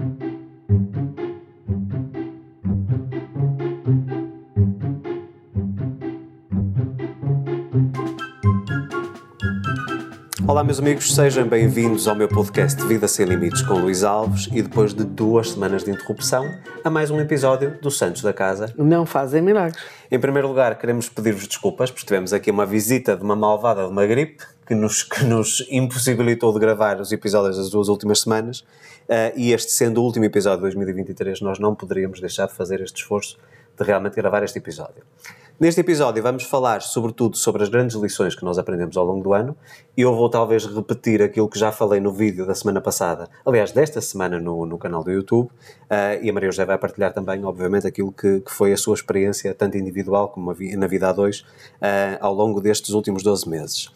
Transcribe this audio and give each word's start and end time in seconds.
Thank 0.00 0.22
you. 0.22 0.29
Olá, 10.50 10.64
meus 10.64 10.80
amigos, 10.80 11.14
sejam 11.14 11.46
bem-vindos 11.46 12.08
ao 12.08 12.16
meu 12.16 12.26
podcast 12.26 12.82
Vida 12.82 13.06
Sem 13.06 13.24
Limites 13.24 13.62
com 13.62 13.74
Luís 13.74 14.02
Alves 14.02 14.48
e 14.52 14.60
depois 14.60 14.92
de 14.92 15.04
duas 15.04 15.50
semanas 15.50 15.84
de 15.84 15.92
interrupção, 15.92 16.44
a 16.82 16.90
mais 16.90 17.08
um 17.08 17.20
episódio 17.20 17.78
do 17.80 17.88
Santos 17.88 18.20
da 18.20 18.32
Casa. 18.32 18.74
Não 18.76 19.06
fazem 19.06 19.40
milagres. 19.40 19.80
Em 20.10 20.18
primeiro 20.18 20.48
lugar, 20.48 20.76
queremos 20.76 21.08
pedir-vos 21.08 21.46
desculpas, 21.46 21.92
porque 21.92 22.04
tivemos 22.04 22.32
aqui 22.32 22.50
uma 22.50 22.66
visita 22.66 23.16
de 23.16 23.22
uma 23.22 23.36
malvada 23.36 23.84
de 23.84 23.92
uma 23.92 24.04
gripe 24.04 24.42
que 24.66 24.74
nos, 24.74 25.04
que 25.04 25.22
nos 25.24 25.64
impossibilitou 25.70 26.52
de 26.52 26.58
gravar 26.58 27.00
os 27.00 27.12
episódios 27.12 27.56
das 27.56 27.70
duas 27.70 27.86
últimas 27.86 28.22
semanas. 28.22 28.62
Uh, 29.08 29.30
e 29.36 29.52
este 29.52 29.70
sendo 29.70 30.02
o 30.02 30.04
último 30.04 30.24
episódio 30.24 30.58
de 30.58 30.62
2023, 30.62 31.42
nós 31.42 31.60
não 31.60 31.76
poderíamos 31.76 32.20
deixar 32.20 32.48
de 32.48 32.54
fazer 32.54 32.80
este 32.80 33.00
esforço 33.00 33.38
de 33.78 33.84
realmente 33.84 34.16
gravar 34.16 34.42
este 34.42 34.58
episódio. 34.58 35.04
Neste 35.60 35.82
episódio 35.82 36.22
vamos 36.22 36.44
falar 36.44 36.80
sobretudo 36.80 37.36
sobre 37.36 37.62
as 37.62 37.68
grandes 37.68 37.94
lições 37.94 38.34
que 38.34 38.42
nós 38.42 38.56
aprendemos 38.56 38.96
ao 38.96 39.04
longo 39.04 39.22
do 39.22 39.34
ano 39.34 39.54
e 39.94 40.00
eu 40.00 40.16
vou 40.16 40.30
talvez 40.30 40.64
repetir 40.64 41.20
aquilo 41.20 41.50
que 41.50 41.58
já 41.58 41.70
falei 41.70 42.00
no 42.00 42.10
vídeo 42.14 42.46
da 42.46 42.54
semana 42.54 42.80
passada, 42.80 43.28
aliás, 43.44 43.70
desta 43.70 44.00
semana 44.00 44.40
no, 44.40 44.64
no 44.64 44.78
canal 44.78 45.04
do 45.04 45.10
YouTube, 45.10 45.48
uh, 45.48 46.22
e 46.22 46.30
a 46.30 46.32
Maria 46.32 46.50
José 46.50 46.64
vai 46.64 46.78
partilhar 46.78 47.12
também, 47.12 47.44
obviamente, 47.44 47.86
aquilo 47.86 48.10
que, 48.10 48.40
que 48.40 48.50
foi 48.50 48.72
a 48.72 48.76
sua 48.78 48.94
experiência, 48.94 49.52
tanto 49.52 49.76
individual 49.76 50.30
como 50.30 50.56
na 50.78 50.86
vida 50.86 51.10
a 51.10 51.12
dois, 51.12 51.40
uh, 51.40 52.16
ao 52.22 52.32
longo 52.32 52.58
destes 52.62 52.94
últimos 52.94 53.22
12 53.22 53.46
meses. 53.46 53.90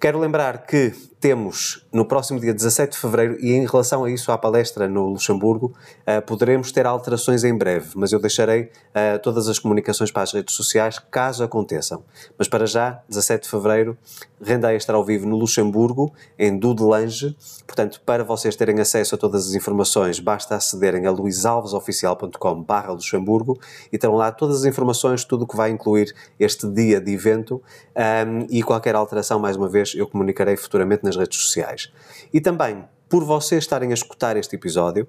Quero 0.00 0.18
lembrar 0.18 0.66
que 0.66 0.92
temos 1.22 1.86
no 1.92 2.04
próximo 2.04 2.40
dia 2.40 2.52
17 2.52 2.94
de 2.94 2.98
fevereiro, 2.98 3.36
e 3.38 3.52
em 3.52 3.64
relação 3.64 4.02
a 4.02 4.10
isso, 4.10 4.32
à 4.32 4.36
palestra 4.36 4.88
no 4.88 5.06
Luxemburgo, 5.10 5.72
uh, 6.00 6.20
poderemos 6.26 6.72
ter 6.72 6.84
alterações 6.84 7.44
em 7.44 7.56
breve, 7.56 7.90
mas 7.94 8.10
eu 8.10 8.18
deixarei 8.18 8.62
uh, 8.62 9.20
todas 9.22 9.48
as 9.48 9.56
comunicações 9.56 10.10
para 10.10 10.22
as 10.22 10.32
redes 10.32 10.52
sociais 10.52 10.98
caso 10.98 11.44
aconteçam. 11.44 12.02
Mas 12.36 12.48
para 12.48 12.66
já, 12.66 13.00
17 13.08 13.44
de 13.44 13.50
fevereiro, 13.50 13.96
renda 14.42 14.74
extra 14.74 14.96
ao 14.96 15.04
vivo 15.04 15.28
no 15.28 15.36
Luxemburgo, 15.36 16.12
em 16.36 16.58
Dudelange. 16.58 17.36
Portanto, 17.68 18.02
para 18.04 18.24
vocês 18.24 18.56
terem 18.56 18.80
acesso 18.80 19.14
a 19.14 19.18
todas 19.18 19.46
as 19.46 19.54
informações, 19.54 20.18
basta 20.18 20.56
acederem 20.56 21.06
a 21.06 21.10
luisalvesoficial.com.br 21.12 22.90
Luxemburgo 22.90 23.60
e 23.92 23.98
terão 23.98 24.16
lá 24.16 24.32
todas 24.32 24.56
as 24.56 24.64
informações, 24.64 25.24
tudo 25.24 25.44
o 25.44 25.46
que 25.46 25.56
vai 25.56 25.70
incluir 25.70 26.12
este 26.40 26.66
dia 26.66 27.00
de 27.00 27.12
evento 27.12 27.62
um, 27.94 28.46
e 28.50 28.60
qualquer 28.62 28.96
alteração, 28.96 29.38
mais 29.38 29.56
uma 29.56 29.68
vez, 29.68 29.94
eu 29.94 30.08
comunicarei 30.08 30.56
futuramente 30.56 31.04
nas 31.04 31.11
nas 31.12 31.16
redes 31.16 31.38
sociais. 31.38 31.92
E 32.32 32.40
também, 32.40 32.84
por 33.08 33.24
vocês 33.24 33.64
estarem 33.64 33.90
a 33.90 33.94
escutar 33.94 34.36
este 34.36 34.56
episódio, 34.56 35.06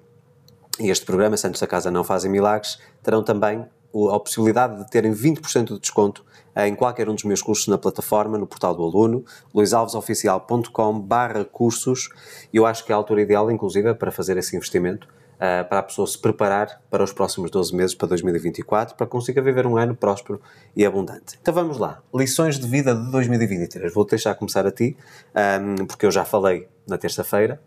e 0.78 0.90
este 0.90 1.06
programa 1.06 1.36
Santos 1.36 1.60
da 1.60 1.66
Casa 1.66 1.90
Não 1.90 2.04
Fazem 2.04 2.30
Milagres, 2.30 2.78
terão 3.02 3.22
também 3.22 3.64
a 4.12 4.18
possibilidade 4.18 4.82
de 4.82 4.90
terem 4.90 5.12
20% 5.12 5.74
de 5.74 5.78
desconto 5.78 6.24
em 6.56 6.74
qualquer 6.74 7.08
um 7.08 7.14
dos 7.14 7.24
meus 7.24 7.40
cursos 7.40 7.68
na 7.68 7.78
plataforma, 7.78 8.36
no 8.36 8.46
portal 8.46 8.74
do 8.74 8.82
aluno, 8.82 9.24
luisalvesoficial.com 9.54 11.00
barra 11.00 11.44
cursos. 11.44 12.08
Eu 12.52 12.66
acho 12.66 12.84
que 12.84 12.92
é 12.92 12.94
a 12.94 12.98
altura 12.98 13.22
ideal, 13.22 13.50
inclusive, 13.50 13.94
para 13.94 14.10
fazer 14.10 14.36
esse 14.36 14.56
investimento, 14.56 15.08
uh, 15.34 15.68
para 15.68 15.78
a 15.78 15.82
pessoa 15.82 16.06
se 16.06 16.18
preparar 16.18 16.82
para 16.90 17.02
os 17.02 17.12
próximos 17.12 17.50
12 17.50 17.74
meses, 17.74 17.94
para 17.94 18.08
2024, 18.08 18.96
para 18.96 19.06
que 19.06 19.12
consiga 19.12 19.40
viver 19.42 19.66
um 19.66 19.76
ano 19.76 19.94
próspero 19.94 20.40
e 20.74 20.84
abundante. 20.84 21.38
Então 21.40 21.52
vamos 21.52 21.78
lá. 21.78 22.02
Lições 22.14 22.58
de 22.58 22.66
vida 22.66 22.94
de 22.94 23.10
2023. 23.10 23.92
Vou 23.92 24.04
deixar 24.04 24.34
começar 24.34 24.66
a 24.66 24.70
ti, 24.70 24.96
um, 25.34 25.86
porque 25.86 26.06
eu 26.06 26.10
já 26.10 26.24
falei 26.24 26.68
na 26.86 26.98
terça-feira. 26.98 27.60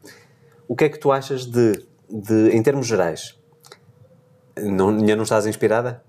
O 0.68 0.76
que 0.76 0.86
é 0.86 0.90
que 0.90 1.00
tu 1.00 1.12
achas 1.12 1.46
de, 1.46 1.84
de 2.09 2.50
em 2.50 2.62
termos 2.62 2.88
gerais, 2.88 3.38
não, 4.58 4.92
não 4.92 5.24
estás 5.24 5.46
inspirada? 5.46 6.04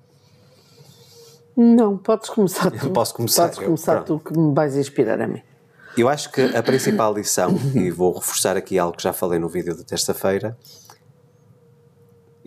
Não, 1.57 1.97
podes 1.97 2.31
começar 2.31 2.71
tu. 2.71 2.91
Posso 2.95 3.15
começar? 3.15 3.49
Podes 3.49 3.59
começar 3.59 3.97
eu, 3.97 4.05
tu 4.05 4.19
que 4.21 4.37
me 4.39 4.55
vais 4.55 4.77
inspirar 4.77 5.21
a 5.21 5.27
mim. 5.27 5.43
Eu 5.97 6.09
acho 6.09 6.31
que 6.31 6.41
a 6.57 6.63
principal 6.63 7.13
lição, 7.13 7.57
e 7.75 7.91
vou 7.91 8.13
reforçar 8.13 8.57
aqui 8.57 8.79
algo 8.79 8.97
que 8.97 9.03
já 9.03 9.13
falei 9.13 9.41
no 9.41 9.49
vídeo 9.49 9.75
de 9.75 9.85
terça-feira, 9.85 10.57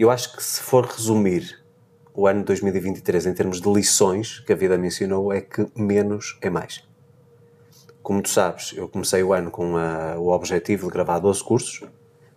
eu 0.01 0.09
acho 0.09 0.35
que 0.35 0.43
se 0.43 0.59
for 0.59 0.85
resumir 0.85 1.63
o 2.13 2.25
ano 2.25 2.39
de 2.39 2.45
2023 2.47 3.27
em 3.27 3.33
termos 3.35 3.61
de 3.61 3.71
lições 3.71 4.39
que 4.39 4.51
a 4.51 4.55
vida 4.55 4.75
me 4.75 4.87
ensinou, 4.87 5.31
é 5.31 5.41
que 5.41 5.67
menos 5.75 6.39
é 6.41 6.49
mais. 6.49 6.83
Como 8.01 8.19
tu 8.19 8.29
sabes, 8.29 8.73
eu 8.75 8.89
comecei 8.89 9.21
o 9.21 9.31
ano 9.31 9.51
com 9.51 9.77
a, 9.77 10.17
o 10.17 10.29
objetivo 10.29 10.87
de 10.87 10.93
gravar 10.93 11.19
12 11.19 11.43
cursos, 11.43 11.87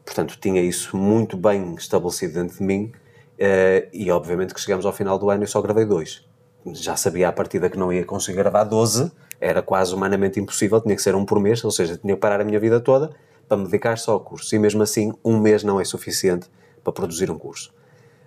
portanto 0.05 0.37
tinha 0.39 0.61
isso 0.61 0.95
muito 0.95 1.39
bem 1.39 1.75
estabelecido 1.75 2.35
dentro 2.35 2.59
de 2.59 2.63
mim 2.63 2.93
uh, 3.39 3.89
e 3.95 4.11
obviamente 4.11 4.53
que 4.53 4.61
chegamos 4.61 4.85
ao 4.85 4.93
final 4.93 5.19
do 5.19 5.31
ano 5.31 5.45
e 5.45 5.47
só 5.47 5.63
gravei 5.63 5.87
dois. 5.87 6.23
Já 6.67 6.97
sabia 6.97 7.31
à 7.31 7.33
partida 7.33 7.71
que 7.71 7.79
não 7.79 7.91
ia 7.91 8.05
conseguir 8.05 8.37
gravar 8.37 8.65
12, 8.65 9.11
era 9.41 9.63
quase 9.63 9.95
humanamente 9.95 10.39
impossível, 10.39 10.83
tinha 10.83 10.95
que 10.95 11.03
ser 11.03 11.15
um 11.15 11.25
por 11.25 11.41
mês, 11.41 11.65
ou 11.65 11.71
seja, 11.71 11.97
tinha 11.97 12.15
que 12.15 12.21
parar 12.21 12.43
a 12.43 12.45
minha 12.45 12.61
vida 12.61 12.79
toda 12.79 13.11
para 13.49 13.57
me 13.57 13.65
dedicar 13.65 13.97
só 13.97 14.13
ao 14.13 14.21
curso. 14.21 14.55
E 14.55 14.59
mesmo 14.59 14.83
assim, 14.83 15.15
um 15.25 15.39
mês 15.39 15.65
não 15.65 15.81
é 15.81 15.85
suficiente 15.85 16.47
para 16.85 16.93
produzir 16.93 17.31
um 17.31 17.39
curso. 17.39 17.73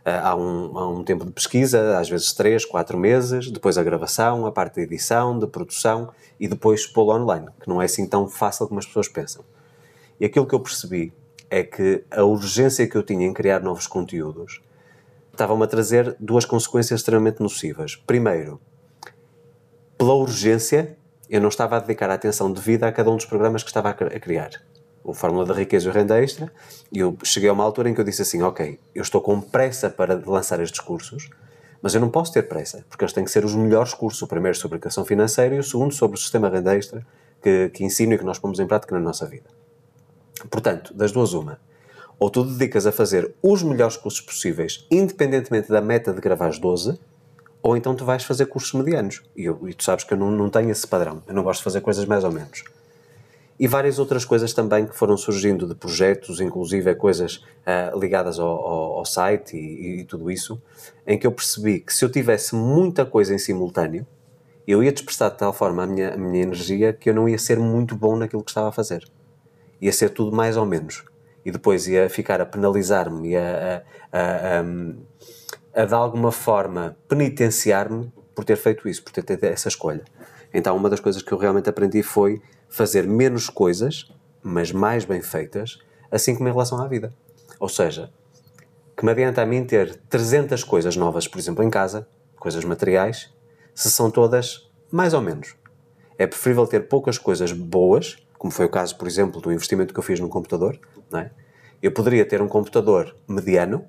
Ah, 0.03 0.29
há 0.29 0.35
um, 0.35 0.77
há 0.77 0.89
um 0.89 1.03
tempo 1.03 1.25
de 1.25 1.31
pesquisa, 1.31 1.99
às 1.99 2.09
vezes 2.09 2.31
três, 2.33 2.65
quatro 2.65 2.97
meses, 2.97 3.51
depois 3.51 3.77
a 3.77 3.83
gravação, 3.83 4.45
a 4.45 4.51
parte 4.51 4.75
de 4.75 4.81
edição, 4.81 5.37
de 5.37 5.45
produção 5.45 6.09
e 6.39 6.47
depois 6.47 6.87
pô-lo 6.87 7.13
online, 7.13 7.47
que 7.59 7.67
não 7.67 7.81
é 7.81 7.85
assim 7.85 8.07
tão 8.07 8.27
fácil 8.27 8.67
como 8.67 8.79
as 8.79 8.85
pessoas 8.85 9.09
pensam. 9.09 9.43
E 10.17 10.25
aquilo 10.25 10.47
que 10.47 10.55
eu 10.55 10.59
percebi 10.59 11.13
é 11.49 11.61
que 11.61 12.03
a 12.09 12.23
urgência 12.23 12.87
que 12.87 12.95
eu 12.95 13.03
tinha 13.03 13.27
em 13.27 13.33
criar 13.33 13.61
novos 13.61 13.85
conteúdos 13.85 14.61
estava-me 15.31 15.63
a 15.63 15.67
trazer 15.67 16.15
duas 16.19 16.45
consequências 16.45 17.01
extremamente 17.01 17.41
nocivas. 17.41 17.95
Primeiro, 17.95 18.59
pela 19.97 20.13
urgência, 20.13 20.97
eu 21.29 21.41
não 21.41 21.49
estava 21.49 21.75
a 21.75 21.79
dedicar 21.79 22.09
a 22.09 22.13
atenção 22.13 22.51
devida 22.51 22.87
a 22.87 22.91
cada 22.91 23.11
um 23.11 23.17
dos 23.17 23.25
programas 23.25 23.61
que 23.61 23.69
estava 23.69 23.89
a 23.89 23.93
criar 23.93 24.51
o 25.07 25.13
Fórmula 25.13 25.45
da 25.45 25.53
Riqueza 25.53 25.87
e 25.87 25.89
o 25.89 25.93
Renda 25.93 26.21
Extra, 26.21 26.51
e 26.91 26.99
eu 26.99 27.17
cheguei 27.23 27.49
a 27.49 27.53
uma 27.53 27.63
altura 27.63 27.89
em 27.89 27.93
que 27.93 28.01
eu 28.01 28.03
disse 28.03 28.21
assim, 28.21 28.41
ok, 28.41 28.77
eu 28.93 29.01
estou 29.01 29.21
com 29.21 29.39
pressa 29.39 29.89
para 29.89 30.21
lançar 30.25 30.59
estes 30.59 30.81
cursos, 30.81 31.29
mas 31.81 31.95
eu 31.95 32.01
não 32.01 32.09
posso 32.09 32.33
ter 32.33 32.43
pressa, 32.43 32.85
porque 32.89 33.05
eles 33.05 33.13
têm 33.13 33.23
que 33.23 33.31
ser 33.31 33.45
os 33.45 33.55
melhores 33.55 33.93
cursos, 33.93 34.21
o 34.21 34.27
primeiro 34.27 34.57
sobre 34.57 34.75
educação 34.75 35.05
financeira 35.05 35.55
e 35.55 35.59
o 35.59 35.63
segundo 35.63 35.93
sobre 35.93 36.17
o 36.17 36.19
sistema 36.19 36.49
Renda 36.49 36.75
Extra, 36.75 37.07
que, 37.41 37.69
que 37.69 37.85
ensino 37.85 38.13
e 38.13 38.17
que 38.17 38.25
nós 38.25 38.37
pomos 38.37 38.59
em 38.59 38.67
prática 38.67 38.93
na 38.95 39.01
nossa 39.01 39.25
vida. 39.25 39.49
Portanto, 40.51 40.93
das 40.93 41.13
duas 41.13 41.31
uma, 41.31 41.57
ou 42.19 42.29
tu 42.29 42.43
dedicas 42.43 42.85
a 42.85 42.91
fazer 42.91 43.33
os 43.41 43.63
melhores 43.63 43.95
cursos 43.95 44.19
possíveis, 44.19 44.85
independentemente 44.91 45.69
da 45.69 45.79
meta 45.79 46.11
de 46.11 46.19
gravar 46.19 46.47
as 46.47 46.59
12, 46.59 46.99
ou 47.63 47.77
então 47.77 47.95
tu 47.95 48.03
vais 48.03 48.25
fazer 48.25 48.47
cursos 48.47 48.73
medianos. 48.73 49.23
E, 49.37 49.45
eu, 49.45 49.69
e 49.69 49.73
tu 49.73 49.85
sabes 49.85 50.03
que 50.03 50.13
eu 50.13 50.17
não, 50.17 50.31
não 50.31 50.49
tenho 50.49 50.69
esse 50.69 50.85
padrão. 50.85 51.23
Eu 51.25 51.33
não 51.33 51.43
gosto 51.43 51.59
de 51.59 51.63
fazer 51.63 51.79
coisas 51.79 52.03
mais 52.03 52.25
ou 52.25 52.31
menos 52.31 52.63
e 53.59 53.67
várias 53.67 53.97
outras 53.97 54.23
coisas 54.23 54.53
também 54.53 54.85
que 54.85 54.95
foram 54.95 55.17
surgindo 55.17 55.67
de 55.67 55.73
projetos, 55.73 56.39
inclusive 56.39 56.93
coisas 56.95 57.37
uh, 57.37 57.99
ligadas 57.99 58.39
ao, 58.39 58.47
ao, 58.47 58.93
ao 58.99 59.05
site 59.05 59.57
e, 59.57 60.01
e, 60.01 60.05
tudo 60.05 60.29
isso, 60.29 60.61
em 61.05 61.17
que 61.17 61.25
eu 61.25 61.31
percebi 61.31 61.79
que 61.79 61.93
se 61.93 62.05
eu 62.05 62.11
tivesse 62.11 62.53
muita 62.55 63.05
coisa 63.05 63.33
em 63.33 63.37
simultâneo, 63.39 64.05
eu 64.67 64.83
ia 64.83 64.91
dispersar 64.91 65.31
de 65.31 65.37
tal 65.37 65.53
forma 65.53 65.83
a 65.83 65.87
minha, 65.87 66.13
a 66.13 66.17
minha 66.17 66.43
energia 66.43 66.93
que 66.93 67.09
eu 67.09 67.15
não 67.15 67.27
ia 67.27 67.39
ser 67.39 67.57
muito 67.57 67.95
bom 67.95 68.15
naquilo 68.15 68.43
que 68.43 68.51
estava 68.51 68.69
a 68.69 68.71
fazer. 68.71 69.03
Ia 69.81 69.93
ser 69.93 70.09
tudo 70.09 70.35
mais 70.35 70.57
ou 70.57 70.65
menos. 70.65 71.03
E 71.43 71.51
depois 71.51 71.87
ia 71.87 72.09
ficar 72.09 72.41
a 72.41 72.45
penalizar-me 72.45 73.29
e 73.29 73.37
a, 73.37 73.83
a, 74.11 74.19
a, 74.19 74.59
a, 74.59 75.81
a 75.81 75.85
de 75.85 75.93
alguma 75.93 76.31
forma 76.31 76.97
penitenciar-me 77.07 78.11
por 78.35 78.43
ter 78.43 78.57
feito 78.57 78.87
isso, 78.89 79.01
por 79.03 79.13
ter 79.13 79.23
tido 79.23 79.45
essa 79.45 79.69
escolha. 79.69 80.03
Então, 80.53 80.75
uma 80.75 80.89
das 80.89 80.99
coisas 80.99 81.21
que 81.21 81.31
eu 81.31 81.37
realmente 81.37 81.69
aprendi 81.69 82.03
foi 82.03 82.41
fazer 82.69 83.07
menos 83.07 83.49
coisas, 83.49 84.11
mas 84.41 84.71
mais 84.71 85.05
bem 85.05 85.21
feitas, 85.21 85.79
assim 86.11 86.35
como 86.35 86.47
em 86.47 86.51
relação 86.51 86.81
à 86.81 86.87
vida. 86.87 87.13
Ou 87.59 87.69
seja, 87.69 88.11
que 88.95 89.05
me 89.05 89.11
adianta 89.11 89.41
a 89.41 89.45
mim 89.45 89.63
ter 89.63 89.95
300 90.09 90.63
coisas 90.63 90.95
novas, 90.95 91.27
por 91.27 91.37
exemplo, 91.37 91.63
em 91.63 91.69
casa, 91.69 92.07
coisas 92.39 92.63
materiais, 92.63 93.33
se 93.75 93.91
são 93.91 94.09
todas 94.09 94.69
mais 94.91 95.13
ou 95.13 95.21
menos. 95.21 95.55
É 96.17 96.25
preferível 96.25 96.65
ter 96.65 96.87
poucas 96.87 97.17
coisas 97.17 97.51
boas, 97.51 98.17
como 98.37 98.51
foi 98.51 98.65
o 98.65 98.69
caso, 98.69 98.97
por 98.97 99.07
exemplo, 99.07 99.39
do 99.39 99.51
investimento 99.51 99.93
que 99.93 99.99
eu 99.99 100.03
fiz 100.03 100.19
num 100.19 100.29
computador. 100.29 100.79
Não 101.11 101.19
é? 101.19 101.31
Eu 101.81 101.91
poderia 101.91 102.25
ter 102.25 102.41
um 102.41 102.47
computador 102.47 103.15
mediano 103.27 103.85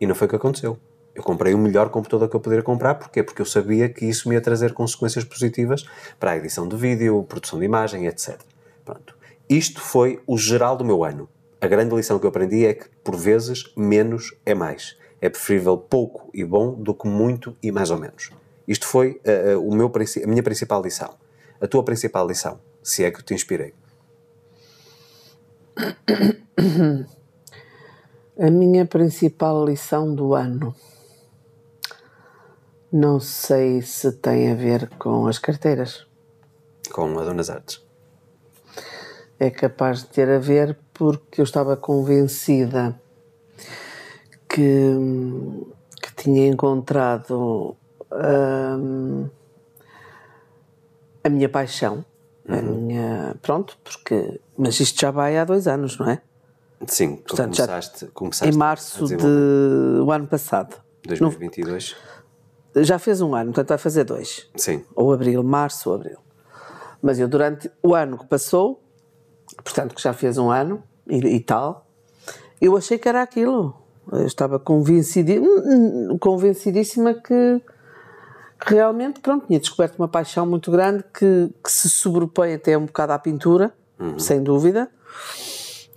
e 0.00 0.06
não 0.06 0.14
foi 0.14 0.26
o 0.26 0.30
que 0.30 0.36
aconteceu. 0.36 0.78
Eu 1.16 1.22
comprei 1.22 1.54
o 1.54 1.58
melhor 1.58 1.88
computador 1.88 2.28
que 2.28 2.36
eu 2.36 2.40
poderia 2.40 2.62
comprar, 2.62 2.94
porquê? 2.96 3.22
Porque 3.22 3.40
eu 3.40 3.46
sabia 3.46 3.88
que 3.88 4.04
isso 4.04 4.28
me 4.28 4.34
ia 4.34 4.40
trazer 4.40 4.74
consequências 4.74 5.24
positivas 5.24 5.86
para 6.20 6.32
a 6.32 6.36
edição 6.36 6.68
de 6.68 6.76
vídeo, 6.76 7.24
produção 7.26 7.58
de 7.58 7.64
imagem, 7.64 8.06
etc. 8.06 8.38
Pronto. 8.84 9.16
Isto 9.48 9.80
foi 9.80 10.20
o 10.26 10.36
geral 10.36 10.76
do 10.76 10.84
meu 10.84 11.02
ano. 11.02 11.26
A 11.58 11.66
grande 11.66 11.94
lição 11.94 12.18
que 12.18 12.26
eu 12.26 12.28
aprendi 12.28 12.66
é 12.66 12.74
que, 12.74 12.84
por 13.02 13.16
vezes, 13.16 13.72
menos 13.74 14.34
é 14.44 14.54
mais. 14.54 14.98
É 15.18 15.30
preferível 15.30 15.78
pouco 15.78 16.28
e 16.34 16.44
bom 16.44 16.74
do 16.74 16.92
que 16.92 17.08
muito 17.08 17.56
e 17.62 17.72
mais 17.72 17.90
ou 17.90 17.98
menos. 17.98 18.30
Isto 18.68 18.86
foi 18.86 19.18
uh, 19.24 19.58
o 19.58 19.74
meu, 19.74 19.90
a 19.90 20.26
minha 20.26 20.42
principal 20.42 20.82
lição. 20.82 21.14
A 21.58 21.66
tua 21.66 21.82
principal 21.82 22.26
lição, 22.26 22.60
se 22.82 23.04
é 23.04 23.10
que 23.10 23.20
eu 23.20 23.24
te 23.24 23.32
inspirei. 23.32 23.72
A 28.38 28.50
minha 28.50 28.84
principal 28.84 29.64
lição 29.64 30.14
do 30.14 30.34
ano. 30.34 30.74
Não 32.92 33.18
sei 33.18 33.82
se 33.82 34.12
tem 34.12 34.50
a 34.50 34.54
ver 34.54 34.88
com 34.98 35.26
as 35.26 35.38
carteiras. 35.38 36.06
Com 36.92 37.18
a 37.18 37.24
Dona 37.24 37.42
Artes. 37.52 37.84
É 39.38 39.50
capaz 39.50 40.00
de 40.00 40.06
ter 40.06 40.28
a 40.30 40.38
ver 40.38 40.78
porque 40.94 41.40
eu 41.40 41.44
estava 41.44 41.76
convencida 41.76 42.98
que, 44.48 44.94
que 46.00 46.14
tinha 46.14 46.46
encontrado 46.46 47.76
hum, 48.10 49.28
a 51.22 51.28
minha 51.28 51.48
paixão. 51.48 52.04
A 52.48 52.62
minha. 52.62 53.34
Pronto, 53.42 53.76
porque. 53.82 54.40
Mas 54.56 54.78
isto 54.78 55.00
já 55.00 55.10
vai 55.10 55.36
há 55.36 55.44
dois 55.44 55.66
anos, 55.66 55.98
não 55.98 56.08
é? 56.08 56.22
Sim, 56.86 57.16
Portanto, 57.16 57.56
começaste, 57.56 58.06
começaste 58.06 58.54
Em 58.54 58.56
março 58.56 59.06
do 59.06 60.10
ano 60.10 60.26
passado. 60.26 60.76
2022. 61.04 61.96
Já 62.76 62.98
fez 62.98 63.20
um 63.22 63.34
ano, 63.34 63.46
portanto 63.52 63.68
vai 63.70 63.78
fazer 63.78 64.04
dois. 64.04 64.48
Sim. 64.56 64.84
ou 64.94 65.12
abril, 65.12 65.42
março 65.42 65.88
ou 65.88 65.96
abril. 65.96 66.18
Mas 67.00 67.18
eu, 67.18 67.28
durante 67.28 67.70
o 67.82 67.94
ano 67.94 68.18
que 68.18 68.26
passou, 68.26 68.82
portanto, 69.62 69.94
que 69.94 70.02
já 70.02 70.12
fez 70.12 70.36
um 70.38 70.50
ano 70.50 70.82
e, 71.06 71.16
e 71.18 71.40
tal, 71.40 71.86
eu 72.60 72.76
achei 72.76 72.98
que 72.98 73.08
era 73.08 73.22
aquilo. 73.22 73.74
Eu 74.12 74.26
estava 74.26 74.58
convencidi- 74.58 75.40
convencidíssima 76.20 77.14
que, 77.14 77.60
realmente, 78.64 79.20
pronto, 79.20 79.46
tinha 79.46 79.58
descoberto 79.58 79.96
uma 79.98 80.08
paixão 80.08 80.46
muito 80.46 80.70
grande 80.70 81.04
que, 81.12 81.50
que 81.62 81.70
se 81.70 81.88
sobrepõe 81.90 82.54
até 82.54 82.76
um 82.76 82.86
bocado 82.86 83.12
à 83.12 83.18
pintura, 83.18 83.72
sem 84.18 84.42
dúvida, 84.42 84.90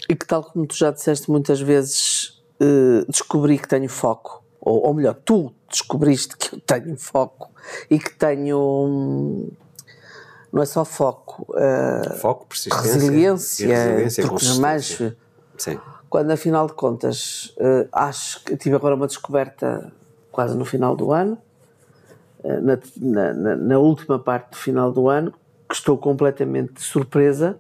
e 0.07 0.15
que, 0.15 0.25
tal 0.25 0.43
como 0.43 0.65
tu 0.65 0.75
já 0.75 0.91
disseste 0.91 1.29
muitas 1.29 1.59
vezes, 1.61 2.41
eh, 2.59 3.05
descobri 3.07 3.57
que 3.59 3.67
tenho 3.67 3.89
foco, 3.89 4.43
ou, 4.59 4.87
ou 4.87 4.93
melhor, 4.93 5.15
tu 5.25 5.53
descobriste 5.69 6.35
que 6.37 6.55
eu 6.55 6.59
tenho 6.61 6.97
foco 6.97 7.51
e 7.89 7.97
que 7.99 8.13
tenho. 8.15 8.57
hum, 8.59 9.49
Não 10.51 10.63
é 10.63 10.65
só 10.65 10.83
foco, 10.83 11.45
eh, 11.55 12.15
Foco, 12.15 12.47
persistência. 12.47 12.93
resiliência, 12.93 13.67
resiliência 13.67 14.23
porque 14.27 14.45
Sim. 15.57 15.79
quando 16.09 16.31
afinal 16.31 16.65
de 16.67 16.73
contas 16.73 17.53
eh, 17.59 17.87
acho 17.91 18.43
que 18.43 18.57
tive 18.57 18.75
agora 18.75 18.95
uma 18.95 19.05
descoberta 19.07 19.91
quase 20.31 20.57
no 20.57 20.65
final 20.65 20.95
do 20.95 21.11
ano, 21.11 21.37
na, 22.43 22.79
na- 22.97 23.33
na- 23.33 23.55
na 23.57 23.79
última 23.79 24.17
parte 24.17 24.51
do 24.51 24.57
final 24.57 24.91
do 24.91 25.07
ano, 25.09 25.33
que 25.67 25.75
estou 25.75 25.97
completamente 25.97 26.81
surpresa 26.81 27.59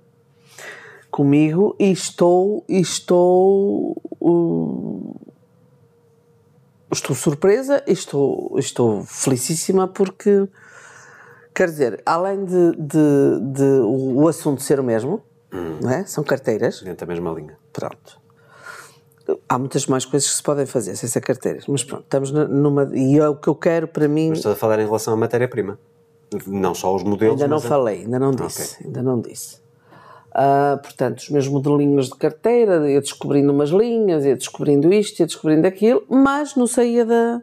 comigo 1.11 1.75
e 1.79 1.91
estou, 1.91 2.63
e 2.67 2.79
estou, 2.79 4.01
uh, 4.21 5.28
estou 6.91 7.15
surpresa 7.15 7.83
e 7.87 7.91
estou, 7.91 8.55
estou 8.57 9.03
felicíssima 9.03 9.87
porque, 9.87 10.47
quer 11.53 11.69
dizer, 11.69 12.01
além 12.05 12.45
de, 12.45 12.71
de, 12.71 13.39
de 13.53 13.81
o, 13.83 14.27
assunto 14.27 14.61
ser 14.61 14.79
o 14.79 14.83
mesmo, 14.83 15.21
não 15.81 15.89
é? 15.89 16.05
são 16.05 16.23
carteiras, 16.23 16.81
Dentro 16.81 17.05
da 17.05 17.13
mesma 17.13 17.31
linha. 17.31 17.57
Pronto. 17.71 18.19
Há 19.47 19.59
muitas 19.59 19.85
mais 19.85 20.05
coisas 20.05 20.27
que 20.27 20.35
se 20.35 20.41
podem 20.41 20.65
fazer 20.65 20.95
sem 20.95 21.07
ser 21.07 21.21
carteiras, 21.21 21.65
mas 21.67 21.83
pronto, 21.83 22.03
estamos 22.03 22.31
numa. 22.31 22.89
E 22.93 23.19
é 23.19 23.29
o 23.29 23.35
que 23.35 23.47
eu 23.47 23.53
quero 23.53 23.87
para 23.87 24.07
mim. 24.07 24.29
Mas 24.29 24.39
estou 24.39 24.53
a 24.53 24.55
falar 24.55 24.79
em 24.79 24.85
relação 24.85 25.13
à 25.13 25.17
matéria-prima. 25.17 25.77
Não 26.47 26.73
só 26.73 26.95
os 26.95 27.03
modelos, 27.03 27.41
Ainda 27.41 27.47
não 27.47 27.61
falei, 27.61 28.01
ainda 28.01 28.19
não 28.19 28.31
disse. 28.31 28.83
Ainda 28.83 29.03
não 29.03 29.21
disse. 29.21 29.61
Ah, 30.31 30.79
portanto, 30.81 31.19
os 31.19 31.29
meus 31.29 31.47
modelinhos 31.47 32.07
de 32.07 32.15
carteira, 32.15 32.89
ia 32.89 33.01
descobrindo 33.01 33.51
umas 33.51 33.69
linhas, 33.69 34.25
ia 34.25 34.35
descobrindo 34.35 34.93
isto, 34.93 35.19
ia 35.19 35.25
descobrindo 35.25 35.67
aquilo, 35.67 36.03
mas 36.07 36.55
não 36.55 36.67
saía 36.67 37.05
da, 37.05 37.41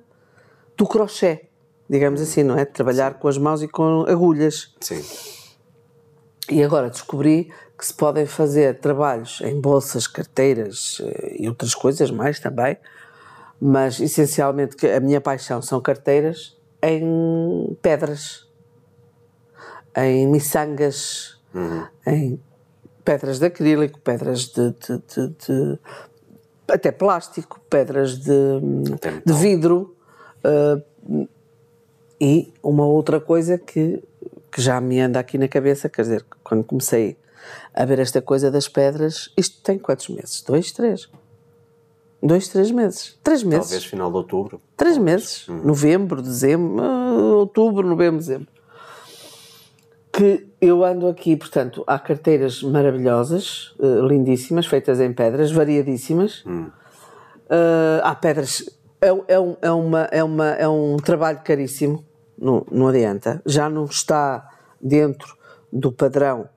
do 0.77 0.87
crochê, 0.87 1.47
digamos 1.91 2.21
assim, 2.21 2.43
não 2.43 2.57
é? 2.57 2.65
De 2.65 2.71
trabalhar 2.71 3.15
com 3.15 3.29
as 3.29 3.39
mãos 3.39 3.63
e 3.63 3.69
com 3.69 4.05
agulhas. 4.09 4.75
Sim. 4.81 5.03
E 6.49 6.63
agora 6.63 6.89
descobri 6.89 7.51
que 7.77 7.85
se 7.85 7.93
podem 7.93 8.25
fazer 8.25 8.79
trabalhos 8.79 9.41
em 9.43 9.61
bolsas, 9.61 10.07
carteiras 10.07 11.03
eh, 11.03 11.37
e 11.41 11.49
outras 11.49 11.75
coisas 11.75 12.11
mais 12.11 12.39
também, 12.39 12.77
mas 13.61 14.01
essencialmente 14.01 14.87
a 14.87 15.01
minha 15.01 15.21
paixão 15.21 15.61
são 15.61 15.81
carteiras 15.81 16.57
em 16.81 17.77
pedras, 17.83 18.47
em 19.97 20.27
miçangas, 20.29 21.41
em 22.07 22.39
pedras 23.07 23.39
de 23.39 23.47
acrílico, 23.47 23.99
pedras 24.01 24.49
de, 24.49 24.71
de- 24.73 25.03
de- 25.15 25.29
de- 25.47 25.79
até 26.69 26.91
plástico, 26.91 27.61
pedras 27.71 28.19
de, 28.19 28.61
de 29.25 29.33
vidro. 29.33 29.95
eh, 30.45 30.83
e 32.21 32.53
uma 32.63 32.85
outra 32.87 33.21
coisa 33.21 33.57
que, 33.59 34.03
que 34.51 34.61
já 34.61 34.81
me 34.81 34.99
anda 35.01 35.19
aqui 35.21 35.39
na 35.39 35.47
cabeça, 35.49 35.89
quer 35.89 36.03
dizer, 36.03 36.25
quando 36.43 36.65
comecei 36.65 37.17
a 37.75 37.85
ver 37.85 37.99
esta 37.99 38.21
coisa 38.23 38.51
das 38.51 38.69
pedras, 38.69 39.31
isto 39.37 39.63
tem 39.63 39.79
quantos 39.79 40.09
meses? 40.09 40.43
Dois, 40.43 40.73
três? 40.73 41.09
Dois, 42.23 42.49
três 42.49 42.71
meses? 42.71 43.17
Três 43.23 43.43
meses? 43.43 43.67
Talvez 43.67 43.85
final 43.85 44.11
de 44.11 44.17
outubro. 44.17 44.61
Três 44.77 44.97
meses. 44.99 45.47
Novembro, 45.47 46.21
dezembro, 46.23 46.83
ah, 46.83 47.37
outubro, 47.37 47.87
novembro, 47.87 48.19
dezembro. 48.19 48.49
Que 50.17 50.49
eu 50.63 50.83
ando 50.83 51.09
aqui, 51.09 51.37
portanto, 51.37 51.85
há 51.87 51.99
carteiras 51.99 52.63
maravilhosas, 52.63 53.75
eh, 53.79 54.07
lindíssimas, 54.09 54.65
feitas 54.67 54.99
em 54.99 55.13
pedras, 55.13 55.53
variadíssimas. 55.53 56.43
Ah, 57.51 58.01
há 58.03 58.15
pedras. 58.15 58.65
É, 59.01 59.09
é 59.35 59.39
um, 59.39 59.57
é, 59.61 59.71
uma, 59.71 60.01
é, 60.11 60.25
uma, 60.25 60.47
é 60.53 60.67
um 60.67 60.97
trabalho 60.97 61.41
caríssimo, 61.45 62.03
não, 62.39 62.65
não 62.73 62.89
adianta. 62.89 63.43
Já 63.45 63.69
não 63.69 63.85
está 63.85 64.49
dentro 64.81 65.37
do 65.71 65.93
padrão 65.93 66.49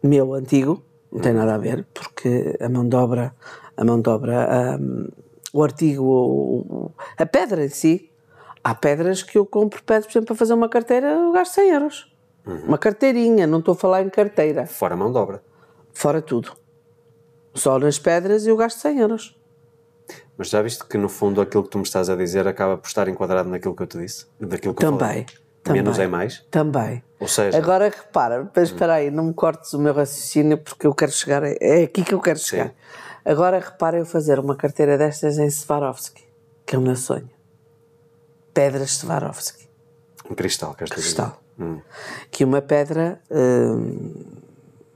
meu 0.00 0.32
antigo, 0.34 0.80
não 1.10 1.20
tem 1.20 1.32
nada 1.32 1.56
a 1.56 1.58
ver, 1.58 1.84
porque 1.92 2.56
a 2.60 2.68
mão 2.68 2.88
de 2.88 2.94
obra, 2.94 3.34
a 3.76 3.84
mão 3.84 4.00
de 4.00 4.08
obra, 4.08 4.78
hum, 4.80 5.08
o 5.52 5.64
artigo, 5.64 6.04
o- 6.04 6.90
a 7.18 7.26
pedra 7.26 7.64
em 7.64 7.68
si, 7.68 8.08
há 8.62 8.74
pedras 8.76 9.24
que 9.24 9.36
eu 9.36 9.44
compro 9.44 9.82
pedras, 9.82 10.06
por 10.06 10.12
exemplo, 10.12 10.26
para 10.28 10.36
fazer 10.36 10.54
uma 10.54 10.68
carteira, 10.68 11.08
eu 11.08 11.32
gasto 11.32 11.54
100 11.54 11.70
euros. 11.72 12.15
Uma 12.46 12.78
carteirinha, 12.78 13.46
não 13.46 13.58
estou 13.58 13.72
a 13.72 13.76
falar 13.76 14.02
em 14.02 14.08
carteira, 14.08 14.66
Fora 14.66 14.96
mão 14.96 15.10
de 15.10 15.18
obra. 15.18 15.42
fora 15.92 16.22
tudo. 16.22 16.52
Só 17.54 17.78
nas 17.78 17.98
pedras 17.98 18.46
eu 18.46 18.56
gasto 18.56 18.78
100 18.80 18.98
euros. 19.00 19.36
Mas 20.38 20.50
já 20.50 20.60
viste 20.62 20.84
que 20.84 20.96
no 20.98 21.08
fundo 21.08 21.40
aquilo 21.40 21.64
que 21.64 21.70
tu 21.70 21.78
me 21.78 21.84
estás 21.84 22.08
a 22.10 22.14
dizer 22.14 22.46
acaba 22.46 22.76
por 22.76 22.86
estar 22.86 23.08
enquadrado 23.08 23.48
naquilo 23.48 23.74
que 23.74 23.82
eu 23.82 23.86
te 23.86 23.98
disse? 23.98 24.26
Daquilo 24.38 24.74
que 24.74 24.84
eu 24.84 24.90
Também, 24.92 25.08
falei. 25.08 25.26
também. 25.62 25.82
Menos 25.82 25.98
é 25.98 26.06
mais. 26.06 26.44
Também. 26.50 27.02
Ou 27.18 27.26
seja, 27.26 27.56
Agora 27.56 27.88
repara, 27.88 28.48
mas 28.54 28.68
espera 28.68 28.94
aí, 28.94 29.10
não 29.10 29.24
me 29.24 29.34
cortes 29.34 29.72
o 29.72 29.78
meu 29.80 29.94
raciocínio 29.94 30.58
porque 30.58 30.86
eu 30.86 30.94
quero 30.94 31.10
chegar, 31.10 31.42
a- 31.42 31.54
é 31.60 31.84
aqui 31.84 32.04
que 32.04 32.12
eu 32.14 32.20
quero 32.20 32.38
chegar. 32.38 32.72
Agora 33.24 33.58
repara 33.58 33.98
eu 33.98 34.04
fazer 34.06 34.38
uma 34.38 34.54
carteira 34.54 34.96
destas 34.98 35.38
em 35.38 35.50
Swarovski, 35.50 36.22
que 36.66 36.76
é 36.76 36.78
o 36.78 36.82
meu 36.82 36.94
sonho. 36.94 37.28
Pedras 38.54 38.92
Swarovski, 38.98 39.68
um 40.30 40.34
cristal, 40.34 40.74
queres 40.74 40.90
dizer? 40.94 41.02
cristal. 41.02 41.42
Hum. 41.58 41.80
Que 42.30 42.44
uma 42.44 42.60
pedra, 42.60 43.20
hum, 43.30 44.24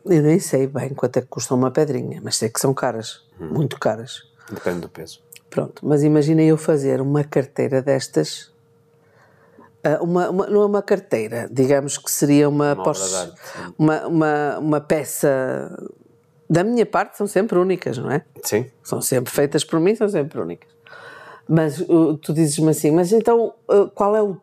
eu 0.05 0.23
nem 0.23 0.39
sei 0.39 0.67
bem 0.67 0.91
quanto 0.91 1.17
é 1.19 1.21
que 1.23 1.29
custa 1.29 1.55
uma 1.55 1.71
pedrinha, 1.71 2.21
mas 2.23 2.37
sei 2.37 2.49
que 2.49 2.61
são 2.61 2.75
caras, 2.75 3.23
muito 3.39 3.79
caras. 3.79 4.23
Depende 4.51 4.81
do 4.81 4.89
peso. 4.89 5.23
Pronto, 5.49 5.85
mas 5.87 6.03
imagina 6.03 6.43
eu 6.43 6.57
fazer 6.57 7.01
uma 7.01 7.25
carteira 7.25 7.81
destas, 7.83 8.53
ah, 9.83 9.99
uma, 10.03 10.29
uma- 10.31 10.47
não 10.47 10.63
é 10.63 10.67
uma 10.67 10.83
carteira, 10.83 11.49
digamos 11.51 11.97
que 11.99 12.11
seria 12.11 12.49
uma, 12.49 12.75
Uma 12.75 12.89
arte. 12.91 13.35
uma, 13.79 14.07
uma, 14.07 14.59
uma 14.59 14.81
peça, 14.81 15.29
da 16.49 16.63
minha 16.63 16.85
parte 16.85 17.17
são 17.17 17.27
sempre 17.27 17.59
únicas, 17.59 17.97
não 17.99 18.11
é? 18.11 18.23
Sim. 18.43 18.67
São 18.83 19.01
sempre 19.01 19.33
feitas 19.33 19.65
por 19.65 19.81
mim, 19.81 19.95
são 19.95 20.09
sempre 20.09 20.39
únicas. 20.41 20.69
Mas 21.49 21.81
uh, 21.81 22.17
tu 22.19 22.33
dizes-me 22.33 22.71
assim, 22.71 22.91
mas 22.93 23.11
então 23.13 23.55
uh, 23.69 23.89
qual 23.93 24.15
é 24.15 24.23
o, 24.23 24.37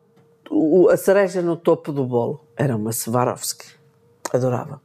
o- 0.50 0.89
a 0.89 0.98
cereja 0.98 1.42
no 1.42 1.56
topo 1.56 1.92
do 1.92 2.06
bolo? 2.06 2.46
Era 2.56 2.75
uma 2.75 2.92
Swarovski. 2.92 3.66
Adorava. 4.34 4.82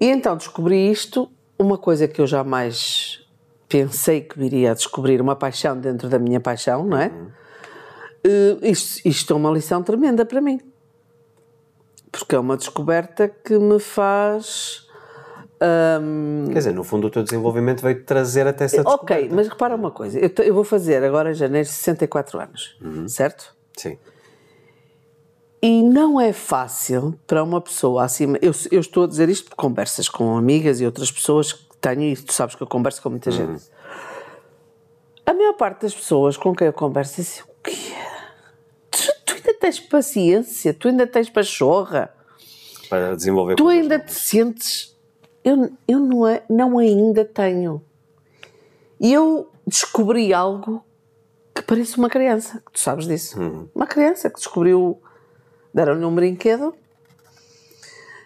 E 0.00 0.06
então 0.08 0.36
descobri 0.36 0.90
isto, 0.90 1.30
uma 1.58 1.78
coisa 1.78 2.06
que 2.08 2.20
eu 2.20 2.26
jamais 2.26 3.20
pensei 3.68 4.20
que 4.20 4.38
viria 4.38 4.72
a 4.72 4.74
descobrir, 4.74 5.20
uma 5.20 5.34
paixão 5.36 5.78
dentro 5.78 6.08
da 6.08 6.18
minha 6.18 6.40
paixão, 6.40 6.84
não 6.84 6.98
é? 6.98 7.08
Uh, 8.26 8.58
isto, 8.62 9.06
isto 9.06 9.32
é 9.32 9.36
uma 9.36 9.50
lição 9.50 9.82
tremenda 9.82 10.24
para 10.24 10.40
mim. 10.40 10.60
Porque 12.10 12.34
é 12.34 12.38
uma 12.38 12.56
descoberta 12.56 13.28
que 13.28 13.58
me 13.58 13.78
faz. 13.78 14.86
hum, 16.00 16.44
Quer 16.48 16.58
dizer, 16.58 16.72
no 16.74 16.84
fundo 16.84 17.06
o 17.06 17.10
teu 17.10 17.22
desenvolvimento 17.22 17.82
veio 17.82 18.02
trazer 18.04 18.46
até 18.46 18.64
essa 18.64 18.82
descoberta. 18.84 19.14
Ok, 19.24 19.30
mas 19.34 19.48
repara 19.48 19.74
uma 19.74 19.90
coisa, 19.90 20.18
eu, 20.18 20.30
eu 20.44 20.54
vou 20.54 20.64
fazer 20.64 21.02
agora 21.04 21.30
em 21.32 21.34
janeiro 21.34 21.66
64 21.68 22.40
anos, 22.40 22.76
certo? 23.08 23.53
Sim. 23.76 23.98
E 25.62 25.82
não 25.82 26.20
é 26.20 26.32
fácil 26.32 27.18
para 27.26 27.42
uma 27.42 27.60
pessoa 27.60 28.04
acima. 28.04 28.38
Eu, 28.42 28.52
eu 28.70 28.80
estou 28.80 29.04
a 29.04 29.06
dizer 29.06 29.28
isto 29.30 29.48
por 29.50 29.56
conversas 29.56 30.08
com 30.08 30.36
amigas 30.36 30.80
e 30.80 30.84
outras 30.84 31.10
pessoas 31.10 31.52
que 31.52 31.64
tenho, 31.80 32.02
e 32.02 32.16
tu 32.16 32.32
sabes 32.32 32.54
que 32.54 32.62
eu 32.62 32.66
converso 32.66 33.00
com 33.02 33.08
muita 33.10 33.30
gente. 33.30 33.64
A 35.24 35.32
maior 35.32 35.54
parte 35.54 35.82
das 35.82 35.94
pessoas 35.94 36.36
com 36.36 36.54
quem 36.54 36.66
eu 36.66 36.72
converso 36.72 37.16
diz 37.16 37.40
assim, 37.40 37.42
o 37.50 37.62
quê? 37.62 37.94
Tu, 38.90 38.98
tu 39.24 39.34
ainda 39.34 39.54
tens 39.54 39.80
paciência, 39.80 40.74
tu 40.74 40.88
ainda 40.88 41.06
tens 41.06 41.30
pachorra, 41.30 42.14
Para 42.90 43.16
desenvolver 43.16 43.54
tu 43.54 43.68
ainda 43.68 43.96
novas. 43.98 44.12
te 44.12 44.20
sentes... 44.20 44.94
Eu, 45.42 45.70
eu 45.88 45.98
não, 46.00 46.26
é- 46.26 46.42
não 46.48 46.78
ainda 46.78 47.24
tenho. 47.24 47.82
E 49.00 49.12
eu 49.12 49.50
descobri 49.66 50.32
algo 50.32 50.82
que 51.54 51.62
parece 51.62 51.96
uma 51.96 52.08
criança, 52.08 52.62
tu 52.72 52.80
sabes 52.80 53.06
disso. 53.06 53.40
Uhum. 53.40 53.68
Uma 53.74 53.86
criança 53.86 54.28
que 54.28 54.36
descobriu... 54.36 55.00
Deram-lhe 55.72 56.04
um 56.04 56.14
brinquedo 56.14 56.74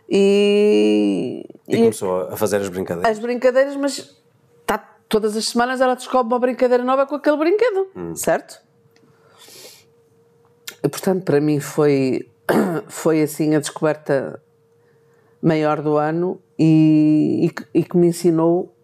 e... 0.08 1.44
E 1.68 1.76
começou 1.76 2.23
a 2.23 2.37
fazer 2.37 2.56
as 2.56 2.68
brincadeiras. 2.68 3.11
as 3.11 3.18
brincadeiras, 3.23 3.76
mas 3.76 4.16
tá, 4.64 4.78
todas 5.08 5.37
as 5.37 5.47
semanas 5.47 5.80
ela 5.80 5.94
descobre 5.94 6.32
uma 6.32 6.38
brincadeira 6.38 6.82
nova 6.82 7.06
com 7.06 7.16
aquele 7.16 7.37
brinquedo, 7.37 7.88
certo? 8.14 8.61
E, 10.82 10.88
portanto, 10.88 11.25
para 11.25 11.40
mim 11.40 11.61
foi, 11.61 12.28
foi 12.88 13.23
assim 13.23 13.54
a 13.54 13.61
descoberta 13.61 14.42
maior 15.42 15.82
do 15.82 15.99
ano 15.99 16.40
e, 16.58 17.50
e, 17.75 17.80
e 17.80 17.85
que 17.85 17.97
me 17.97 18.08
ensinou 18.08 18.75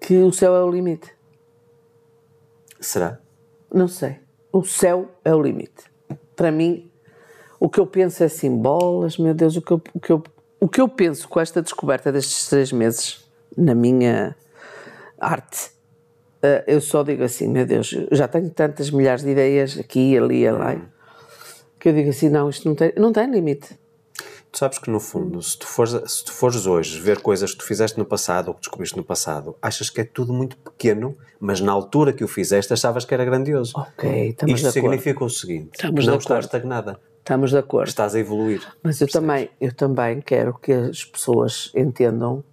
que 0.00 0.16
o 0.16 0.32
céu 0.32 0.56
é 0.56 0.64
o 0.64 0.70
limite. 0.70 1.12
Será? 2.82 3.18
Não 3.72 3.88
sei. 3.88 4.16
O 4.52 4.64
céu 4.64 5.08
é 5.24 5.34
o 5.34 5.40
limite. 5.40 5.84
Para 6.36 6.50
mim, 6.50 6.90
o 7.58 7.68
que 7.68 7.78
eu 7.78 7.86
penso 7.86 8.22
é 8.22 8.26
assim, 8.26 8.54
bolas, 8.54 9.16
meu 9.16 9.32
Deus, 9.32 9.56
o 9.56 9.62
que 9.62 9.70
eu, 9.70 9.80
o 9.94 10.00
que 10.00 10.10
eu, 10.10 10.22
o 10.60 10.68
que 10.68 10.80
eu 10.80 10.88
penso 10.88 11.28
com 11.28 11.40
esta 11.40 11.62
descoberta 11.62 12.10
destes 12.10 12.48
três 12.48 12.72
meses 12.72 13.24
na 13.56 13.74
minha 13.74 14.36
arte, 15.18 15.70
eh, 16.42 16.64
eu 16.66 16.80
só 16.80 17.04
digo 17.04 17.22
assim, 17.22 17.48
meu 17.48 17.64
Deus, 17.64 17.92
eu 17.92 18.16
já 18.16 18.26
tenho 18.26 18.50
tantas 18.50 18.90
milhares 18.90 19.22
de 19.22 19.30
ideias 19.30 19.78
aqui, 19.78 20.18
ali, 20.18 20.50
lá, 20.50 20.76
que 21.78 21.88
eu 21.88 21.92
digo 21.92 22.10
assim, 22.10 22.28
não, 22.28 22.50
isto 22.50 22.68
não 22.68 22.74
tem, 22.74 22.92
não 22.96 23.12
tem 23.12 23.30
limite. 23.30 23.78
Tu 24.52 24.58
sabes 24.58 24.78
que 24.78 24.90
no 24.90 25.00
fundo, 25.00 25.40
se 25.42 25.58
tu, 25.58 25.66
fores, 25.66 25.92
se 26.12 26.24
tu 26.26 26.30
fores 26.32 26.66
hoje 26.66 27.00
ver 27.00 27.20
coisas 27.20 27.52
que 27.52 27.58
tu 27.58 27.64
fizeste 27.64 27.98
no 27.98 28.04
passado 28.04 28.48
ou 28.48 28.54
que 28.54 28.60
descobriste 28.60 28.96
no 28.98 29.02
passado, 29.02 29.56
achas 29.62 29.88
que 29.88 30.02
é 30.02 30.04
tudo 30.04 30.30
muito 30.30 30.58
pequeno, 30.58 31.16
mas 31.40 31.58
na 31.62 31.72
altura 31.72 32.12
que 32.12 32.22
o 32.22 32.28
fizeste 32.28 32.70
achavas 32.70 33.06
que 33.06 33.14
era 33.14 33.24
grandioso. 33.24 33.72
Ok, 33.74 34.28
estamos 34.28 34.54
Isto 34.60 34.70
de 34.70 34.78
acordo. 34.78 34.92
significa 34.92 35.24
o 35.24 35.30
seguinte: 35.30 35.70
Estamos 35.72 36.06
não 36.06 36.16
estás 36.18 36.44
estagnada, 36.44 37.00
Estamos 37.18 37.50
de 37.50 37.56
acordo. 37.56 37.88
estás 37.88 38.14
a 38.14 38.18
evoluir. 38.20 38.60
Mas 38.82 39.00
eu 39.00 39.08
também, 39.08 39.48
eu 39.58 39.72
também 39.74 40.20
quero 40.20 40.52
que 40.58 40.70
as 40.72 41.02
pessoas 41.02 41.72
entendam 41.74 42.44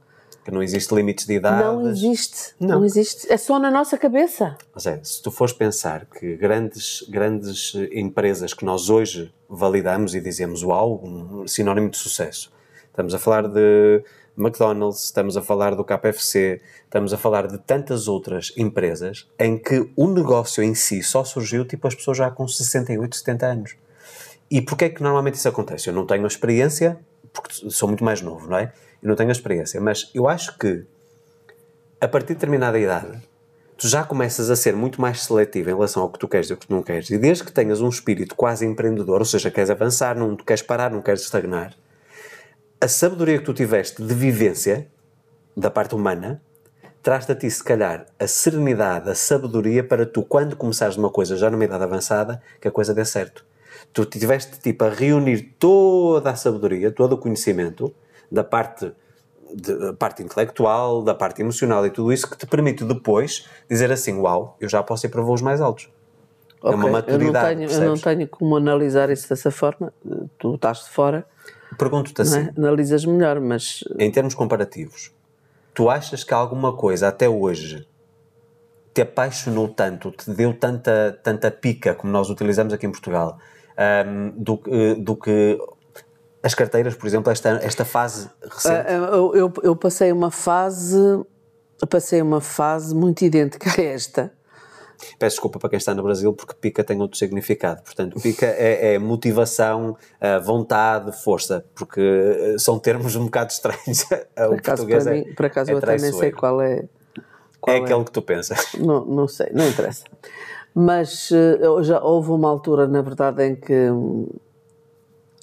Que 0.50 0.56
não 0.56 0.63
existe 0.63 0.96
limites 0.96 1.27
de 1.27 1.36
idade. 1.36 1.63
Não 1.63 1.88
existe. 1.88 2.56
Não. 2.60 2.79
Não. 2.79 2.86
existe. 2.86 3.32
É 3.32 3.38
só 3.38 3.60
na 3.60 3.70
nossa 3.70 4.00
cabeça. 4.00 4.58
Mas 4.74 4.88
é, 4.88 5.00
se 5.03 5.22
tu 5.22 5.29
fores 5.29 5.53
pensar 5.53 6.08
que 6.08 6.36
grandes, 6.38 7.06
grandes 7.08 7.75
empresas 7.91 8.51
que 8.51 8.65
nós 8.65 8.89
hoje 8.89 9.32
validamos 9.48 10.15
e 10.15 10.20
dizemos 10.20 10.63
uau, 10.63 11.01
um 11.03 11.48
sinónimo 11.48 11.91
de 11.91 11.98
sucesso. 11.98 12.51
Estamos 12.88 13.13
a 13.13 13.20
falar 13.20 13.48
de 13.48 14.03
McDonald's, 14.36 15.03
estamos 15.03 15.38
a 15.38 15.41
falar 15.44 15.75
do 15.75 15.84
KFC, 15.84 16.60
estamos 16.84 17.13
a 17.13 17.18
falar 17.18 17.46
de 17.46 17.60
tantas 17.60 18.08
outras 18.08 18.51
empresas 18.58 19.29
em 19.38 19.56
que 19.56 19.88
o 19.96 20.08
negócio 20.08 20.63
em 20.63 20.74
si 20.74 21.03
só 21.03 21.24
surgiu 21.24 21.63
tipo 21.63 21.88
as 21.88 21.94
pessoas 21.94 22.18
já 22.18 22.32
com 22.32 22.48
68, 22.48 23.15
70 23.18 23.46
anos. 23.46 23.75
E 24.50 24.62
porquê 24.62 24.86
é 24.86 24.89
que 24.89 25.03
normalmente 25.03 25.36
isso 25.36 25.48
acontece? 25.48 25.89
Eu 25.89 25.94
não 25.94 26.08
tenho 26.08 26.25
experiência, 26.25 27.00
porque 27.32 27.70
sou 27.70 27.88
muito 27.88 28.03
mais 28.03 28.20
novo, 28.20 28.50
não 28.50 28.58
é? 28.58 28.74
Eu 29.01 29.10
não 29.10 29.15
tenho 29.15 29.29
a 29.29 29.32
experiência, 29.32 29.79
mas 29.79 30.10
eu 30.13 30.27
acho 30.27 30.58
que 30.58 30.86
a 32.01 32.08
partir 32.08 32.29
de 32.29 32.34
determinada 32.36 32.79
idade, 32.79 33.22
tu 33.77 33.88
já 33.88 34.03
começas 34.03 34.50
a 34.50 34.56
ser 34.56 34.75
muito 34.75 35.01
mais 35.01 35.24
seletivo 35.24 35.70
em 35.70 35.74
relação 35.74 36.03
ao 36.03 36.10
que 36.10 36.20
tu 36.20 36.27
queres 36.27 36.50
e 36.50 36.53
ao 36.53 36.58
que 36.58 36.68
tu 36.68 36.74
não 36.74 36.84
queres. 36.84 37.10
E 37.10 37.18
desde 37.18 37.44
que 37.44 37.51
tenhas 37.51 37.82
um 37.82 37.89
espírito 37.89 38.36
quase 38.36 38.65
empreendedor, 38.65 39.20
ou 39.20 39.25
seja, 39.25 39.50
queres 39.50 39.70
avançar, 39.70 40.18
não 40.18 40.36
queres 40.36 40.62
parar, 40.62 40.91
não 40.91 41.01
queres 41.01 41.22
estagnar, 41.22 41.74
a 42.82 42.88
sabedoria 42.88 43.38
que 43.38 43.44
tu 43.44 43.53
tiveste 43.53 44.01
de 44.01 44.13
vivência, 44.13 44.88
da 45.56 45.70
parte 45.70 45.94
humana, 45.94 46.41
traz-te 47.03 47.32
a 47.32 47.36
ti, 47.36 47.50
se 47.51 47.63
calhar, 47.63 48.06
a 48.18 48.27
serenidade, 48.27 49.10
a 49.10 49.15
sabedoria 49.15 49.84
para 49.84 50.06
tu, 50.06 50.24
quando 50.24 50.56
começares 50.56 50.96
uma 50.96 51.10
coisa 51.10 51.36
já 51.36 51.50
numa 51.50 51.65
idade 51.65 51.84
avançada, 51.84 52.41
que 52.62 52.68
a 52.68 52.72
coisa 52.72 52.94
dê 52.94 53.03
certo. 53.03 53.46
Tu 53.91 54.06
tiveste, 54.06 54.60
tipo, 54.60 54.86
a 54.86 54.89
reunir 54.89 55.56
toda 55.60 56.29
a 56.29 56.36
sabedoria, 56.36 56.91
todo 56.91 57.13
o 57.13 57.18
conhecimento, 57.18 57.94
da 58.31 58.43
parte 58.43 58.91
da 59.51 59.93
parte 59.93 60.21
intelectual, 60.21 61.01
da 61.01 61.15
parte 61.15 61.41
emocional 61.41 61.83
e 61.83 61.89
tudo 61.89 62.13
isso 62.13 62.29
que 62.29 62.38
te 62.38 62.45
permite 62.45 62.83
depois 62.86 63.48
dizer 63.67 63.91
assim, 63.91 64.13
uau, 64.13 64.55
eu 64.59 64.69
já 64.69 64.83
posso 64.83 65.07
ir 65.07 65.09
para 65.09 65.24
voos 65.24 65.41
mais 65.41 65.59
altos. 65.59 65.89
É 66.63 66.69
uma 66.69 66.88
maturidade, 66.88 67.63
Eu 67.63 67.67
não, 67.67 67.67
tenho, 67.67 67.83
eu 67.83 67.89
não 67.89 67.98
tenho 68.00 68.27
como 68.27 68.55
analisar 68.57 69.09
isso 69.09 69.27
dessa 69.27 69.50
forma. 69.50 69.91
Tu 70.38 70.53
estás 70.53 70.83
de 70.83 70.89
fora, 70.91 71.25
Pergunto-te 71.77 72.21
não 72.21 72.27
assim, 72.29 72.41
é? 72.41 72.53
analisas 72.57 73.05
melhor, 73.05 73.39
mas 73.39 73.83
em 73.98 74.12
termos 74.12 74.36
comparativos, 74.36 75.12
tu 75.74 75.89
achas 75.89 76.24
que 76.24 76.33
alguma 76.33 76.75
coisa 76.75 77.07
até 77.07 77.27
hoje 77.27 77.88
te 78.93 79.01
apaixonou 79.01 79.67
tanto, 79.69 80.12
te 80.12 80.29
deu 80.31 80.53
tanta, 80.53 81.17
tanta 81.24 81.50
pica, 81.50 81.95
como 81.95 82.12
nós 82.12 82.29
utilizamos 82.29 82.74
aqui 82.74 82.86
em 82.86 82.91
Portugal, 82.91 83.38
ahm, 83.77 84.31
do, 84.36 84.57
que- 84.57 84.95
do 84.95 85.15
que 85.15 85.57
as 86.41 86.53
carteiras, 86.53 86.96
por 86.96 87.08
exemplo, 87.08 87.31
esta, 87.31 87.50
esta 87.62 87.84
fase 87.84 88.29
recente? 88.41 88.88
ah, 88.88 88.91
eu, 88.91 89.36
eu, 89.36 89.53
eu 89.63 89.75
passei 89.75 90.12
uma 90.12 90.31
fase, 90.31 90.98
passei 91.89 92.22
uma 92.22 92.39
fase 92.39 92.96
muito 92.96 93.24
idêntica 93.24 93.69
a 93.69 93.84
esta. 93.84 94.31
Peço 95.17 95.36
desculpa 95.36 95.60
para 95.60 95.69
quem 95.69 95.77
está 95.77 95.93
no 95.93 96.03
Brasil, 96.03 96.34
porque 96.34 96.53
pica 96.53 96.84
tem 96.84 97.00
outro 97.01 97.17
significado. 97.17 97.81
Portanto, 97.84 98.19
pica 98.22 98.46
é, 98.58 98.96
é 98.96 99.00
motivação, 99.00 99.98
ah, 100.19 100.39
vontade, 100.39 101.12
força, 101.24 101.65
porque 101.75 102.01
ah, 102.01 102.60
são 102.60 102.79
termos 102.79 103.15
um 103.15 103.25
bocado 103.25 103.51
estranhos. 103.51 104.03
o 104.03 104.05
Por 104.05 104.43
acaso, 104.55 104.62
português 104.62 105.03
para 105.03 105.15
é, 105.15 105.19
mim, 105.19 105.34
por 105.34 105.46
acaso 105.46 105.72
é 105.72 105.74
eu 105.74 105.77
até 105.77 105.98
nem 105.98 106.13
sei 106.13 106.31
qual 106.31 106.62
é. 106.62 106.88
Qual 107.60 107.75
É 107.75 107.79
aquele 107.81 108.03
que 108.05 108.12
tu 108.12 108.22
pensas. 108.22 108.74
Não, 108.79 109.05
não 109.05 109.27
sei, 109.27 109.50
não 109.51 109.67
interessa. 109.67 110.05
Mas 110.74 111.29
já 111.81 112.01
houve 112.01 112.31
uma 112.31 112.50
altura, 112.50 112.88
na 112.88 113.01
verdade, 113.01 113.43
em 113.43 113.55
que, 113.55 113.89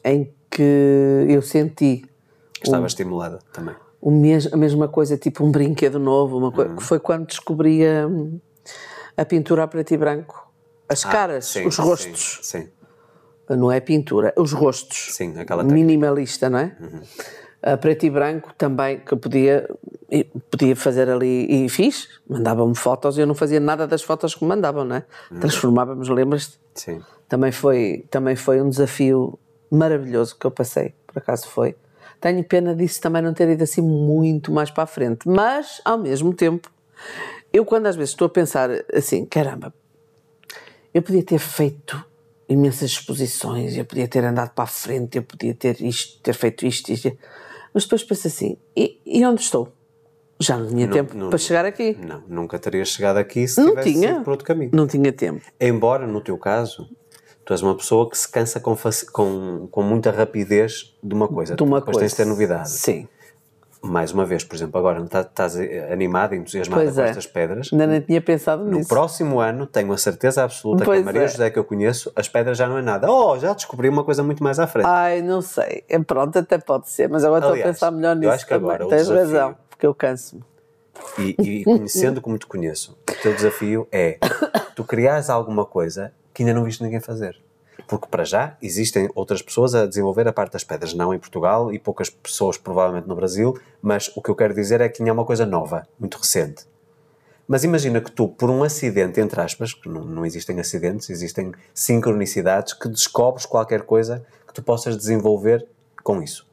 em 0.02 0.32
que 0.50 1.26
eu 1.28 1.42
senti 1.42 2.04
Estava 2.62 2.86
estimulada 2.86 3.38
também. 3.52 3.74
o 4.00 4.10
mes- 4.10 4.52
a 4.52 4.56
mesma 4.56 4.88
coisa, 4.88 5.16
tipo 5.16 5.44
um 5.44 5.50
brinquedo 5.50 5.98
novo, 5.98 6.36
uma 6.38 6.46
Uhum. 6.46 6.52
coisa, 6.52 6.76
que 6.76 6.82
foi 6.82 6.98
quando 6.98 7.26
descobri 7.26 7.86
a, 7.86 8.08
a 9.16 9.24
pintura 9.24 9.64
a 9.64 9.68
preto 9.68 9.92
e 9.92 9.96
branco. 9.96 10.46
As 10.88 11.04
caras, 11.04 11.46
Ah, 11.48 11.60
Sim, 11.60 11.66
os 11.66 11.74
sim, 11.76 11.82
rostos. 11.82 12.38
Sim, 12.42 12.68
Não 13.48 13.70
é 13.70 13.78
pintura, 13.80 14.32
os 14.36 14.52
rostos. 14.52 15.14
sim, 15.14 15.30
aquela 15.38 15.62
técnica. 15.62 15.74
Minimalista, 15.74 16.48
não 16.50 16.58
é? 16.58 16.76
A 17.62 17.76
preto 17.76 18.04
e 18.06 18.10
branco 18.10 18.52
também, 18.56 19.00
que 19.00 19.12
eu 19.12 19.18
podia, 19.18 19.68
podia 20.50 20.76
fazer 20.76 21.08
ali, 21.08 21.46
e 21.64 21.68
fiz, 21.68 22.08
mandavam-me 22.28 22.74
fotos, 22.76 23.18
eu 23.18 23.26
não 23.26 23.34
fazia 23.34 23.58
nada 23.60 23.86
das 23.86 24.02
fotos 24.02 24.34
que 24.34 24.42
me 24.44 24.48
mandavam, 24.48 24.84
não 24.84 24.96
é? 24.96 25.04
Transformávamos, 25.40 26.08
lembras-te? 26.08 26.58
Sim. 26.74 27.02
Também 27.28 27.50
foi, 27.50 28.04
também 28.10 28.36
foi 28.36 28.60
um 28.62 28.68
desafio 28.68 29.36
maravilhoso 29.70 30.36
que 30.38 30.46
eu 30.46 30.50
passei, 30.50 30.94
por 31.06 31.18
acaso 31.18 31.48
foi. 31.48 31.74
Tenho 32.20 32.42
pena 32.44 32.74
disso 32.74 33.00
também 33.00 33.20
não 33.22 33.34
ter 33.34 33.48
ido 33.48 33.62
assim 33.62 33.82
muito 33.82 34.50
mais 34.52 34.70
para 34.70 34.84
a 34.84 34.86
frente, 34.86 35.28
mas 35.28 35.80
ao 35.84 35.98
mesmo 35.98 36.32
tempo, 36.32 36.70
eu 37.52 37.64
quando 37.64 37.86
às 37.86 37.96
vezes 37.96 38.10
estou 38.10 38.26
a 38.26 38.30
pensar 38.30 38.70
assim, 38.92 39.24
caramba, 39.26 39.72
eu 40.94 41.02
podia 41.02 41.22
ter 41.22 41.38
feito 41.38 42.02
imensas 42.48 42.90
exposições, 42.90 43.76
eu 43.76 43.84
podia 43.84 44.08
ter 44.08 44.24
andado 44.24 44.50
para 44.54 44.64
a 44.64 44.68
frente, 44.68 45.16
eu 45.18 45.22
podia 45.22 45.54
ter 45.54 45.80
isto, 45.82 46.20
ter 46.22 46.32
feito 46.32 46.64
isto, 46.64 46.90
isto, 46.90 47.12
mas 47.74 47.84
depois 47.84 48.02
penso 48.04 48.26
assim, 48.28 48.56
e, 48.74 48.98
e 49.04 49.24
onde 49.26 49.42
estou? 49.42 49.72
Já 50.38 50.56
não 50.58 50.68
tinha 50.68 50.86
tempo 50.88 51.16
não- 51.16 51.28
para 51.30 51.38
chegar 51.38 51.64
aqui. 51.64 51.96
Não, 51.98 52.22
nunca 52.28 52.58
terias 52.58 52.88
chegado 52.88 53.16
aqui 53.16 53.48
se 53.48 53.58
Não 53.60 53.70
tivesse 53.70 53.92
tinha. 53.92 54.20
por 54.22 54.30
outro 54.32 54.46
caminho. 54.46 54.70
Não 54.74 54.86
tinha 54.86 55.10
tempo. 55.12 55.40
Embora, 55.58 56.06
no 56.06 56.20
teu 56.20 56.36
caso, 56.36 56.88
tu 57.46 57.52
és 57.54 57.62
uma 57.62 57.74
pessoa 57.74 58.10
que 58.10 58.18
se 58.18 58.28
cansa 58.28 58.60
com, 58.60 58.76
com, 59.12 59.68
com 59.70 59.82
muita 59.82 60.10
rapidez 60.10 60.94
de 61.02 61.14
uma 61.14 61.26
coisa. 61.28 61.54
De 61.56 61.62
uma 61.62 61.78
Depois 61.78 61.96
coisa. 61.96 62.00
tens 62.00 62.10
de 62.10 62.16
ter 62.16 62.26
novidade. 62.26 62.68
Sim. 62.68 63.08
Mais 63.82 64.10
uma 64.10 64.24
vez, 64.24 64.42
por 64.42 64.56
exemplo, 64.56 64.76
agora 64.80 65.04
tá- 65.06 65.20
estás 65.20 65.54
animada, 65.92 66.34
entusiasmada 66.34 66.82
Pois 66.82 66.96
com 66.96 67.02
é. 67.02 67.08
estas 67.08 67.26
pedras. 67.26 67.68
Ainda 67.72 67.86
nem 67.86 68.00
tinha 68.00 68.20
pensado 68.20 68.64
No 68.64 68.78
nisso. 68.78 68.88
próximo 68.88 69.38
ano, 69.38 69.64
tenho 69.64 69.92
a 69.92 69.96
certeza 69.98 70.42
absoluta 70.42 70.80
que 70.80 70.86
Pois 70.86 71.02
a 71.02 71.04
Maria 71.04 71.22
é. 71.22 71.28
José 71.28 71.50
que 71.50 71.58
eu 71.58 71.62
conheço, 71.62 72.10
as 72.16 72.28
pedras 72.28 72.58
já 72.58 72.66
não 72.66 72.78
é 72.78 72.82
nada. 72.82 73.08
Oh, 73.08 73.38
já 73.38 73.52
descobri 73.52 73.88
uma 73.88 74.02
coisa 74.02 74.24
muito 74.24 74.42
mais 74.42 74.58
à 74.58 74.66
frente. 74.66 74.86
Ai, 74.86 75.22
não 75.22 75.40
sei. 75.40 75.84
É, 75.88 75.98
pronto, 76.00 76.36
até 76.36 76.58
pode 76.58 76.88
ser, 76.90 77.08
mas 77.08 77.22
agora 77.22 77.40
estou 77.40 77.50
a 77.52 77.54
Aliás, 77.54 77.76
pensar 77.76 77.90
melhor 77.92 78.16
eu 78.16 78.20
nisso. 78.20 78.32
acho 78.32 78.46
que 78.46 78.54
agora 78.54 78.78
também. 78.78 78.86
o 78.88 78.90
Tens 78.90 79.06
desafio- 79.08 79.24
razão, 79.38 79.56
porque 79.70 79.86
eu 79.86 79.94
canso-me. 79.94 80.42
E, 81.18 81.36
e 81.38 81.64
conhecendo 81.64 82.20
como 82.20 82.36
te 82.38 82.46
conheço, 82.46 82.98
o 83.08 83.22
teu 83.22 83.34
desafio 83.34 83.86
é 83.92 84.18
tu 84.74 84.82
criares 84.82 85.30
alguma 85.30 85.64
coisa 85.64 86.12
que 86.36 86.42
ainda 86.42 86.52
não 86.52 86.64
viste 86.64 86.82
ninguém 86.82 87.00
fazer. 87.00 87.42
Porque 87.88 88.06
para 88.08 88.22
já 88.22 88.58
existem 88.60 89.08
outras 89.14 89.40
pessoas 89.40 89.74
a 89.74 89.86
desenvolver 89.86 90.28
a 90.28 90.32
parte 90.34 90.52
das 90.52 90.62
pedras, 90.62 90.92
não 90.92 91.14
em 91.14 91.18
Portugal 91.18 91.72
e 91.72 91.78
poucas 91.78 92.10
pessoas 92.10 92.58
provavelmente 92.58 93.08
no 93.08 93.16
Brasil, 93.16 93.58
mas 93.80 94.14
o 94.14 94.20
que 94.20 94.28
eu 94.28 94.34
quero 94.34 94.54
dizer 94.54 94.82
é 94.82 94.88
que 94.90 95.00
ainda 95.00 95.08
é 95.08 95.12
uma 95.14 95.24
coisa 95.24 95.46
nova, 95.46 95.88
muito 95.98 96.18
recente. 96.18 96.66
Mas 97.48 97.64
imagina 97.64 98.02
que 98.02 98.12
tu, 98.12 98.28
por 98.28 98.50
um 98.50 98.62
acidente, 98.62 99.18
entre 99.18 99.40
aspas, 99.40 99.72
que 99.72 99.88
não, 99.88 100.04
não 100.04 100.26
existem 100.26 100.60
acidentes, 100.60 101.08
existem 101.08 101.52
sincronicidades, 101.72 102.74
que 102.74 102.86
descobres 102.86 103.46
qualquer 103.46 103.82
coisa 103.82 104.22
que 104.46 104.52
tu 104.52 104.62
possas 104.62 104.94
desenvolver 104.94 105.66
com 106.04 106.20
isso. 106.20 106.46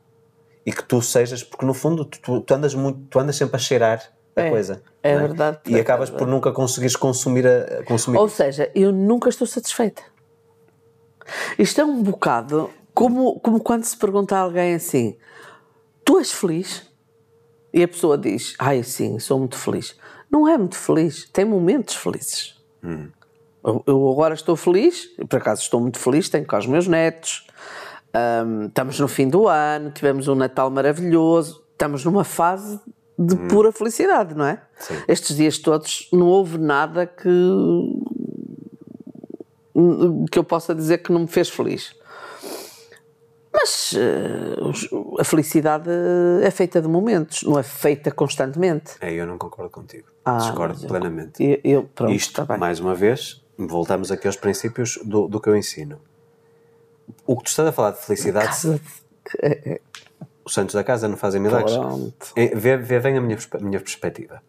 E 0.65 0.71
que 0.71 0.83
tu 0.83 1.01
sejas, 1.01 1.43
porque 1.43 1.65
no 1.65 1.73
fundo 1.73 2.05
tu, 2.05 2.39
tu 2.39 2.53
andas, 2.53 2.73
muito, 2.73 3.01
tu 3.09 3.19
andas 3.19 3.35
sempre 3.35 3.57
a 3.57 3.59
cheirar 3.59 4.01
a 4.35 4.41
É, 4.41 4.49
coisa. 4.49 4.81
é 5.01 5.13
não 5.13 5.27
verdade, 5.27 5.59
E 5.67 5.75
é 5.75 5.79
acabas 5.81 6.09
por 6.09 6.27
nunca 6.27 6.51
conseguires 6.51 6.95
consumir, 6.95 7.45
a, 7.47 7.79
a 7.79 7.83
consumir 7.83 8.17
Ou 8.17 8.27
seja, 8.29 8.71
eu 8.73 8.91
nunca 8.91 9.29
estou 9.29 9.45
satisfeita. 9.47 10.01
Isto 11.57 11.81
é 11.81 11.85
um 11.85 12.01
bocado 12.03 12.69
como, 12.93 13.39
como 13.39 13.59
quando 13.61 13.83
se 13.83 13.95
pergunta 13.97 14.35
a 14.35 14.39
alguém 14.39 14.75
assim: 14.75 15.17
Tu 16.05 16.17
és 16.19 16.31
feliz? 16.31 16.91
E 17.73 17.81
a 17.83 17.87
pessoa 17.87 18.17
diz: 18.17 18.55
Ai, 18.59 18.83
sim, 18.83 19.17
sou 19.19 19.39
muito 19.39 19.57
feliz. 19.57 19.95
Não 20.29 20.47
é 20.47 20.57
muito 20.57 20.75
feliz, 20.75 21.29
tem 21.31 21.45
momentos 21.45 21.95
felizes. 21.95 22.61
Eu, 23.63 23.81
eu 23.87 24.11
agora 24.11 24.33
estou 24.33 24.55
feliz, 24.57 25.07
por 25.29 25.37
acaso 25.37 25.61
estou 25.61 25.79
muito 25.79 25.97
feliz, 25.97 26.27
tenho 26.27 26.45
com 26.45 26.57
os 26.57 26.65
meus 26.67 26.87
netos. 26.87 27.47
Ahm, 28.13 28.65
estamos 28.67 28.99
no 28.99 29.07
fim 29.07 29.27
do 29.29 29.47
ano, 29.47 29.89
tivemos 29.91 30.27
um 30.27 30.35
Natal 30.35 30.69
maravilhoso, 30.69 31.63
estamos 31.71 32.03
numa 32.03 32.23
fase 32.23 32.79
de 33.25 33.35
pura 33.47 33.71
felicidade, 33.71 34.35
não 34.35 34.45
é? 34.45 34.61
Sim. 34.79 34.95
Estes 35.07 35.35
dias 35.35 35.57
todos 35.57 36.07
não 36.11 36.27
houve 36.27 36.57
nada 36.57 37.05
que 37.05 37.29
que 40.31 40.37
eu 40.37 40.43
possa 40.43 40.73
dizer 40.75 40.99
que 40.99 41.11
não 41.11 41.21
me 41.21 41.27
fez 41.27 41.49
feliz. 41.49 41.95
Mas 43.51 43.93
os- 44.61 44.89
a 45.19 45.23
felicidade 45.23 45.89
é 46.43 46.49
feita 46.51 46.81
de 46.81 46.87
momentos, 46.87 47.43
não 47.43 47.57
é 47.57 47.63
feita 47.63 48.11
constantemente. 48.11 48.93
É, 48.99 49.11
eu 49.13 49.25
não 49.27 49.37
concordo 49.37 49.69
contigo. 49.71 50.07
Ah, 50.25 50.37
Discordo 50.37 50.87
plenamente. 50.87 51.43
Eu, 51.43 51.59
eu- 51.63 51.83
pronto, 51.83 52.11
Isto, 52.13 52.45
bem. 52.45 52.57
mais 52.57 52.79
uma 52.79 52.95
vez, 52.95 53.43
voltamos 53.57 54.11
aqui 54.11 54.27
aos 54.27 54.35
princípios 54.37 54.99
do, 55.03 55.27
do 55.27 55.39
que 55.39 55.49
eu 55.49 55.55
ensino. 55.55 55.99
O 57.27 57.37
que 57.37 57.43
tu 57.43 57.47
estás 57.47 57.67
a 57.67 57.71
falar 57.71 57.91
de 57.91 58.01
felicidade, 58.01 58.47
Casa 58.47 58.79
de- 58.79 59.81
os 60.45 60.53
santos 60.53 60.75
da 60.75 60.83
casa 60.83 61.07
não 61.07 61.17
fazem 61.17 61.39
milagres. 61.41 61.73
É, 62.35 62.47
Vê, 62.55 62.77
vê 62.77 62.99
bem 62.99 63.17
a 63.17 63.21
minha, 63.21 63.35
perspe- 63.35 63.63
minha 63.63 63.79
perspectiva. 63.79 64.41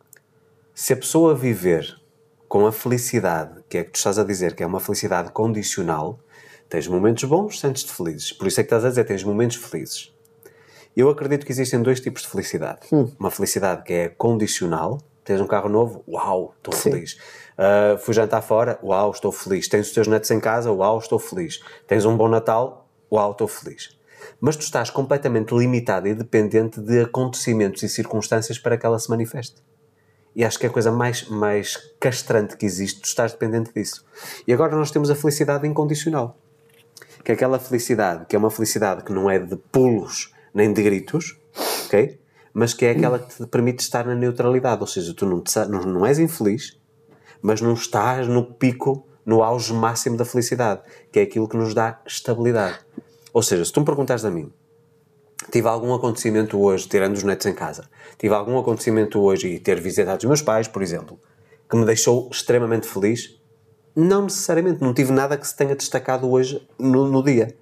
Se 0.75 0.93
a 0.93 0.97
pessoa 0.97 1.35
viver 1.35 2.01
com 2.49 2.67
a 2.67 2.73
felicidade, 2.73 3.61
que 3.69 3.79
é 3.79 3.85
que 3.85 3.91
tu 3.91 3.97
estás 3.97 4.19
a 4.19 4.25
dizer 4.25 4.55
que 4.55 4.63
é 4.63 4.67
uma 4.67 4.81
felicidade 4.81 5.31
condicional, 5.33 6.19
tens 6.69 6.87
momentos 6.89 7.25
bons, 7.25 7.61
sentes-te 7.61 7.93
felizes. 7.93 8.33
Por 8.33 8.47
isso 8.47 8.61
é 8.61 8.63
que 8.63 8.67
estás 8.69 8.85
a 8.85 8.89
dizer 8.89 9.05
tens 9.05 9.23
momentos 9.23 9.57
felizes. 9.57 10.13
Eu 10.97 11.09
acredito 11.11 11.45
que 11.45 11.51
existem 11.53 11.83
dois 11.83 12.01
tipos 12.01 12.23
de 12.23 12.29
felicidade. 12.29 12.81
Uma 13.19 13.31
felicidade 13.31 13.83
que 13.83 13.93
é 13.93 14.09
condicional, 14.09 15.01
tens 15.25 15.41
um 15.41 15.47
carro 15.47 15.69
novo, 15.69 16.05
uau, 16.09 16.55
estou 16.57 16.75
Sim. 16.75 16.91
feliz. 16.93 17.19
Ah, 17.59 17.97
fui 17.99 18.15
jantar 18.15 18.43
fora, 18.43 18.79
uau, 18.83 19.11
estou 19.11 19.33
feliz. 19.33 19.67
Tens 19.69 19.89
os 19.89 19.93
teus 19.93 20.07
netos 20.07 20.31
em 20.31 20.39
casa, 20.41 20.71
uau, 20.71 20.99
estou 20.99 21.19
feliz. 21.19 21.61
Tens 21.87 22.05
um 22.05 22.17
bom 22.17 22.29
Natal, 22.29 22.89
uau, 23.11 23.33
estou 23.33 23.49
feliz. 23.49 23.97
Mas 24.40 24.57
tu 24.57 24.62
estás 24.62 24.90
completamente 24.90 25.54
limitado 25.54 26.09
e 26.09 26.14
dependente 26.14 26.81
de 26.81 27.00
acontecimentos 27.00 27.83
e 27.83 27.88
circunstâncias 27.88 28.59
para 28.59 28.76
que 28.76 28.87
ela 28.87 28.99
se 28.99 29.11
manifeste. 29.11 29.62
E 30.35 30.45
acho 30.45 30.59
que 30.59 30.66
é 30.66 30.69
a 30.69 30.73
coisa 30.73 30.90
mais, 30.90 31.28
mais 31.28 31.76
castrante 32.00 32.57
que 32.57 32.66
existe, 32.66 33.00
tu 33.00 33.04
estás 33.04 33.33
dependente 33.33 33.73
disso. 33.73 34.04
E 34.47 34.52
agora 34.52 34.75
nós 34.75 34.90
temos 34.90 35.09
a 35.11 35.14
felicidade 35.14 35.66
incondicional. 35.66 36.37
Que 37.23 37.33
é 37.33 37.35
aquela 37.35 37.59
felicidade, 37.59 38.26
que 38.26 38.35
é 38.35 38.38
uma 38.38 38.50
felicidade 38.50 39.04
que 39.04 39.12
não 39.12 39.31
é 39.31 39.38
de 39.38 39.57
pulos 39.57 40.35
nem 40.52 40.73
de 40.73 40.83
gritos, 40.83 41.38
ok? 41.87 42.21
Mas 42.52 42.75
que 42.75 42.85
é 42.85 42.90
aquela 42.90 43.19
que 43.19 43.35
te 43.35 43.47
permite 43.47 43.81
estar 43.81 44.07
na 44.07 44.14
neutralidade. 44.14 44.81
Ou 44.81 44.87
seja, 44.87 45.14
tu 45.14 45.25
não, 45.25 45.40
te 45.40 45.57
não, 45.66 45.81
não 45.83 46.07
és 46.07 46.19
infeliz, 46.19 46.78
mas 47.40 47.61
não 47.61 47.75
estás 47.75 48.26
no 48.28 48.45
pico, 48.45 49.07
no 49.25 49.43
auge 49.43 49.73
máximo 49.73 50.16
da 50.16 50.25
felicidade, 50.25 50.83
que 51.12 51.20
é 51.20 51.22
aquilo 51.22 51.49
que 51.49 51.57
nos 51.57 51.75
dá 51.75 52.01
estabilidade. 52.07 52.79
Ou 53.35 53.42
seja, 53.42 53.64
se 53.64 53.73
tu 53.73 53.81
me 53.81 53.87
perguntares 53.87 54.25
a 54.25 54.31
mim, 54.31 54.53
tive 55.51 55.66
algum 55.66 55.92
acontecimento 55.92 56.57
hoje, 56.57 56.88
tirando 56.88 57.16
os 57.16 57.25
netos 57.25 57.44
em 57.47 57.53
casa, 57.53 57.90
tive 58.16 58.33
algum 58.33 58.57
acontecimento 58.57 59.20
hoje 59.20 59.49
e 59.49 59.59
ter 59.59 59.81
visitado 59.81 60.18
os 60.18 60.25
meus 60.25 60.40
pais, 60.40 60.68
por 60.68 60.81
exemplo, 60.83 61.18
que 61.68 61.77
me 61.77 61.85
deixou 61.85 62.29
extremamente 62.31 62.87
feliz? 62.87 63.37
Não 63.97 64.23
necessariamente, 64.23 64.81
não 64.81 64.94
tive 64.94 65.12
nada 65.12 65.37
que 65.37 65.47
se 65.49 65.57
tenha 65.57 65.75
destacado 65.75 66.31
hoje 66.31 66.64
no, 66.79 67.09
no 67.09 67.25
dia. 67.25 67.57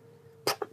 Porque 0.44 0.66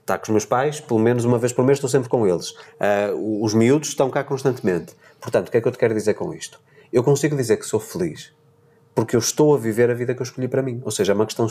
Está 0.00 0.18
com 0.18 0.24
os 0.24 0.30
meus 0.30 0.44
pais, 0.44 0.80
pelo 0.80 0.98
menos 0.98 1.24
uma 1.24 1.38
vez 1.38 1.52
por 1.52 1.64
mês 1.64 1.78
estou 1.78 1.88
sempre 1.88 2.08
com 2.08 2.26
eles. 2.26 2.52
Ah, 2.80 3.12
os 3.14 3.54
miúdos 3.54 3.90
estão 3.90 4.10
cá 4.10 4.24
constantemente. 4.24 4.96
Portanto, 5.20 5.46
o 5.46 5.50
que 5.52 5.58
é 5.58 5.60
que 5.60 5.68
eu 5.68 5.72
te 5.72 5.78
quero 5.78 5.94
dizer 5.94 6.14
com 6.14 6.34
isto? 6.34 6.60
Eu 6.92 7.04
consigo 7.04 7.36
dizer 7.36 7.56
que 7.56 7.64
sou 7.64 7.78
feliz 7.78 8.32
porque 8.94 9.14
eu 9.14 9.20
estou 9.20 9.54
a 9.54 9.58
viver 9.58 9.90
a 9.90 9.94
vida 9.94 10.14
que 10.14 10.20
eu 10.20 10.24
escolhi 10.24 10.48
para 10.48 10.62
mim. 10.62 10.80
Ou 10.84 10.90
seja, 10.90 11.12
é 11.12 11.14
uma 11.14 11.26
questão 11.26 11.46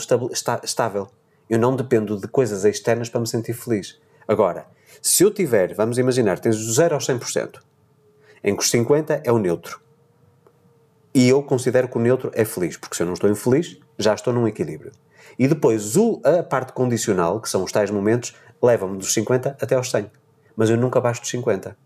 estável. 0.62 1.08
Eu 1.50 1.58
não 1.58 1.74
dependo 1.74 2.16
de 2.16 2.28
coisas 2.28 2.64
externas 2.64 3.08
para 3.08 3.18
me 3.18 3.26
sentir 3.26 3.54
feliz. 3.54 4.00
Agora, 4.28 4.66
se 5.02 5.24
eu 5.24 5.32
tiver, 5.32 5.74
vamos 5.74 5.98
imaginar, 5.98 6.38
tens 6.38 6.56
do 6.56 6.72
0 6.72 6.94
aos 6.94 7.08
100%, 7.08 7.58
em 8.44 8.54
que 8.54 8.62
os 8.62 8.70
50 8.70 9.22
é 9.24 9.32
o 9.32 9.38
neutro. 9.38 9.80
E 11.12 11.28
eu 11.28 11.42
considero 11.42 11.88
que 11.88 11.98
o 11.98 12.00
neutro 12.00 12.30
é 12.34 12.44
feliz, 12.44 12.76
porque 12.76 12.94
se 12.94 13.02
eu 13.02 13.06
não 13.08 13.14
estou 13.14 13.28
infeliz, 13.28 13.80
já 13.98 14.14
estou 14.14 14.32
num 14.32 14.46
equilíbrio. 14.46 14.92
E 15.36 15.48
depois 15.48 15.96
o, 15.96 16.20
a 16.22 16.40
parte 16.44 16.72
condicional, 16.72 17.40
que 17.40 17.48
são 17.48 17.64
os 17.64 17.72
tais 17.72 17.90
momentos, 17.90 18.36
leva-me 18.62 18.96
dos 18.96 19.12
50 19.12 19.56
até 19.60 19.74
aos 19.74 19.90
100. 19.90 20.08
Mas 20.54 20.70
eu 20.70 20.76
nunca 20.76 21.00
baixo 21.00 21.20
dos 21.20 21.30
50. 21.30 21.76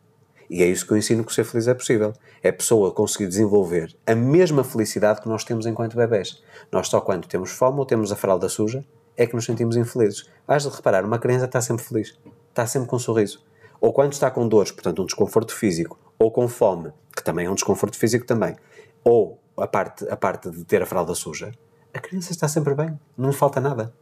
E 0.51 0.63
é 0.63 0.67
isso 0.67 0.87
que 0.87 0.93
eu 0.93 0.99
ensino 0.99 1.25
que 1.25 1.33
ser 1.33 1.45
feliz 1.45 1.67
é 1.69 1.73
possível. 1.73 2.13
É 2.43 2.51
a 2.51 2.53
pessoa 2.53 2.93
conseguir 2.93 3.29
desenvolver 3.29 3.97
a 4.07 4.15
mesma 4.15 4.63
felicidade 4.63 5.23
que 5.23 5.29
nós 5.29 5.43
temos 5.43 5.65
enquanto 5.65 5.97
bebés. 5.97 6.43
Nós 6.71 6.89
só 6.89 7.01
quando 7.01 7.27
temos 7.27 7.51
fome 7.51 7.79
ou 7.79 7.87
temos 7.87 8.13
a 8.13 8.17
fralda 8.17 8.47
suja 8.51 8.85
é 9.17 9.27
que 9.27 9.35
nos 9.35 9.45
sentimos 9.45 9.77
infelizes. 9.77 10.29
Vais 10.47 10.63
de 10.63 10.69
reparar, 10.69 11.05
uma 11.05 11.19
criança 11.19 11.45
está 11.45 11.61
sempre 11.61 11.85
feliz. 11.85 12.19
Está 12.49 12.67
sempre 12.67 12.89
com 12.89 12.97
um 12.97 12.99
sorriso. 12.99 13.45
Ou 13.81 13.93
quando 13.93 14.13
está 14.13 14.31
com 14.31 14.47
dores, 14.47 14.71
portanto 14.71 15.03
um 15.03 15.07
desconforto 15.07 15.55
físico, 15.55 15.99
ou 16.19 16.31
com 16.31 16.49
fome, 16.49 16.93
que 17.15 17.23
também 17.23 17.47
é 17.47 17.51
um 17.51 17.55
desconforto 17.55 17.99
físico 17.99 18.25
também, 18.25 18.57
ou 19.03 19.39
a 19.57 19.67
parte, 19.67 20.09
a 20.09 20.17
parte 20.17 20.51
de 20.51 20.65
ter 20.65 20.83
a 20.83 20.87
fralda 20.87 21.15
suja, 21.15 21.53
a 21.93 22.01
criança 22.01 22.33
está 22.33 22.49
sempre 22.49 22.75
bem. 22.75 22.99
Não 23.17 23.31
lhe 23.31 23.37
falta 23.37 23.61
nada. 23.61 23.93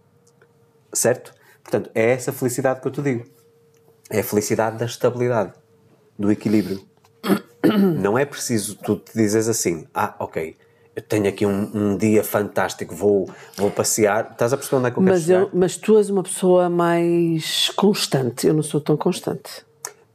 Certo? 0.92 1.34
Portanto, 1.62 1.90
é 1.94 2.10
essa 2.10 2.32
felicidade 2.32 2.80
que 2.80 2.88
eu 2.88 2.92
te 2.92 3.02
digo. 3.02 3.24
É 4.10 4.20
a 4.20 4.24
felicidade 4.24 4.78
da 4.78 4.86
estabilidade, 4.86 5.52
do 6.18 6.30
equilíbrio. 6.30 6.82
Não 8.00 8.18
é 8.18 8.24
preciso 8.24 8.76
tu 8.76 8.96
te 8.96 9.12
dizes 9.14 9.48
assim, 9.48 9.86
ah, 9.94 10.14
ok, 10.18 10.56
eu 10.94 11.02
tenho 11.02 11.28
aqui 11.28 11.46
um, 11.46 11.70
um 11.74 11.96
dia 11.96 12.22
fantástico, 12.22 12.94
vou, 12.94 13.30
vou 13.56 13.70
passear. 13.70 14.30
Estás 14.32 14.52
a 14.52 14.56
perceber 14.56 14.76
onde 14.76 14.88
é 14.88 14.90
que 14.90 14.98
eu 14.98 15.02
quero 15.02 15.14
Mas, 15.14 15.24
chegar? 15.24 15.40
eu, 15.40 15.50
mas 15.52 15.76
tu 15.76 15.96
és 15.96 16.10
uma 16.10 16.22
pessoa 16.22 16.68
mais 16.68 17.70
constante, 17.70 18.46
eu 18.46 18.54
não 18.54 18.62
sou 18.62 18.80
tão 18.80 18.96
constante. 18.96 19.64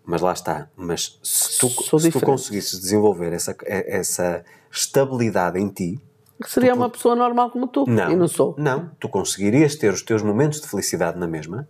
Mas 0.06 0.22
lá 0.22 0.32
está. 0.32 0.70
Mas 0.76 1.20
se 1.22 1.60
tu, 1.60 1.70
Sou 1.70 2.00
se 2.00 2.12
tu 2.12 2.22
conseguisses 2.22 2.80
desenvolver 2.80 3.34
essa, 3.34 3.56
essa 3.66 4.44
estabilidade 4.72 5.60
em 5.60 5.68
ti, 5.68 6.00
Seria 6.46 6.76
uma 6.76 6.88
pessoa 6.88 7.16
normal 7.16 7.50
como 7.50 7.68
tu, 7.68 7.86
não, 7.88 8.12
e 8.12 8.16
não 8.16 8.28
sou. 8.28 8.54
Não, 8.60 8.92
tu 9.00 9.10
conseguirias 9.10 9.76
ter 9.76 9.92
os 9.92 10.04
teus 10.04 10.22
momentos 10.22 10.62
de 10.62 10.68
felicidade 10.68 11.18
na 11.18 11.26
mesma, 11.26 11.68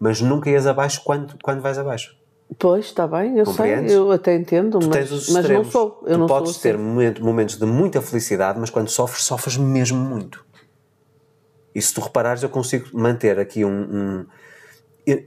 mas 0.00 0.20
nunca 0.22 0.48
ias 0.48 0.66
abaixo 0.66 1.02
quando, 1.04 1.36
quando 1.42 1.60
vais 1.60 1.76
abaixo. 1.76 2.16
Pois, 2.58 2.86
está 2.86 3.06
bem, 3.06 3.38
eu 3.38 3.44
Compreendes? 3.44 3.92
sei, 3.92 4.00
eu 4.00 4.10
até 4.10 4.34
entendo, 4.34 4.78
Tu 4.78 4.88
mas, 4.88 5.28
mas 5.30 5.48
não 5.48 5.64
sou. 5.64 6.02
Eu 6.06 6.14
tu 6.14 6.18
não 6.20 6.26
podes 6.26 6.52
sou 6.52 6.62
ter 6.62 6.74
assim. 6.74 6.84
momento- 6.84 7.24
momentos 7.24 7.56
de 7.56 7.64
muita 7.66 8.02
felicidade, 8.02 8.58
mas 8.58 8.68
quando 8.70 8.88
sofres, 8.88 9.24
sofres 9.24 9.56
mesmo 9.56 9.98
muito. 9.98 10.44
E 11.74 11.80
se 11.80 11.94
tu 11.94 12.00
reparares, 12.00 12.42
eu 12.42 12.48
consigo 12.48 12.86
manter 12.92 13.38
aqui 13.38 13.64
um. 13.64 13.70
um- 13.70 14.26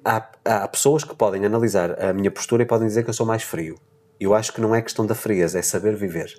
há, 0.04 0.30
há 0.46 0.68
pessoas 0.68 1.04
que 1.04 1.16
podem 1.16 1.46
analisar 1.46 2.02
a 2.04 2.14
minha 2.14 2.30
postura 2.32 2.64
e 2.64 2.66
podem 2.66 2.88
dizer 2.88 3.04
que 3.04 3.10
eu 3.10 3.14
sou 3.14 3.26
mais 3.26 3.44
frio. 3.44 3.76
Eu 4.20 4.34
acho 4.34 4.54
que 4.54 4.62
não 4.62 4.74
é 4.76 4.82
questão 4.82 5.06
da 5.06 5.16
frieza, 5.16 5.58
é 5.60 5.62
saber 5.62 5.96
viver. 5.96 6.32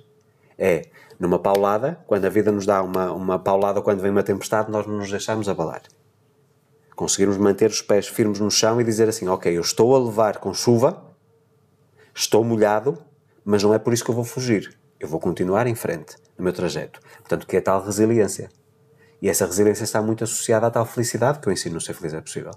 É, 0.58 0.82
numa 1.18 1.38
paulada, 1.38 1.98
quando 2.06 2.24
a 2.24 2.28
vida 2.30 2.50
nos 2.52 2.64
dá 2.64 2.82
uma, 2.82 3.12
uma 3.12 3.38
paulada, 3.38 3.82
quando 3.82 4.00
vem 4.00 4.10
uma 4.10 4.22
tempestade, 4.22 4.70
nós 4.70 4.86
não 4.86 4.96
nos 4.98 5.10
deixamos 5.10 5.48
abalar. 5.48 5.82
Conseguirmos 6.96 7.36
manter 7.36 7.70
os 7.70 7.82
pés 7.82 8.08
firmes 8.08 8.40
no 8.40 8.50
chão 8.50 8.80
e 8.80 8.84
dizer 8.84 9.06
assim: 9.08 9.28
Ok, 9.28 9.54
eu 9.54 9.60
estou 9.60 9.94
a 9.94 9.98
levar 9.98 10.38
com 10.38 10.52
chuva, 10.54 11.14
estou 12.14 12.42
molhado, 12.42 12.98
mas 13.44 13.62
não 13.62 13.74
é 13.74 13.78
por 13.78 13.92
isso 13.92 14.02
que 14.02 14.10
eu 14.10 14.14
vou 14.14 14.24
fugir. 14.24 14.76
Eu 14.98 15.06
vou 15.06 15.20
continuar 15.20 15.66
em 15.66 15.74
frente 15.74 16.16
no 16.38 16.42
meu 16.42 16.54
trajeto. 16.54 16.98
Portanto, 17.18 17.46
que 17.46 17.58
é 17.58 17.60
tal 17.60 17.84
resiliência. 17.84 18.48
E 19.20 19.28
essa 19.28 19.44
resiliência 19.44 19.84
está 19.84 20.00
muito 20.00 20.24
associada 20.24 20.66
à 20.66 20.70
tal 20.70 20.86
felicidade 20.86 21.38
que 21.38 21.48
eu 21.48 21.52
ensino 21.52 21.74
no 21.74 21.80
Ser 21.82 21.92
Feliz 21.92 22.14
é 22.14 22.20
Possível. 22.20 22.52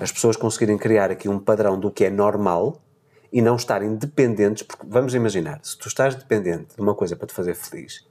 As 0.00 0.10
pessoas 0.10 0.36
conseguirem 0.36 0.78
criar 0.78 1.10
aqui 1.10 1.28
um 1.28 1.38
padrão 1.38 1.78
do 1.78 1.90
que 1.90 2.06
é 2.06 2.10
normal 2.10 2.82
e 3.30 3.42
não 3.42 3.56
estarem 3.56 3.94
dependentes, 3.96 4.62
porque 4.62 4.86
vamos 4.88 5.14
imaginar, 5.14 5.60
se 5.62 5.76
tu 5.76 5.88
estás 5.88 6.14
dependente 6.14 6.74
de 6.74 6.80
uma 6.80 6.94
coisa 6.94 7.16
para 7.16 7.26
te 7.26 7.34
fazer 7.34 7.54
feliz, 7.54 8.06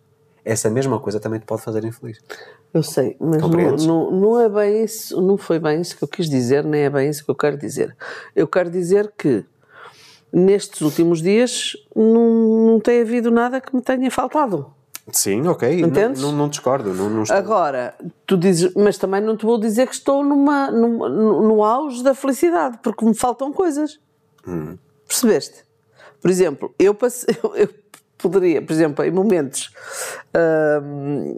essa 0.46 0.70
mesma 0.70 1.00
coisa 1.00 1.20
também 1.20 1.40
te 1.40 1.46
pode 1.46 1.62
fazer 1.62 1.84
infeliz. 1.86 2.20
Eu 2.74 2.84
sei, 2.84 3.16
mas 3.20 3.42
não, 3.42 3.48
não, 3.88 4.12
não 4.12 4.40
é 4.40 4.50
bem 4.50 4.84
isso, 4.84 5.22
não 5.22 5.38
foi 5.38 5.60
bem 5.60 5.80
isso 5.82 5.96
que 5.98 6.04
eu 6.04 6.08
quis 6.08 6.30
dizer, 6.30 6.64
nem 6.64 6.82
é 6.82 6.90
bem 6.90 7.10
isso 7.10 7.24
que 7.24 7.32
eu 7.32 7.36
quero 7.36 7.58
dizer. 7.58 7.96
Eu 8.36 8.48
quero 8.48 8.70
dizer 8.70 9.12
que 9.18 9.46
nestes 10.32 10.82
últimos 10.82 11.22
dias 11.22 11.74
não, 11.96 12.68
não 12.68 12.80
tem 12.80 13.02
havido 13.02 13.30
nada 13.32 13.62
que 13.62 13.76
me 13.76 13.82
tenha 13.82 14.10
faltado. 14.10 14.74
Sim, 15.12 15.46
ok. 15.48 15.82
Entendes? 15.82 16.22
Não, 16.22 16.32
não, 16.32 16.48
discordo. 16.48 16.94
Não, 16.94 17.10
não 17.10 17.24
estou- 17.24 17.38
Agora, 17.38 17.94
tu 18.26 18.38
dizes, 18.38 18.74
mas 18.74 18.98
também 18.98 19.20
não 19.22 19.36
te 19.36 19.46
vou 19.46 19.60
dizer 19.60 19.86
que 19.88 19.94
estou 19.94 20.24
numa, 20.24 20.72
numa- 20.72 21.10
no, 21.10 21.42
no 21.48 21.64
auge 21.64 22.02
da 22.02 22.16
felicidade, 22.16 22.80
porque 22.82 23.04
me 23.06 23.14
faltam 23.14 23.52
coisas. 23.52 24.00
Percebeste? 25.08 25.64
Por 26.22 26.32
exemplo, 26.32 26.74
eu, 26.80 26.94
passe, 26.96 27.26
eu, 27.44 27.54
eu 27.56 27.70
poderia, 28.30 28.62
por 28.62 28.72
exemplo, 28.74 29.04
em 29.06 29.12
momentos 29.12 29.72
hum, 30.82 31.38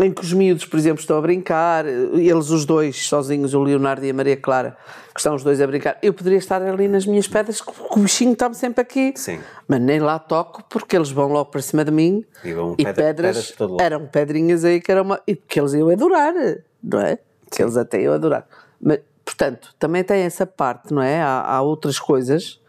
em 0.00 0.12
que 0.12 0.20
os 0.22 0.32
miúdos, 0.32 0.64
por 0.64 0.78
exemplo, 0.78 1.00
estão 1.00 1.18
a 1.18 1.20
brincar, 1.20 1.84
eles 1.86 2.50
os 2.50 2.64
dois 2.64 3.08
sozinhos, 3.08 3.52
o 3.52 3.60
Leonardo 3.62 4.04
e 4.06 4.10
a 4.10 4.14
Maria 4.14 4.36
Clara, 4.36 4.76
que 5.12 5.18
estão 5.18 5.34
os 5.34 5.42
dois 5.42 5.60
a 5.60 5.66
brincar, 5.66 5.98
eu 6.00 6.14
poderia 6.14 6.38
estar 6.38 6.62
ali 6.62 6.86
nas 6.86 7.04
minhas 7.04 7.26
pedras, 7.26 7.60
que 7.60 7.72
o 7.90 7.98
bichinho 7.98 8.32
está-me 8.34 8.54
sempre 8.54 8.80
aqui. 8.80 9.12
Sim. 9.16 9.40
Mas 9.66 9.80
nem 9.80 9.98
lá 9.98 10.16
toco, 10.20 10.62
porque 10.70 10.94
eles 10.96 11.10
vão 11.10 11.26
logo 11.32 11.50
para 11.50 11.60
cima 11.62 11.84
de 11.84 11.90
mim 11.90 12.24
E 12.44 12.52
vão 12.52 12.74
e 12.78 12.84
pedra- 12.84 13.04
pedras, 13.06 13.50
pedras 13.50 13.80
eram 13.80 14.06
pedrinhas 14.06 14.64
aí 14.64 14.80
que 14.80 14.92
eram 14.92 15.02
uma, 15.02 15.20
e 15.26 15.34
que 15.34 15.58
eles 15.58 15.72
iam 15.72 15.88
adorar, 15.90 16.32
não 16.80 17.00
é? 17.00 17.18
Que 17.50 17.60
eles 17.62 17.76
até 17.76 18.00
iam 18.00 18.14
adorar. 18.14 18.46
Mas, 18.80 19.00
portanto, 19.24 19.74
também 19.80 20.04
tem 20.04 20.20
essa 20.22 20.46
parte, 20.46 20.94
não 20.94 21.02
é? 21.02 21.20
Há, 21.20 21.40
há 21.40 21.60
outras 21.60 21.98
coisas. 21.98 22.60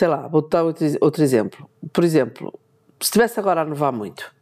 Sei 0.00 0.08
lá, 0.08 0.26
vou 0.28 0.40
dar 0.40 0.62
outro, 0.62 0.86
outro 0.98 1.22
exemplo. 1.22 1.68
Por 1.92 2.02
exemplo, 2.04 2.58
se 2.98 3.08
estivesse 3.08 3.38
agora 3.38 3.60
a 3.60 3.64
nevar 3.66 3.92
muito, 3.92 4.34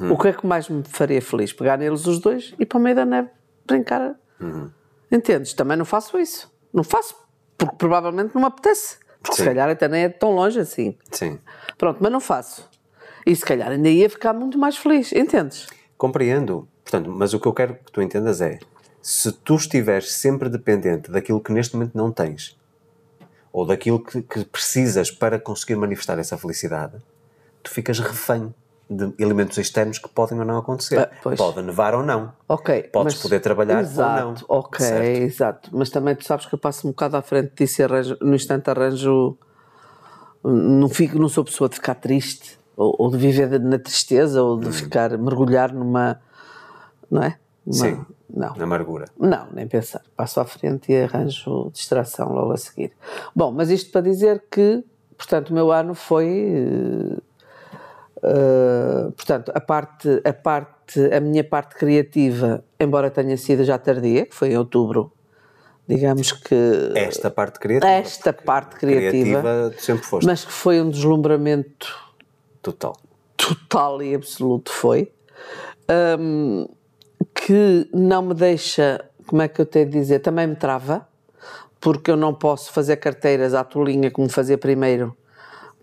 Hum. 0.00 0.12
o 0.12 0.16
que 0.18 0.28
é 0.28 0.32
que 0.32 0.46
mais 0.46 0.66
me 0.70 0.82
faria 0.82 1.20
feliz? 1.20 1.52
Pegar 1.52 1.76
neles 1.76 2.06
os 2.06 2.18
dois 2.20 2.54
e 2.58 2.62
ir 2.62 2.64
para 2.64 2.78
o 2.78 2.80
meio 2.80 2.96
da 2.96 3.04
neve 3.04 3.28
brincar. 3.66 4.14
Uhum. 4.40 4.70
Entendes? 5.12 5.52
Também 5.52 5.76
não 5.76 5.84
faço 5.84 6.18
isso. 6.18 6.50
Não 6.72 6.82
faço, 6.82 7.14
porque 7.58 7.76
provavelmente 7.76 8.34
não 8.34 8.40
me 8.40 8.46
apetece. 8.48 8.96
Porque 9.20 9.36
se 9.36 9.42
Sim. 9.42 9.48
calhar 9.48 9.68
até 9.68 9.86
nem 9.88 10.04
é 10.04 10.08
tão 10.08 10.30
longe 10.34 10.58
assim. 10.58 10.96
Sim. 11.12 11.38
Pronto, 11.76 11.98
mas 12.00 12.10
não 12.10 12.18
faço. 12.18 12.66
E 13.26 13.36
se 13.36 13.44
calhar 13.44 13.70
ainda 13.70 13.90
ia 13.90 14.08
ficar 14.08 14.32
muito 14.32 14.56
mais 14.56 14.78
feliz, 14.78 15.12
entendes? 15.12 15.66
Compreendo. 15.98 16.66
Portanto, 16.82 17.10
mas 17.10 17.34
o 17.34 17.38
que 17.38 17.46
eu 17.46 17.52
quero 17.52 17.74
que 17.74 17.92
tu 17.92 18.00
entendas 18.00 18.40
é: 18.40 18.58
se 19.02 19.30
tu 19.32 19.54
estiveres 19.56 20.14
sempre 20.14 20.48
dependente 20.48 21.10
daquilo 21.10 21.42
que 21.42 21.52
neste 21.52 21.76
momento 21.76 21.94
não 21.94 22.10
tens, 22.10 22.56
ou 23.54 23.64
daquilo 23.64 24.00
que, 24.00 24.20
que 24.20 24.44
precisas 24.44 25.12
para 25.12 25.38
conseguir 25.38 25.76
manifestar 25.76 26.18
essa 26.18 26.36
felicidade, 26.36 26.94
tu 27.62 27.70
ficas 27.70 28.00
refém 28.00 28.52
de 28.90 29.14
elementos 29.16 29.56
externos 29.56 29.96
que 29.98 30.08
podem 30.08 30.36
ou 30.40 30.44
não 30.44 30.58
acontecer. 30.58 30.98
Ah. 30.98 31.10
Pode 31.36 31.62
nevar 31.62 31.94
ou 31.94 32.02
não. 32.02 32.32
Ok. 32.48 32.82
Podes 32.92 33.14
mas- 33.14 33.22
poder 33.22 33.38
trabalhar 33.38 33.80
exato, 33.80 34.44
ou 34.48 34.56
não. 34.58 34.64
Ok, 34.66 34.84
Certo? 34.84 35.04
exato. 35.22 35.70
Mas 35.72 35.88
também 35.88 36.16
tu 36.16 36.24
sabes 36.26 36.46
que 36.46 36.54
eu 36.54 36.58
passo 36.58 36.86
um 36.88 36.90
bocado 36.90 37.16
à 37.16 37.22
frente 37.22 37.52
disso 37.56 37.80
e 37.80 37.84
arranjo, 37.84 38.16
no 38.20 38.34
instante 38.34 38.68
arranjo. 38.68 39.38
Não, 40.42 40.88
fico, 40.88 41.16
não 41.18 41.28
sou 41.28 41.44
pessoa 41.44 41.68
de 41.70 41.76
ficar 41.76 41.94
triste, 41.94 42.58
ou, 42.76 42.94
ou 42.98 43.10
de 43.10 43.16
viver 43.16 43.58
na 43.60 43.78
tristeza, 43.78 44.42
ou 44.42 44.56
Hum. 44.56 44.60
de 44.60 44.72
ficar, 44.72 45.16
mergulhar 45.16 45.72
numa. 45.72 46.20
Não 47.10 47.22
é? 47.22 47.38
Uma- 47.66 47.74
Sim. 47.74 48.04
Não. 48.36 48.54
Amargura. 48.60 49.04
Não, 49.18 49.46
nem 49.52 49.66
pensar. 49.68 50.02
Passo 50.16 50.40
à 50.40 50.44
frente 50.44 50.90
e 50.92 51.02
arranjo 51.02 51.70
distração 51.72 52.32
logo 52.32 52.52
a 52.52 52.56
seguir. 52.56 52.92
Bom, 53.34 53.52
mas 53.52 53.70
isto 53.70 53.92
para 53.92 54.00
dizer 54.00 54.42
que, 54.50 54.82
portanto, 55.16 55.50
o 55.50 55.54
meu 55.54 55.70
ano 55.70 55.94
foi. 55.94 57.16
eh, 58.22 59.10
portanto, 59.16 59.52
a 59.54 59.60
parte, 59.60 60.20
a 60.24 60.32
parte, 60.32 61.00
a 61.14 61.20
minha 61.20 61.44
parte 61.44 61.74
criativa, 61.76 62.64
embora 62.80 63.10
tenha 63.10 63.36
sido 63.36 63.64
já 63.64 63.78
tardia, 63.78 64.26
que 64.26 64.34
foi 64.34 64.48
em 64.52 64.58
outubro, 64.58 65.12
digamos 65.86 66.32
que. 66.32 66.54
Esta 66.94 67.30
parte 67.30 67.58
criativa. 67.58 67.92
Esta 67.92 68.32
parte 68.32 68.76
criativa, 68.76 69.40
criativa 69.40 69.74
sempre 69.78 70.06
foste. 70.06 70.26
mas 70.26 70.44
que 70.44 70.52
foi 70.52 70.80
um 70.80 70.90
deslumbramento 70.90 71.86
Total. 72.62 72.96
total 73.36 74.02
e 74.02 74.14
absoluto 74.14 74.72
foi, 74.72 75.12
hum, 76.18 76.66
que 77.44 77.86
não 77.92 78.22
me 78.22 78.34
deixa, 78.34 79.04
como 79.26 79.42
é 79.42 79.48
que 79.48 79.60
eu 79.60 79.66
tenho 79.66 79.84
de 79.84 79.98
dizer, 79.98 80.20
também 80.20 80.46
me 80.46 80.56
trava, 80.56 81.06
porque 81.78 82.10
eu 82.10 82.16
não 82.16 82.32
posso 82.32 82.72
fazer 82.72 82.96
carteiras 82.96 83.52
à 83.52 83.62
tolinha 83.62 84.10
como 84.10 84.30
fazia 84.30 84.56
primeiro, 84.56 85.14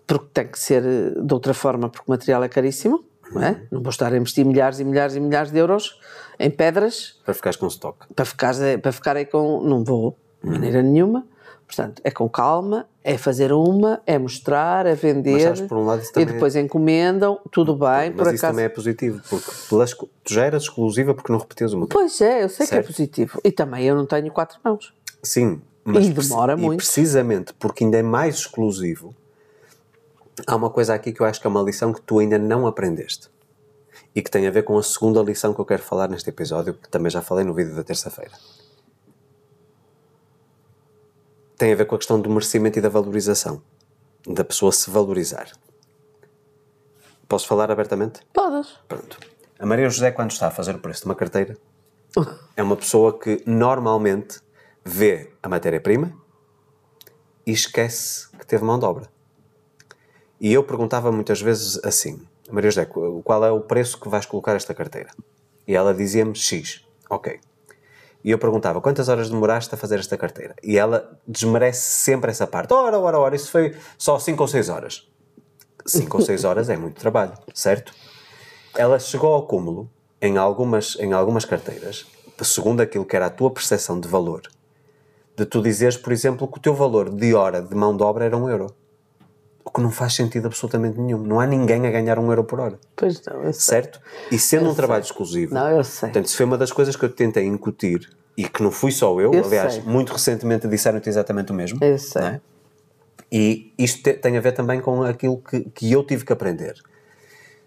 porque 0.07 0.25
tem 0.33 0.47
que 0.47 0.57
ser 0.57 0.83
eh, 0.83 1.21
de 1.21 1.31
outra 1.31 1.53
forma, 1.53 1.87
porque 1.87 2.05
o 2.07 2.11
material 2.11 2.43
é 2.43 2.49
caríssimo, 2.49 3.03
não 3.31 3.43
é? 3.43 3.61
Não 3.69 3.79
vou 3.79 3.91
estar 3.91 4.11
a 4.11 4.17
investir 4.17 4.43
milhares 4.43 4.79
e 4.79 4.83
milhares 4.83 5.15
e 5.15 5.19
milhares 5.19 5.51
de 5.51 5.59
euros 5.59 5.99
em 6.39 6.49
pedras 6.49 7.19
Para 7.23 7.35
ficares 7.35 7.57
com 7.57 7.67
stock. 7.67 8.07
para 8.15 8.25
ficar, 8.25 8.55
para 8.81 8.91
ficar 8.91 9.15
aí 9.15 9.25
com. 9.27 9.61
Não 9.61 9.83
vou, 9.83 10.17
de 10.43 10.49
maneira 10.49 10.81
nenhuma. 10.81 11.27
Portanto, 11.73 12.01
é 12.03 12.11
com 12.11 12.27
calma, 12.27 12.85
é 13.01 13.17
fazer 13.17 13.53
uma, 13.53 14.01
é 14.05 14.19
mostrar, 14.19 14.85
é 14.85 14.93
vender. 14.93 15.39
sabes, 15.55 15.61
por 15.61 15.77
um 15.77 15.85
lado, 15.85 16.03
e 16.17 16.21
é- 16.21 16.25
depois 16.25 16.53
encomendam, 16.57 17.39
tudo 17.49 17.73
bem, 17.77 18.11
por 18.11 18.25
Mas 18.25 18.33
isso 18.33 18.45
acaso. 18.45 18.47
também 18.53 18.65
é 18.65 18.69
positivo, 18.69 19.21
porque 19.29 19.49
pelas- 19.69 19.93
tu 19.93 20.09
já 20.33 20.43
eras 20.43 20.63
exclusiva 20.63 21.13
porque 21.15 21.31
não 21.31 21.39
repetias 21.39 21.71
o 21.71 21.77
modelo. 21.77 21.97
Pois 21.97 22.19
é, 22.19 22.43
eu 22.43 22.49
sei 22.49 22.67
que 22.67 22.73
é 22.73 22.75
Certo. 22.75 22.87
positivo. 22.87 23.39
E 23.41 23.53
também 23.53 23.85
eu 23.85 23.95
não 23.95 24.05
tenho 24.05 24.29
quatro 24.33 24.59
mãos. 24.65 24.93
Sim, 25.23 25.61
mas 25.85 26.07
E 26.07 26.09
demora 26.11 26.57
muito. 26.57 26.73
E 26.73 26.83
precisamente 26.83 27.53
porque 27.53 27.85
ainda 27.85 27.95
é 27.97 28.03
mais 28.03 28.35
exclusivo, 28.35 29.15
há 30.45 30.53
uma 30.53 30.69
coisa 30.69 30.93
aqui 30.93 31.13
que 31.13 31.21
eu 31.21 31.25
acho 31.25 31.39
que 31.39 31.47
é 31.47 31.49
uma 31.49 31.61
lição 31.61 31.93
que 31.93 32.01
tu 32.01 32.19
ainda 32.19 32.37
não 32.37 32.67
aprendeste. 32.67 33.29
E 34.13 34.21
que 34.21 34.29
tem 34.29 34.45
a 34.45 34.51
ver 34.51 34.63
com 34.63 34.77
a 34.77 34.83
segunda 34.83 35.21
lição 35.21 35.53
que 35.53 35.61
eu 35.61 35.65
quero 35.65 35.81
falar 35.83 36.09
neste 36.09 36.29
episódio, 36.29 36.73
que 36.73 36.89
também 36.89 37.09
já 37.09 37.21
falei 37.21 37.45
no 37.45 37.53
vídeo 37.53 37.73
da 37.73 37.81
terça-feira. 37.83 38.31
Tem 41.61 41.71
a 41.71 41.75
ver 41.75 41.85
com 41.85 41.93
a 41.93 41.97
questão 41.99 42.19
do 42.19 42.27
merecimento 42.27 42.79
e 42.79 42.81
da 42.81 42.89
valorização. 42.89 43.61
Da 44.27 44.43
pessoa 44.43 44.71
se 44.71 44.89
valorizar. 44.89 45.47
Posso 47.29 47.45
falar 47.47 47.69
abertamente? 47.69 48.21
Podes. 48.33 48.79
Pronto. 48.87 49.19
A 49.59 49.65
Maria 49.67 49.87
José, 49.87 50.09
quando 50.09 50.31
está 50.31 50.47
a 50.47 50.49
fazer 50.51 50.73
o 50.73 50.79
preço 50.79 51.01
de 51.01 51.05
uma 51.05 51.13
carteira, 51.13 51.55
é 52.57 52.63
uma 52.63 52.75
pessoa 52.75 53.15
que 53.19 53.43
normalmente 53.45 54.41
vê 54.83 55.33
a 55.43 55.47
matéria-prima 55.47 56.11
e 57.45 57.51
esquece 57.51 58.27
que 58.39 58.47
teve 58.47 58.63
mão 58.63 58.79
de 58.79 58.85
obra. 58.85 59.07
E 60.39 60.51
eu 60.51 60.63
perguntava 60.63 61.11
muitas 61.11 61.39
vezes 61.39 61.79
assim: 61.85 62.25
Maria 62.49 62.71
José, 62.71 62.85
qu- 62.87 63.21
qual 63.23 63.45
é 63.45 63.51
o 63.51 63.61
preço 63.61 63.99
que 63.99 64.09
vais 64.09 64.25
colocar 64.25 64.55
esta 64.55 64.73
carteira? 64.73 65.11
E 65.67 65.75
ela 65.75 65.93
dizia-me 65.93 66.35
X. 66.35 66.83
Ok. 67.07 67.39
E 68.23 68.31
eu 68.31 68.37
perguntava 68.37 68.79
quantas 68.79 69.09
horas 69.09 69.29
demoraste 69.29 69.73
a 69.73 69.77
fazer 69.77 69.99
esta 69.99 70.17
carteira? 70.17 70.55
E 70.61 70.77
ela 70.77 71.19
desmerece 71.27 72.03
sempre 72.03 72.31
essa 72.31 72.45
parte. 72.45 72.73
Ora, 72.73 72.99
ora, 72.99 73.19
ora, 73.19 73.35
isso 73.35 73.49
foi 73.49 73.75
só 73.97 74.19
5 74.19 74.41
ou 74.41 74.47
6 74.47 74.69
horas. 74.69 75.07
5 75.85 76.17
ou 76.17 76.23
6 76.23 76.43
horas 76.43 76.69
é 76.69 76.77
muito 76.77 76.99
trabalho, 76.99 77.33
certo? 77.53 77.93
Ela 78.75 78.99
chegou 78.99 79.33
ao 79.33 79.47
cúmulo 79.47 79.89
em 80.21 80.37
algumas, 80.37 80.95
em 80.99 81.13
algumas 81.13 81.45
carteiras, 81.45 82.05
segundo 82.43 82.81
aquilo 82.81 83.05
que 83.05 83.15
era 83.15 83.25
a 83.25 83.29
tua 83.29 83.51
percepção 83.51 83.99
de 83.99 84.07
valor, 84.07 84.41
de 85.35 85.45
tu 85.45 85.61
dizeres, 85.61 85.97
por 85.97 86.13
exemplo, 86.13 86.47
que 86.47 86.57
o 86.57 86.61
teu 86.61 86.73
valor 86.73 87.09
de 87.09 87.33
hora 87.33 87.61
de 87.61 87.73
mão 87.75 87.95
de 87.95 88.03
obra 88.03 88.25
era 88.25 88.37
um 88.37 88.49
euro. 88.49 88.67
O 89.63 89.69
que 89.71 89.79
não 89.81 89.91
faz 89.91 90.13
sentido 90.15 90.47
absolutamente 90.47 90.99
nenhum. 90.99 91.19
Não 91.19 91.39
há 91.39 91.45
ninguém 91.45 91.85
a 91.87 91.91
ganhar 91.91 92.17
um 92.19 92.29
euro 92.29 92.43
por 92.43 92.59
hora. 92.59 92.79
Pois 92.95 93.23
não, 93.25 93.43
eu 93.43 93.53
sei. 93.53 93.61
Certo? 93.81 94.01
E 94.31 94.37
sendo 94.39 94.69
um 94.69 94.75
trabalho 94.75 95.03
exclusivo. 95.03 95.53
Não, 95.53 95.69
eu 95.69 95.83
sei. 95.83 96.09
Portanto, 96.09 96.25
isso 96.25 96.37
foi 96.37 96.45
uma 96.45 96.57
das 96.57 96.71
coisas 96.71 96.95
que 96.95 97.05
eu 97.05 97.09
tentei 97.09 97.45
incutir 97.45 98.09
e 98.35 98.47
que 98.47 98.63
não 98.63 98.71
fui 98.71 98.91
só 98.91 99.11
eu. 99.19 99.33
Eu 99.33 99.45
aliás, 99.45 99.73
sei. 99.75 99.83
muito 99.83 100.11
recentemente 100.13 100.67
disseram-te 100.67 101.07
exatamente 101.09 101.51
o 101.51 101.55
mesmo. 101.55 101.77
Eu 101.83 101.97
sei. 101.97 102.21
não 102.21 102.27
é? 102.29 102.41
E 103.31 103.73
isto 103.77 104.01
te- 104.03 104.13
tem 104.13 104.37
a 104.37 104.41
ver 104.41 104.51
também 104.53 104.81
com 104.81 105.03
aquilo 105.03 105.37
que, 105.37 105.61
que 105.61 105.91
eu 105.91 106.03
tive 106.03 106.25
que 106.25 106.33
aprender. 106.33 106.73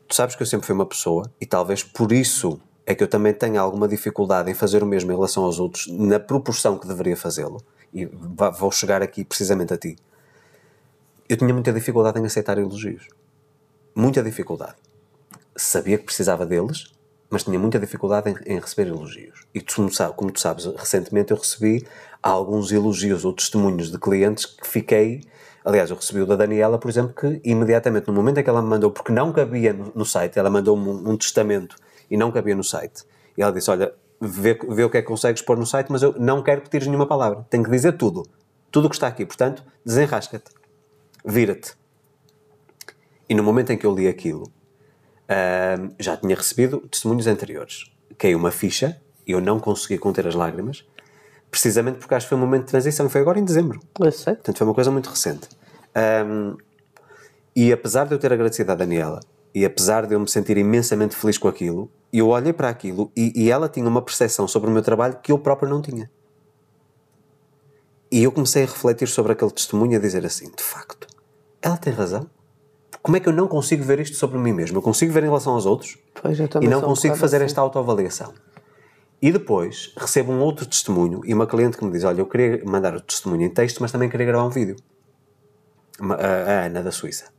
Tu 0.06 0.14
sabes 0.14 0.34
que 0.36 0.42
eu 0.42 0.46
sempre 0.46 0.66
fui 0.66 0.74
uma 0.74 0.84
pessoa, 0.84 1.30
e 1.40 1.46
talvez 1.46 1.82
por 1.82 2.12
isso 2.12 2.60
é 2.84 2.94
que 2.94 3.02
eu 3.02 3.08
também 3.08 3.32
tenho 3.32 3.58
alguma 3.58 3.88
dificuldade 3.88 4.50
em 4.50 4.54
fazer 4.54 4.82
o 4.82 4.86
mesmo 4.86 5.10
em 5.10 5.14
relação 5.14 5.44
aos 5.44 5.58
outros, 5.58 5.86
na 5.90 6.20
proporção 6.20 6.76
que 6.78 6.86
deveria 6.86 7.16
fazê-lo, 7.16 7.62
e 7.94 8.04
vou 8.04 8.70
chegar 8.70 9.00
aqui 9.00 9.24
precisamente 9.24 9.72
a 9.72 9.78
ti. 9.78 9.96
Eu 11.26 11.38
tinha 11.38 11.54
muita 11.54 11.72
dificuldade 11.72 12.20
em 12.20 12.26
aceitar 12.26 12.58
elogios. 12.58 13.08
Muita 13.94 14.22
dificuldade. 14.22 14.74
Sabia 15.56 15.96
que 15.96 16.04
precisava 16.04 16.44
deles, 16.44 16.92
mas 17.30 17.44
tinha 17.44 17.58
muita 17.58 17.78
dificuldade 17.78 18.28
em, 18.28 18.54
em 18.54 18.60
receber 18.60 18.90
elogios. 18.90 19.46
E 19.54 19.60
tu, 19.62 19.88
como, 20.14 20.30
tu 20.30 20.38
sabes, 20.38 20.66
recentemente 20.66 21.30
eu 21.30 21.38
recebi 21.38 21.86
alguns 22.22 22.70
elogios 22.70 23.24
ou 23.24 23.32
testemunhos 23.32 23.90
de 23.90 23.98
clientes 23.98 24.44
que 24.44 24.66
fiquei. 24.66 25.22
Aliás, 25.64 25.88
eu 25.88 25.96
recebi 25.96 26.20
o 26.20 26.26
da 26.26 26.36
Daniela, 26.36 26.78
por 26.78 26.90
exemplo, 26.90 27.14
que 27.14 27.40
imediatamente, 27.42 28.06
no 28.08 28.12
momento 28.12 28.38
em 28.38 28.44
que 28.44 28.50
ela 28.50 28.60
me 28.60 28.68
mandou, 28.68 28.90
porque 28.90 29.10
não 29.10 29.32
cabia 29.32 29.72
no, 29.72 29.92
no 29.94 30.04
site, 30.04 30.38
ela 30.38 30.50
mandou-me 30.50 30.86
um, 30.86 31.12
um 31.12 31.16
testamento 31.16 31.74
e 32.10 32.18
não 32.18 32.30
cabia 32.30 32.54
no 32.54 32.64
site. 32.64 33.02
E 33.34 33.42
ela 33.42 33.50
disse: 33.50 33.70
Olha, 33.70 33.94
vê, 34.20 34.58
vê 34.68 34.84
o 34.84 34.90
que 34.90 34.98
é 34.98 35.00
que 35.00 35.08
consegues 35.08 35.40
pôr 35.40 35.56
no 35.56 35.64
site, 35.64 35.90
mas 35.90 36.02
eu 36.02 36.14
não 36.18 36.42
quero 36.42 36.60
que 36.60 36.68
tires 36.68 36.86
nenhuma 36.86 37.06
palavra. 37.06 37.46
Tenho 37.48 37.64
que 37.64 37.70
dizer 37.70 37.92
tudo. 37.92 38.26
Tudo 38.70 38.88
o 38.88 38.90
que 38.90 38.96
está 38.96 39.08
aqui. 39.08 39.24
Portanto, 39.24 39.64
desenrasca-te. 39.86 40.63
Vira-te. 41.24 41.74
E 43.28 43.34
no 43.34 43.42
momento 43.42 43.70
em 43.70 43.78
que 43.78 43.86
eu 43.86 43.94
li 43.94 44.06
aquilo, 44.06 44.52
ahm, 45.28 45.90
já 45.98 46.16
tinha 46.16 46.36
recebido 46.36 46.80
testemunhos 46.88 47.26
anteriores. 47.26 47.90
Caiu 48.18 48.38
uma 48.38 48.50
ficha 48.50 49.00
e 49.26 49.32
eu 49.32 49.40
não 49.40 49.58
consegui 49.58 49.98
conter 49.98 50.26
as 50.26 50.34
lágrimas, 50.34 50.84
Precisamente 51.54 51.98
porque 51.98 52.12
acho 52.12 52.26
que 52.26 52.30
foi 52.30 52.36
um 52.36 52.40
momento 52.40 52.64
de 52.64 52.70
transição, 52.70 53.08
foi 53.08 53.20
agora 53.20 53.38
em 53.38 53.44
dezembro. 53.44 53.78
Eu 54.00 54.10
sei. 54.10 54.34
Portanto, 54.34 54.58
foi 54.58 54.66
uma 54.66 54.74
coisa 54.74 54.90
muito 54.90 55.08
recente. 55.08 55.48
Um, 56.26 56.56
e 57.54 57.72
apesar 57.72 58.06
de 58.06 58.12
eu 58.12 58.18
ter 58.18 58.32
agradecido 58.32 58.72
à 58.72 58.74
Daniela, 58.74 59.20
e 59.54 59.64
apesar 59.64 60.04
de 60.04 60.16
eu 60.16 60.18
me 60.18 60.28
sentir 60.28 60.58
imensamente 60.58 61.14
feliz 61.14 61.38
com 61.38 61.46
aquilo, 61.46 61.88
eu 62.12 62.26
olhei 62.26 62.52
para 62.52 62.68
aquilo 62.68 63.12
e, 63.16 63.44
e 63.44 63.52
ela 63.52 63.68
tinha 63.68 63.86
uma 63.86 64.02
percepção 64.02 64.48
sobre 64.48 64.68
o 64.68 64.72
meu 64.72 64.82
trabalho 64.82 65.16
que 65.22 65.30
eu 65.30 65.38
próprio 65.38 65.68
não 65.68 65.80
tinha. 65.80 66.10
E 68.10 68.24
eu 68.24 68.32
comecei 68.32 68.64
a 68.64 68.66
refletir 68.66 69.06
sobre 69.06 69.30
aquele 69.30 69.52
testemunho 69.52 69.92
e 69.92 69.96
a 69.96 70.00
dizer 70.00 70.26
assim: 70.26 70.50
de 70.50 70.62
facto, 70.62 71.06
ela 71.64 71.78
tem 71.78 71.92
razão. 71.92 72.28
Como 73.02 73.16
é 73.16 73.20
que 73.20 73.28
eu 73.28 73.32
não 73.32 73.48
consigo 73.48 73.82
ver 73.82 73.98
isto 74.00 74.16
sobre 74.16 74.38
mim 74.38 74.52
mesmo? 74.52 74.78
Eu 74.78 74.82
consigo 74.82 75.12
ver 75.12 75.22
em 75.22 75.26
relação 75.26 75.54
aos 75.54 75.64
outros 75.66 75.98
Pois, 76.20 76.38
e 76.38 76.68
não 76.68 76.78
um 76.78 76.82
consigo 76.82 77.16
fazer 77.16 77.36
assim. 77.36 77.46
esta 77.46 77.60
autoavaliação. 77.60 78.32
E 79.20 79.32
depois 79.32 79.92
recebo 79.96 80.30
um 80.30 80.40
outro 80.40 80.66
testemunho 80.66 81.22
e 81.24 81.32
uma 81.32 81.46
cliente 81.46 81.78
que 81.78 81.84
me 81.84 81.90
diz: 81.90 82.04
Olha, 82.04 82.20
eu 82.20 82.26
queria 82.26 82.62
mandar 82.64 82.94
o 82.94 83.00
testemunho 83.00 83.42
em 83.42 83.50
texto, 83.50 83.80
mas 83.80 83.90
também 83.90 84.10
queria 84.10 84.26
gravar 84.26 84.44
um 84.46 84.50
vídeo. 84.50 84.76
A, 85.98 86.14
a 86.14 86.66
Ana 86.66 86.82
da 86.82 86.92
Suíça. 86.92 87.32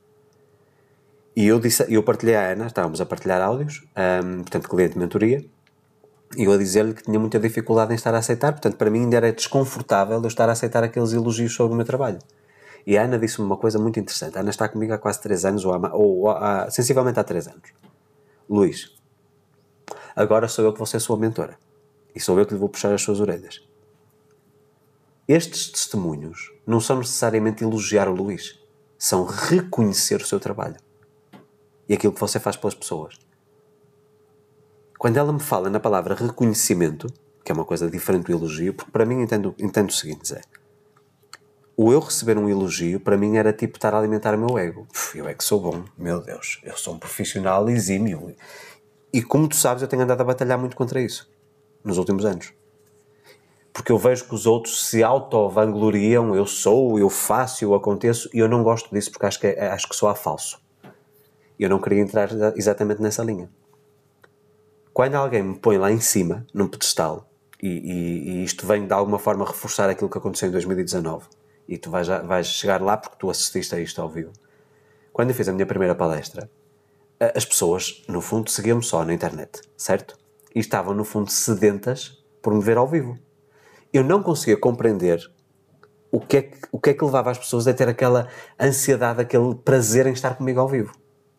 E 1.35 1.45
eu, 1.45 1.59
disse, 1.59 1.85
eu 1.89 2.01
partilhei 2.01 2.35
à 2.35 2.51
Ana, 2.51 2.67
estávamos 2.67 3.01
a 3.01 3.05
partilhar 3.05 3.41
áudios, 3.41 3.83
ahm, 3.93 4.37
portanto, 4.37 4.69
cliente 4.69 4.93
de 4.93 4.99
mentoria, 4.99 5.45
e 6.37 6.45
eu 6.45 6.51
a 6.53 6.57
dizer-lhe 6.57 6.93
que 6.93 7.03
tinha 7.03 7.19
muita 7.19 7.37
dificuldade 7.37 7.91
em 7.91 7.95
estar 7.95 8.15
a 8.15 8.19
aceitar, 8.19 8.53
portanto, 8.53 8.77
para 8.77 8.89
mim 8.89 9.01
ainda 9.01 9.17
era 9.17 9.31
desconfortável 9.33 10.21
eu 10.21 10.27
estar 10.27 10.47
a 10.47 10.53
aceitar 10.53 10.83
aqueles 10.83 11.11
elogios 11.11 11.53
sobre 11.53 11.73
o 11.73 11.75
meu 11.75 11.85
trabalho. 11.85 12.19
E 12.85 12.97
a 12.97 13.03
Ana 13.03 13.17
disse-me 13.17 13.45
uma 13.45 13.57
coisa 13.57 13.79
muito 13.79 13.99
interessante. 13.99 14.37
A 14.37 14.41
Ana 14.41 14.51
está 14.51 14.69
comigo 14.69 14.93
há 14.93 14.97
quase 14.97 15.21
3 15.21 15.45
anos, 15.45 15.65
ou, 15.65 15.73
há, 15.73 15.95
ou 15.95 16.29
há, 16.29 16.69
sensivelmente 16.69 17.19
há 17.19 17.23
3 17.23 17.47
anos. 17.47 17.73
Luís, 18.47 18.95
agora 20.15 20.47
sou 20.47 20.63
eu 20.63 20.71
que 20.71 20.77
vou 20.77 20.85
ser 20.85 20.99
sua 20.99 21.17
mentora. 21.17 21.57
E 22.13 22.19
sou 22.19 22.39
eu 22.39 22.45
que 22.45 22.53
lhe 22.53 22.59
vou 22.59 22.69
puxar 22.69 22.93
as 22.93 23.01
suas 23.01 23.19
orelhas. 23.19 23.61
Estes 25.27 25.69
testemunhos 25.71 26.53
não 26.67 26.79
são 26.79 26.99
necessariamente 26.99 27.63
elogiar 27.63 28.07
o 28.07 28.13
Luís, 28.13 28.59
são 28.97 29.25
reconhecer 29.25 30.21
o 30.21 30.25
seu 30.25 30.39
trabalho 30.39 30.77
e 31.89 31.93
aquilo 31.93 32.13
que 32.13 32.19
você 32.19 32.39
faz 32.39 32.55
pelas 32.55 32.75
pessoas. 32.75 33.17
Quando 34.97 35.17
ela 35.17 35.33
me 35.33 35.39
fala 35.39 35.69
na 35.69 35.79
palavra 35.79 36.15
reconhecimento, 36.15 37.07
que 37.43 37.51
é 37.51 37.55
uma 37.55 37.65
coisa 37.65 37.89
diferente 37.89 38.27
do 38.27 38.31
elogio, 38.33 38.73
porque 38.73 38.91
para 38.91 39.05
mim 39.05 39.21
entendo, 39.21 39.53
entendo 39.59 39.89
o 39.89 39.93
seguinte, 39.93 40.27
Zé. 40.29 40.41
O 41.77 41.91
eu 41.91 41.99
receber 41.99 42.37
um 42.37 42.47
elogio, 42.49 42.99
para 43.01 43.17
mim 43.17 43.35
era 43.35 43.51
tipo 43.51 43.77
estar 43.77 43.93
a 43.93 43.99
alimentar 43.99 44.33
o 44.33 44.37
meu 44.37 44.57
ego. 44.57 44.87
Uf, 44.93 45.17
eu 45.17 45.27
é 45.27 45.33
que 45.33 45.43
sou 45.43 45.59
bom, 45.59 45.83
meu 45.97 46.21
Deus, 46.21 46.61
eu 46.63 46.77
sou 46.77 46.93
um 46.93 46.99
profissional 46.99 47.69
exímio. 47.69 48.33
E 49.11 49.21
como 49.21 49.47
tu 49.49 49.55
sabes, 49.57 49.81
eu 49.81 49.87
tenho 49.87 50.01
andado 50.03 50.21
a 50.21 50.23
batalhar 50.23 50.57
muito 50.57 50.75
contra 50.75 51.01
isso 51.01 51.29
nos 51.83 51.97
últimos 51.97 52.23
anos. 52.25 52.53
Porque 53.73 53.91
eu 53.91 53.97
vejo 53.97 54.23
que 54.25 54.33
os 54.33 54.45
outros 54.45 54.87
se 54.87 55.03
auto-vangloriam, 55.03 56.33
eu 56.33 56.45
sou, 56.45 56.97
eu 56.97 57.09
faço, 57.09 57.65
eu 57.65 57.75
aconteço, 57.75 58.29
e 58.33 58.39
eu 58.39 58.47
não 58.47 58.63
gosto 58.63 58.89
disso 58.93 59.11
porque 59.11 59.25
acho 59.25 59.39
que, 59.39 59.47
é- 59.47 59.67
acho 59.67 59.89
que 59.89 59.95
soa 59.95 60.15
falso. 60.15 60.61
Eu 61.59 61.69
não 61.69 61.79
queria 61.81 61.99
entrar 62.01 62.31
exa- 62.31 62.53
exatamente 62.55 63.01
nessa 63.01 63.21
linha. 63.21 63.49
Quando 64.93 65.15
alguém 65.15 65.43
me 65.43 65.55
põe 65.59 65.77
lá 65.77 65.91
em 65.91 65.99
cima, 65.99 66.45
num 66.53 66.69
pedestal, 66.69 67.29
e, 67.61 67.67
e- 67.67 68.29
e 68.29 68.43
isto 68.45 68.65
vem 68.65 68.87
de 68.87 68.93
alguma 68.93 69.19
forma 69.19 69.45
reforçar 69.45 69.89
aquilo 69.89 70.09
que 70.09 70.17
aconteceu 70.17 70.47
em 70.47 70.51
2019, 70.53 71.25
e 71.67 71.77
tu 71.77 71.89
vais, 71.89 72.07
vais 72.07 72.47
chegar 72.47 72.81
lá 72.81 72.95
porque 72.97 73.17
tu 73.19 73.29
assististe 73.29 73.73
a 73.75 73.79
isto 73.79 74.01
ao 74.01 74.09
vivo. 74.09 74.31
Quando 75.11 75.29
eu 75.29 75.35
fiz 75.35 75.47
a 75.47 75.53
minha 75.53 75.65
primeira 75.65 75.95
palestra, 75.95 76.49
as 77.33 77.45
pessoas, 77.45 78.03
no 78.07 78.21
fundo, 78.21 78.49
seguiam-me 78.51 78.83
só 78.83 79.03
na 79.05 79.13
internet, 79.13 79.61
certo? 79.77 80.17
E 80.53 80.59
estavam, 80.59 80.93
no 80.93 81.03
fundo, 81.05 81.31
sedentas 81.31 82.21
por 82.41 82.53
me 82.53 82.61
ver 82.61 82.77
ao 82.77 82.87
vivo. 82.87 83.17
Eu 83.93 84.03
não 84.03 84.21
conseguia 84.21 84.57
compreender 84.57 85.19
o 86.11 86.19
que, 86.19 86.37
é 86.37 86.41
que, 86.43 86.57
o 86.71 86.79
que 86.79 86.89
é 86.89 86.93
que 86.93 87.03
levava 87.03 87.31
as 87.31 87.37
pessoas 87.37 87.67
a 87.67 87.73
ter 87.73 87.87
aquela 87.87 88.27
ansiedade, 88.59 89.21
aquele 89.21 89.55
prazer 89.55 90.05
em 90.07 90.13
estar 90.13 90.35
comigo 90.35 90.59
ao 90.59 90.67
vivo. 90.67 90.93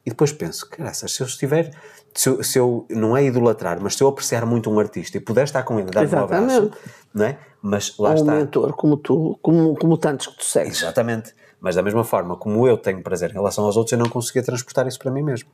E 0.04 0.10
depois 0.10 0.32
penso, 0.32 0.68
graças, 0.70 1.12
se 1.12 1.20
eu 1.22 1.26
estiver, 1.26 1.70
se 2.14 2.28
eu, 2.28 2.42
se 2.42 2.58
eu- 2.58 2.86
não 2.90 3.16
é 3.16 3.24
idolatrar, 3.24 3.78
mas 3.80 3.94
se 3.96 4.02
eu 4.02 4.08
apreciar 4.08 4.46
muito 4.46 4.70
um 4.70 4.78
artista 4.78 5.16
e 5.16 5.20
puder 5.20 5.44
estar 5.44 5.62
com 5.64 5.78
ele, 5.80 5.90
dar-lhe 5.90 6.06
um 6.06 6.24
abraço, 6.24 6.70
não 7.12 7.24
é? 7.26 7.38
Mas 7.68 7.96
lá 7.98 8.10
Ou 8.10 8.14
um 8.14 8.18
está. 8.20 8.32
mentor 8.32 8.72
como 8.74 8.96
tu, 8.96 9.36
como, 9.42 9.74
como 9.76 9.98
tantos 9.98 10.28
que 10.28 10.36
tu 10.38 10.44
segues. 10.44 10.78
Exatamente. 10.82 11.34
Mas 11.60 11.74
da 11.74 11.82
mesma 11.82 12.04
forma 12.04 12.36
como 12.36 12.66
eu 12.68 12.78
tenho 12.78 13.02
prazer 13.02 13.30
em 13.30 13.34
relação 13.34 13.64
aos 13.64 13.76
outros, 13.76 13.92
eu 13.92 13.98
não 13.98 14.08
conseguia 14.08 14.42
transportar 14.42 14.86
isso 14.86 14.98
para 15.00 15.10
mim 15.10 15.22
mesmo. 15.22 15.48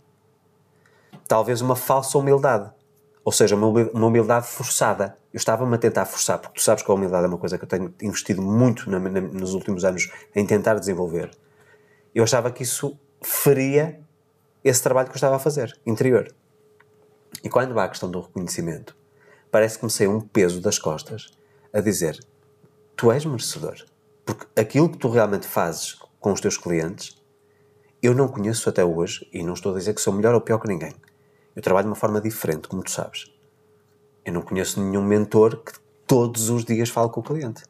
Talvez 1.27 1.61
uma 1.63 1.75
falsa 1.77 2.19
humildade. 2.19 2.71
Ou 3.25 3.33
seja, 3.33 3.55
uma 3.57 4.07
humildade 4.09 4.47
forçada. 4.47 5.17
Eu 5.33 5.39
estava-me 5.39 5.75
a 5.75 5.79
tentar 5.79 6.05
forçar, 6.05 6.39
porque 6.39 6.57
tu 6.59 6.63
sabes 6.63 6.83
que 6.85 6.91
a 6.91 6.95
humildade 6.95 7.25
é 7.25 7.29
uma 7.29 7.39
coisa 7.39 7.57
que 7.57 7.65
eu 7.65 7.69
tenho 7.69 7.95
investido 8.03 8.43
muito 8.43 8.91
na- 8.91 8.99
na- 8.99 9.21
nos 9.21 9.55
últimos 9.55 9.85
anos 9.85 10.11
em 10.35 10.45
tentar 10.45 10.75
desenvolver. 10.75 11.31
Eu 12.15 12.25
achava 12.25 12.51
que 12.51 12.63
isso 12.63 12.99
feria 13.23 13.99
esse 14.63 14.83
trabalho 14.83 15.07
que 15.09 15.13
eu 15.13 15.17
estava 15.17 15.37
a 15.37 15.39
fazer, 15.39 15.79
interior. 15.87 16.29
E 17.43 17.49
quando 17.49 17.79
há 17.79 17.85
a 17.85 17.89
questão 17.89 18.11
do 18.11 18.21
reconhecimento, 18.21 18.95
parece 19.51 19.79
que 19.79 19.85
me 19.85 19.91
saiu 19.91 20.11
um 20.11 20.21
peso 20.21 20.61
das 20.61 20.79
costas 20.79 21.31
a 21.73 21.81
dizer: 21.81 22.19
tu 22.97 23.11
és 23.11 23.25
merecedor. 23.25 23.85
Porque 24.25 24.47
aquilo 24.61 24.89
que 24.89 24.99
tu 24.99 25.09
realmente 25.09 25.47
fazes 25.47 25.99
com 26.21 26.33
os 26.33 26.41
teus 26.41 26.57
clientes, 26.57 27.21
eu 28.03 28.15
não 28.15 28.29
conheço 28.29 28.69
até 28.69 28.85
hoje, 28.85 29.29
e 29.33 29.43
não 29.43 29.55
estou 29.55 29.75
a 29.75 29.79
dizer 29.79 29.95
que 29.95 30.01
sou 30.01 30.13
melhor 30.13 30.35
ou 30.35 30.41
pior 30.41 30.59
que 30.59 30.69
ninguém. 30.69 30.95
Eu 31.55 31.63
trabalho 31.63 31.87
de 31.87 31.91
uma 31.91 31.97
forma 31.97 32.21
diferente, 32.21 32.69
como 32.69 32.83
tu 32.83 32.91
sabes. 32.91 33.33
Eu 34.25 34.33
não 34.33 34.43
conheço 34.43 34.81
nenhum 34.81 35.03
mentor 35.03 35.57
que 35.57 35.73
todos 36.07 36.49
os 36.49 36.65
dias 36.65 36.89
fale 36.89 37.11
com 37.11 37.21
o 37.21 37.23
cliente. 37.23 37.63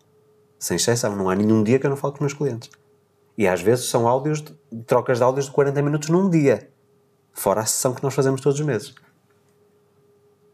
Sem 0.59 0.77
exceção, 0.77 1.17
não 1.17 1.29
há 1.29 1.35
nenhum 1.35 1.63
dia 1.63 1.79
que 1.79 1.87
eu 1.87 1.91
não 1.91 1.97
falo 1.97 2.13
com 2.13 2.19
os 2.19 2.21
meus 2.21 2.35
clientes. 2.35 2.71
E 3.37 3.49
às 3.49 3.61
vezes 3.61 3.87
são 3.87 4.07
áudios, 4.07 4.43
de, 4.43 4.55
trocas 4.87 5.19
de 5.19 5.25
áudios 5.25 5.47
de 5.47 5.53
40 5.53 5.83
minutos 5.83 6.09
num 6.09 6.29
dia. 6.29 6.71
Fora 7.33 7.63
a 7.63 7.67
sessão 7.67 7.95
que 7.95 8.03
nós 8.03 8.15
fazemos 8.15 8.41
todos 8.41 8.61
os 8.61 8.67
meses. 8.67 8.95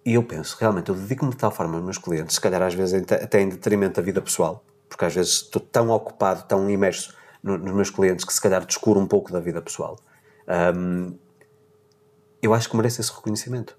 E 0.09 0.15
eu 0.15 0.23
penso, 0.23 0.57
realmente, 0.59 0.89
eu 0.89 0.95
dedico-me 0.95 1.33
de 1.33 1.37
tal 1.37 1.51
forma 1.51 1.75
aos 1.75 1.85
meus 1.85 1.99
clientes, 1.99 2.37
se 2.37 2.41
calhar 2.41 2.63
às 2.63 2.73
vezes 2.73 2.95
até 3.13 3.43
em 3.43 3.49
detrimento 3.51 3.97
da 3.97 4.03
vida 4.03 4.23
pessoal, 4.23 4.65
porque 4.89 5.05
às 5.05 5.15
vezes 5.15 5.33
estou 5.33 5.61
tão 5.61 5.91
ocupado, 5.91 6.45
tão 6.49 6.71
imerso 6.71 7.15
no- 7.43 7.59
nos 7.59 7.75
meus 7.75 7.91
clientes 7.91 8.25
que 8.25 8.33
se 8.33 8.41
calhar 8.41 8.65
descuro 8.65 8.99
um 8.99 9.07
pouco 9.07 9.31
da 9.31 9.39
vida 9.39 9.61
pessoal. 9.61 9.99
Hum, 10.75 11.15
eu 12.41 12.55
acho 12.55 12.71
que 12.71 12.77
mereço 12.79 13.03
esse 13.03 13.13
reconhecimento. 13.13 13.77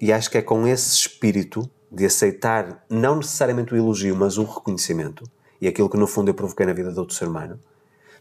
E 0.00 0.10
acho 0.10 0.30
que 0.30 0.38
é 0.38 0.42
com 0.42 0.66
esse 0.66 0.94
espírito 0.94 1.68
de 1.92 2.06
aceitar, 2.06 2.82
não 2.88 3.16
necessariamente 3.16 3.74
o 3.74 3.76
elogio, 3.76 4.16
mas 4.16 4.38
o 4.38 4.44
reconhecimento, 4.44 5.30
e 5.60 5.68
aquilo 5.68 5.90
que 5.90 5.98
no 5.98 6.06
fundo 6.06 6.30
eu 6.30 6.34
provoquei 6.34 6.64
na 6.64 6.72
vida 6.72 6.90
de 6.90 6.98
outro 6.98 7.14
ser 7.14 7.28
humano, 7.28 7.60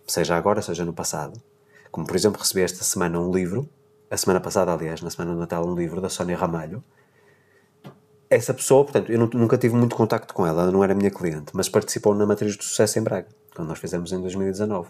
seja 0.06 0.36
agora, 0.36 0.62
seja 0.62 0.84
no 0.84 0.92
passado. 0.92 1.42
Como 1.92 2.06
por 2.06 2.18
exemplo, 2.18 2.42
recebi 2.42 2.60
esta 2.60 2.84
semana 2.84 3.22
um 3.22 3.32
livro, 3.32 3.70
a 4.10 4.18
semana 4.18 4.40
passada, 4.40 4.72
aliás, 4.74 5.02
na 5.02 5.10
semana 5.10 5.34
do 5.34 5.40
Natal, 5.40 5.66
um 5.66 5.76
livro 5.76 6.02
da 6.02 6.10
Sónia 6.10 6.36
Ramalho. 6.38 6.84
Essa 8.30 8.54
pessoa, 8.54 8.84
portanto, 8.84 9.12
eu 9.12 9.18
nu- 9.20 9.30
nunca 9.34 9.58
tive 9.58 9.76
muito 9.76 9.96
contacto 9.96 10.34
com 10.34 10.46
ela, 10.46 10.64
ela 10.64 10.72
não 10.72 10.84
era 10.84 10.94
minha 10.94 11.10
cliente, 11.10 11.52
mas 11.54 11.68
participou 11.68 12.14
na 12.14 12.26
Matriz 12.26 12.56
do 12.56 12.64
Sucesso 12.64 13.00
em 13.00 13.02
Braga, 13.04 13.28
quando 13.56 13.68
nós 13.68 13.80
fizemos 13.80 14.12
em 14.12 14.22
2019. 14.22 14.90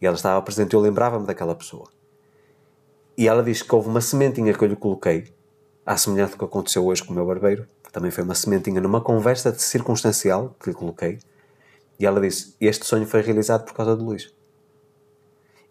E 0.00 0.06
ela 0.06 0.16
estava 0.16 0.40
presente, 0.42 0.74
eu 0.74 0.80
lembrava-me 0.80 1.26
daquela 1.26 1.54
pessoa. 1.54 1.88
E 3.16 3.28
ela 3.28 3.42
diz 3.42 3.62
que 3.62 3.74
houve 3.74 3.88
uma 3.88 4.00
sementinha 4.00 4.52
que 4.54 4.64
eu 4.64 4.68
lhe 4.68 4.76
coloquei, 4.76 5.32
à 5.84 5.96
semelhança 5.96 6.32
do 6.32 6.38
que 6.38 6.44
aconteceu 6.44 6.84
hoje 6.86 7.04
com 7.04 7.12
o 7.12 7.16
meu 7.16 7.26
barbeiro, 7.26 7.66
que 7.84 7.92
também 7.92 8.10
foi 8.10 8.24
uma 8.24 8.34
sementinha 8.34 8.80
numa 8.80 9.00
conversa 9.00 9.52
circunstancial 9.54 10.56
que 10.58 10.70
lhe 10.70 10.74
coloquei, 10.74 11.18
e 11.98 12.06
ela 12.06 12.20
disse: 12.20 12.54
Este 12.60 12.86
sonho 12.86 13.06
foi 13.06 13.20
realizado 13.20 13.64
por 13.64 13.74
causa 13.74 13.94
de 13.96 14.02
Luís. 14.02 14.32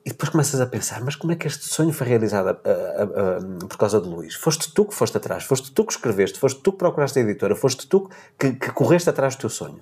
E 0.04 0.10
depois 0.10 0.30
começas 0.30 0.60
a 0.60 0.66
pensar: 0.66 1.02
Mas 1.02 1.16
como 1.16 1.32
é 1.32 1.36
que 1.36 1.48
este 1.48 1.66
sonho 1.66 1.94
foi 1.94 2.08
realizado 2.08 2.50
ah, 2.50 2.60
ah, 2.66 3.04
ah, 3.04 3.66
por 3.68 3.78
causa 3.78 4.02
de 4.02 4.08
Luís? 4.08 4.34
Foste 4.34 4.74
tu 4.74 4.86
que 4.86 4.96
foste 4.96 5.18
atrás, 5.18 5.44
foste 5.44 5.72
tu 5.72 5.86
que 5.86 5.94
escreveste, 5.94 6.40
foste 6.40 6.60
tu 6.62 6.72
que 6.72 6.80
procuraste 6.80 7.20
a 7.20 7.22
editora, 7.22 7.56
foste 7.56 7.88
tu 7.88 8.10
que, 8.38 8.54
que 8.54 8.72
correste 8.72 9.10
atrás 9.10 9.36
do 9.36 9.42
teu 9.42 9.50
sonho. 9.50 9.80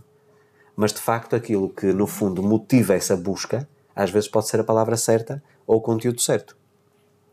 Mas 0.76 0.94
de 0.94 1.00
facto, 1.00 1.36
aquilo 1.36 1.70
que 1.70 1.94
no 1.94 2.06
fundo 2.06 2.44
motiva 2.44 2.94
essa 2.94 3.16
busca, 3.16 3.68
às 3.96 4.12
vezes 4.12 4.30
pode 4.30 4.48
ser 4.48 4.60
a 4.60 4.64
palavra 4.64 4.98
certa 4.98 5.42
ou 5.66 5.78
o 5.78 5.82
conteúdo 5.82 6.22
certo. 6.22 6.58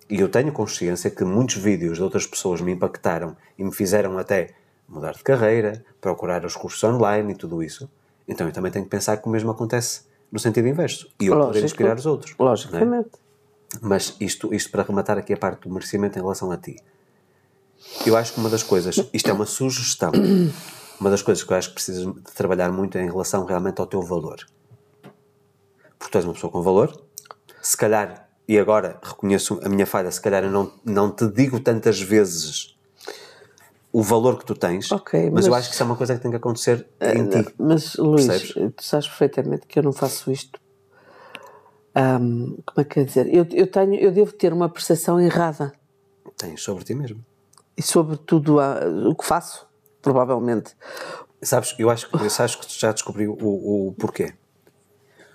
E 0.08 0.20
eu 0.20 0.28
tenho 0.28 0.52
consciência 0.52 1.10
que 1.10 1.24
muitos 1.24 1.56
vídeos 1.56 1.96
de 1.96 2.02
outras 2.02 2.26
pessoas 2.26 2.60
me 2.60 2.72
impactaram 2.72 3.36
e 3.58 3.64
me 3.64 3.72
fizeram 3.72 4.16
até 4.18 4.50
mudar 4.88 5.12
de 5.12 5.22
carreira, 5.24 5.84
procurar 6.00 6.44
os 6.44 6.54
cursos 6.54 6.82
online 6.84 7.32
e 7.32 7.36
tudo 7.36 7.62
isso. 7.62 7.90
Então 8.28 8.46
eu 8.46 8.52
também 8.52 8.70
tenho 8.70 8.84
que 8.84 8.90
pensar 8.90 9.16
que 9.16 9.26
o 9.26 9.30
mesmo 9.30 9.50
acontece 9.50 10.02
no 10.30 10.38
sentido 10.38 10.68
inverso. 10.68 11.08
E 11.20 11.26
eu 11.26 11.32
poder 11.32 11.46
Lógico. 11.46 11.64
inspirar 11.66 11.96
os 11.96 12.06
outros. 12.06 12.34
é? 12.38 12.42
Logicamente. 12.42 13.10
Mas 13.80 14.16
isto, 14.20 14.54
isto 14.54 14.70
para 14.70 14.82
rematar 14.82 15.18
aqui 15.18 15.32
a 15.32 15.36
parte 15.36 15.62
do 15.62 15.70
merecimento 15.70 16.18
em 16.18 16.22
relação 16.22 16.50
a 16.50 16.56
ti. 16.56 16.76
Eu 18.04 18.16
acho 18.16 18.32
que 18.32 18.40
uma 18.40 18.48
das 18.48 18.62
coisas, 18.62 19.08
isto 19.12 19.30
é 19.30 19.32
uma 19.32 19.46
sugestão, 19.46 20.12
uma 21.00 21.10
das 21.10 21.22
coisas 21.22 21.44
que 21.44 21.52
eu 21.52 21.56
acho 21.56 21.68
que 21.68 21.74
precisas 21.74 22.04
de 22.04 22.32
trabalhar 22.34 22.70
muito 22.72 22.96
é 22.96 23.02
em 23.02 23.06
relação 23.10 23.44
realmente 23.44 23.80
ao 23.80 23.86
teu 23.86 24.02
valor. 24.02 24.38
Porque 25.98 26.10
tu 26.10 26.18
és 26.18 26.24
uma 26.24 26.34
pessoa 26.34 26.50
com 26.50 26.62
valor, 26.62 27.02
se 27.60 27.76
calhar, 27.76 28.28
e 28.48 28.58
agora 28.58 28.98
reconheço 29.02 29.60
a 29.62 29.68
minha 29.68 29.86
falha, 29.86 30.10
se 30.10 30.20
calhar 30.20 30.44
eu 30.44 30.50
não, 30.50 30.72
não 30.84 31.10
te 31.10 31.26
digo 31.26 31.58
tantas 31.58 32.00
vezes 32.00 32.75
o 33.98 34.02
valor 34.02 34.38
que 34.38 34.44
tu 34.44 34.54
tens, 34.54 34.92
Ok, 34.92 35.30
mas, 35.30 35.46
eu 35.46 35.52
mas- 35.52 35.60
acho 35.60 35.68
que 35.70 35.74
isso 35.74 35.82
é 35.82 35.86
uma 35.86 35.96
coisa 35.96 36.14
que 36.14 36.20
tem 36.20 36.30
que 36.30 36.36
acontecer 36.36 36.86
em 37.00 37.26
ti. 37.26 37.54
Mas, 37.58 37.94
Luís, 37.96 38.26
Percebes? 38.26 38.74
tu 38.76 38.84
sabes 38.84 39.08
perfeitamente 39.08 39.66
que 39.66 39.78
eu 39.78 39.82
não 39.82 39.92
faço 39.92 40.30
isto. 40.30 40.60
Ahm, 41.94 42.56
como 42.66 42.80
é 42.80 42.84
que 42.84 43.00
é 43.00 43.04
dizer? 43.04 43.26
Eu, 43.34 43.46
eu, 43.52 43.66
tenho, 43.70 43.94
eu 43.94 44.12
devo 44.12 44.32
ter 44.32 44.52
uma 44.52 44.68
percepção 44.68 45.18
errada. 45.18 45.72
Tens 46.36 46.62
sobre 46.62 46.84
ti 46.84 46.94
mesmo. 46.94 47.24
E 47.74 47.80
sobre 47.82 48.18
tudo 48.18 48.60
a- 48.60 48.80
o 49.08 49.14
que 49.14 49.24
faço, 49.24 49.66
provavelmente. 50.02 50.74
Sabes, 51.40 51.74
eu 51.78 51.88
acho, 51.88 52.10
que- 52.10 52.16
eu 52.16 52.26
acho 52.26 52.60
que 52.60 52.66
tu 52.66 52.78
já 52.78 52.92
descobri 52.92 53.26
o, 53.26 53.32
o 53.88 53.94
porquê. 53.98 54.34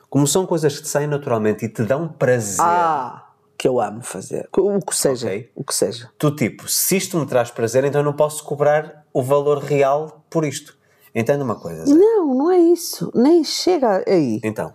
Como 0.08 0.28
são 0.28 0.46
coisas 0.46 0.76
que 0.78 0.84
te 0.84 0.88
saem 0.90 1.08
naturalmente 1.08 1.66
e 1.66 1.70
te 1.70 1.82
dão 1.84 2.08
prazer, 2.08 2.64
Ah, 2.64 3.31
que 3.62 3.68
eu 3.68 3.80
amo 3.80 4.02
fazer. 4.02 4.50
O 4.58 4.80
que 4.82 4.96
seja. 4.96 5.28
Ok. 5.28 5.52
O 5.56 5.64
que 5.64 5.76
seja. 5.76 6.10
tu 6.18 6.36
tipo, 6.36 6.68
se 6.68 6.98
isto 6.98 7.16
me 7.20 7.28
traz 7.28 7.52
prazer, 7.52 7.84
então 7.84 8.02
eu 8.02 8.06
não 8.06 8.14
posso 8.14 8.44
cobrar 8.44 9.06
o 9.14 9.22
valor 9.22 9.60
real 9.60 10.26
por 10.32 10.44
isto. 10.44 10.76
Entende 11.14 11.44
uma 11.44 11.54
coisa, 11.60 11.86
Zé? 11.86 11.94
Não, 11.94 12.34
não 12.34 12.50
é 12.50 12.58
isso. 12.58 13.12
Nem 13.14 13.44
chega 13.44 14.04
aí. 14.08 14.42
Então, 14.44 14.74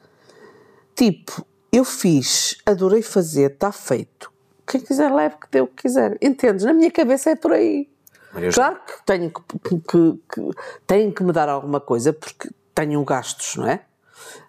Tipo, 0.94 1.44
eu 1.72 1.84
fiz, 1.84 2.58
adorei 2.64 3.02
fazer, 3.02 3.50
está 3.54 3.72
feito. 3.72 4.30
Quem 4.64 4.80
quiser 4.80 5.12
leve, 5.12 5.34
que 5.36 5.48
dê 5.50 5.60
o 5.60 5.66
que 5.66 5.82
quiser. 5.82 6.16
Entendes? 6.22 6.64
Na 6.64 6.72
minha 6.72 6.90
cabeça 6.92 7.30
é 7.30 7.34
por 7.36 7.52
aí. 7.52 7.88
Maria 8.32 8.52
Claro 8.52 8.76
que 8.86 9.04
tenho 9.04 9.30
que, 9.32 9.58
que, 9.58 9.80
que, 9.80 10.20
que- 10.32 10.50
tenho 10.86 11.12
que 11.12 11.24
me 11.24 11.32
dar 11.32 11.48
alguma 11.48 11.80
coisa 11.80 12.12
porque 12.12 12.50
tenho 12.72 13.02
gastos, 13.04 13.56
não 13.56 13.66
é? 13.66 13.80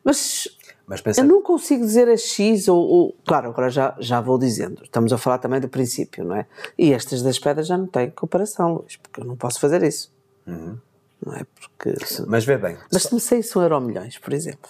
Mas 0.04 0.48
mas 0.88 1.02
pensa, 1.02 1.20
eu 1.22 1.26
não 1.26 1.42
consigo 1.42 1.86
dizer 1.86 2.08
a 2.08 2.16
X 2.16 2.68
ou, 2.70 2.78
ou- 2.80 3.16
Claro, 3.28 3.50
agora 3.50 3.70
já, 3.70 3.94
já 4.00 4.22
vou 4.22 4.38
dizendo. 4.38 4.82
Estamos 4.84 5.12
a 5.12 5.18
falar 5.18 5.38
também 5.38 5.60
do 5.60 5.68
princípio, 5.68 6.24
não 6.24 6.36
é? 6.36 6.46
E 6.78 6.94
estas 6.94 7.22
das 7.22 7.38
pedras 7.38 7.68
já 7.68 7.78
não 7.78 7.88
têm 7.88 8.10
comparação, 8.10 8.76
Luís, 8.76 8.96
porque 8.96 9.20
eu 9.22 9.26
não 9.26 9.36
posso 9.36 9.60
fazer 9.60 9.84
isso. 9.84 10.12
Não 10.46 11.34
é? 11.36 11.46
Porque. 11.60 12.06
se- 12.06 12.26
mas 12.26 12.46
vê 12.46 12.58
bem, 12.58 12.78
Mas 12.92 13.04
se 13.04 13.14
me 13.14 13.20
saísse 13.20 13.58
um 13.58 13.62
euro 13.62 13.82
milhões, 13.82 14.18
por 14.18 14.32
exemplo. 14.34 14.70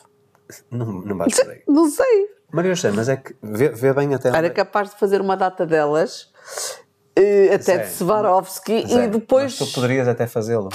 não, 0.71 0.85
não 1.01 1.17
vais 1.17 1.35
por 1.35 1.51
aí. 1.51 1.61
Não 1.67 1.89
sei. 1.89 2.29
Maria 2.51 2.73
José, 2.73 2.91
mas 2.91 3.09
é 3.09 3.17
que 3.17 3.35
vê, 3.43 3.67
vê 3.69 3.93
bem 3.93 4.13
até 4.15 4.29
onde 4.29 4.37
Era 4.37 4.47
é- 4.47 4.49
capaz 4.49 4.89
de 4.91 4.95
fazer 4.97 5.19
uma 5.21 5.35
data 5.35 5.65
delas, 5.65 6.31
eh, 7.15 7.47
até 7.53 7.59
Zé, 7.61 7.77
de 7.79 7.89
Swarovski, 7.91 8.85
e 8.87 9.07
depois. 9.09 9.59
mas 9.59 9.69
tu 9.69 9.75
poderias 9.75 10.07
até 10.07 10.25
fazê-lo. 10.25 10.69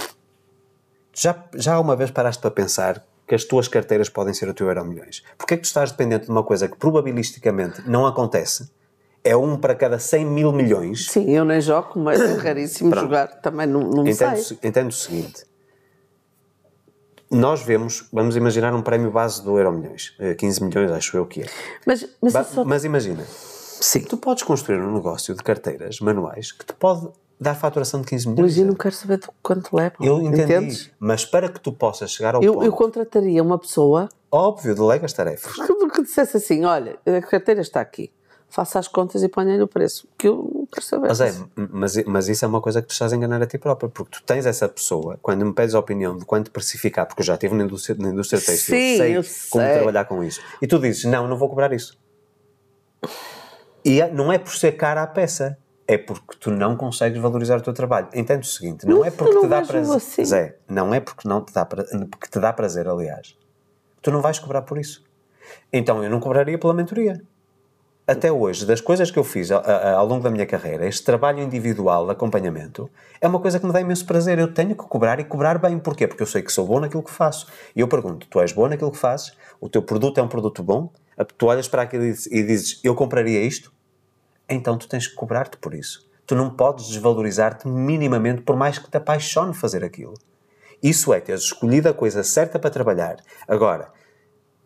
Já, 1.15 1.43
já 1.55 1.81
uma 1.81 1.97
vez 1.97 2.11
paraste 2.11 2.41
para 2.43 2.51
pensar 2.51 3.05
que 3.33 3.37
as 3.37 3.45
tuas 3.45 3.67
carteiras 3.67 4.11
podem 4.11 4.35
ser 4.35 4.47
o 4.51 4.53
teu 4.53 4.67
euro 4.69 4.85
milhões? 4.85 5.23
Porquê 5.39 5.55
é 5.55 5.57
que 5.57 5.63
tu 5.63 5.67
estás 5.67 5.91
dependente 5.91 6.27
de 6.27 6.31
uma 6.31 6.43
coisa 6.43 6.69
que 6.69 6.77
probabilisticamente 6.77 7.81
não 7.89 8.05
acontece? 8.07 8.71
É 9.25 9.35
um 9.35 9.57
para 9.57 9.75
cada 9.75 9.99
100 9.99 10.27
mil 10.27 10.53
milhões. 10.53 11.07
Sim, 11.07 11.31
eu 11.35 11.43
nem 11.43 11.59
jogo, 11.59 11.99
mas 11.99 12.21
é 12.21 12.35
raríssimo 12.37 12.95
jogar. 12.95 13.29
Também 13.41 13.67
não, 13.67 13.81
não 13.81 14.07
Entendo, 14.07 14.37
sei. 14.37 14.59
entendo 14.63 14.91
o 14.91 14.93
seguinte. 14.93 15.47
Nós 17.31 17.63
vemos, 17.63 18.07
vamos 18.13 18.37
imaginar 18.37 18.75
um 18.75 18.83
prémio 18.83 19.11
base 19.11 19.43
do 19.43 19.57
euro 19.57 19.73
milhões. 19.73 20.15
Eh, 20.19 20.35
15 20.35 20.65
milhões, 20.65 20.91
acho 20.91 21.17
eu 21.17 21.25
que 21.25 21.41
é. 21.41 21.47
Mas, 21.87 22.07
mas 22.21 22.35
Ba- 22.35 22.41
eu 22.41 22.45
só... 22.45 22.65
Mas 22.67 22.85
imagina, 22.85 23.25
Sim. 23.27 24.01
tu 24.01 24.19
podes 24.19 24.43
construir 24.43 24.79
um 24.79 24.93
negócio 24.93 25.35
de 25.35 25.43
carteiras 25.43 26.01
manuais 26.01 26.53
que 26.53 26.67
te 26.67 26.75
pode 26.75 27.09
dar 27.43 27.55
faturação 27.55 28.01
de 28.01 28.07
15 28.07 28.29
milhões. 28.29 28.53
Mas 28.53 28.59
eu 28.59 28.67
não 28.67 28.75
quero 28.75 28.95
saber 28.95 29.19
de 29.19 29.27
quanto 29.43 29.75
leva. 29.75 29.95
Eu 30.01 30.21
entendi, 30.21 30.43
Entendes? 30.43 30.91
mas 30.99 31.25
para 31.25 31.49
que 31.49 31.61
tu 31.61 31.73
possas 31.73 32.11
chegar 32.11 32.35
ao 32.35 32.43
Eu, 32.43 32.55
ponto, 32.55 32.65
eu 32.65 32.73
contrataria 32.73 33.43
uma 33.43 33.59
pessoa 33.59 34.09
óbvio, 34.31 34.75
delegas 34.75 35.13
tarefas. 35.13 35.53
que, 35.93 36.03
dissesse 36.03 36.37
assim: 36.37 36.65
olha, 36.65 36.97
a 37.07 37.21
carteira 37.21 37.61
está 37.61 37.81
aqui, 37.81 38.11
faça 38.49 38.79
as 38.79 38.89
contas 38.89 39.23
e 39.23 39.29
ponha-lhe 39.29 39.63
o 39.63 39.69
preço. 39.69 40.09
Que 40.17 40.29
eu 40.29 40.51
não 40.55 40.67
quero 40.67 40.87
saber. 40.87 41.09
Mas, 41.09 41.21
é, 41.21 41.35
mas, 41.57 42.05
mas 42.05 42.29
isso 42.29 42.45
é 42.45 42.49
uma 42.49 42.61
coisa 42.61 42.81
que 42.81 42.89
tu 42.89 42.93
estás 42.93 43.13
a 43.13 43.17
enganar 43.17 43.43
a 43.43 43.47
ti 43.47 43.59
própria, 43.59 43.89
porque 43.91 44.19
tu 44.19 44.23
tens 44.25 44.47
essa 44.47 44.69
pessoa, 44.69 45.19
quando 45.21 45.45
me 45.45 45.53
pedes 45.53 45.75
a 45.75 45.79
opinião 45.79 46.17
de 46.17 46.25
quanto 46.25 46.51
precificar, 46.51 47.07
porque 47.07 47.21
eu 47.23 47.27
já 47.27 47.35
estive 47.35 47.55
na 47.55 47.65
indústria, 47.65 47.97
na 47.99 48.09
indústria 48.11 48.41
têxtil, 48.41 48.75
Sim, 48.77 48.97
sei 48.97 49.17
eu 49.17 49.23
como 49.51 49.65
sei. 49.65 49.75
trabalhar 49.75 50.05
com 50.07 50.23
isso, 50.25 50.41
e 50.63 50.67
tu 50.67 50.79
dizes, 50.79 51.05
não, 51.05 51.29
não 51.29 51.37
vou 51.37 51.49
cobrar 51.49 51.73
isso. 51.73 51.99
E 53.85 54.01
é- 54.01 54.11
não 54.11 54.33
é 54.33 54.39
por 54.39 54.55
ser 54.55 54.73
cara 54.73 55.03
a 55.03 55.07
peça, 55.07 55.59
é 55.95 55.99
porque 55.99 56.37
tu 56.41 56.51
não 56.51 56.77
consegues 56.77 57.21
valorizar 57.21 57.57
o 57.59 57.61
teu 57.61 57.73
trabalho. 57.73 58.09
Entende 58.15 58.47
o 58.47 58.51
seguinte, 58.51 58.87
não 58.87 59.05
é 59.05 59.11
porque 59.11 59.35
não 59.35 59.43
te 59.43 59.49
dá 59.49 59.63
prazer, 59.63 59.97
assim. 59.97 60.25
Zé, 60.25 60.57
não 60.69 60.95
é 60.95 61.01
porque 61.01 61.29
não 61.29 61.45
te 61.45 61.53
dá 61.53 61.65
pra- 61.65 61.85
porque 62.11 62.29
te 62.31 62.39
dá 62.41 62.53
prazer, 62.53 62.89
aliás. 62.89 63.37
Tu 64.01 64.11
não 64.11 64.21
vais 64.21 64.39
cobrar 64.39 64.63
por 64.63 64.79
isso. 64.79 65.03
Então 65.73 66.03
eu 66.03 66.11
não 66.11 66.21
cobraria 66.21 66.59
pela 66.59 66.73
mentoria 66.75 67.21
até 68.07 68.33
hoje, 68.33 68.67
das 68.67 68.81
coisas 68.81 69.11
que 69.11 69.19
eu 69.19 69.23
fiz 69.25 69.51
a- 69.53 69.59
a- 69.59 69.93
ao 69.95 70.07
longo 70.07 70.23
da 70.25 70.31
minha 70.31 70.45
carreira, 70.45 70.87
este 70.87 71.05
trabalho 71.05 71.41
individual 71.41 72.05
de 72.07 72.13
acompanhamento, 72.13 72.91
é 73.21 73.29
uma 73.29 73.39
coisa 73.39 73.61
que 73.61 73.67
me 73.67 73.73
dá 73.73 73.81
imenso 73.81 74.05
prazer. 74.05 74.39
Eu 74.39 74.53
tenho 74.53 74.71
que 74.71 74.85
cobrar 74.87 75.21
e 75.21 75.25
cobrar 75.25 75.59
bem. 75.59 75.79
Porquê? 75.79 76.09
Porque 76.09 76.23
eu 76.23 76.27
sei 76.27 76.43
que 76.43 76.53
sou 76.53 76.67
bom 76.67 76.81
naquilo 76.81 77.03
que 77.03 77.11
faço. 77.13 77.47
E 77.77 77.81
eu 77.81 77.87
pergunto, 77.89 78.27
tu 78.29 78.41
és 78.41 78.53
bom 78.53 78.67
naquilo 78.69 78.91
que 78.91 78.99
fazes? 78.99 79.33
O 79.61 79.69
teu 79.69 79.83
produto 79.83 80.19
é 80.19 80.23
um 80.23 80.29
produto 80.29 80.63
bom? 80.63 80.91
Tu 81.39 81.47
olhas 81.47 81.69
para 81.69 81.83
aquilo 81.83 82.05
e 82.05 82.15
e 82.31 82.43
dizes, 82.43 82.81
eu 82.83 82.95
compraria 82.95 83.41
isto? 83.43 83.73
Então 84.53 84.77
tu 84.77 84.89
tens 84.89 85.07
que 85.07 85.15
cobrar-te 85.15 85.57
por 85.57 85.75
isso. 85.75 86.09
Tu 86.27 86.35
não 86.35 86.51
podes 86.51 86.87
desvalorizar-te 86.89 87.67
minimamente 87.67 88.43
por 88.43 88.57
mais 88.57 88.79
que 88.79 88.91
te 88.91 88.97
apaixone 88.97 89.55
fazer 89.55 89.85
aquilo. 89.85 90.15
Isso 90.83 91.13
é 91.13 91.21
teres 91.21 91.43
escolhido 91.43 91.89
a 91.89 91.95
coisa 91.95 92.23
certa 92.23 92.59
para 92.59 92.71
trabalhar. 92.71 93.17
Agora, 93.47 93.93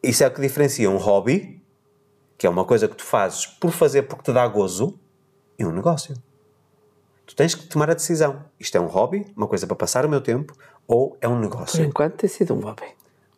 isso 0.02 0.24
é 0.24 0.26
o 0.26 0.30
que 0.30 0.40
diferencia 0.40 0.90
um 0.90 0.96
hobby 0.96 1.62
que 2.38 2.46
é 2.46 2.50
uma 2.50 2.64
coisa 2.64 2.86
que 2.86 2.94
tu 2.96 3.04
fazes 3.04 3.46
por 3.46 3.70
fazer 3.70 4.02
porque 4.02 4.24
te 4.24 4.32
dá 4.32 4.46
gozo, 4.46 4.98
e 5.58 5.64
um 5.64 5.72
negócio. 5.72 6.14
Tu 7.24 7.34
tens 7.34 7.54
que 7.54 7.66
tomar 7.66 7.90
a 7.90 7.94
decisão. 7.94 8.44
Isto 8.60 8.76
é 8.76 8.80
um 8.80 8.86
hobby, 8.86 9.26
uma 9.36 9.46
coisa 9.46 9.66
para 9.66 9.74
passar 9.76 10.04
o 10.04 10.08
meu 10.08 10.20
tempo, 10.20 10.52
ou 10.86 11.16
é 11.20 11.26
um 11.26 11.32
Por 11.32 11.40
negócio. 11.40 11.84
enquanto 11.84 12.16
tem 12.16 12.28
sido 12.28 12.54
um 12.54 12.60
hobby. 12.60 12.84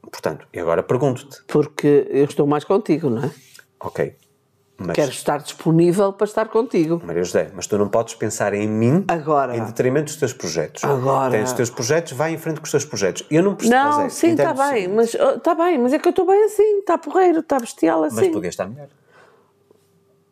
Portanto, 0.02 0.46
e 0.52 0.58
agora 0.58 0.82
pergunto-te, 0.82 1.42
Porque 1.46 2.06
eu 2.10 2.24
estou 2.24 2.46
mais 2.46 2.64
contigo, 2.64 3.08
não 3.08 3.24
é? 3.24 3.30
ok, 3.80 4.16
mas, 4.78 4.94
Quero 4.94 5.10
estar 5.10 5.38
disponível 5.38 6.12
para 6.12 6.24
estar 6.24 6.46
contigo. 6.48 7.02
Maria 7.04 7.24
José, 7.24 7.50
mas 7.52 7.66
tu 7.66 7.76
não 7.76 7.88
podes 7.88 8.14
pensar 8.14 8.54
em 8.54 8.68
mim 8.68 9.04
Agora. 9.08 9.56
em 9.56 9.64
detrimento 9.64 10.04
dos 10.06 10.16
teus 10.16 10.32
projetos. 10.32 10.84
Agora. 10.84 11.32
Tens 11.32 11.48
os 11.50 11.52
teus 11.56 11.68
projetos, 11.70 12.12
vai 12.12 12.32
em 12.32 12.38
frente 12.38 12.60
com 12.60 12.64
os 12.64 12.70
teus 12.70 12.84
projetos. 12.84 13.24
Eu 13.28 13.42
não 13.42 13.54
preciso 13.56 13.74
Não, 13.76 13.92
fazer. 13.92 14.10
sim, 14.10 14.30
está 14.30 14.54
bem, 14.54 14.66
seguinte, 14.82 14.92
mas 14.94 15.14
oh, 15.16 15.30
está 15.36 15.54
bem, 15.56 15.78
mas 15.78 15.92
é 15.92 15.98
que 15.98 16.06
eu 16.06 16.10
estou 16.10 16.24
bem 16.26 16.44
assim, 16.44 16.78
está 16.78 16.96
porreiro, 16.96 17.40
está 17.40 17.58
bestial 17.58 18.04
assim. 18.04 18.16
Mas 18.16 18.28
podia 18.28 18.48
estar 18.50 18.66
melhor. 18.68 18.86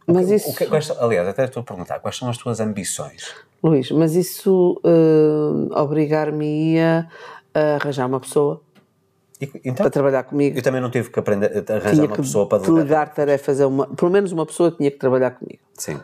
Mas 0.07 0.31
O 0.31 0.35
isso, 0.35 0.55
que- 0.55 0.81
são- 0.83 1.03
aliás, 1.05 1.27
até 1.27 1.45
estou 1.45 1.63
a 1.63 1.65
perguntar, 1.65 1.99
quais 1.99 2.17
são 2.17 2.29
as 2.31 2.39
tuas 2.39 2.61
ambições? 2.61 3.35
Luís, 3.61 3.91
mas 3.91 4.15
isso 4.15 4.81
eh, 4.85 5.81
obrigar-me-ia 5.81 7.09
a 7.53 7.75
arranjar 7.75 8.07
uma 8.07 8.21
pessoa 8.21 8.61
E, 9.41 9.51
então, 9.65 9.75
para 9.85 9.91
trabalhar 9.91 10.23
comigo. 10.25 10.57
eu 10.59 10.63
também 10.63 10.81
não 10.81 10.91
tive 10.91 11.11
que 11.11 11.19
aprender 11.19 11.65
a 11.71 11.75
arranjar 11.75 12.07
uma 12.07 12.17
pessoa 12.17 12.49
para 12.49 12.59
delegar. 12.59 12.77
delegar 12.85 13.15
tarefas 13.15 13.61
a 13.61 13.67
uma, 13.67 13.87
pelo 13.87 14.11
menos 14.11 14.33
uma 14.33 14.47
pessoa 14.47 14.71
tinha 14.71 14.91
que 14.91 14.97
trabalhar 14.99 15.33
comigo. 15.33 15.61
Sim. 15.75 16.01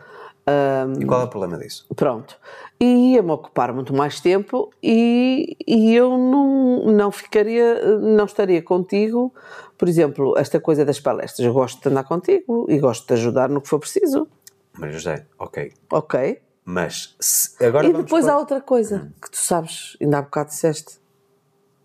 E 0.99 1.05
qual 1.05 1.21
é 1.21 1.23
o 1.23 1.27
problema 1.29 1.57
disso? 1.57 1.85
Pronto. 1.95 2.37
E 2.79 3.13
ia-me 3.13 3.31
ocupar 3.31 3.73
muito 3.73 3.93
mais 3.93 4.19
tempo 4.19 4.71
e, 4.83 5.55
e 5.65 5.95
eu 5.95 6.17
não, 6.17 6.85
não 6.91 7.11
ficaria, 7.11 7.97
não 7.97 8.25
estaria 8.25 8.61
contigo. 8.61 9.33
Por 9.77 9.87
exemplo, 9.87 10.37
esta 10.37 10.59
coisa 10.59 10.83
das 10.83 10.99
palestras. 10.99 11.45
Eu 11.47 11.53
gosto 11.53 11.81
de 11.81 11.87
andar 11.89 12.03
contigo 12.03 12.65
e 12.69 12.77
gosto 12.77 13.07
de 13.07 13.13
ajudar 13.13 13.49
no 13.49 13.61
que 13.61 13.69
for 13.69 13.79
preciso. 13.79 14.27
Maria 14.77 14.93
José, 14.97 15.25
ok. 15.39 15.71
Ok? 15.91 16.41
Mas 16.65 17.15
se- 17.19 17.63
agora 17.65 17.87
e 17.87 17.93
depois 17.93 18.25
pôr- 18.25 18.33
há 18.33 18.37
outra 18.37 18.59
coisa 18.61 19.11
que 19.21 19.31
tu 19.31 19.37
sabes, 19.37 19.95
ainda 20.01 20.17
há 20.19 20.21
bocado 20.21 20.49
disseste. 20.49 20.99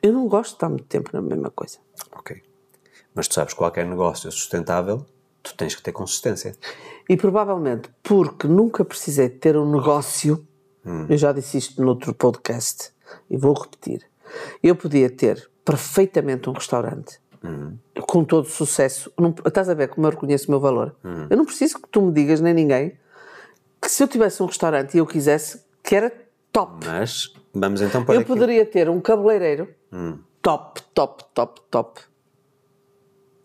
Eu 0.02 0.12
não 0.12 0.28
gosto 0.28 0.50
de 0.50 0.56
estar 0.56 0.68
muito 0.68 0.84
tempo 0.84 1.10
na 1.12 1.20
mesma 1.20 1.50
coisa. 1.50 1.78
Ok. 2.12 2.42
Mas 3.14 3.26
tu 3.26 3.34
sabes, 3.34 3.54
qualquer 3.54 3.84
negócio 3.84 4.30
sustentável, 4.30 5.04
tu 5.42 5.54
tens 5.56 5.74
que 5.74 5.82
ter 5.82 5.92
consistência. 5.92 6.54
E 7.08 7.16
provavelmente 7.16 7.90
porque 8.02 8.46
nunca 8.46 8.84
precisei 8.84 9.28
ter 9.28 9.56
um 9.56 9.70
negócio, 9.70 10.46
eu 11.08 11.16
já 11.18 11.32
disse 11.32 11.58
isto 11.58 11.82
noutro 11.82 12.14
podcast 12.14 12.92
e 13.28 13.36
vou 13.36 13.54
repetir. 13.54 14.06
Eu 14.62 14.76
podia 14.76 15.10
ter 15.10 15.50
perfeitamente 15.64 16.48
um 16.48 16.52
restaurante 16.52 17.20
com 18.06 18.24
todo 18.24 18.48
sucesso. 18.48 19.12
Não, 19.18 19.34
estás 19.44 19.68
a 19.68 19.74
ver 19.74 19.88
como 19.88 20.06
eu 20.06 20.10
reconheço 20.10 20.48
o 20.48 20.50
meu 20.50 20.60
valor? 20.60 20.94
Eu 21.28 21.36
não 21.36 21.44
preciso 21.44 21.80
que 21.80 21.88
tu 21.88 22.00
me 22.02 22.12
digas, 22.12 22.40
nem 22.40 22.54
ninguém, 22.54 22.98
que 23.80 23.90
se 23.90 24.02
eu 24.02 24.08
tivesse 24.08 24.42
um 24.42 24.46
restaurante 24.46 24.94
e 24.94 24.98
eu 24.98 25.06
quisesse, 25.06 25.64
que 25.82 25.94
era 25.94 26.12
top. 26.52 26.86
Mas 26.86 27.32
vamos 27.54 27.80
então 27.80 28.04
para 28.04 28.14
Eu 28.14 28.20
aqui. 28.20 28.28
poderia 28.28 28.64
ter 28.66 28.88
um 28.88 29.00
cabeleireiro 29.00 29.68
top, 30.42 30.82
top, 30.94 31.24
top, 31.34 31.60
top. 31.70 32.00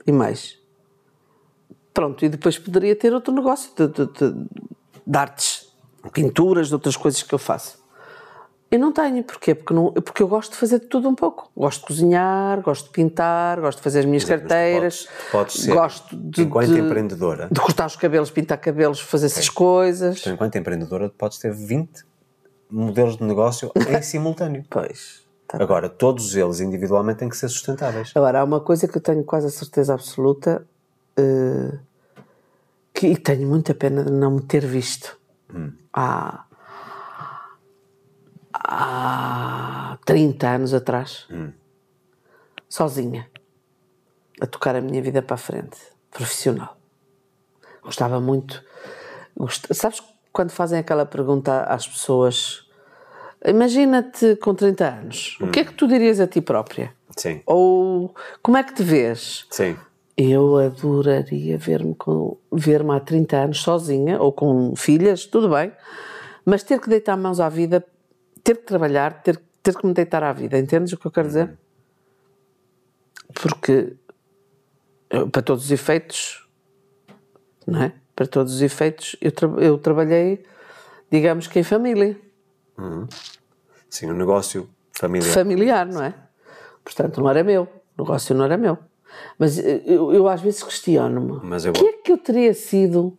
E 0.05 0.11
mais. 0.11 0.57
Pronto, 1.93 2.25
e 2.25 2.29
depois 2.29 2.57
poderia 2.57 2.95
ter 2.95 3.13
outro 3.13 3.33
negócio 3.33 3.71
de, 3.75 3.87
de- 3.87 4.05
de- 4.13 4.45
de 5.05 5.17
artes, 5.17 5.71
pinturas, 6.11 6.67
de 6.69 6.73
outras 6.73 6.95
coisas 6.97 7.21
que 7.23 7.33
eu 7.33 7.39
faço. 7.39 7.81
Eu 8.71 8.79
não 8.79 8.91
tenho, 8.91 9.23
porquê? 9.23 9.53
Porque, 9.53 9.71
não, 9.71 9.93
porque 9.93 10.23
eu 10.23 10.27
gosto 10.27 10.53
de 10.53 10.57
fazer 10.57 10.79
de 10.79 10.87
tudo 10.87 11.07
um 11.07 11.13
pouco. 11.13 11.51
Gosto 11.55 11.81
de 11.81 11.85
cozinhar, 11.87 12.59
gosto 12.63 12.85
de 12.85 12.89
pintar, 12.91 13.61
gosto 13.61 13.77
de 13.77 13.83
fazer 13.83 13.99
as 13.99 14.05
minhas 14.05 14.23
Mas 14.23 14.35
tu 14.35 14.39
carteiras, 14.39 15.05
podes- 15.05 15.31
podes 15.31 15.55
ser, 15.61 15.73
gosto 15.75 16.17
de, 16.17 16.41
enquanto 16.41 16.73
de, 16.73 16.79
empreendedora, 16.79 17.47
de 17.51 17.59
cortar 17.61 17.85
os 17.85 17.95
cabelos, 17.95 18.31
pintar 18.31 18.57
cabelos, 18.57 18.99
fazer 18.99 19.27
essas 19.27 19.47
coisas. 19.47 20.21
tu, 20.21 20.29
enquanto 20.31 20.55
empreendedora, 20.57 21.09
podes 21.09 21.37
ter 21.37 21.53
20 21.53 22.03
modelos 22.73 23.17
de 23.17 23.23
negócio 23.23 23.71
em 23.87 24.01
simultâneo. 24.03 24.63
Pois. 24.69 25.23
tá. 25.47 25.61
Agora, 25.61 25.87
todos 25.89 26.35
eles 26.35 26.59
individualmente 26.59 27.19
têm 27.19 27.29
que 27.29 27.37
ser 27.37 27.49
sustentáveis. 27.49 28.11
Agora, 28.15 28.39
há 28.39 28.43
uma 28.43 28.59
coisa 28.59 28.87
que 28.87 28.97
eu 28.97 29.01
tenho 29.01 29.23
quase 29.23 29.47
a 29.47 29.49
certeza 29.51 29.93
absoluta 29.93 30.65
eh, 31.17 31.77
que 32.93 33.07
e 33.07 33.17
tenho 33.17 33.47
muita 33.47 33.73
pena 33.73 34.03
de 34.03 34.11
não 34.11 34.31
me 34.31 34.41
ter 34.41 34.65
visto 34.65 35.17
há, 35.93 36.45
há 38.53 39.97
30 40.05 40.47
anos 40.49 40.73
atrás, 40.73 41.27
sozinha, 42.69 43.29
a 44.41 44.47
tocar 44.47 44.75
a 44.75 44.81
minha 44.81 45.01
vida 45.01 45.21
para 45.21 45.35
a 45.35 45.37
frente, 45.37 45.77
profissional. 46.11 46.77
Gostava 47.83 48.19
muito. 48.19 48.63
gost- 49.37 49.71
Sabes 49.73 50.01
quando 50.31 50.51
fazem 50.51 50.79
aquela 50.79 51.05
pergunta 51.05 51.63
às 51.63 51.87
pessoas? 51.87 52.62
Imagina-te 53.45 54.35
com 54.37 54.53
30 54.55 54.87
anos, 54.87 55.37
o 55.41 55.47
que 55.47 55.59
é 55.59 55.65
que 55.65 55.73
tu 55.73 55.87
dirias 55.87 56.19
a 56.19 56.27
ti 56.27 56.39
própria? 56.39 56.93
Sim, 57.17 57.41
Ou 57.45 58.15
como 58.41 58.57
é 58.57 58.63
que 58.63 58.73
te 58.73 58.83
vês? 58.83 59.45
sim. 59.49 59.75
Eu 60.15 60.57
adoraria 60.57 61.57
ver-me 61.57 61.95
com 61.95 62.37
ver-me 62.51 62.91
há 62.93 62.99
30 62.99 63.35
anos 63.37 63.61
sozinha 63.63 64.21
ou 64.21 64.31
com 64.31 64.75
filhas, 64.75 65.25
tudo 65.25 65.49
bem, 65.49 65.71
mas 66.45 66.61
ter 66.61 66.79
que 66.79 66.87
deitar 66.87 67.17
mãos 67.17 67.39
à 67.39 67.49
vida, 67.49 67.83
ter 68.43 68.57
que 68.57 68.63
trabalhar, 68.63 69.23
ter, 69.23 69.41
ter 69.63 69.75
que 69.75 69.85
me 69.87 69.91
deitar 69.93 70.23
à 70.23 70.31
vida, 70.31 70.57
entendes 70.59 70.93
o 70.93 70.97
que 70.97 71.07
eu 71.07 71.11
quero 71.11 71.27
dizer? 71.27 71.57
Porque 73.33 73.95
para 75.31 75.41
todos 75.41 75.65
os 75.65 75.71
efeitos, 75.71 76.47
não 77.65 77.81
é? 77.83 77.93
Para 78.15 78.27
todos 78.27 78.53
os 78.53 78.61
efeitos, 78.61 79.15
eu, 79.19 79.31
tra- 79.31 79.47
eu 79.57 79.77
trabalhei, 79.79 80.43
digamos 81.11 81.47
que 81.47 81.59
em 81.59 81.63
família. 81.63 82.15
Sim, 83.89 84.09
o 84.09 84.13
negócio 84.13 84.69
familiar. 84.91 85.33
familiar, 85.33 85.85
não 85.85 86.03
é? 86.03 86.13
Portanto, 86.83 87.21
não 87.21 87.29
era 87.29 87.43
meu, 87.43 87.63
o 87.97 88.01
negócio 88.03 88.35
não 88.35 88.45
era 88.45 88.57
meu. 88.57 88.77
Mas 89.37 89.59
eh, 89.59 89.81
eu, 89.85 90.11
eu 90.13 90.27
às 90.27 90.41
vezes 90.41 90.63
questiono-me: 90.63 91.39
Mas 91.43 91.65
eu 91.65 91.71
o 91.71 91.73
que 91.73 91.85
é 91.85 91.93
que 91.93 92.11
eu 92.11 92.17
teria 92.17 92.53
sido 92.53 93.15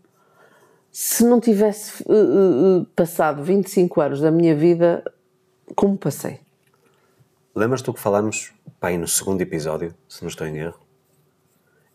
se 0.90 1.24
não 1.24 1.40
tivesse 1.40 2.02
eh, 2.08 2.12
eh, 2.12 2.86
passado 2.96 3.42
25 3.42 4.00
anos 4.00 4.20
da 4.20 4.30
minha 4.30 4.54
vida 4.54 5.04
como 5.76 5.96
passei? 5.96 6.40
Lembras 7.54 7.82
tu 7.82 7.94
que 7.94 8.00
falámos, 8.00 8.52
pá, 8.80 8.88
aí 8.88 8.98
no 8.98 9.06
segundo 9.06 9.40
episódio, 9.40 9.94
se 10.08 10.22
não 10.22 10.28
estou 10.28 10.46
em 10.46 10.58
erro, 10.58 10.78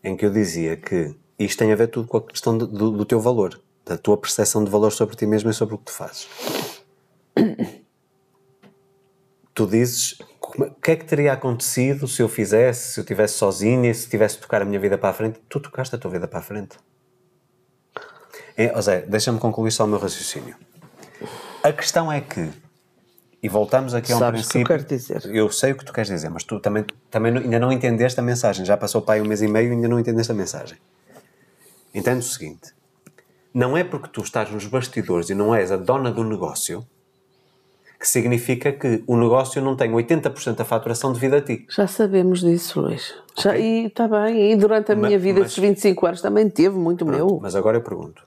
em 0.02 0.16
que 0.16 0.24
eu 0.24 0.30
dizia 0.32 0.76
que 0.78 1.14
isto 1.38 1.58
tem 1.58 1.70
a 1.70 1.76
ver 1.76 1.88
tudo 1.88 2.08
com 2.08 2.16
a 2.16 2.22
questão 2.22 2.56
do, 2.56 2.66
do- 2.66 2.90
do 2.92 3.04
teu 3.04 3.20
valor, 3.20 3.60
da 3.84 3.98
tua 3.98 4.16
percepção 4.16 4.64
de 4.64 4.70
valor 4.70 4.90
sobre 4.90 5.14
ti 5.16 5.26
mesmo 5.26 5.50
e 5.50 5.54
sobre 5.54 5.74
o 5.74 5.78
que 5.78 5.84
tu 5.84 5.92
fazes. 5.92 6.26
Tu 9.52 9.66
dizes 9.66 10.16
como- 10.38 10.66
o 10.66 10.74
que 10.74 10.92
é 10.92 10.96
que 10.96 11.04
teria 11.04 11.32
acontecido 11.32 12.06
se 12.08 12.22
eu 12.22 12.28
fizesse, 12.28 12.94
se 12.94 13.00
eu 13.00 13.02
estivesse 13.02 13.34
sozinha, 13.34 13.92
se 13.92 14.08
tivesse 14.08 14.36
de 14.36 14.42
tocar 14.42 14.62
a 14.62 14.64
minha 14.64 14.78
vida 14.78 14.96
para 14.96 15.10
a 15.10 15.12
frente. 15.12 15.40
Tu 15.48 15.60
tocaste 15.60 15.94
a 15.94 15.98
tua 15.98 16.10
vida 16.10 16.26
para 16.28 16.38
a 16.38 16.42
frente. 16.42 16.76
É, 18.56 18.80
Zé, 18.80 19.02
deixa-me 19.02 19.38
concluir 19.38 19.70
só 19.70 19.84
o 19.84 19.88
meu 19.88 19.98
raciocínio. 19.98 20.56
A 21.62 21.72
questão 21.72 22.10
é 22.10 22.20
que, 22.20 22.50
e 23.42 23.48
voltamos 23.48 23.92
aqui 23.92 24.12
a 24.12 24.16
um 24.16 24.18
Sabes 24.18 24.46
o 24.46 24.48
que 24.50 24.58
eu 24.58 24.64
princípio. 24.64 24.66
quero 24.66 24.84
dizer. 25.24 25.34
Eu 25.36 25.50
sei 25.50 25.72
o 25.72 25.76
que 25.76 25.84
tu 25.84 25.92
queres 25.92 26.08
dizer, 26.08 26.30
mas 26.30 26.44
tu 26.44 26.58
também, 26.60 26.84
também 27.10 27.36
ainda 27.36 27.58
não 27.58 27.70
entendeste 27.72 28.18
a 28.18 28.22
mensagem. 28.22 28.64
Já 28.64 28.76
passou 28.76 29.02
para 29.02 29.14
aí 29.16 29.20
um 29.20 29.26
mês 29.26 29.42
e 29.42 29.48
meio 29.48 29.68
e 29.68 29.72
ainda 29.72 29.88
não 29.88 29.98
entendeste 29.98 30.32
a 30.32 30.34
mensagem. 30.34 30.78
Entende 31.94 32.20
o 32.20 32.28
seguinte: 32.28 32.72
não 33.52 33.76
é 33.76 33.84
porque 33.84 34.08
tu 34.08 34.22
estás 34.22 34.50
nos 34.50 34.64
bastidores 34.66 35.28
e 35.28 35.34
não 35.34 35.54
és 35.54 35.70
a 35.72 35.76
dona 35.76 36.10
do 36.10 36.24
negócio 36.24 36.86
que 38.00 38.08
significa 38.08 38.72
que 38.72 39.04
o 39.06 39.14
negócio 39.14 39.60
não 39.60 39.76
tem 39.76 39.90
80% 39.92 40.54
da 40.56 40.64
faturação 40.64 41.12
devido 41.12 41.34
a 41.34 41.40
ti. 41.42 41.66
Já 41.68 41.86
sabemos 41.86 42.40
disso, 42.40 42.80
Luís. 42.80 43.14
Já, 43.38 43.58
E 43.58 43.86
está 43.86 44.08
bem, 44.08 44.52
e 44.52 44.56
durante 44.56 44.90
a 44.90 44.96
minha 44.96 45.18
vida, 45.18 45.40
mas- 45.40 45.50
esses 45.52 45.58
25 45.62 46.06
anos, 46.06 46.22
também 46.22 46.48
teve 46.48 46.76
muito 46.78 47.04
meu. 47.04 47.38
Mas 47.42 47.54
agora 47.54 47.76
eu 47.76 47.82
pergunto: 47.82 48.22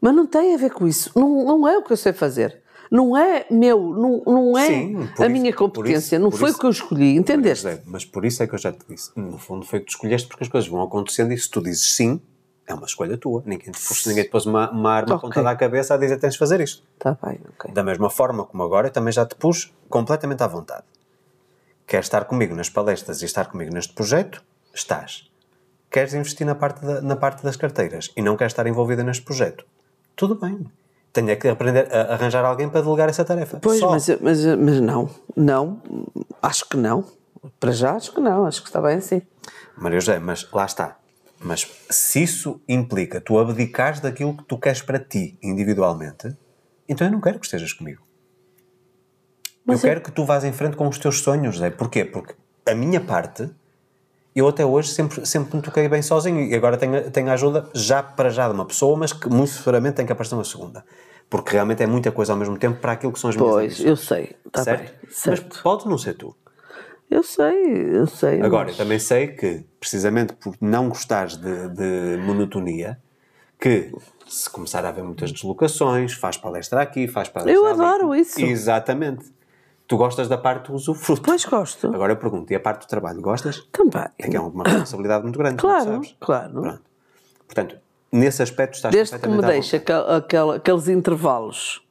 Mas 0.00 0.14
não 0.14 0.26
tem 0.26 0.54
a 0.54 0.56
ver 0.56 0.70
com 0.70 0.86
isso. 0.86 1.10
Não, 1.18 1.44
não 1.44 1.68
é 1.68 1.76
o 1.76 1.82
que 1.82 1.92
eu 1.92 1.96
sei 1.96 2.12
fazer. 2.12 2.58
Não 2.90 3.16
é 3.16 3.46
meu, 3.50 3.80
não, 3.80 4.22
não 4.26 4.58
é 4.58 4.66
Sim, 4.66 4.96
a 4.96 5.02
isso- 5.26 5.30
minha 5.30 5.52
competência. 5.52 6.16
isso- 6.16 6.22
não 6.24 6.30
foi 6.30 6.48
isso- 6.50 6.58
o 6.58 6.60
que 6.60 6.66
eu 6.66 6.70
escolhi, 6.70 7.16
entendeste? 7.16 7.64
José, 7.64 7.82
mas 7.86 8.04
por 8.04 8.24
isso 8.24 8.42
é 8.42 8.46
que 8.46 8.54
eu 8.54 8.58
já 8.58 8.72
te 8.72 8.78
disse. 8.88 9.10
No 9.16 9.38
fundo, 9.38 9.64
foi 9.66 9.78
o 9.78 9.82
que 9.82 9.86
tu 9.88 9.90
escolheste 9.94 10.26
porque 10.28 10.42
as 10.44 10.48
coisas 10.48 10.68
vão 10.70 10.82
acontecendo 10.82 11.32
e 11.32 11.38
se 11.38 11.48
tu 11.50 11.60
dizes 11.62 11.94
sim, 11.94 12.20
é 12.70 12.74
uma 12.74 12.86
escolha 12.86 13.16
tua. 13.18 13.42
Ninguém 13.46 13.70
te, 13.72 13.86
pôs- 13.86 14.06
ninguém 14.06 14.24
te 14.24 14.30
pôs 14.30 14.46
uma, 14.46 14.70
uma 14.70 14.92
arma 14.92 15.14
Ok. 15.16 15.28
apontada 15.28 15.50
à 15.50 15.56
cabeça 15.56 15.94
a 15.94 15.96
dizer 15.96 16.18
tens 16.18 16.32
de 16.34 16.38
fazer 16.38 16.60
isto. 16.60 16.82
Tá 16.98 17.16
bem. 17.22 17.40
Da 17.72 17.82
mesma 17.82 18.08
forma 18.10 18.44
como 18.44 18.62
agora, 18.62 18.88
eu 18.88 18.92
também 18.92 19.12
já 19.12 19.26
te 19.26 19.34
pus 19.34 19.72
completamente 19.88 20.42
à 20.42 20.46
vontade. 20.46 20.84
Queres 21.86 22.06
estar 22.06 22.24
comigo 22.24 22.54
nas 22.54 22.68
palestras 22.70 23.20
e 23.22 23.24
estar 23.24 23.46
comigo 23.46 23.72
neste 23.74 23.92
projeto? 23.92 24.42
Estás. 24.72 25.28
Queres 25.90 26.14
investir 26.14 26.46
na 26.46 26.54
parte, 26.54 26.84
da- 26.84 27.00
na 27.00 27.16
parte 27.16 27.42
das 27.42 27.56
carteiras 27.56 28.10
e 28.16 28.22
não 28.22 28.36
queres 28.36 28.52
estar 28.52 28.66
envolvida 28.66 29.02
neste 29.02 29.24
projeto? 29.24 29.64
Tudo 30.14 30.34
bem. 30.36 30.64
Tenho 31.12 31.30
é 31.30 31.34
que 31.36 31.48
aprender 31.48 31.92
a 31.92 32.12
arranjar 32.14 32.44
alguém 32.44 32.68
para 32.68 32.82
delegar 32.82 33.08
essa 33.08 33.24
tarefa. 33.24 33.58
Pois, 33.60 33.80
mas, 33.80 34.08
mas, 34.20 34.44
mas 34.46 34.80
não, 34.80 35.10
não, 35.36 35.82
acho 36.40 36.68
que 36.68 36.76
não. 36.76 37.04
Para 37.58 37.72
já 37.72 37.96
acho 37.96 38.12
que 38.12 38.20
não, 38.20 38.46
acho 38.46 38.62
que 38.62 38.68
está 38.68 38.80
bem 38.80 38.96
assim. 38.98 39.20
Maria 39.76 39.98
José, 39.98 40.20
mas 40.20 40.48
lá 40.52 40.64
está. 40.64 40.96
Mas 41.42 41.66
se 41.88 42.22
isso 42.22 42.60
implica 42.68 43.18
tu 43.18 43.38
abdicares 43.38 43.98
daquilo 43.98 44.36
que 44.36 44.44
tu 44.44 44.58
queres 44.58 44.82
para 44.82 44.98
ti 44.98 45.38
individualmente, 45.42 46.36
então 46.86 47.06
eu 47.06 47.10
não 47.10 47.20
quero 47.20 47.38
que 47.38 47.46
estejas 47.46 47.72
comigo. 47.72 48.02
Mas 49.64 49.82
eu 49.82 49.88
quero 49.88 50.02
que 50.02 50.12
tu 50.12 50.24
vás 50.24 50.44
em 50.44 50.52
frente 50.52 50.76
com 50.76 50.86
os 50.86 50.98
teus 50.98 51.20
sonhos, 51.20 51.58
Zé. 51.58 51.70
Porquê? 51.70 52.04
Porque 52.04 52.34
a 52.66 52.74
minha 52.74 53.00
parte, 53.00 53.48
eu 54.36 54.48
até 54.48 54.66
hoje 54.66 54.90
sempre, 54.90 55.24
sempre 55.24 55.56
me 55.56 55.62
toquei 55.62 55.88
bem 55.88 56.02
sozinho 56.02 56.40
e 56.40 56.54
agora 56.54 56.76
tenho, 56.76 57.10
tenho 57.10 57.30
a 57.30 57.32
ajuda 57.32 57.70
já 57.74 58.02
para 58.02 58.28
já 58.28 58.46
de 58.46 58.54
uma 58.54 58.66
pessoa, 58.66 58.96
mas 58.98 59.12
que 59.12 59.28
muito 59.28 59.52
seguramente 59.52 59.94
tem 59.94 60.04
que 60.04 60.12
aparecer 60.12 60.34
uma 60.34 60.44
segunda. 60.44 60.84
Porque 61.30 61.52
realmente 61.52 61.82
é 61.82 61.86
muita 61.86 62.12
coisa 62.12 62.32
ao 62.32 62.38
mesmo 62.38 62.58
tempo 62.58 62.80
para 62.80 62.92
aquilo 62.92 63.12
que 63.12 63.18
são 63.18 63.30
as 63.30 63.36
minhas 63.36 63.52
Pois, 63.52 63.80
eu 63.80 63.96
sei, 63.96 64.36
está 64.44 64.64
certo? 64.64 64.80
bem, 64.80 65.10
certo. 65.10 65.46
Mas 65.48 65.62
pode 65.62 65.88
não 65.88 65.96
ser 65.96 66.14
tu. 66.14 66.36
Eu 67.10 67.22
sei, 67.24 67.96
eu 67.96 68.06
sei. 68.06 68.40
Agora, 68.40 68.64
eu 68.68 68.72
mas- 68.72 68.76
também 68.76 68.98
sei 68.98 69.28
que, 69.28 69.64
precisamente 69.80 70.32
por 70.34 70.54
não 70.60 70.88
gostares 70.88 71.36
de, 71.36 71.68
de 71.70 72.16
monotonia, 72.24 72.98
que 73.58 73.92
se 74.28 74.48
começar 74.48 74.84
a 74.84 74.88
haver 74.90 75.02
muitas 75.02 75.32
deslocações, 75.32 76.12
faz 76.14 76.36
palestra 76.36 76.80
aqui, 76.80 77.08
faz 77.08 77.28
palestra 77.28 77.52
Eu 77.52 77.66
ali. 77.66 77.74
adoro 77.80 78.14
isso. 78.14 78.40
Exatamente. 78.40 79.24
Tu 79.88 79.96
gostas 79.96 80.28
da 80.28 80.38
parte 80.38 80.68
do 80.68 80.74
usufruto. 80.74 81.22
Pois 81.22 81.44
gosto. 81.44 81.88
Agora 81.92 82.12
eu 82.12 82.16
pergunto, 82.16 82.52
e 82.52 82.56
a 82.56 82.60
parte 82.60 82.82
do 82.82 82.88
trabalho, 82.88 83.20
gostas? 83.20 83.58
Também. 83.72 84.06
É 84.16 84.28
que 84.28 84.36
é 84.36 84.40
uma 84.40 84.62
responsabilidade 84.62 85.24
muito 85.24 85.36
grande, 85.38 85.56
Claro, 85.56 85.84
sabes. 85.84 86.16
claro. 86.20 86.52
Pronto. 86.52 86.80
Portanto, 87.46 87.76
nesse 88.12 88.40
aspecto 88.40 88.74
estás 88.76 88.94
Desde 88.94 89.18
que 89.18 89.28
me 89.28 89.34
vontade. 89.34 89.74
aquel- 89.76 90.08
aquel- 90.12 90.50
aqueles 90.52 90.86
intervalos 90.86 91.82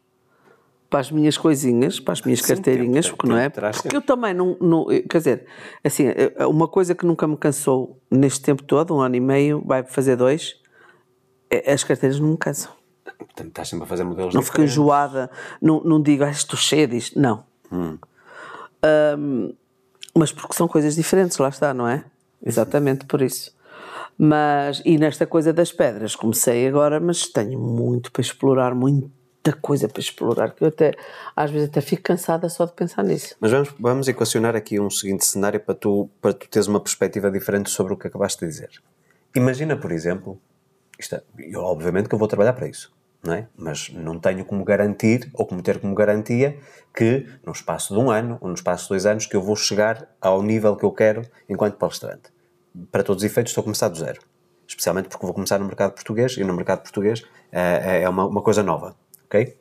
para 0.90 1.00
as 1.02 1.12
minhas 1.12 1.38
coisinhas, 1.38 2.00
para 2.00 2.14
as 2.14 2.22
minhas 2.22 2.42
carteirinhas, 2.42 3.06
tempo, 3.06 3.18
porque 3.18 3.30
não 3.32 3.38
é? 3.38 3.50
tempo 3.50 3.62
Porque 3.62 3.82
sempre. 3.84 3.98
eu 3.98 4.02
também 4.02 4.34
não, 4.34 4.58
não- 4.60 4.86
Quer 4.88 5.18
dizer, 5.20 5.46
assim, 5.84 6.08
eh, 6.08 6.34
uma 6.48 6.68
coisa 6.68 6.96
que 6.96 7.06
nunca 7.06 7.28
me 7.28 7.38
cansou 7.38 8.00
neste 8.10 8.42
tempo 8.42 8.64
todo, 8.64 8.96
um 8.96 9.00
ano 9.02 9.16
e 9.16 9.20
meio, 9.20 9.62
vai 9.66 9.84
fazer 9.84 10.16
dois, 10.16 10.56
é- 11.50 11.72
as 11.72 11.84
carteiras 11.84 12.20
não 12.20 12.30
me 12.30 12.38
cansam. 12.38 12.72
Portanto, 13.18 13.48
estás 13.50 13.68
sempre 13.70 13.86
a 13.86 13.88
fazer 13.88 14.04
modelos 14.04 14.34
Não 14.34 14.42
fico 14.42 14.62
enjoada, 14.62 15.30
não, 15.62 15.82
não 15.84 16.02
digo, 16.02 16.24
ah, 16.24 16.30
estou 16.32 16.58
cheia 16.58 16.88
disto. 16.88 17.20
Não. 17.20 17.44
Ahm, 18.84 19.52
mas 20.16 20.32
porque 20.32 20.54
são 20.56 20.68
coisas 20.68 20.96
diferentes, 20.96 21.38
lá 21.38 21.50
está, 21.50 21.74
não 21.74 21.88
é? 21.88 22.04
Exatamente 22.44 23.06
por 23.06 23.22
isso. 23.22 23.56
Mas, 24.18 24.82
e 24.86 24.98
nesta 24.98 25.26
coisa 25.26 25.54
das 25.54 25.72
pedras, 25.72 26.16
comecei 26.16 26.68
agora, 26.68 27.00
mas 27.00 27.28
tenho 27.28 27.60
muito 27.60 28.12
para 28.12 28.22
explorar, 28.22 28.74
muita 29.40 29.54
coisa 29.54 29.88
para 29.88 30.02
explorar, 30.02 30.52
que 30.54 30.64
eu 30.64 30.68
até, 30.68 30.94
às 31.36 31.50
vezes 31.50 31.70
até 31.70 31.82
fico 31.82 32.04
cansada 32.04 32.48
só 32.50 32.66
de 32.66 32.74
pensar 32.74 33.04
nisso. 33.04 33.36
Mas 33.40 33.52
vamos, 33.52 33.74
vamos 33.80 34.08
equacionar 34.08 34.56
aqui 34.56 34.80
um 34.80 34.90
seguinte 34.90 35.26
cenário 35.26 35.60
para 35.60 35.76
tu, 35.76 36.10
para 36.22 36.34
tu 36.34 36.48
teres 36.48 36.68
uma 36.68 36.80
perspectiva 36.80 37.32
diferente 37.32 37.70
sobre 37.70 37.94
o 37.94 37.98
que 37.98 38.08
acabaste 38.08 38.46
de 38.46 38.52
dizer. 38.52 38.70
Imagina, 39.36 39.78
por 39.78 39.92
exemplo, 39.92 40.40
isto 41.00 41.16
é, 41.16 41.24
eu, 41.38 41.62
obviamente 41.62 42.10
que 42.10 42.16
eu 42.16 42.20
vou 42.20 42.28
trabalhar 42.28 42.54
para 42.54 42.68
isso, 42.68 42.92
não 43.24 43.34
é? 43.34 43.48
Mas 43.56 43.90
não 43.90 44.20
tenho 44.20 44.44
como 44.44 44.64
garantir, 44.64 45.30
ou 45.34 45.46
como 45.46 45.62
ter 45.62 45.80
como 45.80 45.96
garantia, 45.96 46.58
que 46.94 47.26
no 47.46 47.54
espaço 47.54 47.94
de 47.94 48.00
um 48.00 48.12
ano, 48.12 48.38
ou 48.42 48.50
no 48.50 48.56
espaço 48.56 48.84
de 48.84 48.90
dois 48.90 49.06
anos, 49.06 49.26
que 49.26 49.36
eu 49.36 49.42
vou 49.42 49.56
chegar 49.56 50.08
ao 50.20 50.44
nível 50.44 50.76
que 50.76 50.84
eu 50.84 50.92
quero 50.92 51.22
enquanto 51.48 51.78
palestrante. 51.78 52.30
Para 52.92 53.04
todos 53.04 53.24
os 53.24 53.30
efeitos, 53.30 53.52
estou 53.52 53.62
a 53.62 53.64
começar 53.64 53.88
do 53.88 53.98
zero. 53.98 54.22
Especialmente 54.68 55.10
porque 55.10 55.26
vou 55.26 55.34
começar 55.34 55.58
no 55.58 55.66
mercado 55.66 55.94
português, 55.94 56.38
e 56.38 56.44
no 56.44 56.54
mercado 56.54 56.82
português 56.82 57.24
eh, 57.52 58.02
é 58.04 58.10
uma, 58.10 58.26
uma 58.26 58.42
coisa 58.42 58.62
nova, 58.62 58.96
ok? 59.30 59.58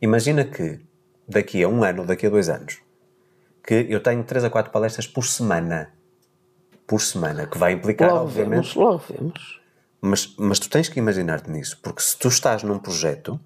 Imagina 0.00 0.44
que 0.44 0.80
daqui 1.28 1.62
a 1.62 1.68
um 1.68 1.84
ano 1.84 2.04
daqui 2.04 2.26
a 2.26 2.30
dois 2.30 2.48
anos 2.48 2.82
que 3.62 3.86
eu 3.88 4.00
tenho 4.00 4.24
três 4.24 4.44
a 4.44 4.50
quatro 4.50 4.72
palestras 4.72 5.06
por 5.06 5.24
semana. 5.24 5.90
Por 6.86 7.00
semana, 7.00 7.46
que 7.46 7.56
vai 7.56 7.72
implicar, 7.72 8.10
Logo 8.10 8.24
obviamente. 8.24 8.74
vemos, 8.74 8.74
logo 8.74 9.02
vemos. 9.08 9.60
Mas, 10.02 10.34
mas 10.36 10.58
tu 10.58 10.68
tens 10.68 10.86
que 10.86 10.98
imaginar-te 10.98 11.50
nisso, 11.50 11.78
porque 11.82 12.02
se 12.02 12.18
tu 12.18 12.28
estás 12.28 12.62
num 12.62 12.78
projeto, 12.78 13.40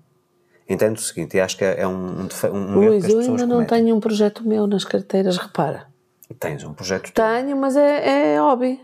Entendo 0.68 0.99
o 0.99 1.01
seguinte, 1.01 1.35
e 1.35 1.41
acho 1.41 1.57
que 1.57 1.64
é 1.64 1.87
um, 1.87 1.95
um, 1.95 2.29
um 2.53 2.83
erro 2.83 2.91
Luís, 2.91 3.09
eu 3.09 3.20
ainda 3.20 3.47
não 3.47 3.57
cometem. 3.57 3.85
tenho 3.85 3.97
um 3.97 4.01
projeto 4.01 4.47
meu 4.47 4.66
nas 4.66 4.85
carteiras, 4.85 5.39
repara. 5.39 5.87
Tens 6.39 6.62
um 6.62 6.74
projeto 6.74 7.11
teu. 7.11 7.24
Tenho, 7.24 7.57
mas 7.57 7.74
é, 7.74 8.35
é 8.35 8.39
hobby. 8.39 8.79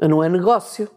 Não 0.00 0.24
é 0.24 0.28
negócio. 0.28 0.90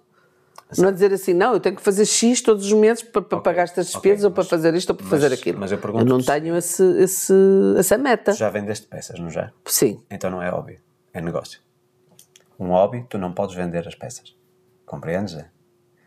Não 0.82 0.90
é 0.90 0.92
dizer 0.92 1.14
assim, 1.14 1.34
não, 1.34 1.54
eu 1.54 1.60
tenho 1.60 1.76
que 1.76 1.82
fazer 1.82 2.06
X 2.06 2.42
todos 2.42 2.66
os 2.66 2.74
meses 2.74 3.04
para, 3.04 3.22
para 3.22 3.40
pagar 3.40 3.64
estas 3.64 3.88
despesas 3.88 4.24
ou 4.26 4.32
para 4.32 4.42
mas- 4.44 4.50
fazer 4.50 4.74
isto 4.74 4.90
ou 4.92 4.96
para 4.96 5.06
mas- 5.06 5.22
fazer 5.22 5.34
aquilo. 5.34 5.60
mas 5.60 5.72
eu 5.72 5.78
pergunto-te 5.78 6.10
não 6.10 6.20
se- 6.20 6.26
tenho 6.28 6.56
esse, 6.56 6.84
esse, 7.02 7.34
essa 7.78 7.98
meta. 7.98 8.34
Já 8.34 8.50
vendeste 8.50 8.88
peças, 8.88 9.20
não 9.20 9.30
já? 9.30 9.52
Sim. 9.66 10.02
Então 10.10 10.30
não 10.30 10.42
é 10.42 10.50
hobby, 10.50 10.80
é 11.14 11.22
negócio. 11.22 11.60
Um 12.60 12.68
hobby, 12.70 13.06
tu 13.10 13.18
não 13.18 13.34
podes 13.34 13.56
vender 13.56 13.88
as 13.88 13.96
peças. 13.96 14.36
Compreendes? 14.86 15.36
é? 15.36 15.50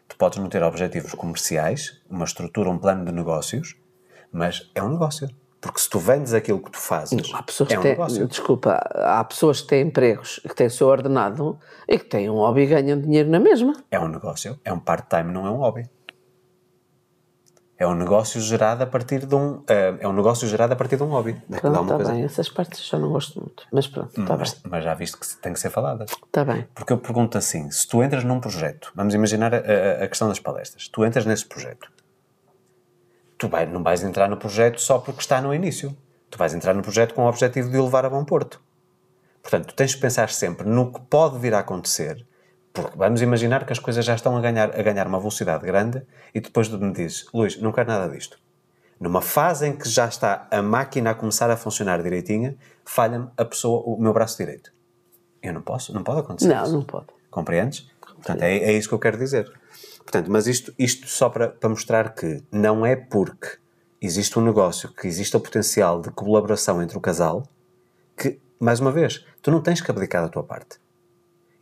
Tu 0.09 0.17
podes 0.17 0.39
não 0.39 0.49
ter 0.49 0.63
objetivos 0.63 1.13
comerciais, 1.13 2.01
uma 2.09 2.25
estrutura, 2.25 2.71
um 2.71 2.79
plano 2.79 3.05
de 3.05 3.13
negócios, 3.13 3.77
mas 4.33 4.71
é 4.75 4.83
um 4.83 4.89
negócio. 4.91 5.29
Porque 5.61 5.81
se 5.81 5.91
tu 5.91 5.99
vendes 5.99 6.33
aquilo 6.33 6.61
que 6.61 6.71
tu 6.71 6.79
fazes, 6.79 7.35
Há 7.35 7.43
pessoas 7.43 7.69
é 7.71 7.73
que 7.75 7.79
um 7.79 7.83
têm, 7.83 7.91
negócio. 7.93 8.29
desculpa, 8.29 8.75
há 8.95 9.25
pessoas 9.25 9.61
que 9.61 9.67
têm 9.69 9.89
empregos 9.89 10.39
que 10.47 10.55
têm 10.55 10.69
o 10.69 10.71
seu 10.71 10.87
ordenado 10.87 11.59
e 11.89 11.99
que 11.99 12.05
têm 12.05 12.31
um 12.31 12.35
hobby 12.37 12.63
e 12.63 12.67
ganham 12.67 13.01
dinheiro 13.01 13.29
na 13.29 13.41
mesma. 13.41 13.73
É 13.91 13.99
um 13.99 14.07
negócio, 14.09 14.59
é 14.65 14.73
um 14.73 14.79
part-time, 14.79 15.33
não 15.33 15.47
é 15.47 15.51
um 15.51 15.57
hobby. 15.57 15.89
É 17.81 17.87
um 17.87 17.95
negócio 17.95 18.41
gerado 18.41 18.83
a 18.83 18.87
partir 18.87 19.25
de 19.25 19.33
um, 19.37 19.63
eh, 19.69 19.97
é 20.01 20.09
um 20.09 20.13
negócio 20.13 20.49
gerado 20.49 20.73
a 20.73 20.77
partir 20.77 20.97
de 20.97 21.03
um 21.05 21.07
hobby. 21.11 21.35
Pronto, 21.61 21.83
está 21.83 21.95
coisa. 21.95 22.13
bem. 22.13 22.25
Essas 22.25 22.49
partes 22.49 22.85
já 22.85 22.99
não 22.99 23.09
gosto 23.11 23.39
muito. 23.41 23.65
Mas 23.73 23.87
pronto, 23.87 24.21
está 24.21 24.37
bem. 24.37 24.53
Mas, 24.69 24.83
já 24.85 24.95
viste 24.95 25.17
que 25.17 25.37
tem 25.41 25.53
que 25.53 25.61
ser 25.61 25.71
faladas. 25.71 26.11
Está 26.11 26.45
bem. 26.45 26.67
Porque 26.75 26.93
eu 26.93 26.99
pergunto 26.99 27.39
assim: 27.39 27.71
se 27.71 27.87
tu 27.87 28.03
entras 28.03 28.25
num 28.25 28.41
projeto, 28.41 28.91
vamos 28.97 29.15
imaginar 29.15 29.55
a- 29.55 29.59
a 30.05 30.09
questão 30.09 30.27
das 30.29 30.41
palestras, 30.41 30.89
tu 30.89 31.05
entras 31.05 31.25
nesse 31.25 31.47
projeto, 31.47 31.89
tu 33.39 33.49
vai, 33.49 33.65
não 33.65 33.83
vais 33.83 34.03
entrar 34.03 34.29
no 34.29 34.37
projeto 34.37 34.81
só 34.81 34.99
porque 34.99 35.21
está 35.21 35.41
no 35.41 35.55
início. 35.55 35.97
Tu 36.29 36.37
vais 36.37 36.53
entrar 36.53 36.75
no 36.75 36.83
projeto 36.83 37.15
com 37.15 37.23
o 37.23 37.29
objetivo 37.29 37.71
de 37.71 37.79
o 37.79 37.85
levar 37.85 38.05
a 38.05 38.11
bom 38.11 38.25
porto. 38.25 38.61
Portanto, 39.41 39.69
tu 39.69 39.75
tens 39.75 39.93
de 39.93 39.99
pensar 39.99 40.29
sempre 40.29 40.69
no 40.69 40.93
que 40.93 41.01
pode 41.03 41.39
vir 41.39 41.55
a 41.55 41.61
acontecer, 41.61 42.27
porque 42.73 42.99
vamos 42.99 43.23
imaginar 43.23 43.65
que 43.65 43.73
as 43.73 43.79
coisas 43.79 44.05
já 44.05 44.15
estão 44.15 44.37
a 44.37 44.41
ganhar, 44.41 44.79
a 44.79 44.83
ganhar 44.83 45.07
uma 45.07 45.19
velocidade 45.19 45.65
grande 45.65 46.03
e 46.35 46.41
depois 46.41 46.69
me 46.69 46.93
dizes, 46.93 47.27
Luís, 47.33 47.59
não 47.59 47.73
quero 47.73 47.89
nada 47.89 48.13
disto. 48.13 48.39
Numa 49.01 49.23
fase 49.23 49.67
em 49.69 49.77
que 49.77 49.89
já 49.89 50.07
está 50.07 50.49
a 50.51 50.61
máquina 50.61 51.11
a 51.11 51.15
começar 51.15 51.49
a 51.51 51.57
funcionar 51.57 52.03
direitinha, 52.03 52.57
falha-me 52.85 53.29
a 53.37 53.45
pessoa, 53.45 53.83
o 53.87 53.97
meu 53.99 54.13
braço 54.13 54.37
direito. 54.37 54.73
Eu 55.41 55.55
não 55.55 55.63
posso, 55.63 55.95
não 55.95 56.03
pode 56.03 56.21
acontecer 56.21 56.49
Não, 56.49 56.65
isso. 56.65 56.73
não 56.73 56.83
pode. 56.83 57.07
Compreendes? 57.31 57.89
Portanto, 58.01 58.43
é, 58.43 58.57
é 58.57 58.73
isso 58.73 58.89
que 58.89 58.95
eu 58.95 58.99
quero 58.99 59.17
dizer. 59.17 59.51
Portanto, 60.09 60.31
mas 60.31 60.47
isto, 60.47 60.73
isto 60.79 61.07
só 61.07 61.29
para, 61.29 61.49
para 61.49 61.69
mostrar 61.69 62.15
que 62.15 62.43
não 62.51 62.87
é 62.87 62.97
porque 62.97 63.59
existe 64.01 64.39
um 64.39 64.43
negócio, 64.43 64.89
que 64.89 65.07
existe 65.07 65.37
o 65.37 65.41
potencial 65.41 66.01
de 66.01 66.11
colaboração 66.11 66.81
entre 66.83 66.97
o 66.97 67.01
casal, 67.01 67.43
que, 68.17 68.41
mais 68.59 68.81
uma 68.81 68.91
vez, 68.91 69.27
tu 69.43 69.51
não 69.51 69.61
tens 69.61 69.83
que 69.83 69.91
abdicar 69.91 70.23
da 70.23 70.31
tua 70.31 70.43
parte. 70.43 70.79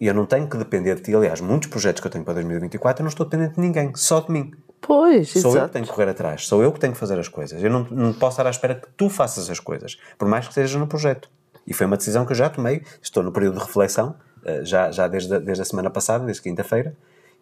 E 0.01 0.07
eu 0.07 0.15
não 0.15 0.25
tenho 0.25 0.49
que 0.49 0.57
depender 0.57 0.95
de 0.95 1.03
ti. 1.03 1.13
Aliás, 1.13 1.41
muitos 1.41 1.69
projetos 1.69 2.01
que 2.01 2.07
eu 2.07 2.11
tenho 2.13 2.23
para 2.25 2.35
2024, 2.35 3.01
eu 3.01 3.05
não 3.05 3.09
estou 3.09 3.27
dependente 3.27 3.57
de 3.57 3.61
ninguém, 3.61 3.91
só 3.97 4.21
de 4.21 4.31
mim. 4.31 4.53
Pois, 4.81 5.29
Sou 5.29 5.41
eu 5.41 5.51
que 5.51 5.57
exato. 5.59 5.73
tenho 5.73 5.85
que 5.85 5.91
correr 5.91 6.09
atrás, 6.11 6.47
sou 6.47 6.63
eu 6.63 6.71
que 6.71 6.79
tenho 6.79 6.93
que 6.93 7.01
fazer 7.01 7.19
as 7.19 7.27
coisas. 7.27 7.61
Eu 7.61 7.71
não, 7.71 7.83
não 7.91 8.13
posso 8.13 8.35
estar 8.35 8.47
à 8.47 8.51
espera 8.51 8.77
que 8.77 8.87
tu 8.97 9.11
faças 9.11 9.51
as 9.51 9.59
coisas, 9.59 9.99
por 10.17 10.29
mais 10.29 10.45
que 10.45 10.53
estejas 10.53 10.77
no 10.77 10.87
projeto. 10.87 11.29
E 11.67 11.75
foi 11.75 11.85
uma 11.85 11.97
decisão 11.97 12.25
que 12.25 12.31
eu 12.31 12.37
já 12.37 12.49
tomei, 12.49 12.85
estou 13.03 13.25
no 13.25 13.33
período 13.33 13.59
de 13.59 13.65
reflexão, 13.67 14.15
eh, 14.45 14.65
já, 14.65 14.93
já 14.93 15.09
desde, 15.09 15.41
desde 15.41 15.63
a 15.63 15.65
semana 15.65 15.91
passada, 15.91 16.25
desde 16.25 16.41
quinta-feira, 16.45 16.95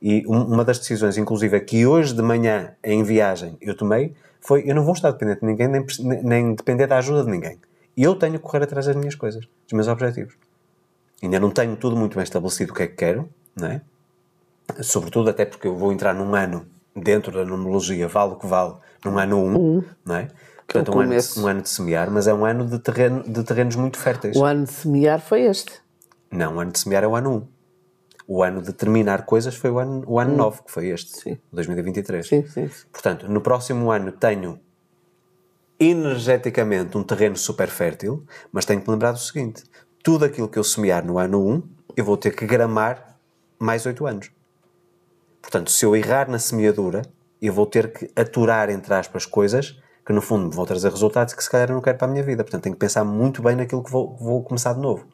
e 0.06 0.22
um- 0.28 0.44
uma 0.52 0.62
das 0.64 0.78
decisões, 0.78 1.16
inclusive, 1.16 1.58
que 1.60 1.86
hoje 1.86 2.12
de 2.14 2.20
manhã, 2.20 2.72
em 2.84 3.02
viagem, 3.02 3.56
eu 3.60 3.74
tomei, 3.74 4.12
foi 4.38 4.62
eu 4.66 4.74
não 4.74 4.84
vou 4.84 4.92
estar 4.92 5.10
dependente 5.10 5.40
de 5.40 5.46
ninguém, 5.46 5.66
nem, 5.68 5.84
nem- 6.22 6.54
depender 6.54 6.86
da 6.86 6.98
ajuda 6.98 7.24
de 7.24 7.30
ninguém. 7.30 7.58
Eu 7.96 8.14
tenho 8.14 8.34
que 8.34 8.40
correr 8.40 8.62
atrás 8.64 8.84
das 8.84 8.94
minhas 8.94 9.14
coisas, 9.14 9.40
dos 9.64 9.72
meus 9.72 9.88
objetivos. 9.88 10.34
Ainda 11.22 11.40
não 11.40 11.50
tenho 11.50 11.74
tudo 11.76 11.96
muito 11.96 12.16
bem 12.16 12.22
estabelecido 12.24 12.72
o 12.72 12.74
que 12.74 12.82
é 12.82 12.86
que 12.86 12.96
quero, 12.96 13.28
não 13.56 13.68
é? 13.68 13.80
sobretudo 14.80 15.28
até 15.30 15.44
porque 15.44 15.66
eu 15.68 15.76
vou 15.76 15.92
entrar 15.92 16.14
num 16.14 16.34
ano 16.34 16.66
dentro 16.96 17.32
da 17.32 17.44
numerologia, 17.44 18.08
vale 18.08 18.32
o 18.32 18.36
que 18.36 18.46
vale, 18.46 18.74
num 19.04 19.18
ano 19.18 19.36
1, 19.38 19.56
um, 19.56 19.84
não 20.04 20.16
é? 20.16 20.28
Portanto, 20.66 20.96
um 20.96 21.00
ano, 21.00 21.10
de, 21.20 21.40
um 21.40 21.46
ano 21.46 21.62
de 21.62 21.68
semear, 21.68 22.10
mas 22.10 22.26
é 22.26 22.32
um 22.34 22.44
ano 22.44 22.64
de, 22.66 22.78
terreno, 22.78 23.22
de 23.22 23.42
terrenos 23.44 23.76
muito 23.76 23.98
férteis. 23.98 24.34
O 24.36 24.44
ano 24.44 24.64
de 24.64 24.72
semear 24.72 25.20
foi 25.20 25.42
este. 25.42 25.72
Não, 26.30 26.56
o 26.56 26.60
ano 26.60 26.72
de 26.72 26.78
semear 26.78 27.04
é 27.04 27.06
o 27.06 27.14
ano 27.14 27.30
1. 27.30 27.34
Um. 27.36 27.46
O 28.26 28.42
ano 28.42 28.62
de 28.62 28.72
terminar 28.72 29.26
coisas 29.26 29.54
foi 29.54 29.70
o 29.70 29.78
ano, 29.78 30.02
o 30.06 30.18
ano 30.18 30.34
9, 30.36 30.62
que 30.64 30.70
foi 30.70 30.88
este, 30.88 31.16
Sim. 31.16 31.38
2023. 31.52 32.26
Sim, 32.26 32.46
sim. 32.46 32.68
sim. 32.68 32.86
Portanto, 32.90 33.28
no 33.28 33.40
próximo 33.40 33.90
ano 33.90 34.12
tenho 34.12 34.58
energeticamente 35.78 36.96
um 36.96 37.02
terreno 37.02 37.36
super 37.36 37.68
fértil, 37.68 38.24
mas 38.50 38.64
tenho 38.64 38.80
que 38.80 38.90
lembrar 38.90 39.12
do 39.12 39.18
seguinte: 39.18 39.64
tudo 40.02 40.24
aquilo 40.24 40.48
que 40.48 40.58
eu 40.58 40.64
semear 40.64 41.04
no 41.04 41.18
ano 41.18 41.46
1, 41.46 41.62
eu 41.96 42.04
vou 42.04 42.16
ter 42.16 42.34
que 42.34 42.46
gramar 42.46 43.18
mais 43.58 43.84
8 43.84 44.06
anos. 44.06 44.30
Portanto, 45.42 45.70
se 45.70 45.84
eu 45.84 45.94
errar 45.94 46.30
na 46.30 46.38
semeadura, 46.38 47.02
eu 47.40 47.52
vou 47.52 47.66
ter 47.66 47.92
que 47.92 48.10
aturar, 48.16 48.70
entre 48.70 48.94
aspas, 48.94 49.26
coisas 49.26 49.78
que 50.04 50.12
no 50.12 50.20
fundo 50.20 50.46
me 50.46 50.54
vão 50.54 50.66
trazer 50.66 50.90
resultados 50.90 51.34
que 51.34 51.42
se 51.42 51.50
calhar 51.50 51.70
eu 51.70 51.74
não 51.74 51.82
quero 51.82 51.96
para 51.98 52.06
a 52.06 52.10
minha 52.10 52.22
vida. 52.22 52.44
Portanto, 52.44 52.62
tenho 52.62 52.74
que 52.74 52.80
pensar 52.80 53.04
muito 53.04 53.42
bem 53.42 53.56
naquilo 53.56 53.82
que 53.82 53.90
vou, 53.90 54.16
vou 54.16 54.42
começar 54.42 54.74
de 54.74 54.80
novo. 54.80 55.06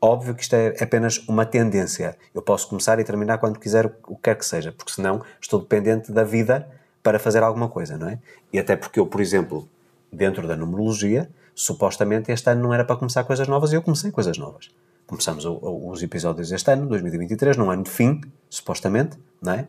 Óbvio 0.00 0.34
que 0.34 0.42
isto 0.42 0.54
é 0.54 0.76
apenas 0.80 1.18
uma 1.28 1.44
tendência. 1.44 2.16
Eu 2.32 2.40
posso 2.40 2.68
começar 2.68 2.98
e 3.00 3.04
terminar 3.04 3.38
quando 3.38 3.58
quiser, 3.58 3.86
o 4.06 4.14
que 4.14 4.22
quer 4.22 4.36
que 4.36 4.46
seja, 4.46 4.70
porque 4.72 4.92
senão 4.92 5.22
estou 5.40 5.58
dependente 5.60 6.12
da 6.12 6.22
vida 6.22 6.68
para 7.02 7.18
fazer 7.18 7.42
alguma 7.42 7.68
coisa, 7.68 7.98
não 7.98 8.08
é? 8.08 8.18
E 8.52 8.58
até 8.58 8.76
porque 8.76 9.00
eu, 9.00 9.06
por 9.06 9.20
exemplo, 9.20 9.68
dentro 10.12 10.46
da 10.46 10.56
numerologia, 10.56 11.28
supostamente 11.54 12.30
este 12.30 12.48
ano 12.50 12.62
não 12.62 12.74
era 12.74 12.84
para 12.84 12.94
começar 12.96 13.24
coisas 13.24 13.48
novas 13.48 13.72
e 13.72 13.74
eu 13.74 13.82
comecei 13.82 14.10
coisas 14.12 14.38
novas. 14.38 14.70
Começamos 15.06 15.44
o- 15.44 15.54
o- 15.54 15.90
os 15.90 16.00
episódios 16.02 16.48
deste 16.50 16.70
ano, 16.70 16.86
2023, 16.86 17.56
num 17.56 17.70
ano 17.70 17.82
de 17.82 17.90
fim, 17.90 18.20
supostamente, 18.48 19.18
não 19.42 19.52
é? 19.54 19.66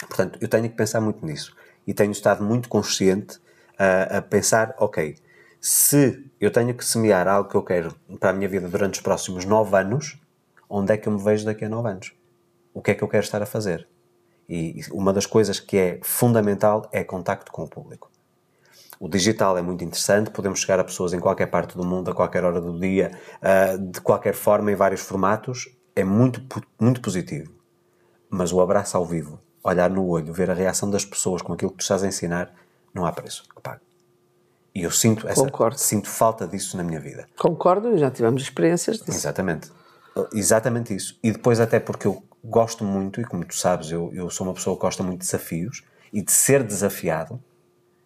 Portanto, 0.00 0.38
eu 0.40 0.48
tenho 0.48 0.68
que 0.68 0.76
pensar 0.76 1.00
muito 1.00 1.24
nisso. 1.24 1.54
E 1.86 1.94
tenho 1.94 2.12
estado 2.12 2.44
muito 2.44 2.68
consciente 2.68 3.38
a, 3.78 4.18
a 4.18 4.22
pensar, 4.22 4.74
ok, 4.78 5.16
se 5.66 6.24
eu 6.40 6.48
tenho 6.48 6.72
que 6.72 6.84
semear 6.84 7.26
algo 7.26 7.50
que 7.50 7.56
eu 7.56 7.62
quero 7.62 7.92
para 8.20 8.30
a 8.30 8.32
minha 8.32 8.48
vida 8.48 8.68
durante 8.68 8.94
os 8.94 9.00
próximos 9.00 9.44
nove 9.44 9.76
anos, 9.76 10.16
onde 10.70 10.92
é 10.92 10.96
que 10.96 11.08
eu 11.08 11.12
me 11.12 11.20
vejo 11.20 11.44
daqui 11.44 11.64
a 11.64 11.68
nove 11.68 11.88
anos? 11.88 12.12
O 12.72 12.80
que 12.80 12.92
é 12.92 12.94
que 12.94 13.02
eu 13.02 13.08
quero 13.08 13.24
estar 13.24 13.42
a 13.42 13.46
fazer? 13.46 13.88
E 14.48 14.80
uma 14.92 15.12
das 15.12 15.26
coisas 15.26 15.58
que 15.58 15.76
é 15.76 15.98
fundamental 16.04 16.88
é 16.92 17.02
contacto 17.02 17.50
com 17.50 17.64
o 17.64 17.68
público. 17.68 18.12
O 19.00 19.08
digital 19.08 19.58
é 19.58 19.62
muito 19.62 19.82
interessante, 19.82 20.30
podemos 20.30 20.60
chegar 20.60 20.78
a 20.78 20.84
pessoas 20.84 21.12
em 21.12 21.18
qualquer 21.18 21.46
parte 21.46 21.76
do 21.76 21.84
mundo, 21.84 22.12
a 22.12 22.14
qualquer 22.14 22.44
hora 22.44 22.60
do 22.60 22.78
dia, 22.78 23.18
ah, 23.42 23.76
de 23.76 24.00
qualquer 24.00 24.34
forma, 24.34 24.70
em 24.70 24.76
vários 24.76 25.00
formatos, 25.00 25.76
é 25.96 26.04
muito, 26.04 26.40
muito 26.80 27.00
positivo. 27.00 27.52
Mas 28.30 28.52
o 28.52 28.60
abraço 28.60 28.96
ao 28.96 29.04
vivo, 29.04 29.40
olhar 29.64 29.90
no 29.90 30.06
olho, 30.06 30.32
ver 30.32 30.48
a 30.48 30.54
reação 30.54 30.88
das 30.88 31.04
pessoas 31.04 31.42
com 31.42 31.52
aquilo 31.52 31.72
que 31.72 31.78
tu 31.78 31.82
estás 31.82 32.04
a 32.04 32.06
ensinar, 32.06 32.54
não 32.94 33.04
há 33.04 33.10
preço 33.10 33.48
que 33.52 33.60
pague. 33.60 33.85
E 34.76 34.82
eu 34.82 34.90
sinto, 34.90 35.26
essa, 35.26 35.42
Concordo. 35.42 35.78
sinto 35.78 36.06
falta 36.06 36.46
disso 36.46 36.76
na 36.76 36.84
minha 36.84 37.00
vida. 37.00 37.26
Concordo, 37.38 37.96
já 37.96 38.10
tivemos 38.10 38.42
experiências 38.42 38.98
disso. 38.98 39.10
Exatamente. 39.10 39.72
Exatamente 40.34 40.94
isso. 40.94 41.18
E 41.22 41.32
depois, 41.32 41.60
até 41.60 41.80
porque 41.80 42.06
eu 42.06 42.22
gosto 42.44 42.84
muito, 42.84 43.18
e 43.18 43.24
como 43.24 43.42
tu 43.46 43.56
sabes, 43.56 43.90
eu, 43.90 44.12
eu 44.12 44.28
sou 44.28 44.46
uma 44.46 44.52
pessoa 44.52 44.76
que 44.76 44.82
gosta 44.82 45.02
muito 45.02 45.20
de 45.20 45.24
desafios 45.24 45.82
e 46.12 46.20
de 46.20 46.30
ser 46.30 46.62
desafiado, 46.62 47.42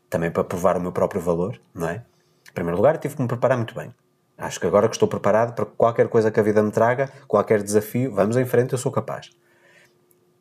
também 0.08 0.30
para 0.30 0.44
provar 0.44 0.76
o 0.76 0.80
meu 0.80 0.92
próprio 0.92 1.20
valor, 1.20 1.60
não 1.74 1.88
é? 1.88 2.04
Em 2.48 2.52
primeiro 2.54 2.76
lugar, 2.76 2.98
tive 2.98 3.16
que 3.16 3.22
me 3.22 3.26
preparar 3.26 3.58
muito 3.58 3.74
bem. 3.74 3.92
Acho 4.38 4.60
que 4.60 4.66
agora 4.68 4.88
que 4.88 4.94
estou 4.94 5.08
preparado 5.08 5.56
para 5.56 5.66
qualquer 5.66 6.06
coisa 6.06 6.30
que 6.30 6.38
a 6.38 6.42
vida 6.44 6.62
me 6.62 6.70
traga, 6.70 7.10
qualquer 7.26 7.64
desafio, 7.64 8.14
vamos 8.14 8.36
em 8.36 8.44
frente, 8.44 8.74
eu 8.74 8.78
sou 8.78 8.92
capaz. 8.92 9.30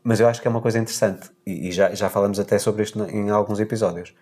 Mas 0.03 0.19
eu 0.19 0.27
acho 0.27 0.39
que 0.39 0.47
é 0.47 0.51
uma 0.51 0.61
coisa 0.61 0.77
interessante, 0.77 1.31
e, 1.43 1.69
e 1.69 1.71
já, 1.71 1.91
já 1.95 2.07
falamos 2.07 2.39
até 2.39 2.59
sobre 2.59 2.83
isto 2.83 3.03
em 3.05 3.31
alguns 3.31 3.59
episódios, 3.59 4.13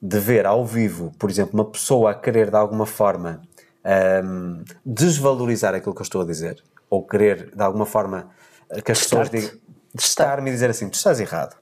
de 0.00 0.18
ver 0.18 0.46
ao 0.46 0.64
vivo, 0.64 1.12
por 1.18 1.30
exemplo, 1.30 1.54
uma 1.54 1.64
pessoa 1.64 2.10
a 2.10 2.14
querer 2.14 2.50
de 2.50 2.56
alguma 2.56 2.86
forma 2.86 3.42
ahm, 3.84 4.62
desvalorizar 4.84 5.74
aquilo 5.74 5.94
que 5.94 6.00
eu 6.00 6.04
estou 6.04 6.22
a 6.22 6.24
dizer, 6.24 6.62
ou 6.90 7.06
querer 7.06 7.50
de 7.54 7.62
alguma 7.62 7.86
forma 7.86 8.30
que 8.84 8.92
as 8.92 9.00
pessoas 9.00 9.30
digam, 9.30 9.50
testar-me 9.96 10.50
e 10.50 10.52
dizer 10.52 10.70
assim, 10.70 10.88
tu 10.88 10.94
estás 10.94 11.20
errado. 11.20 11.56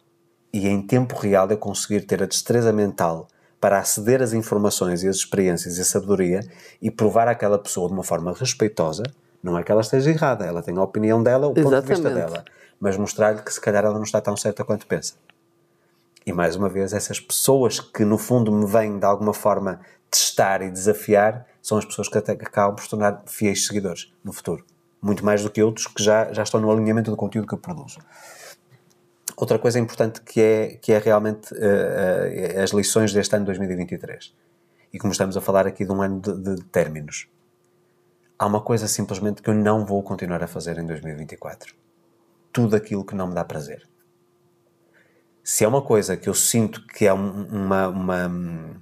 E 0.53 0.69
em 0.69 0.81
tempo 0.81 1.17
real 1.17 1.51
eu 1.51 1.59
conseguir 1.59 2.03
ter 2.03 2.23
a 2.23 2.27
destreza 2.27 2.73
mental 2.73 3.29
para 3.61 3.79
aceder 3.79 4.21
às 4.23 4.33
informações 4.33 5.03
e 5.03 5.09
às 5.09 5.17
experiências 5.17 5.79
e 5.79 5.81
a 5.81 5.85
sabedoria 5.85 6.41
e 6.83 6.91
provar 6.91 7.29
àquela 7.29 7.59
pessoa 7.59 7.89
de 7.89 7.95
uma 7.95 8.05
forma 8.05 8.33
respeitosa, 8.33 9.05
não 9.43 9.59
é 9.59 9.63
que 9.63 9.73
ela 9.73 9.81
esteja 9.81 10.11
errada, 10.11 10.45
ela 10.45 10.63
tem 10.63 10.77
a 10.77 10.83
opinião 10.83 11.23
dela, 11.23 11.47
o 11.47 11.55
ponto 11.55 11.69
de 11.69 11.89
vista 11.89 12.09
Exatamente. 12.09 12.31
dela, 12.31 12.45
mas 12.79 12.97
mostrar-lhe 12.97 13.43
que 13.43 13.53
se 13.53 13.61
calhar 13.61 13.85
ela 13.85 13.95
não 13.95 14.03
está 14.03 14.21
tão 14.21 14.37
certa 14.37 14.65
quanto 14.65 14.87
pensa. 14.87 15.15
E 16.27 16.33
mais 16.33 16.57
uma 16.57 16.69
vez, 16.69 16.93
essas 16.93 17.21
pessoas 17.21 17.81
que 17.81 18.05
no 18.05 18.17
fundo 18.17 18.51
me 18.51 18.67
vêm 18.67 18.99
de 18.99 19.05
alguma 19.05 19.35
forma 19.35 19.81
testar 20.11 20.63
e 20.63 20.71
desafiar 20.71 21.47
são 21.61 21.77
as 21.77 21.85
pessoas 21.85 22.09
que 22.09 22.17
até 22.17 22.33
acabam 22.33 22.75
por 22.75 22.83
se 22.83 22.91
tornar 22.91 23.23
fiéis 23.27 23.67
seguidores 23.67 24.13
no 24.23 24.33
futuro. 24.33 24.65
Muito 25.03 25.25
mais 25.25 25.43
do 25.43 25.51
que 25.51 25.63
outros 25.63 25.87
que 25.87 26.03
já, 26.03 26.33
já 26.33 26.43
estão 26.43 26.61
no 26.61 26.71
alinhamento 26.71 27.11
do 27.11 27.17
conteúdo 27.17 27.47
que 27.47 27.55
eu 27.55 27.59
produzo. 27.59 27.99
outra 29.37 29.59
coisa 29.59 29.79
importante 29.79 30.23
que 30.23 30.41
é, 30.41 30.79
que 30.81 30.93
é 30.93 30.99
realmente 30.99 31.53
uh, 31.53 31.57
uh, 31.57 32.63
as 32.63 32.71
lições 32.71 33.13
deste 33.13 33.35
ano 33.37 33.45
2023. 33.45 34.35
E 34.93 34.99
como 34.99 35.13
estamos 35.13 35.37
a 35.37 35.41
falar 35.41 35.67
aqui 35.67 35.85
de 35.85 35.93
um 35.93 36.01
ano 36.01 36.21
de, 36.21 36.57
de 36.57 36.65
términos, 36.67 37.29
há 38.39 38.47
uma 38.47 38.61
coisa 38.61 38.87
simplesmente 38.87 39.43
que 39.43 39.51
eu 39.51 39.55
não 39.55 39.85
vou 39.85 40.03
continuar 40.03 40.43
a 40.43 40.47
fazer 40.47 40.79
em 40.79 40.87
2024. 40.87 41.75
Tudo 42.53 42.77
aquilo 42.77 43.05
que 43.05 43.15
não 43.15 43.27
me 43.27 43.35
dá 43.35 43.45
prazer. 43.45 43.89
Se 45.45 45.63
é 45.63 45.69
uma 45.69 45.83
coisa 45.83 46.17
que 46.17 46.27
eu 46.27 46.33
sinto 46.33 46.87
que 46.87 47.07
é 47.07 47.13
uma, 47.13 47.89
uma, 47.89 48.81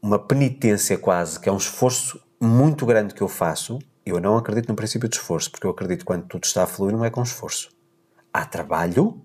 uma 0.00 0.18
penitência 0.18 0.96
quase, 0.96 1.38
que 1.38 1.46
é 1.46 1.52
um 1.52 1.58
esforço 1.58 2.18
muito 2.40 2.86
grande 2.86 3.12
que 3.12 3.20
eu 3.20 3.28
faço, 3.28 3.78
eu 4.04 4.18
não 4.18 4.38
acredito 4.38 4.70
no 4.70 4.74
princípio 4.74 5.10
de 5.10 5.16
esforço, 5.16 5.50
porque 5.50 5.66
eu 5.66 5.70
acredito 5.70 6.00
que 6.00 6.04
quando 6.06 6.26
tudo 6.26 6.44
está 6.44 6.62
a 6.62 6.66
fluir 6.66 6.96
não 6.96 7.04
é 7.04 7.10
com 7.10 7.22
esforço. 7.22 7.68
Há 8.32 8.46
trabalho, 8.46 9.20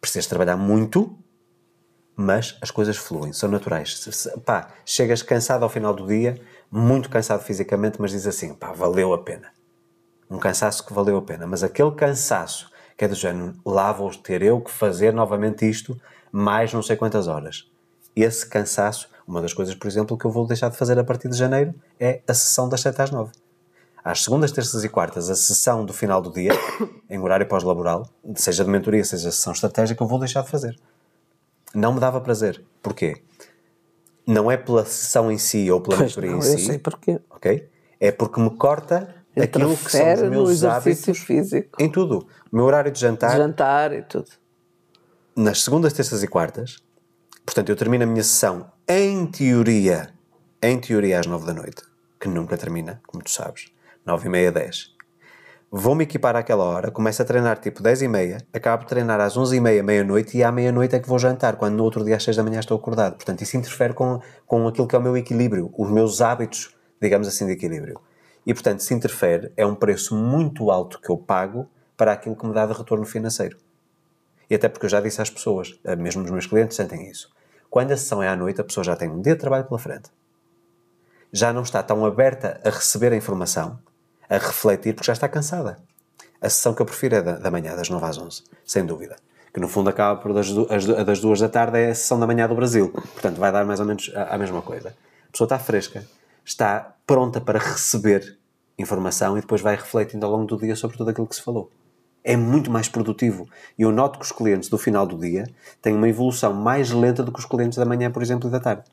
precisas 0.00 0.28
trabalhar 0.28 0.56
muito, 0.56 1.18
mas 2.14 2.56
as 2.60 2.70
coisas 2.70 2.96
fluem, 2.96 3.32
são 3.32 3.50
naturais. 3.50 4.28
Pá, 4.44 4.68
chegas 4.86 5.20
cansado 5.20 5.64
ao 5.64 5.68
final 5.68 5.92
do 5.92 6.06
dia, 6.06 6.40
muito 6.70 7.10
cansado 7.10 7.42
fisicamente, 7.42 8.00
mas 8.00 8.12
diz 8.12 8.24
assim, 8.24 8.54
pá, 8.54 8.70
valeu 8.70 9.12
a 9.12 9.18
pena. 9.18 9.52
Um 10.30 10.38
cansaço 10.38 10.86
que 10.86 10.92
valeu 10.92 11.16
a 11.16 11.22
pena. 11.22 11.44
Mas 11.44 11.64
aquele 11.64 11.90
cansaço 11.90 12.70
que 12.96 13.04
é 13.04 13.08
do 13.08 13.14
género, 13.14 13.54
lá 13.64 13.92
vou 13.92 14.10
ter 14.14 14.42
eu 14.42 14.60
que 14.60 14.70
fazer 14.70 15.12
novamente 15.12 15.68
isto 15.68 16.00
mais 16.30 16.72
não 16.72 16.82
sei 16.82 16.96
quantas 16.96 17.28
horas. 17.28 17.70
Esse 18.14 18.46
cansaço, 18.46 19.08
uma 19.26 19.40
das 19.40 19.52
coisas, 19.52 19.74
por 19.74 19.86
exemplo, 19.86 20.16
que 20.16 20.24
eu 20.24 20.30
vou 20.30 20.46
deixar 20.46 20.70
de 20.70 20.76
fazer 20.76 20.98
a 20.98 21.04
partir 21.04 21.28
de 21.28 21.36
janeiro 21.36 21.74
é 21.98 22.20
a 22.26 22.34
sessão 22.34 22.68
das 22.68 22.80
7 22.80 23.02
às 23.02 23.10
9 23.10 23.32
às 24.04 24.24
segundas, 24.24 24.50
terças 24.50 24.82
e 24.82 24.88
quartas, 24.88 25.30
a 25.30 25.34
sessão 25.34 25.84
do 25.84 25.92
final 25.92 26.20
do 26.20 26.32
dia, 26.32 26.52
em 27.08 27.18
horário 27.18 27.46
pós-laboral, 27.46 28.08
seja 28.34 28.64
de 28.64 28.70
mentoria, 28.70 29.04
seja 29.04 29.30
sessão 29.30 29.52
estratégica, 29.52 30.02
eu 30.02 30.08
vou 30.08 30.18
deixar 30.18 30.42
de 30.42 30.50
fazer. 30.50 30.76
Não 31.74 31.94
me 31.94 32.00
dava 32.00 32.20
prazer. 32.20 32.62
Porquê? 32.82 33.22
Não 34.26 34.50
é 34.50 34.56
pela 34.56 34.84
sessão 34.84 35.30
em 35.30 35.38
si 35.38 35.70
ou 35.70 35.80
pela 35.80 35.96
pois 35.98 36.10
mentoria 36.10 36.30
não, 36.32 36.38
em 36.38 36.42
si. 36.42 36.52
Eu 36.52 36.58
sei 36.58 36.78
porquê. 36.78 37.20
Ok? 37.30 37.68
É 38.00 38.10
porque 38.10 38.40
me 38.40 38.50
corta 38.50 39.14
aquilo 39.40 39.76
que 39.76 39.90
são 39.90 40.12
os 40.14 40.20
meus 40.22 40.64
hábitos 40.64 41.18
físico. 41.18 41.82
em 41.82 41.90
tudo. 41.90 42.26
O 42.50 42.56
meu 42.56 42.64
horário 42.64 42.90
de 42.90 43.00
jantar. 43.00 43.30
De 43.30 43.36
jantar 43.36 43.92
e 43.92 44.02
tudo. 44.02 44.28
Nas 45.34 45.62
segundas, 45.62 45.92
terças 45.92 46.22
e 46.22 46.28
quartas, 46.28 46.82
portanto, 47.44 47.70
eu 47.70 47.76
termino 47.76 48.04
a 48.04 48.06
minha 48.06 48.22
sessão, 48.22 48.70
em 48.86 49.26
teoria, 49.26 50.10
em 50.62 50.78
teoria 50.78 51.20
às 51.20 51.26
nove 51.26 51.46
da 51.46 51.54
noite, 51.54 51.82
que 52.20 52.28
nunca 52.28 52.58
termina, 52.58 53.00
como 53.06 53.24
tu 53.24 53.30
sabes 53.30 53.72
9 54.04 54.26
e 54.26 54.30
meia, 54.30 54.52
10. 54.52 54.92
Vou-me 55.70 56.04
equipar 56.04 56.36
àquela 56.36 56.64
hora, 56.64 56.90
começo 56.90 57.22
a 57.22 57.24
treinar 57.24 57.58
tipo 57.58 57.82
10 57.82 58.02
e 58.02 58.08
meia, 58.08 58.38
acabo 58.52 58.82
de 58.82 58.90
treinar 58.90 59.20
às 59.20 59.36
11 59.36 59.56
e 59.56 59.60
meia, 59.60 59.82
meia-noite 59.82 60.36
e 60.36 60.44
à 60.44 60.52
meia-noite 60.52 60.96
é 60.96 61.00
que 61.00 61.08
vou 61.08 61.18
jantar, 61.18 61.56
quando 61.56 61.76
no 61.76 61.84
outro 61.84 62.04
dia 62.04 62.16
às 62.16 62.22
6 62.24 62.36
da 62.36 62.42
manhã 62.42 62.60
estou 62.60 62.76
acordado. 62.76 63.14
Portanto, 63.14 63.40
isso 63.40 63.56
interfere 63.56 63.94
com, 63.94 64.20
com 64.46 64.68
aquilo 64.68 64.86
que 64.86 64.94
é 64.94 64.98
o 64.98 65.02
meu 65.02 65.16
equilíbrio, 65.16 65.72
os 65.78 65.90
meus 65.90 66.20
hábitos, 66.20 66.76
digamos 67.00 67.26
assim, 67.26 67.46
de 67.46 67.52
equilíbrio. 67.52 67.98
E, 68.46 68.52
portanto, 68.52 68.80
se 68.80 68.92
interfere, 68.92 69.52
é 69.56 69.64
um 69.64 69.74
preço 69.74 70.16
muito 70.16 70.70
alto 70.70 71.00
que 71.00 71.10
eu 71.10 71.16
pago 71.16 71.68
para 71.96 72.12
aquilo 72.12 72.34
que 72.34 72.46
me 72.46 72.52
dá 72.52 72.66
de 72.66 72.72
retorno 72.72 73.04
financeiro. 73.04 73.56
E 74.50 74.54
até 74.54 74.68
porque 74.68 74.86
eu 74.86 74.90
já 74.90 75.00
disse 75.00 75.22
às 75.22 75.30
pessoas, 75.30 75.78
eh, 75.84 75.96
mesmo 75.96 76.24
os 76.24 76.30
meus 76.30 76.46
clientes 76.46 76.76
sentem 76.76 77.08
isso. 77.08 77.30
Quando 77.70 77.92
a 77.92 77.96
sessão 77.96 78.22
é 78.22 78.28
à 78.28 78.36
noite, 78.36 78.60
a 78.60 78.64
pessoa 78.64 78.84
já 78.84 78.96
tem 78.96 79.08
um 79.08 79.22
dia 79.22 79.34
de 79.34 79.40
trabalho 79.40 79.64
pela 79.64 79.78
frente. 79.78 80.10
Já 81.32 81.52
não 81.52 81.62
está 81.62 81.82
tão 81.82 82.04
aberta 82.04 82.60
a 82.64 82.68
receber 82.68 83.12
a 83.12 83.16
informação, 83.16 83.78
a 84.28 84.36
refletir 84.36 84.94
porque 84.94 85.06
já 85.06 85.14
está 85.14 85.28
cansada. 85.28 85.78
A 86.40 86.50
sessão 86.50 86.74
que 86.74 86.82
eu 86.82 86.86
prefiro 86.86 87.14
é 87.14 87.22
da, 87.22 87.38
da 87.38 87.50
manhã, 87.50 87.74
das 87.74 87.88
9 87.88 88.04
às 88.04 88.18
11, 88.18 88.42
sem 88.64 88.84
dúvida. 88.84 89.16
Que 89.54 89.60
no 89.60 89.68
fundo 89.68 89.88
acaba 89.88 90.20
por 90.20 90.34
das, 90.34 90.48
as, 90.68 90.84
das 90.84 91.20
duas 91.20 91.40
da 91.40 91.48
tarde 91.48 91.78
é 91.78 91.90
a 91.90 91.94
sessão 91.94 92.18
da 92.18 92.26
manhã 92.26 92.48
do 92.48 92.54
Brasil. 92.54 92.90
Portanto, 92.90 93.38
vai 93.38 93.52
dar 93.52 93.64
mais 93.64 93.80
ou 93.80 93.86
menos 93.86 94.12
a, 94.14 94.34
a 94.34 94.38
mesma 94.38 94.60
coisa. 94.60 94.88
A 95.28 95.32
pessoa 95.32 95.46
está 95.46 95.58
fresca, 95.58 96.04
está 96.44 96.91
pronta 97.06 97.40
para 97.40 97.58
receber 97.58 98.38
informação 98.78 99.36
e 99.36 99.40
depois 99.40 99.60
vai 99.60 99.76
refletindo 99.76 100.24
ao 100.24 100.32
longo 100.32 100.46
do 100.46 100.56
dia 100.56 100.76
sobre 100.76 100.96
tudo 100.96 101.10
aquilo 101.10 101.26
que 101.26 101.36
se 101.36 101.42
falou. 101.42 101.70
É 102.24 102.36
muito 102.36 102.70
mais 102.70 102.88
produtivo. 102.88 103.48
E 103.76 103.82
eu 103.82 103.90
noto 103.90 104.18
que 104.18 104.24
os 104.24 104.32
clientes 104.32 104.68
do 104.68 104.78
final 104.78 105.06
do 105.06 105.18
dia 105.18 105.44
têm 105.80 105.94
uma 105.94 106.08
evolução 106.08 106.52
mais 106.52 106.90
lenta 106.90 107.22
do 107.22 107.32
que 107.32 107.40
os 107.40 107.46
clientes 107.46 107.78
da 107.78 107.84
manhã, 107.84 108.10
por 108.10 108.22
exemplo, 108.22 108.48
e 108.48 108.52
da 108.52 108.60
tarde. 108.60 108.84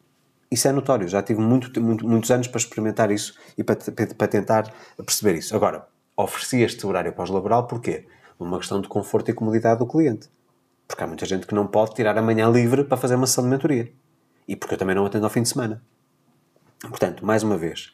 Isso 0.52 0.68
é 0.68 0.72
notório, 0.72 1.08
já 1.08 1.22
tive 1.22 1.40
muito, 1.40 1.80
muito, 1.80 2.08
muitos 2.08 2.32
anos 2.32 2.48
para 2.48 2.58
experimentar 2.58 3.12
isso 3.12 3.36
e 3.56 3.64
para, 3.64 3.78
para 4.18 4.28
tentar 4.28 4.74
perceber 4.98 5.38
isso. 5.38 5.56
Agora, 5.56 5.88
ofereci 6.18 6.62
este 6.62 6.86
horário 6.88 7.14
pós-laboral 7.14 7.68
porquê? 7.68 8.08
Uma 8.40 8.58
questão 8.58 8.82
de 8.82 8.88
conforto 8.88 9.30
e 9.30 9.34
comodidade 9.34 9.78
do 9.78 9.86
cliente. 9.86 10.28
Porque 10.88 11.04
há 11.04 11.08
muita 11.08 11.26
gente 11.26 11.46
que 11.46 11.54
não 11.54 11.68
pode 11.68 11.94
tirar 11.94 12.18
a 12.18 12.22
manhã 12.22 12.50
livre 12.50 12.84
para 12.84 12.98
fazer 12.98 13.14
uma 13.14 13.28
sessão 13.28 13.44
de 13.44 13.50
mentoria. 13.52 13.94
E 14.48 14.56
porque 14.56 14.74
eu 14.74 14.78
também 14.78 14.96
não 14.96 15.06
atendo 15.06 15.26
ao 15.26 15.30
fim 15.30 15.44
de 15.44 15.50
semana. 15.50 15.84
Portanto, 16.82 17.24
mais 17.24 17.44
uma 17.44 17.58
vez, 17.58 17.94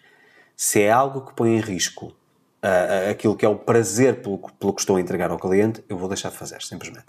se 0.56 0.82
é 0.82 0.92
algo 0.92 1.22
que 1.22 1.34
põe 1.34 1.56
em 1.56 1.60
risco 1.60 2.08
uh, 2.08 3.12
aquilo 3.12 3.36
que 3.36 3.46
é 3.46 3.50
o 3.50 3.56
prazer 3.56 4.22
pelo, 4.22 4.38
pelo 4.38 4.74
que 4.74 4.82
estou 4.82 4.96
a 4.96 5.02
entregar 5.02 5.32
ao 5.32 5.38
cliente, 5.38 5.84
eu 5.88 5.98
vou 5.98 6.08
deixar 6.08 6.30
de 6.30 6.38
fazer, 6.38 6.62
simplesmente. 6.62 7.06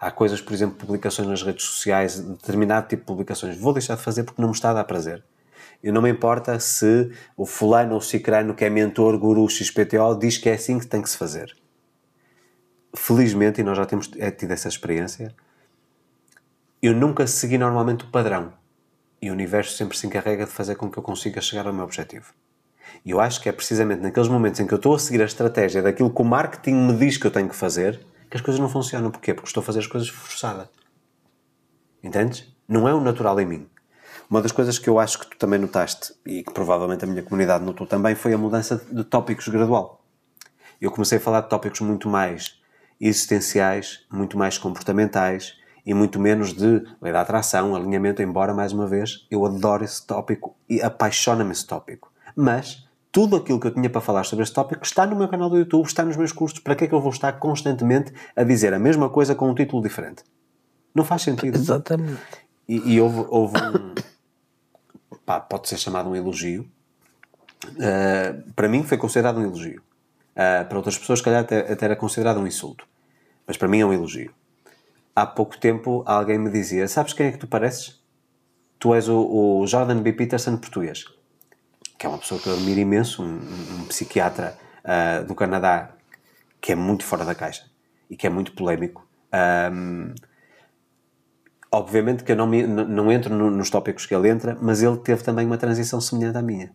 Há 0.00 0.10
coisas, 0.10 0.40
por 0.40 0.52
exemplo, 0.52 0.76
publicações 0.76 1.26
nas 1.26 1.42
redes 1.42 1.64
sociais, 1.64 2.20
determinado 2.20 2.86
tipo 2.86 3.02
de 3.02 3.06
publicações, 3.06 3.56
vou 3.56 3.72
deixar 3.72 3.96
de 3.96 4.02
fazer 4.02 4.22
porque 4.22 4.40
não 4.40 4.50
me 4.50 4.54
está 4.54 4.70
a 4.70 4.74
dar 4.74 4.84
prazer. 4.84 5.24
E 5.82 5.90
não 5.90 6.02
me 6.02 6.10
importa 6.10 6.58
se 6.60 7.10
o 7.36 7.46
fulano 7.46 7.92
ou 7.92 7.98
o 7.98 8.02
cicrano 8.02 8.54
que 8.54 8.64
é 8.64 8.70
mentor, 8.70 9.18
guru, 9.18 9.48
XPTO, 9.48 10.16
diz 10.18 10.36
que 10.38 10.48
é 10.48 10.54
assim 10.54 10.78
que 10.78 10.86
tem 10.86 11.02
que 11.02 11.10
se 11.10 11.16
fazer. 11.16 11.56
Felizmente, 12.94 13.60
e 13.60 13.64
nós 13.64 13.76
já 13.76 13.84
temos 13.86 14.10
é, 14.18 14.30
tido 14.30 14.52
essa 14.52 14.68
experiência, 14.68 15.34
eu 16.80 16.94
nunca 16.94 17.26
segui 17.26 17.58
normalmente 17.58 18.04
o 18.04 18.08
padrão. 18.08 18.52
E 19.20 19.30
o 19.30 19.32
universo 19.32 19.76
sempre 19.76 19.96
se 19.96 20.06
encarrega 20.06 20.44
de 20.44 20.50
fazer 20.50 20.76
com 20.76 20.90
que 20.90 20.98
eu 20.98 21.02
consiga 21.02 21.40
chegar 21.40 21.66
ao 21.66 21.72
meu 21.72 21.84
objetivo. 21.84 22.32
E 23.04 23.10
eu 23.10 23.20
acho 23.20 23.40
que 23.40 23.48
é 23.48 23.52
precisamente 23.52 24.00
naqueles 24.00 24.28
momentos 24.28 24.60
em 24.60 24.66
que 24.66 24.72
eu 24.72 24.76
estou 24.76 24.94
a 24.94 24.98
seguir 24.98 25.22
a 25.22 25.24
estratégia 25.24 25.82
daquilo 25.82 26.10
que 26.10 26.22
o 26.22 26.24
marketing 26.24 26.74
me 26.74 26.94
diz 26.94 27.16
que 27.16 27.26
eu 27.26 27.30
tenho 27.30 27.48
que 27.48 27.56
fazer, 27.56 28.00
que 28.30 28.36
as 28.36 28.42
coisas 28.42 28.60
não 28.60 28.68
funcionam. 28.68 29.10
Porquê? 29.10 29.34
Porque 29.34 29.48
estou 29.48 29.60
a 29.60 29.64
fazer 29.64 29.80
as 29.80 29.86
coisas 29.86 30.08
forçada. 30.08 30.70
Entendes? 32.02 32.46
Não 32.68 32.88
é 32.88 32.94
o 32.94 33.00
natural 33.00 33.40
em 33.40 33.46
mim. 33.46 33.68
Uma 34.30 34.42
das 34.42 34.52
coisas 34.52 34.78
que 34.78 34.88
eu 34.88 34.98
acho 34.98 35.18
que 35.18 35.26
tu 35.26 35.38
também 35.38 35.58
notaste, 35.58 36.12
e 36.26 36.42
que 36.42 36.52
provavelmente 36.52 37.02
a 37.02 37.06
minha 37.06 37.22
comunidade 37.22 37.64
notou 37.64 37.86
também, 37.86 38.14
foi 38.14 38.34
a 38.34 38.38
mudança 38.38 38.76
de 38.90 39.02
tópicos 39.02 39.48
gradual. 39.48 40.04
Eu 40.80 40.90
comecei 40.90 41.18
a 41.18 41.20
falar 41.20 41.40
de 41.40 41.48
tópicos 41.48 41.80
muito 41.80 42.08
mais 42.08 42.60
existenciais, 43.00 44.04
muito 44.10 44.36
mais 44.36 44.58
comportamentais 44.58 45.57
e 45.88 45.94
muito 45.94 46.20
menos 46.20 46.52
de 46.52 46.84
lei 47.00 47.10
da 47.10 47.22
atração, 47.22 47.74
alinhamento, 47.74 48.20
embora, 48.20 48.52
mais 48.52 48.74
uma 48.74 48.86
vez, 48.86 49.26
eu 49.30 49.46
adoro 49.46 49.82
esse 49.82 50.06
tópico 50.06 50.54
e 50.68 50.82
apaixona-me 50.82 51.50
esse 51.50 51.66
tópico. 51.66 52.12
Mas 52.36 52.86
tudo 53.10 53.36
aquilo 53.36 53.58
que 53.58 53.68
eu 53.68 53.70
tinha 53.72 53.88
para 53.88 54.02
falar 54.02 54.24
sobre 54.24 54.42
este 54.42 54.54
tópico 54.54 54.84
está 54.84 55.06
no 55.06 55.16
meu 55.16 55.26
canal 55.28 55.48
do 55.48 55.56
YouTube, 55.56 55.86
está 55.86 56.04
nos 56.04 56.14
meus 56.14 56.30
cursos. 56.30 56.58
Para 56.58 56.76
que 56.76 56.84
é 56.84 56.86
que 56.88 56.94
eu 56.94 57.00
vou 57.00 57.10
estar 57.10 57.32
constantemente 57.38 58.12
a 58.36 58.44
dizer 58.44 58.74
a 58.74 58.78
mesma 58.78 59.08
coisa 59.08 59.34
com 59.34 59.48
um 59.48 59.54
título 59.54 59.82
diferente? 59.82 60.22
Não 60.94 61.06
faz 61.06 61.22
sentido. 61.22 61.56
Exatamente. 61.56 62.20
E, 62.68 62.96
e 62.96 63.00
houve, 63.00 63.24
houve 63.30 63.56
um. 63.56 63.94
Pá, 65.24 65.40
pode 65.40 65.70
ser 65.70 65.78
chamado 65.78 66.10
um 66.10 66.14
elogio. 66.14 66.68
Uh, 67.64 68.52
para 68.52 68.68
mim 68.68 68.82
foi 68.82 68.98
considerado 68.98 69.38
um 69.38 69.42
elogio. 69.42 69.80
Uh, 70.32 70.68
para 70.68 70.76
outras 70.76 70.98
pessoas, 70.98 71.20
se 71.20 71.24
calhar, 71.24 71.40
até, 71.40 71.72
até 71.72 71.86
era 71.86 71.96
considerado 71.96 72.40
um 72.40 72.46
insulto. 72.46 72.86
Mas 73.46 73.56
para 73.56 73.68
mim 73.68 73.80
é 73.80 73.86
um 73.86 73.92
elogio. 73.92 74.34
Há 75.20 75.26
pouco 75.26 75.58
tempo 75.58 76.02
alguém 76.06 76.38
me 76.38 76.50
dizia: 76.50 76.86
Sabes 76.86 77.12
quem 77.12 77.26
é 77.26 77.32
que 77.32 77.38
tu 77.38 77.46
pareces? 77.46 78.02
Tu 78.78 78.94
és 78.94 79.08
o, 79.08 79.60
o 79.60 79.66
Jordan 79.66 80.00
B. 80.00 80.12
Peterson 80.12 80.56
português 80.56 81.04
que 81.98 82.06
é 82.06 82.08
uma 82.08 82.18
pessoa 82.18 82.40
que 82.40 82.46
eu 82.46 82.54
admiro 82.54 82.78
imenso, 82.78 83.22
um, 83.22 83.40
um 83.80 83.84
psiquiatra 83.86 84.56
uh, 84.84 85.24
do 85.24 85.34
Canadá 85.34 85.90
que 86.60 86.72
é 86.72 86.74
muito 86.76 87.04
fora 87.04 87.24
da 87.24 87.34
caixa 87.34 87.68
e 88.08 88.16
que 88.16 88.26
é 88.26 88.30
muito 88.30 88.52
polémico. 88.52 89.06
Um, 89.72 90.14
obviamente 91.70 92.22
que 92.22 92.32
eu 92.32 92.36
não, 92.36 92.46
me, 92.46 92.66
não 92.66 93.10
entro 93.10 93.34
no, 93.34 93.50
nos 93.50 93.68
tópicos 93.68 94.06
que 94.06 94.14
ele 94.14 94.28
entra, 94.28 94.56
mas 94.62 94.82
ele 94.82 94.96
teve 94.98 95.22
também 95.22 95.44
uma 95.44 95.58
transição 95.58 96.00
semelhante 96.00 96.38
à 96.38 96.42
minha. 96.42 96.72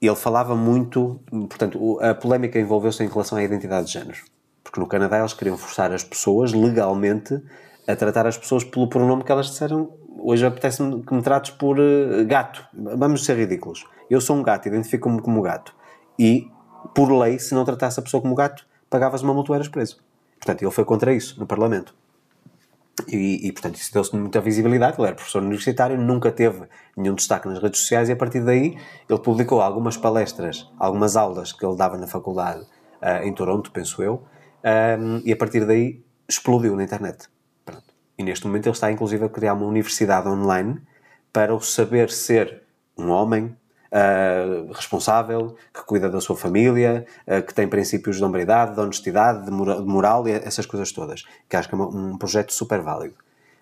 Ele 0.00 0.16
falava 0.16 0.54
muito, 0.54 1.20
portanto, 1.30 1.98
a 2.00 2.14
polémica 2.14 2.58
envolveu-se 2.58 3.02
em 3.02 3.08
relação 3.08 3.38
à 3.38 3.42
identidade 3.42 3.86
de 3.86 3.92
género. 3.92 4.18
Porque 4.74 4.80
no 4.80 4.88
Canadá 4.88 5.20
eles 5.20 5.32
queriam 5.32 5.56
forçar 5.56 5.92
as 5.92 6.02
pessoas 6.02 6.52
legalmente 6.52 7.40
a 7.86 7.94
tratar 7.94 8.26
as 8.26 8.36
pessoas 8.36 8.64
pelo 8.64 8.88
pronome 8.88 9.22
que 9.22 9.30
elas 9.30 9.46
disseram 9.46 9.92
hoje 10.18 10.44
apetece-me 10.44 11.00
que 11.04 11.14
me 11.14 11.22
trates 11.22 11.52
por 11.52 11.78
uh, 11.78 12.26
gato. 12.26 12.66
Vamos 12.72 13.24
ser 13.24 13.36
ridículos. 13.36 13.86
Eu 14.10 14.20
sou 14.20 14.34
um 14.34 14.42
gato, 14.42 14.66
identifico-me 14.66 15.22
como 15.22 15.40
gato. 15.42 15.72
E, 16.18 16.50
por 16.92 17.12
lei, 17.12 17.38
se 17.38 17.54
não 17.54 17.64
tratasse 17.64 18.00
a 18.00 18.02
pessoa 18.02 18.20
como 18.20 18.34
gato, 18.34 18.66
pagavas 18.90 19.22
uma 19.22 19.32
multa 19.32 19.52
ou 19.52 19.54
eras 19.54 19.68
preso. 19.68 19.98
Portanto, 20.40 20.62
ele 20.62 20.70
foi 20.72 20.84
contra 20.84 21.14
isso 21.14 21.38
no 21.38 21.46
Parlamento. 21.46 21.94
E, 23.06 23.46
e 23.46 23.52
portanto, 23.52 23.76
isso 23.76 23.92
deu-se 23.92 24.16
muita 24.16 24.40
visibilidade. 24.40 24.96
Ele 24.98 25.06
era 25.06 25.14
professor 25.14 25.40
universitário, 25.40 25.96
nunca 25.96 26.32
teve 26.32 26.62
nenhum 26.96 27.14
destaque 27.14 27.46
nas 27.46 27.62
redes 27.62 27.78
sociais 27.78 28.08
e, 28.08 28.12
a 28.12 28.16
partir 28.16 28.40
daí, 28.40 28.76
ele 29.08 29.18
publicou 29.20 29.60
algumas 29.60 29.96
palestras, 29.96 30.68
algumas 30.80 31.16
aulas 31.16 31.52
que 31.52 31.64
ele 31.64 31.76
dava 31.76 31.96
na 31.96 32.08
faculdade 32.08 32.62
uh, 33.00 33.22
em 33.22 33.32
Toronto, 33.32 33.70
penso 33.70 34.02
eu, 34.02 34.24
um, 34.64 35.20
e 35.24 35.32
a 35.32 35.36
partir 35.36 35.66
daí 35.66 36.02
explodiu 36.28 36.74
na 36.74 36.84
internet. 36.84 37.28
Pronto. 37.64 37.84
E 38.16 38.22
neste 38.22 38.46
momento 38.46 38.66
ele 38.66 38.72
está 38.72 38.90
inclusive 38.90 39.24
a 39.24 39.28
criar 39.28 39.54
uma 39.54 39.66
universidade 39.66 40.28
online 40.28 40.80
para 41.32 41.54
o 41.54 41.60
saber 41.60 42.10
ser 42.10 42.62
um 42.96 43.10
homem 43.10 43.56
uh, 43.94 44.72
responsável, 44.72 45.56
que 45.72 45.84
cuida 45.84 46.08
da 46.08 46.20
sua 46.20 46.36
família, 46.36 47.06
uh, 47.26 47.42
que 47.42 47.52
tem 47.52 47.68
princípios 47.68 48.16
de 48.16 48.24
hombridade, 48.24 48.74
de 48.74 48.80
honestidade, 48.80 49.44
de, 49.44 49.50
mora 49.50 49.76
de 49.76 49.86
moral 49.86 50.26
e 50.26 50.32
essas 50.32 50.64
coisas 50.64 50.90
todas. 50.92 51.24
Que 51.48 51.56
acho 51.56 51.68
que 51.68 51.74
é 51.74 51.78
um 51.78 52.16
projeto 52.16 52.52
super 52.52 52.80
válido. 52.80 53.16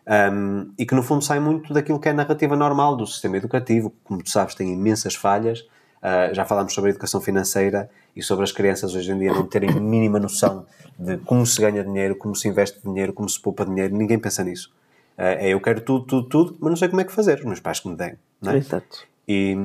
Um, 0.04 0.72
e 0.76 0.84
que 0.84 0.94
no 0.94 1.02
fundo 1.02 1.22
sai 1.22 1.38
muito 1.38 1.72
daquilo 1.72 2.00
que 2.00 2.08
é 2.08 2.10
a 2.10 2.14
narrativa 2.14 2.56
normal 2.56 2.96
do 2.96 3.06
sistema 3.06 3.36
educativo, 3.36 3.94
como 4.02 4.22
tu 4.22 4.30
sabes, 4.30 4.54
tem 4.54 4.72
imensas 4.72 5.14
falhas. 5.14 5.60
Uh, 6.02 6.34
já 6.34 6.44
falámos 6.44 6.74
sobre 6.74 6.90
a 6.90 6.92
educação 6.92 7.20
financeira 7.20 7.88
e 8.14 8.22
sobre 8.22 8.44
as 8.44 8.52
crianças 8.52 8.94
hoje 8.94 9.10
em 9.10 9.18
dia 9.18 9.32
não 9.32 9.46
terem 9.46 9.70
mínima 9.80 10.18
noção 10.18 10.66
de 10.98 11.18
como 11.18 11.46
se 11.46 11.60
ganha 11.60 11.82
dinheiro, 11.82 12.16
como 12.16 12.34
se 12.36 12.48
investe 12.48 12.80
dinheiro, 12.82 13.12
como 13.12 13.28
se 13.28 13.40
poupa 13.40 13.64
dinheiro. 13.64 13.96
Ninguém 13.96 14.18
pensa 14.18 14.44
nisso. 14.44 14.72
Uh, 15.16 15.22
é 15.38 15.48
eu 15.50 15.60
quero 15.60 15.80
tudo, 15.80 16.04
tudo, 16.04 16.28
tudo, 16.28 16.56
mas 16.60 16.70
não 16.70 16.76
sei 16.76 16.88
como 16.88 17.00
é 17.00 17.04
que 17.04 17.12
fazer. 17.12 17.38
Os 17.38 17.44
meus 17.44 17.60
pais 17.60 17.80
que 17.80 17.88
me 17.88 17.96
deem. 17.96 18.18
Não 18.40 18.52
é? 18.52 18.58
Exato. 18.58 19.06
E, 19.26 19.56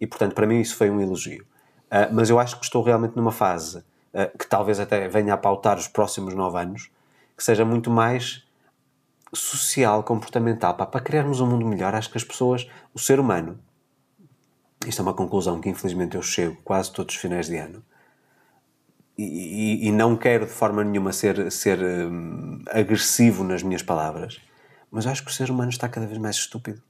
e 0.00 0.06
portanto, 0.06 0.34
para 0.34 0.46
mim, 0.46 0.60
isso 0.60 0.76
foi 0.76 0.90
um 0.90 1.00
elogio. 1.00 1.42
Uh, 1.86 2.12
mas 2.12 2.28
eu 2.28 2.38
acho 2.38 2.58
que 2.58 2.64
estou 2.64 2.82
realmente 2.82 3.16
numa 3.16 3.32
fase 3.32 3.78
uh, 3.78 4.38
que 4.38 4.46
talvez 4.46 4.80
até 4.80 5.08
venha 5.08 5.34
a 5.34 5.36
pautar 5.36 5.78
os 5.78 5.88
próximos 5.88 6.34
nove 6.34 6.58
anos, 6.58 6.90
que 7.36 7.42
seja 7.42 7.64
muito 7.64 7.90
mais 7.90 8.44
social, 9.32 10.02
comportamental, 10.02 10.74
pá, 10.74 10.86
para 10.86 11.00
criarmos 11.00 11.40
um 11.40 11.46
mundo 11.46 11.66
melhor. 11.66 11.94
Acho 11.94 12.10
que 12.10 12.18
as 12.18 12.24
pessoas, 12.24 12.68
o 12.92 12.98
ser 12.98 13.18
humano, 13.18 13.58
isto 14.86 15.00
é 15.00 15.02
uma 15.02 15.14
conclusão 15.14 15.60
que 15.60 15.68
infelizmente 15.68 16.16
eu 16.16 16.22
chego 16.22 16.56
quase 16.64 16.92
todos 16.92 17.14
os 17.14 17.20
finais 17.20 17.46
de 17.46 17.56
ano, 17.56 17.82
e, 19.16 19.88
e, 19.88 19.92
não 19.92 20.16
quero 20.16 20.44
de 20.46 20.52
forma 20.52 20.82
nenhuma 20.82 21.12
ser, 21.12 21.50
ser 21.52 21.78
um, 21.80 22.62
agressivo 22.68 23.44
nas 23.44 23.62
minhas 23.62 23.82
palavras, 23.82 24.40
mas 24.90 25.06
acho 25.06 25.24
que 25.24 25.30
o 25.30 25.34
ser 25.34 25.50
humano 25.50 25.70
está 25.70 25.88
cada 25.88 26.06
vez 26.06 26.18
mais 26.18 26.36
estúpido 26.36 26.82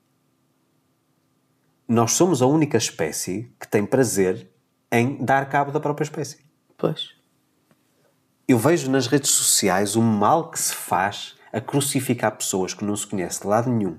nós 1.86 2.12
somos 2.12 2.40
a 2.40 2.46
única 2.46 2.78
espécie 2.78 3.52
que 3.60 3.68
tem 3.68 3.84
prazer 3.84 4.50
em 4.90 5.22
dar 5.22 5.48
cabo 5.48 5.70
da 5.70 5.78
própria 5.78 6.04
espécie. 6.04 6.38
Pois. 6.78 7.10
Eu 8.48 8.58
vejo 8.58 8.90
nas 8.90 9.06
redes 9.06 9.30
sociais 9.30 9.96
o 9.96 10.02
mal 10.02 10.50
que 10.50 10.58
se 10.58 10.74
faz 10.74 11.36
a 11.52 11.60
crucificar 11.60 12.36
pessoas 12.36 12.74
que 12.74 12.84
não 12.84 12.96
se 12.96 13.06
conhecem 13.06 13.42
de 13.42 13.48
lado 13.48 13.70
nenhum 13.70 13.98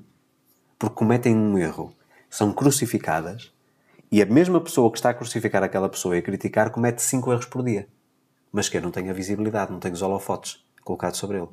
porque 0.77 0.95
cometem 0.95 1.33
um 1.33 1.57
erro, 1.57 1.95
são 2.29 2.51
crucificadas 2.51 3.53
e 4.11 4.21
a 4.21 4.25
mesma 4.25 4.59
pessoa 4.59 4.91
que 4.91 4.97
está 4.97 5.11
a 5.11 5.13
crucificar 5.13 5.63
aquela 5.63 5.87
pessoa 5.87 6.15
e 6.15 6.19
a 6.19 6.21
criticar 6.21 6.69
comete 6.69 7.01
cinco 7.01 7.31
erros 7.31 7.45
por 7.45 7.63
dia. 7.63 7.87
Mas 8.55 8.69
que 8.69 8.79
não 8.79 8.89
tem 8.89 9.09
a 9.09 9.13
visibilidade, 9.13 9.69
não 9.69 9.81
tem 9.81 9.91
os 9.91 10.01
holofotes 10.01 10.63
colocados 10.81 11.19
sobre 11.19 11.39
ele. 11.39 11.49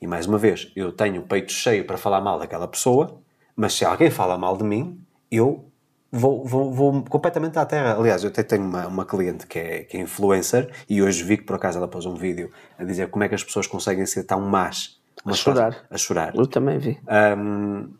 E 0.00 0.06
mais 0.06 0.24
uma 0.24 0.38
vez, 0.38 0.72
eu 0.74 0.90
tenho 0.90 1.20
o 1.20 1.26
peito 1.26 1.52
cheio 1.52 1.84
para 1.84 1.98
falar 1.98 2.22
mal 2.22 2.38
daquela 2.38 2.66
pessoa, 2.66 3.20
mas 3.54 3.74
se 3.74 3.84
alguém 3.84 4.10
fala 4.10 4.38
mal 4.38 4.56
de 4.56 4.64
mim, 4.64 4.98
eu 5.30 5.70
vou, 6.10 6.42
vou, 6.42 6.72
vou 6.72 7.04
completamente 7.04 7.58
à 7.58 7.66
terra. 7.66 7.98
Aliás, 7.98 8.24
eu 8.24 8.30
até 8.30 8.42
tenho 8.42 8.64
uma, 8.64 8.86
uma 8.86 9.04
cliente 9.04 9.46
que 9.46 9.58
é, 9.58 9.84
que 9.84 9.98
é 9.98 10.00
influencer 10.00 10.72
e 10.88 11.02
hoje 11.02 11.22
vi 11.22 11.36
que 11.36 11.44
por 11.44 11.56
acaso 11.56 11.76
ela 11.76 11.86
pôs 11.86 12.06
um 12.06 12.14
vídeo 12.14 12.50
a 12.78 12.84
dizer 12.84 13.10
como 13.10 13.22
é 13.22 13.28
que 13.28 13.34
as 13.34 13.44
pessoas 13.44 13.66
conseguem 13.66 14.06
ser 14.06 14.24
tão 14.24 14.40
más. 14.40 14.98
A 15.26 15.34
chorar. 15.34 15.84
A 15.90 15.98
chorar. 15.98 16.34
Eu 16.34 16.46
também 16.46 16.78
vi. 16.78 16.98
Um, 17.36 17.92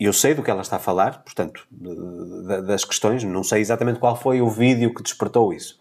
eu 0.00 0.12
sei 0.12 0.34
do 0.34 0.42
que 0.42 0.50
ela 0.50 0.62
está 0.62 0.76
a 0.76 0.80
falar, 0.80 1.22
portanto, 1.22 1.64
das 2.66 2.84
questões, 2.84 3.22
não 3.22 3.44
sei 3.44 3.60
exatamente 3.60 4.00
qual 4.00 4.16
foi 4.16 4.42
o 4.42 4.50
vídeo 4.50 4.92
que 4.92 5.00
despertou 5.00 5.52
isso. 5.52 5.80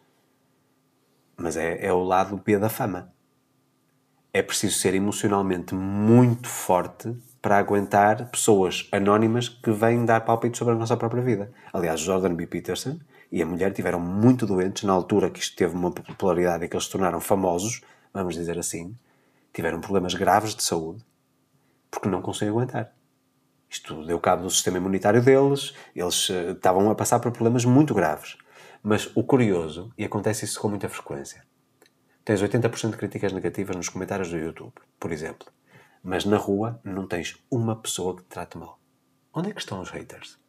Mas 1.38 1.56
é, 1.56 1.86
é 1.86 1.94
o 1.94 2.04
lado 2.04 2.42
B 2.44 2.58
da 2.58 2.68
fama. 2.68 3.14
É 4.34 4.42
preciso 4.42 4.78
ser 4.80 4.94
emocionalmente 4.96 5.74
muito 5.74 6.50
forte 6.50 7.16
para 7.42 7.60
aguentar 7.60 8.30
pessoas 8.30 8.90
anónimas 8.92 9.48
que 9.48 9.72
vêm 9.72 10.04
dar 10.04 10.22
palpite 10.22 10.58
sobre 10.58 10.74
a 10.74 10.78
nossa 10.78 10.98
própria 10.98 11.24
vida. 11.24 11.52
Aliás, 11.72 12.00
Jordan 12.02 12.34
B. 12.34 12.48
Peterson 12.48 13.00
e 13.32 13.42
a 13.42 13.46
mulher 13.46 13.72
tiveram 13.72 14.00
muito 14.00 14.46
doentes 14.46 14.84
na 14.84 14.94
altura 14.94 15.30
que 15.30 15.40
isto 15.40 15.56
teve 15.56 15.76
uma 15.76 15.92
popularidade 15.92 16.66
e 16.66 16.68
que 16.68 16.76
eles 16.76 16.86
se 16.86 16.92
tornaram 16.92 17.22
famosos, 17.22 17.82
vamos 18.14 18.36
dizer 18.36 18.58
assim, 18.58 18.96
tiveram 19.54 19.80
problemas 19.80 20.14
graves 20.14 20.56
de 20.56 20.64
saúde 20.64 21.06
porque 21.90 22.10
não 22.10 22.22
conseguem 22.22 22.54
aguentar. 22.54 22.92
Isto 23.70 24.06
deu 24.06 24.20
cabo 24.20 24.44
do 24.44 24.50
sistema 24.50 24.78
imunitário 24.78 25.22
deles, 25.22 25.74
eles 25.96 26.30
uh, 26.30 26.52
estavam 26.52 26.90
a 26.90 26.96
passar 26.96 27.20
por 27.20 27.32
problemas 27.32 27.66
muito 27.66 27.94
graves. 27.94 28.38
Mas 28.90 29.12
o 29.16 29.22
curioso, 29.22 29.92
e 29.98 30.06
acontece 30.06 30.46
isso 30.46 30.62
com 30.62 30.70
muita 30.70 30.88
frequência, 30.88 31.44
tens 32.24 32.42
80% 32.42 32.92
de 32.92 32.96
críticas 32.96 33.34
negativas 33.34 33.76
nos 33.76 33.90
comentários 33.90 34.30
do 34.30 34.38
YouTube, 34.38 34.72
por 34.98 35.12
exemplo. 35.12 35.46
Mas 36.02 36.24
na 36.24 36.38
rua 36.38 36.80
não 36.86 37.06
tens 37.06 37.38
uma 37.52 37.76
pessoa 37.76 38.16
que 38.16 38.24
te 38.24 38.30
trate 38.30 38.58
mal. 38.58 38.80
Onde 39.34 39.50
é 39.50 39.54
que 39.54 39.60
estão 39.60 39.82
os 39.82 39.90
haters? 39.90 40.40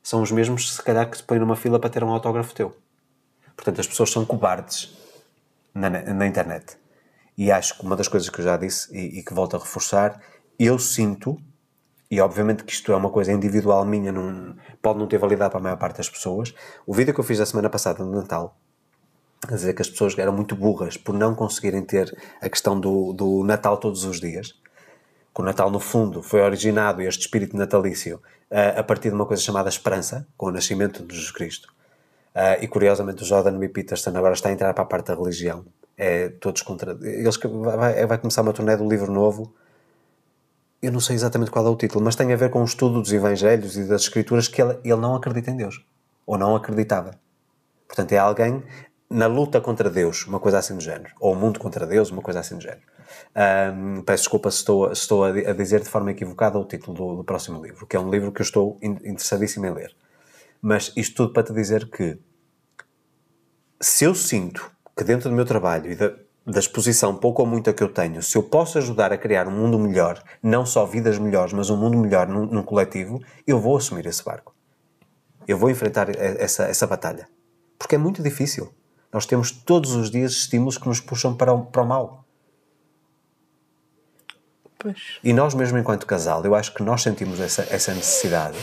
São 0.00 0.22
os 0.22 0.30
mesmos, 0.30 0.76
se 0.76 0.80
calhar, 0.80 1.10
que 1.10 1.16
te 1.16 1.24
põem 1.24 1.40
numa 1.40 1.56
fila 1.56 1.80
para 1.80 1.90
ter 1.90 2.04
um 2.04 2.10
autógrafo 2.10 2.54
teu. 2.54 2.78
Portanto, 3.56 3.80
as 3.80 3.88
pessoas 3.88 4.12
são 4.12 4.24
cobardes 4.24 4.96
na, 5.74 5.90
na 5.90 6.24
internet. 6.24 6.76
E 7.36 7.50
acho 7.50 7.78
que 7.78 7.84
uma 7.84 7.96
das 7.96 8.06
coisas 8.06 8.30
que 8.30 8.38
eu 8.38 8.44
já 8.44 8.56
disse 8.56 8.96
e, 8.96 9.18
e, 9.18 9.24
que 9.24 9.34
volto 9.34 9.56
a 9.56 9.58
reforçar, 9.58 10.22
eu 10.56 10.78
sinto, 10.78 11.36
e 12.10 12.20
obviamente 12.20 12.64
que 12.64 12.72
isto 12.72 12.92
é 12.92 12.96
uma 12.96 13.10
coisa 13.10 13.32
individual 13.32 13.84
minha, 13.84 14.10
não, 14.10 14.56
pode 14.80 14.98
não 14.98 15.06
ter 15.06 15.18
validade 15.18 15.50
para 15.50 15.60
a 15.60 15.62
maior 15.62 15.76
parte 15.76 15.98
das 15.98 16.08
pessoas. 16.08 16.54
O 16.86 16.94
vídeo 16.94 17.12
que 17.12 17.20
eu 17.20 17.24
fiz 17.24 17.38
a 17.40 17.46
semana 17.46 17.68
passada 17.68 18.02
no 18.02 18.10
Natal, 18.10 18.56
a 19.46 19.54
dizer 19.54 19.74
que 19.74 19.82
as 19.82 19.90
pessoas 19.90 20.16
eram 20.18 20.32
muito 20.32 20.56
burras 20.56 20.96
por 20.96 21.14
não 21.14 21.34
conseguirem 21.34 21.82
ter 21.82 22.16
a 22.40 22.48
questão 22.48 22.78
do, 22.80 23.12
do 23.12 23.44
Natal 23.44 23.76
todos 23.76 24.04
os 24.04 24.20
dias, 24.20 24.54
que 25.34 25.42
o 25.42 25.44
Natal, 25.44 25.70
no 25.70 25.78
fundo, 25.78 26.22
foi 26.22 26.40
originado, 26.40 27.00
este 27.02 27.20
espírito 27.20 27.56
natalício, 27.56 28.20
a 28.76 28.82
partir 28.82 29.10
de 29.10 29.14
uma 29.14 29.26
coisa 29.26 29.40
chamada 29.42 29.68
esperança, 29.68 30.26
com 30.36 30.46
o 30.46 30.50
nascimento 30.50 31.04
de 31.04 31.14
Jesus 31.14 31.30
Cristo. 31.30 31.72
e 32.60 32.66
curiosamente, 32.66 33.22
o 33.22 33.26
Jordan 33.26 33.56
B. 33.58 33.68
Peterson 33.68 34.10
agora 34.10 34.34
está 34.34 34.48
a 34.48 34.52
entrar 34.52 34.74
para 34.74 34.82
a 34.82 34.86
parte 34.86 35.06
da 35.06 35.14
religião. 35.14 35.64
É 35.96 36.28
todos 36.28 36.62
contra. 36.62 36.96
Eles, 37.02 37.36
vai, 37.36 38.06
vai 38.06 38.18
começar 38.18 38.42
uma 38.42 38.52
turnê 38.52 38.76
do 38.76 38.88
livro 38.88 39.12
novo. 39.12 39.54
Eu 40.80 40.92
não 40.92 41.00
sei 41.00 41.16
exatamente 41.16 41.50
qual 41.50 41.66
é 41.66 41.68
o 41.68 41.76
título, 41.76 42.04
mas 42.04 42.14
tem 42.14 42.32
a 42.32 42.36
ver 42.36 42.50
com 42.50 42.62
o 42.62 42.64
estudo 42.64 43.02
dos 43.02 43.12
Evangelhos 43.12 43.76
e 43.76 43.84
das 43.84 44.02
Escrituras 44.02 44.46
que 44.46 44.62
ele, 44.62 44.78
ele 44.84 45.00
não 45.00 45.14
acredita 45.14 45.50
em 45.50 45.56
Deus. 45.56 45.84
Ou 46.24 46.38
não 46.38 46.54
acreditava. 46.54 47.18
Portanto, 47.86 48.12
é 48.12 48.18
alguém 48.18 48.62
na 49.10 49.26
luta 49.26 49.60
contra 49.60 49.88
Deus, 49.88 50.26
uma 50.26 50.38
coisa 50.38 50.58
assim 50.58 50.74
do 50.74 50.80
género. 50.80 51.12
Ou 51.18 51.32
o 51.32 51.36
mundo 51.36 51.58
contra 51.58 51.86
Deus, 51.86 52.10
uma 52.10 52.22
coisa 52.22 52.40
assim 52.40 52.56
do 52.56 52.60
género. 52.60 52.82
Um, 53.34 54.02
peço 54.02 54.24
desculpa 54.24 54.50
se 54.50 54.58
estou, 54.58 54.94
se 54.94 55.02
estou 55.02 55.24
a, 55.24 55.32
dizer 55.52 55.80
de 55.80 55.88
forma 55.88 56.10
equivocada 56.10 56.58
o 56.58 56.64
título 56.64 56.96
do, 56.96 57.16
do, 57.16 57.24
próximo 57.24 57.62
livro, 57.62 57.86
que 57.86 57.96
é 57.96 58.00
um 58.00 58.10
livro 58.10 58.30
que 58.30 58.42
eu 58.42 58.44
estou 58.44 58.78
interessadíssimo 58.82 59.66
em 59.66 59.72
ler. 59.72 59.96
Mas 60.60 60.92
isto 60.94 61.16
tudo 61.16 61.32
para 61.32 61.42
te 61.42 61.52
dizer 61.52 61.88
que 61.88 62.18
se 63.80 64.04
eu 64.04 64.14
sinto 64.14 64.70
que 64.96 65.04
dentro 65.04 65.30
do 65.30 65.34
meu 65.34 65.46
trabalho 65.46 65.90
e 65.90 65.96
da, 65.96 66.12
da 66.48 66.58
exposição 66.58 67.14
pouco 67.14 67.42
ou 67.42 67.48
muito 67.48 67.72
que 67.74 67.82
eu 67.82 67.92
tenho, 67.92 68.22
se 68.22 68.36
eu 68.36 68.42
posso 68.42 68.78
ajudar 68.78 69.12
a 69.12 69.18
criar 69.18 69.46
um 69.46 69.50
mundo 69.50 69.78
melhor, 69.78 70.22
não 70.42 70.64
só 70.64 70.86
vidas 70.86 71.18
melhores, 71.18 71.52
mas 71.52 71.68
um 71.68 71.76
mundo 71.76 71.98
melhor 71.98 72.26
num, 72.26 72.46
num 72.46 72.62
coletivo, 72.62 73.22
eu 73.46 73.60
vou 73.60 73.76
assumir 73.76 74.06
esse 74.06 74.24
barco. 74.24 74.54
Eu 75.46 75.58
vou 75.58 75.70
enfrentar 75.70 76.08
essa, 76.16 76.64
essa 76.64 76.86
batalha. 76.86 77.28
Porque 77.78 77.94
é 77.94 77.98
muito 77.98 78.22
difícil. 78.22 78.72
Nós 79.12 79.26
temos 79.26 79.50
todos 79.50 79.92
os 79.92 80.10
dias 80.10 80.32
estímulos 80.32 80.78
que 80.78 80.88
nos 80.88 81.00
puxam 81.00 81.34
para 81.34 81.52
o, 81.52 81.66
para 81.66 81.82
o 81.82 81.86
mal. 81.86 82.24
Pois. 84.78 85.18
E 85.22 85.32
nós, 85.32 85.54
mesmo 85.54 85.76
enquanto 85.78 86.06
casal, 86.06 86.44
eu 86.44 86.54
acho 86.54 86.72
que 86.72 86.82
nós 86.82 87.02
sentimos 87.02 87.40
essa, 87.40 87.62
essa 87.70 87.92
necessidade. 87.92 88.58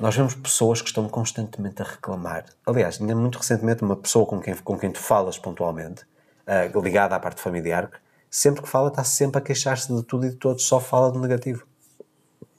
Nós 0.00 0.16
vemos 0.16 0.34
pessoas 0.34 0.80
que 0.80 0.88
estão 0.88 1.08
constantemente 1.08 1.82
a 1.82 1.84
reclamar. 1.84 2.44
Aliás, 2.64 3.00
ainda 3.00 3.14
muito 3.14 3.38
recentemente, 3.38 3.82
uma 3.82 3.96
pessoa 3.96 4.26
com 4.26 4.40
quem, 4.40 4.54
com 4.56 4.78
quem 4.78 4.90
tu 4.90 5.00
falas 5.00 5.38
pontualmente, 5.38 6.04
uh, 6.48 6.80
ligada 6.80 7.14
à 7.14 7.20
parte 7.20 7.40
familiar, 7.40 7.90
sempre 8.30 8.62
que 8.62 8.68
fala 8.68 8.88
está 8.88 9.04
sempre 9.04 9.38
a 9.38 9.40
queixar-se 9.40 9.94
de 9.94 10.02
tudo 10.02 10.26
e 10.26 10.30
de 10.30 10.36
todos, 10.36 10.64
só 10.64 10.80
fala 10.80 11.12
de 11.12 11.18
negativo. 11.18 11.66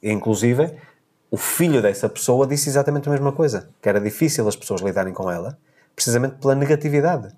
Inclusive, 0.01 0.75
o 1.29 1.37
filho 1.37 1.81
dessa 1.81 2.07
pessoa 2.07 2.47
disse 2.47 2.69
exatamente 2.69 3.09
a 3.09 3.11
mesma 3.11 3.31
coisa, 3.31 3.69
que 3.81 3.89
era 3.89 3.99
difícil 3.99 4.47
as 4.47 4.55
pessoas 4.55 4.81
lidarem 4.81 5.13
com 5.13 5.29
ela, 5.29 5.57
precisamente 5.95 6.35
pela 6.35 6.55
negatividade. 6.55 7.35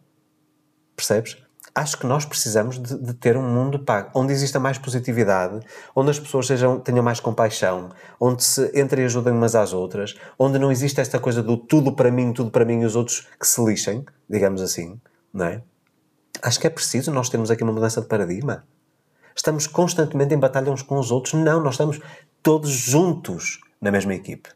Percebes? 0.95 1.37
acho 1.73 1.97
que 1.97 2.05
nós 2.05 2.25
precisamos 2.25 2.77
de, 2.77 2.97
de, 2.97 3.13
ter 3.13 3.37
um 3.37 3.47
mundo 3.47 3.83
onde 4.13 4.33
exista 4.33 4.59
mais 4.59 4.77
positividade, 4.77 5.59
onde 5.95 6.11
as 6.11 6.19
pessoas 6.19 6.47
sejam, 6.47 6.79
tenham 6.79 7.03
mais 7.03 7.19
compaixão, 7.19 7.89
onde 8.19 8.43
se 8.43 8.71
entre 8.73 9.01
e 9.01 9.05
ajudem 9.05 9.33
umas 9.33 9.55
às 9.55 9.73
outras, 9.73 10.15
onde 10.37 10.59
não 10.59 10.71
existe 10.71 10.99
esta 10.99 11.19
coisa 11.19 11.41
do 11.41 11.57
tudo 11.57 11.93
para 11.93 12.11
mim, 12.11 12.33
tudo 12.33 12.51
para 12.51 12.65
mim 12.65 12.81
e 12.81 12.85
os 12.85 12.95
outros 12.95 13.27
que 13.39 13.47
se 13.47 13.63
lixem, 13.63 14.05
digamos 14.29 14.61
assim, 14.61 14.99
não 15.33 15.45
é? 15.45 15.61
Acho 16.43 16.59
que 16.59 16.67
é 16.67 16.69
preciso 16.69 17.11
nós 17.11 17.29
termos 17.29 17.51
aqui 17.51 17.63
uma 17.63 17.73
mudança 17.73 18.01
de 18.01 18.07
paradigma. 18.07 18.65
Estamos 19.35 19.67
constantemente 19.67 20.33
em 20.33 20.39
batalha 20.39 20.71
uns 20.71 20.81
com 20.81 20.97
os 20.97 21.11
outros. 21.11 21.33
Não, 21.33 21.61
nós 21.61 21.75
estamos 21.75 21.99
todos 22.41 22.69
juntos 22.69 23.59
na 23.79 23.91
mesma 23.91 24.13
equipe. 24.13 24.49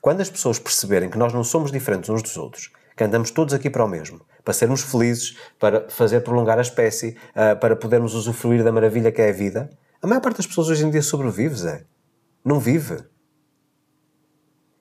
Quando 0.00 0.20
as 0.20 0.30
pessoas 0.30 0.58
perceberem 0.58 1.10
que 1.10 1.18
nós 1.18 1.32
não 1.32 1.42
somos 1.42 1.72
diferentes 1.72 2.08
uns 2.08 2.22
dos 2.22 2.36
outros, 2.36 2.70
que 2.96 3.04
andamos 3.04 3.30
todos 3.30 3.54
aqui 3.54 3.68
para 3.68 3.84
o 3.84 3.88
mesmo, 3.88 4.20
para 4.44 4.54
sermos 4.54 4.82
felizes, 4.82 5.36
para 5.58 5.88
fazer 5.88 6.20
prolongar 6.20 6.58
a 6.58 6.62
espécie, 6.62 7.16
uh, 7.30 7.58
para 7.58 7.76
podermos 7.76 8.14
usufruir 8.14 8.62
da 8.62 8.72
maravilha 8.72 9.12
que 9.12 9.22
é 9.22 9.30
a 9.30 9.32
vida. 9.32 9.70
A 10.02 10.06
maior 10.06 10.20
parte 10.20 10.38
das 10.38 10.46
pessoas 10.46 10.68
hoje 10.68 10.84
em 10.84 10.90
dia 10.90 11.02
sobrevive, 11.02 11.54
Zé. 11.54 11.84
Não 12.44 12.58
vive. 12.58 12.98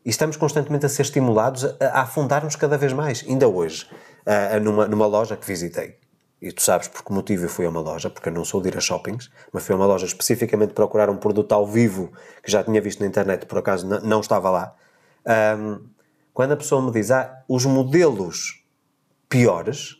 E 0.06 0.10
estamos 0.10 0.38
constantemente 0.38 0.86
a 0.86 0.90
ser 0.90 1.02
estimulados 1.02 1.66
a, 1.66 1.86
a 1.94 2.02
afundar-nos 2.02 2.56
cada 2.56 2.78
vez 2.78 2.94
mais. 2.94 3.26
Ainda 3.28 3.48
hoje, 3.48 3.90
uh, 4.28 4.59
numa, 4.59 4.88
numa 4.88 5.07
loja 5.07 5.36
que 5.36 5.47
visitei, 5.47 5.97
e 6.41 6.51
tu 6.51 6.61
sabes 6.61 6.88
por 6.88 7.03
que 7.03 7.11
motivo 7.11 7.45
eu 7.45 7.49
fui 7.49 7.65
a 7.65 7.69
uma 7.69 7.82
loja, 7.82 8.09
porque 8.09 8.30
eu 8.30 8.34
não 8.34 8.45
sou 8.45 8.61
de 8.61 8.67
ir 8.67 8.78
a 8.78 8.82
shoppings, 8.82 9.32
mas 9.51 9.65
fui 9.65 9.73
a 9.73 9.78
uma 9.78 9.88
loja 9.88 10.05
especificamente 10.05 10.73
procurar 10.73 11.09
um 11.09 11.17
produto 11.17 11.51
ao 11.53 11.65
vivo 11.65 12.11
que 12.43 12.51
já 12.51 12.63
tinha 12.63 12.80
visto 12.80 12.99
na 12.99 13.07
internet, 13.07 13.45
por 13.47 13.57
acaso 13.57 13.88
não 13.88 14.19
estava 14.19 14.49
lá. 14.49 14.75
Um, 15.57 15.88
quando 16.34 16.51
a 16.51 16.57
pessoa 16.57 16.80
me 16.82 16.91
diz, 16.91 17.09
ah, 17.09 17.43
os 17.49 17.65
modelos 17.65 18.63
piores 19.28 19.97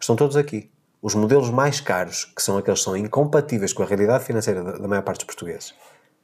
estão 0.00 0.14
todos 0.14 0.36
aqui. 0.36 0.70
Os 1.02 1.14
modelos 1.14 1.50
mais 1.50 1.80
caros, 1.80 2.24
que 2.24 2.42
são 2.42 2.56
aqueles 2.56 2.78
que 2.78 2.84
são 2.84 2.96
incompatíveis 2.96 3.72
com 3.72 3.82
a 3.82 3.86
realidade 3.86 4.24
financeira 4.24 4.62
da, 4.62 4.72
da 4.72 4.86
maior 4.86 5.02
parte 5.02 5.18
dos 5.18 5.26
portugueses, 5.26 5.74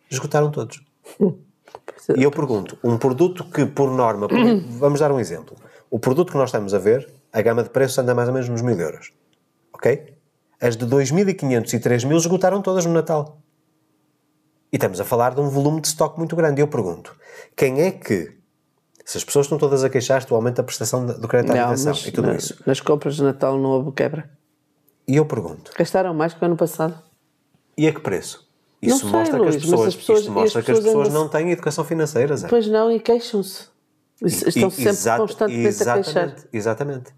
esgotaram 0.08 0.52
todos. 0.52 0.80
e 2.16 2.22
eu 2.22 2.30
pergunto, 2.30 2.78
um 2.84 2.96
produto 2.96 3.42
que, 3.50 3.66
por 3.66 3.90
norma, 3.90 4.28
vamos 4.78 5.00
dar 5.00 5.10
um 5.10 5.18
exemplo. 5.18 5.56
O 5.90 5.98
produto 5.98 6.32
que 6.32 6.38
nós 6.38 6.48
estamos 6.48 6.74
a 6.74 6.78
ver 6.78 7.08
a 7.32 7.42
gama 7.42 7.62
de 7.62 7.70
preços 7.70 7.98
anda 7.98 8.14
mais 8.14 8.28
ou 8.28 8.34
menos 8.34 8.48
nos 8.48 8.62
mil 8.62 8.78
euros. 8.78 9.12
Ok? 9.72 10.14
As 10.60 10.76
de 10.76 10.86
2.500 10.86 11.74
e 11.74 11.78
3.000 11.78 12.16
esgotaram 12.16 12.62
todas 12.62 12.86
no 12.86 12.92
Natal. 12.92 13.38
E 14.72 14.76
estamos 14.76 15.00
a 15.00 15.04
falar 15.04 15.34
de 15.34 15.40
um 15.40 15.48
volume 15.48 15.80
de 15.80 15.88
estoque 15.88 16.18
muito 16.18 16.34
grande. 16.34 16.60
E 16.60 16.62
eu 16.62 16.68
pergunto, 16.68 17.14
quem 17.54 17.82
é 17.82 17.90
que, 17.90 18.36
se 19.04 19.18
as 19.18 19.24
pessoas 19.24 19.46
estão 19.46 19.58
todas 19.58 19.84
a 19.84 19.90
queixar-se 19.90 20.26
do 20.26 20.34
aumento 20.34 20.56
da 20.56 20.62
prestação 20.62 21.04
do 21.06 21.28
crédito 21.28 21.52
à 21.52 21.64
habitação 21.64 22.08
e 22.08 22.10
tudo 22.10 22.28
na, 22.28 22.36
isso... 22.36 22.56
Nas 22.66 22.80
compras 22.80 23.16
de 23.16 23.22
Natal 23.22 23.58
não 23.58 23.70
houve 23.70 23.92
quebra? 23.92 24.30
E 25.06 25.16
eu 25.16 25.26
pergunto... 25.26 25.70
Gastaram 25.78 26.14
mais 26.14 26.34
que 26.34 26.42
o 26.42 26.46
ano 26.46 26.56
passado? 26.56 26.98
E 27.76 27.86
a 27.86 27.92
que 27.92 28.00
preço? 28.00 28.48
Isso 28.80 29.06
mostra 29.06 29.38
que 29.40 29.48
as 29.48 29.56
pessoas, 29.56 29.94
pessoas, 29.94 30.20
isto 30.20 30.32
mostra 30.32 30.60
as 30.60 30.64
que 30.64 30.72
as 30.72 30.80
pessoas 30.80 31.12
não 31.12 31.28
têm 31.28 31.50
educação 31.50 31.84
financeira. 31.84 32.36
Zé. 32.36 32.48
Pois 32.48 32.66
não, 32.66 32.90
e 32.90 32.98
queixam-se. 32.98 33.75
Estão 34.22 34.70
sempre 34.70 34.88
exata, 34.88 35.22
constantemente 35.22 35.88
a 35.88 35.94
queixar. 35.94 36.36
Exatamente 36.52 37.12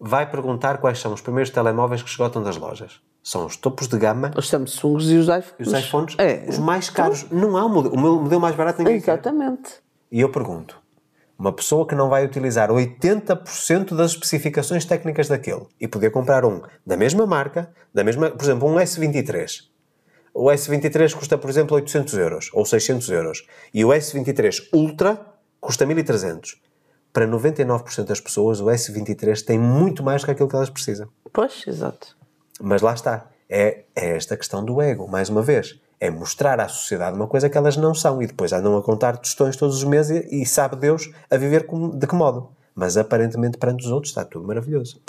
vai 0.00 0.28
perguntar 0.28 0.78
quais 0.78 0.98
são 0.98 1.12
os 1.12 1.20
primeiros 1.20 1.50
telemóveis 1.50 2.02
que 2.02 2.08
esgotam 2.08 2.42
das 2.42 2.56
lojas. 2.56 3.00
São 3.22 3.44
os 3.44 3.54
topos 3.54 3.86
de 3.86 3.98
gama. 3.98 4.30
Os 4.34 4.48
Samsungs 4.48 5.10
e 5.10 5.16
os 5.16 5.28
iPhones. 5.28 5.68
Os 5.68 5.78
iPhones, 5.78 6.14
é. 6.18 6.46
os 6.48 6.58
mais 6.58 6.88
caros. 6.88 7.24
Então, 7.24 7.38
não 7.38 7.56
há 7.58 7.66
um 7.66 7.68
modelo. 7.68 7.94
O 7.94 8.00
meu 8.00 8.16
modelo 8.16 8.40
mais 8.40 8.56
barato 8.56 8.78
ninguém 8.78 8.96
Exatamente. 8.96 9.68
Quer. 9.70 9.80
E 10.10 10.20
eu 10.22 10.30
pergunto, 10.30 10.80
uma 11.38 11.52
pessoa 11.52 11.86
que 11.86 11.94
não 11.94 12.08
vai 12.08 12.24
utilizar 12.24 12.70
80% 12.70 13.94
das 13.94 14.12
especificações 14.12 14.86
técnicas 14.86 15.28
daquele 15.28 15.66
e 15.78 15.86
poder 15.86 16.10
comprar 16.10 16.46
um 16.46 16.62
da 16.84 16.96
mesma 16.96 17.26
marca, 17.26 17.70
da 17.92 18.02
mesma, 18.02 18.30
por 18.30 18.42
exemplo, 18.42 18.68
um 18.68 18.76
S23. 18.76 19.68
O 20.32 20.46
S23 20.46 21.12
custa, 21.14 21.36
por 21.36 21.50
exemplo, 21.50 21.76
800 21.76 22.14
euros 22.14 22.50
ou 22.54 22.64
600 22.64 23.10
euros. 23.10 23.46
E 23.74 23.84
o 23.84 23.88
S23 23.88 24.68
Ultra 24.72 25.29
custa 25.60 25.84
1300 25.86 26.60
para 27.12 27.26
99% 27.26 28.04
das 28.04 28.20
pessoas, 28.20 28.60
o 28.60 28.66
S23 28.66 29.44
tem 29.44 29.58
muito 29.58 30.02
mais 30.02 30.22
do 30.22 30.26
que 30.26 30.30
aquilo 30.30 30.48
que 30.48 30.56
elas 30.56 30.70
precisam. 30.70 31.08
Pois, 31.32 31.64
exato. 31.66 32.16
Mas 32.60 32.82
lá 32.82 32.94
está. 32.94 33.26
É, 33.48 33.84
é 33.96 34.16
esta 34.16 34.36
questão 34.36 34.64
do 34.64 34.80
ego, 34.80 35.08
mais 35.08 35.28
uma 35.28 35.42
vez. 35.42 35.80
É 35.98 36.08
mostrar 36.08 36.60
à 36.60 36.68
sociedade 36.68 37.16
uma 37.16 37.26
coisa 37.26 37.50
que 37.50 37.58
elas 37.58 37.76
não 37.76 37.94
são 37.94 38.22
e 38.22 38.26
depois 38.26 38.52
andam 38.52 38.76
a 38.76 38.82
contar 38.82 39.16
tostões 39.18 39.56
todos 39.56 39.76
os 39.76 39.84
meses 39.84 40.24
e, 40.30 40.42
e 40.42 40.46
sabe 40.46 40.76
Deus 40.76 41.10
a 41.28 41.36
viver 41.36 41.66
com, 41.66 41.90
de 41.90 42.06
que 42.06 42.14
modo. 42.14 42.50
Mas 42.74 42.96
aparentemente 42.96 43.58
perante 43.58 43.84
os 43.84 43.90
outros 43.90 44.10
está 44.10 44.24
tudo 44.24 44.46
maravilhoso. 44.46 45.02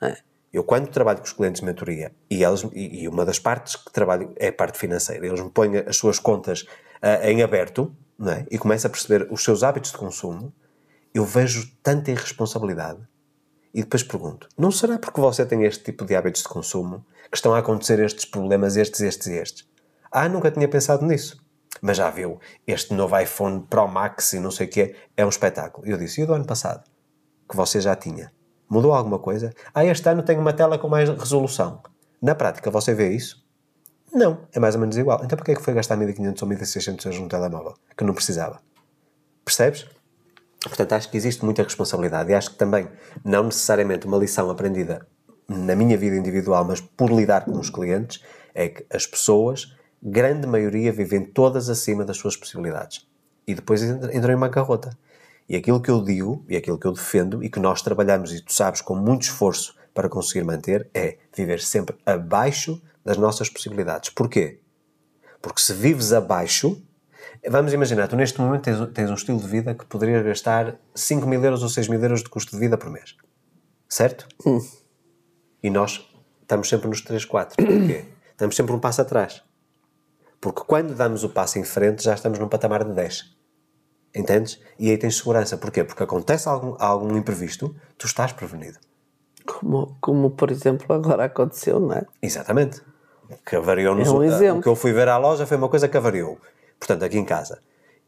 É. 0.00 0.16
Eu, 0.52 0.64
quando 0.64 0.88
trabalho 0.88 1.18
com 1.18 1.24
os 1.24 1.32
clientes 1.32 1.60
de 1.60 1.66
mentoria, 1.66 2.12
e, 2.30 2.42
eles, 2.42 2.64
e, 2.72 3.08
uma 3.08 3.24
das 3.24 3.38
partes 3.38 3.76
que 3.76 3.92
trabalho 3.92 4.32
é 4.36 4.48
a 4.48 4.52
parte 4.52 4.78
financeira, 4.78 5.26
eles 5.26 5.40
me 5.40 5.50
põem 5.50 5.78
as 5.78 5.96
suas 5.96 6.18
contas 6.18 6.62
uh, 7.02 7.24
em 7.24 7.42
aberto 7.42 7.94
não 8.18 8.32
é? 8.32 8.46
e 8.50 8.58
começam 8.58 8.88
a 8.88 8.92
perceber 8.92 9.28
os 9.30 9.42
seus 9.42 9.62
hábitos 9.62 9.90
de 9.92 9.98
consumo, 9.98 10.52
eu 11.12 11.24
vejo 11.24 11.70
tanta 11.82 12.10
irresponsabilidade. 12.10 13.00
E 13.72 13.82
depois 13.82 14.02
pergunto: 14.02 14.48
não 14.56 14.70
será 14.70 14.98
porque 14.98 15.20
você 15.20 15.44
tem 15.44 15.64
este 15.64 15.84
tipo 15.84 16.04
de 16.04 16.14
hábitos 16.14 16.42
de 16.42 16.48
consumo 16.48 17.04
que 17.30 17.36
estão 17.36 17.54
a 17.54 17.58
acontecer 17.58 17.98
estes 18.00 18.24
problemas, 18.24 18.76
estes, 18.76 19.00
estes 19.00 19.26
e 19.26 19.34
estes? 19.34 19.68
Ah, 20.10 20.28
nunca 20.28 20.50
tinha 20.50 20.68
pensado 20.68 21.04
nisso. 21.04 21.42
Mas 21.82 21.96
já 21.96 22.08
viu, 22.08 22.38
este 22.66 22.94
novo 22.94 23.18
iPhone 23.18 23.66
Pro 23.68 23.88
Max 23.88 24.32
e 24.32 24.38
não 24.38 24.50
sei 24.50 24.66
o 24.66 24.70
quê 24.70 24.96
é 25.16 25.26
um 25.26 25.28
espetáculo. 25.28 25.86
Eu 25.86 25.98
disse: 25.98 26.20
e 26.20 26.24
o 26.24 26.26
do 26.26 26.34
ano 26.34 26.46
passado? 26.46 26.84
Que 27.48 27.56
você 27.56 27.80
já 27.80 27.96
tinha? 27.96 28.32
Mudou 28.68 28.94
alguma 28.94 29.18
coisa? 29.18 29.52
Ah, 29.74 29.84
este 29.84 30.08
ano 30.08 30.22
tenho 30.22 30.40
uma 30.40 30.52
tela 30.52 30.78
com 30.78 30.88
mais 30.88 31.08
resolução. 31.08 31.82
Na 32.22 32.34
prática, 32.34 32.70
você 32.70 32.94
vê 32.94 33.12
isso? 33.12 33.43
Não, 34.14 34.46
é 34.52 34.60
mais 34.60 34.76
ou 34.76 34.80
menos 34.80 34.96
igual. 34.96 35.20
Então 35.24 35.36
porquê 35.36 35.52
é 35.52 35.54
que 35.56 35.62
foi 35.62 35.74
gastar 35.74 35.96
1500 35.96 36.40
ou 36.40 36.48
1600 36.48 37.04
euros 37.06 37.20
num 37.20 37.28
telemóvel? 37.28 37.74
Que 37.96 38.04
não 38.04 38.14
precisava. 38.14 38.60
Percebes? 39.44 39.86
Portanto, 40.62 40.92
acho 40.92 41.10
que 41.10 41.16
existe 41.16 41.44
muita 41.44 41.64
responsabilidade 41.64 42.30
e 42.30 42.34
acho 42.34 42.52
que 42.52 42.56
também, 42.56 42.88
não 43.24 43.44
necessariamente 43.44 44.06
uma 44.06 44.16
lição 44.16 44.48
aprendida 44.48 45.06
na 45.48 45.74
minha 45.74 45.98
vida 45.98 46.16
individual, 46.16 46.64
mas 46.64 46.80
por 46.80 47.10
lidar 47.10 47.44
com 47.44 47.58
os 47.58 47.68
clientes, 47.68 48.22
é 48.54 48.68
que 48.68 48.86
as 48.88 49.04
pessoas, 49.04 49.74
grande 50.00 50.46
maioria, 50.46 50.92
vivem 50.92 51.24
todas 51.24 51.68
acima 51.68 52.04
das 52.04 52.16
suas 52.16 52.36
possibilidades. 52.36 53.06
E 53.46 53.54
depois 53.54 53.82
entram 53.82 54.32
em 54.32 54.38
bancarrota. 54.38 54.96
E 55.46 55.56
aquilo 55.56 55.82
que 55.82 55.90
eu 55.90 56.02
digo, 56.02 56.42
e 56.48 56.56
aquilo 56.56 56.78
que 56.78 56.86
eu 56.86 56.92
defendo, 56.92 57.44
e 57.44 57.50
que 57.50 57.60
nós 57.60 57.82
trabalhamos, 57.82 58.32
e 58.32 58.40
tu 58.40 58.52
sabes, 58.52 58.80
com 58.80 58.94
muito 58.94 59.22
esforço 59.22 59.76
para 59.92 60.08
conseguir 60.08 60.44
manter, 60.44 60.88
é 60.94 61.18
viver 61.36 61.60
sempre 61.60 61.96
abaixo 62.06 62.80
das 63.04 63.16
nossas 63.16 63.48
possibilidades. 63.48 64.10
Porquê? 64.10 64.60
Porque 65.42 65.60
se 65.60 65.74
vives 65.74 66.12
abaixo, 66.12 66.82
Vamos 67.46 67.74
imaginar, 67.74 68.08
tu 68.08 68.16
neste 68.16 68.40
momento 68.40 68.62
tens, 68.62 68.78
tens 68.92 69.10
um 69.10 69.14
estilo 69.14 69.38
de 69.38 69.46
vida 69.46 69.74
que 69.74 69.84
poderia 69.84 70.22
gastar 70.22 70.76
5 70.94 71.26
mil 71.26 71.44
euros 71.44 71.62
ou 71.62 71.68
6 71.68 71.88
mil 71.88 72.02
euros 72.02 72.22
de 72.22 72.30
custo 72.30 72.52
de 72.52 72.58
vida 72.58 72.78
por 72.78 72.88
mês. 72.90 73.16
Certo? 73.88 74.26
Hum. 74.46 74.60
E 75.62 75.68
nós 75.68 76.08
estamos 76.40 76.68
sempre 76.68 76.88
nos 76.88 77.02
3, 77.02 77.24
4. 77.24 77.56
Porquê? 77.56 78.04
Estamos 78.34 78.56
sempre 78.56 78.74
um 78.74 78.80
passo 78.80 79.00
atrás. 79.00 79.44
Porque 80.40 80.62
quando 80.66 80.92
damos 80.92 81.22
o 81.22 81.28
passo 81.28 81.56
em 81.60 81.62
frente, 81.62 82.02
já 82.02 82.14
estamos 82.14 82.36
num 82.40 82.48
patamar 82.48 82.82
de 82.82 82.92
10. 82.92 83.32
Entendes? 84.12 84.60
E 84.76 84.90
aí 84.90 84.98
tens 84.98 85.18
segurança. 85.18 85.56
Porquê? 85.56 85.84
Porque 85.84 86.02
acontece 86.02 86.48
algum, 86.48 86.74
algum 86.80 87.16
imprevisto, 87.16 87.76
tu 87.96 88.06
estás 88.06 88.32
prevenido. 88.32 88.80
Como, 89.46 89.96
como, 90.00 90.30
por 90.32 90.50
exemplo, 90.50 90.92
agora 90.92 91.26
aconteceu, 91.26 91.78
não 91.78 91.92
é? 91.92 92.04
Exatamente. 92.20 92.82
Que 93.44 93.56
avariou 93.56 93.98
é 93.98 94.10
um 94.10 94.22
exemplo. 94.22 94.58
O 94.58 94.62
que 94.62 94.68
eu 94.68 94.76
fui 94.76 94.92
ver 94.92 95.08
à 95.08 95.16
loja 95.16 95.46
foi 95.46 95.56
uma 95.56 95.68
coisa 95.68 95.88
que 95.88 95.96
avariou 95.96 96.38
portanto, 96.78 97.04
aqui 97.04 97.18
em 97.18 97.24
casa. 97.24 97.58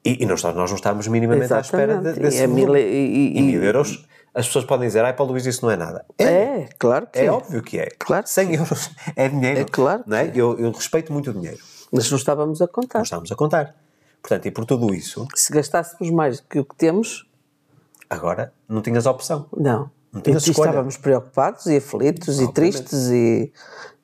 E, 0.05 0.23
e 0.23 0.27
nós, 0.27 0.43
nós 0.43 0.55
não 0.55 0.77
estamos 0.77 1.09
minimamente 1.09 1.47
Exatamente. 1.47 1.93
à 1.93 1.97
espera 1.97 2.15
de, 2.15 2.21
desse 2.21 2.39
e, 2.39 2.41
é 2.43 2.47
mil, 2.47 2.77
e, 2.77 3.37
e, 3.37 3.43
mil 3.43 3.63
euros. 3.63 4.07
As 4.35 4.47
pessoas 4.47 4.67
podem 4.67 4.87
dizer, 4.87 5.05
ai, 5.05 5.15
para 5.15 5.25
o 5.25 5.29
Luís, 5.29 5.47
isso 5.47 5.65
não 5.65 5.73
é 5.73 5.77
nada. 5.77 6.05
É, 6.19 6.25
é 6.25 6.69
claro 6.79 7.07
que 7.07 7.19
é. 7.19 7.25
É 7.25 7.31
óbvio 7.31 7.63
que 7.63 7.79
é. 7.79 7.89
Claro 7.99 8.27
100 8.27 8.55
euros 8.55 8.91
é 9.17 9.29
dinheiro. 9.29 9.61
É 9.61 9.65
claro. 9.65 10.05
Não 10.07 10.17
é? 10.17 10.31
Eu, 10.35 10.59
eu 10.59 10.71
respeito 10.71 11.13
muito 11.13 11.31
o 11.31 11.33
dinheiro. 11.33 11.59
Mas 11.91 12.11
não 12.11 12.19
estávamos 12.19 12.61
a 12.61 12.69
contar. 12.69 12.99
Não 12.99 13.05
estávamos 13.05 13.33
a 13.33 13.35
contar. 13.35 13.75
Portanto, 14.21 14.47
e 14.47 14.51
por 14.51 14.65
tudo 14.67 14.95
isso. 14.95 15.27
Se 15.35 15.53
gastássemos 15.53 16.11
mais 16.13 16.41
do 16.41 16.47
que 16.47 16.59
o 16.59 16.65
que 16.65 16.77
temos. 16.77 17.27
Agora, 18.11 18.53
não 18.69 18.83
tinhas 18.83 19.07
opção. 19.07 19.47
Não. 19.57 19.91
Não 20.13 20.21
tinhas 20.21 20.47
e 20.47 20.51
escolha. 20.51 20.69
estávamos 20.69 20.97
preocupados 20.97 21.67
e 21.67 21.77
aflitos 21.79 22.29
Obviamente. 22.29 22.51
e 22.51 22.55
tristes 22.55 23.09
e. 23.09 23.53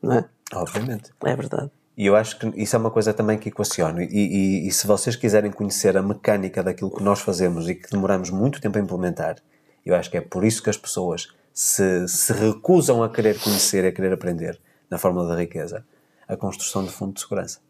Não 0.03 0.13
é? 0.15 0.25
Obviamente. 0.55 1.11
É 1.25 1.35
verdade. 1.35 1.71
E 1.97 2.07
eu 2.07 2.17
acho 2.17 2.39
que 2.39 2.47
isso 2.61 2.75
é 2.75 2.79
uma 2.79 2.91
coisa 2.91 3.13
também 3.13 3.39
que 3.39 3.49
equaciono. 3.49 4.01
E, 4.01 4.07
e, 4.07 4.69
e, 4.69 4.73
se 4.73 4.87
vocês 4.87 5.15
quiserem 5.15 5.51
conhecer 5.51 5.97
a 5.97 6.03
mecânica 6.03 6.63
daquilo 6.63 6.91
que 6.91 7.03
nós 7.03 7.21
fazemos 7.21 7.69
e 7.69 7.75
que 7.75 7.91
demoramos 7.91 8.31
muito 8.31 8.61
tempo 8.61 8.79
a 8.79 8.81
implementar, 8.81 9.37
eu 9.85 9.95
acho 9.95 10.11
que 10.11 10.17
é 10.17 10.21
por 10.21 10.45
isso 10.45 10.63
que 10.63 10.71
as 10.71 10.77
pessoas 10.77 11.29
se, 11.53 12.09
se 12.09 12.33
recusam 12.33 13.03
a 13.03 13.11
querer 13.11 13.39
conhecer, 13.39 13.85
a 13.85 13.93
querer 13.93 14.13
aprender 14.13 14.59
na 14.91 14.97
fórmula 14.97 15.29
da 15.29 15.37
riqueza, 15.37 15.85
a 16.27 16.37
construção 16.37 16.85
de 16.85 16.91
fundo 16.91 17.15
de 17.15 17.21
segurança. 17.21 17.61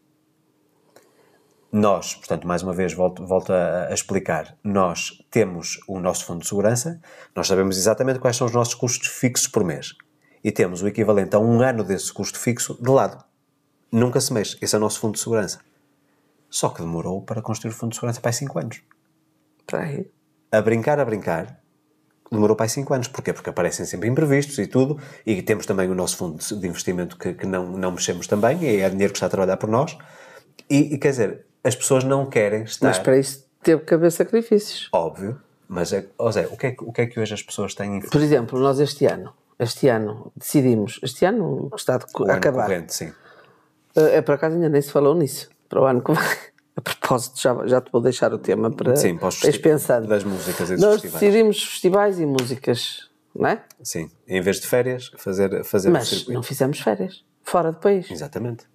Nós, 1.69 2.13
portanto, 2.13 2.47
mais 2.47 2.61
uma 2.61 2.71
vez, 2.71 2.93
volto, 2.93 3.25
volto 3.25 3.51
a, 3.51 3.87
a, 3.87 3.93
explicar, 3.93 4.55
nós 4.63 5.23
temos 5.31 5.79
o 5.87 5.99
nosso 5.99 6.25
fundo 6.25 6.41
de 6.41 6.47
segurança, 6.47 7.01
nós 7.35 7.47
sabemos 7.47 7.77
exatamente 7.77 8.19
quais 8.19 8.37
são 8.37 8.45
os 8.45 8.53
nossos 8.53 8.75
custos 8.75 9.07
fixos 9.07 9.47
por 9.47 9.63
mês 9.63 9.95
e 10.43 10.51
temos 10.51 10.81
o 10.81 10.87
equivalente 10.87 11.35
a 11.35 11.39
um 11.39 11.61
ano 11.61 11.83
desse 11.83 12.11
custo 12.11 12.37
fixo 12.39 12.77
de 12.81 12.89
lado 12.89 13.23
nunca 13.91 14.19
se 14.19 14.33
mexe. 14.33 14.57
Esse 14.61 14.73
é 14.75 14.77
o 14.77 14.81
nosso 14.81 14.99
fundo 14.99 15.13
de 15.13 15.19
segurança. 15.19 15.59
Só 16.49 16.69
que 16.69 16.81
demorou 16.81 17.21
para 17.21 17.41
construir 17.41 17.71
o 17.71 17.75
fundo 17.75 17.91
de 17.91 17.95
segurança 17.95 18.19
para 18.19 18.29
aí 18.29 18.33
5 18.33 18.59
anos. 18.59 18.81
Para 19.67 19.79
aí. 19.81 20.07
A 20.51 20.61
brincar, 20.61 20.99
a 20.99 21.05
brincar, 21.05 21.59
demorou 22.31 22.55
para 22.55 22.65
aí 22.65 22.69
5 22.69 22.93
anos. 22.93 23.07
Porquê? 23.07 23.31
Porque 23.33 23.49
aparecem 23.49 23.85
sempre 23.85 24.09
imprevistos 24.09 24.57
e 24.57 24.67
tudo, 24.67 24.99
e 25.25 25.41
temos 25.41 25.65
também 25.65 25.89
o 25.89 25.95
nosso 25.95 26.17
fundo 26.17 26.37
de 26.43 26.67
investimento 26.67 27.17
que, 27.17 27.33
que 27.33 27.45
não, 27.45 27.65
não 27.77 27.91
mexemos 27.91 28.27
também, 28.27 28.63
e 28.63 28.81
é 28.81 28.89
dinheiro 28.89 29.13
que 29.13 29.17
está 29.17 29.27
a 29.27 29.29
trabalhar 29.29 29.57
por 29.57 29.69
nós. 29.69 29.95
E, 30.69 30.93
e 30.95 30.97
quer 30.97 31.09
dizer, 31.11 31.45
as 31.63 31.75
pessoas 31.75 32.03
não 32.03 32.25
querem 32.27 32.63
estar. 32.63 32.87
Mas 32.87 32.99
para 32.99 33.17
isso 33.17 33.47
teve 33.61 33.83
que 33.83 33.93
haver 33.93 34.11
sacrifícios. 34.11 34.89
Óbvio. 34.91 35.39
Mas, 35.67 35.93
é, 35.93 36.05
Zé, 36.31 36.47
o 36.51 36.57
que, 36.57 36.67
é, 36.67 36.71
que- 36.71 36.83
o 36.83 36.91
que 36.91 37.01
é 37.01 37.05
que 37.07 37.19
hoje 37.19 37.33
as 37.33 37.41
pessoas 37.41 37.73
têm 37.73 37.97
em 37.97 37.99
Por 38.01 38.21
exemplo, 38.21 38.59
nós 38.59 38.79
este 38.79 39.05
ano, 39.05 39.33
este 39.59 39.87
ano 39.87 40.31
decidimos, 40.35 40.99
este 41.03 41.25
ano 41.25 41.69
que 41.69 41.77
está 41.77 41.97
de 41.97 42.05
o 42.19 42.31
acabar. 42.31 42.63
corrente? 42.65 42.93
Sim. 42.93 43.11
É 43.95 44.21
por 44.21 44.35
acaso 44.35 44.55
ainda 44.55 44.69
nem 44.69 44.81
se 44.81 44.91
falou 44.91 45.13
nisso. 45.15 45.49
Para 45.69 45.81
o 45.81 45.85
ano 45.85 46.01
que 46.01 46.11
vem. 46.11 46.21
A 46.75 46.81
propósito, 46.81 47.39
já, 47.39 47.67
já 47.67 47.79
te 47.81 47.91
vou 47.91 48.01
deixar 48.01 48.33
o 48.33 48.39
tema 48.39 48.71
para 48.71 48.95
Sim, 48.95 49.15
para 49.15 49.29
para 49.29 49.59
pensando. 49.59 50.07
das 50.07 50.23
músicas 50.23 50.71
e 50.71 50.73
dos 50.73 50.81
Nós 50.83 50.93
festivais. 51.01 51.19
decidimos 51.21 51.63
festivais 51.63 52.19
e 52.19 52.25
músicas, 52.25 53.11
não 53.35 53.47
é? 53.47 53.63
Sim. 53.83 54.09
Em 54.27 54.41
vez 54.41 54.59
de 54.59 54.65
férias, 54.65 55.11
fazer, 55.17 55.63
fazer 55.63 55.91
Mas 55.91 56.27
não 56.27 56.41
fizemos 56.41 56.79
férias. 56.79 57.23
Fora 57.43 57.71
do 57.71 57.77
país. 57.77 58.09
Exatamente. 58.09 58.65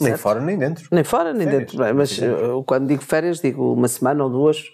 Nem 0.00 0.16
fora 0.16 0.40
nem 0.40 0.56
dentro. 0.56 0.86
Nem 0.92 1.02
fora, 1.02 1.32
nem 1.32 1.44
Férias, 1.48 1.72
dentro. 1.72 1.94
Mas 1.96 2.18
eu, 2.18 2.62
quando 2.62 2.86
digo 2.86 3.02
férias, 3.02 3.40
digo 3.40 3.72
uma 3.72 3.88
semana 3.88 4.22
ou 4.22 4.30
duas 4.30 4.72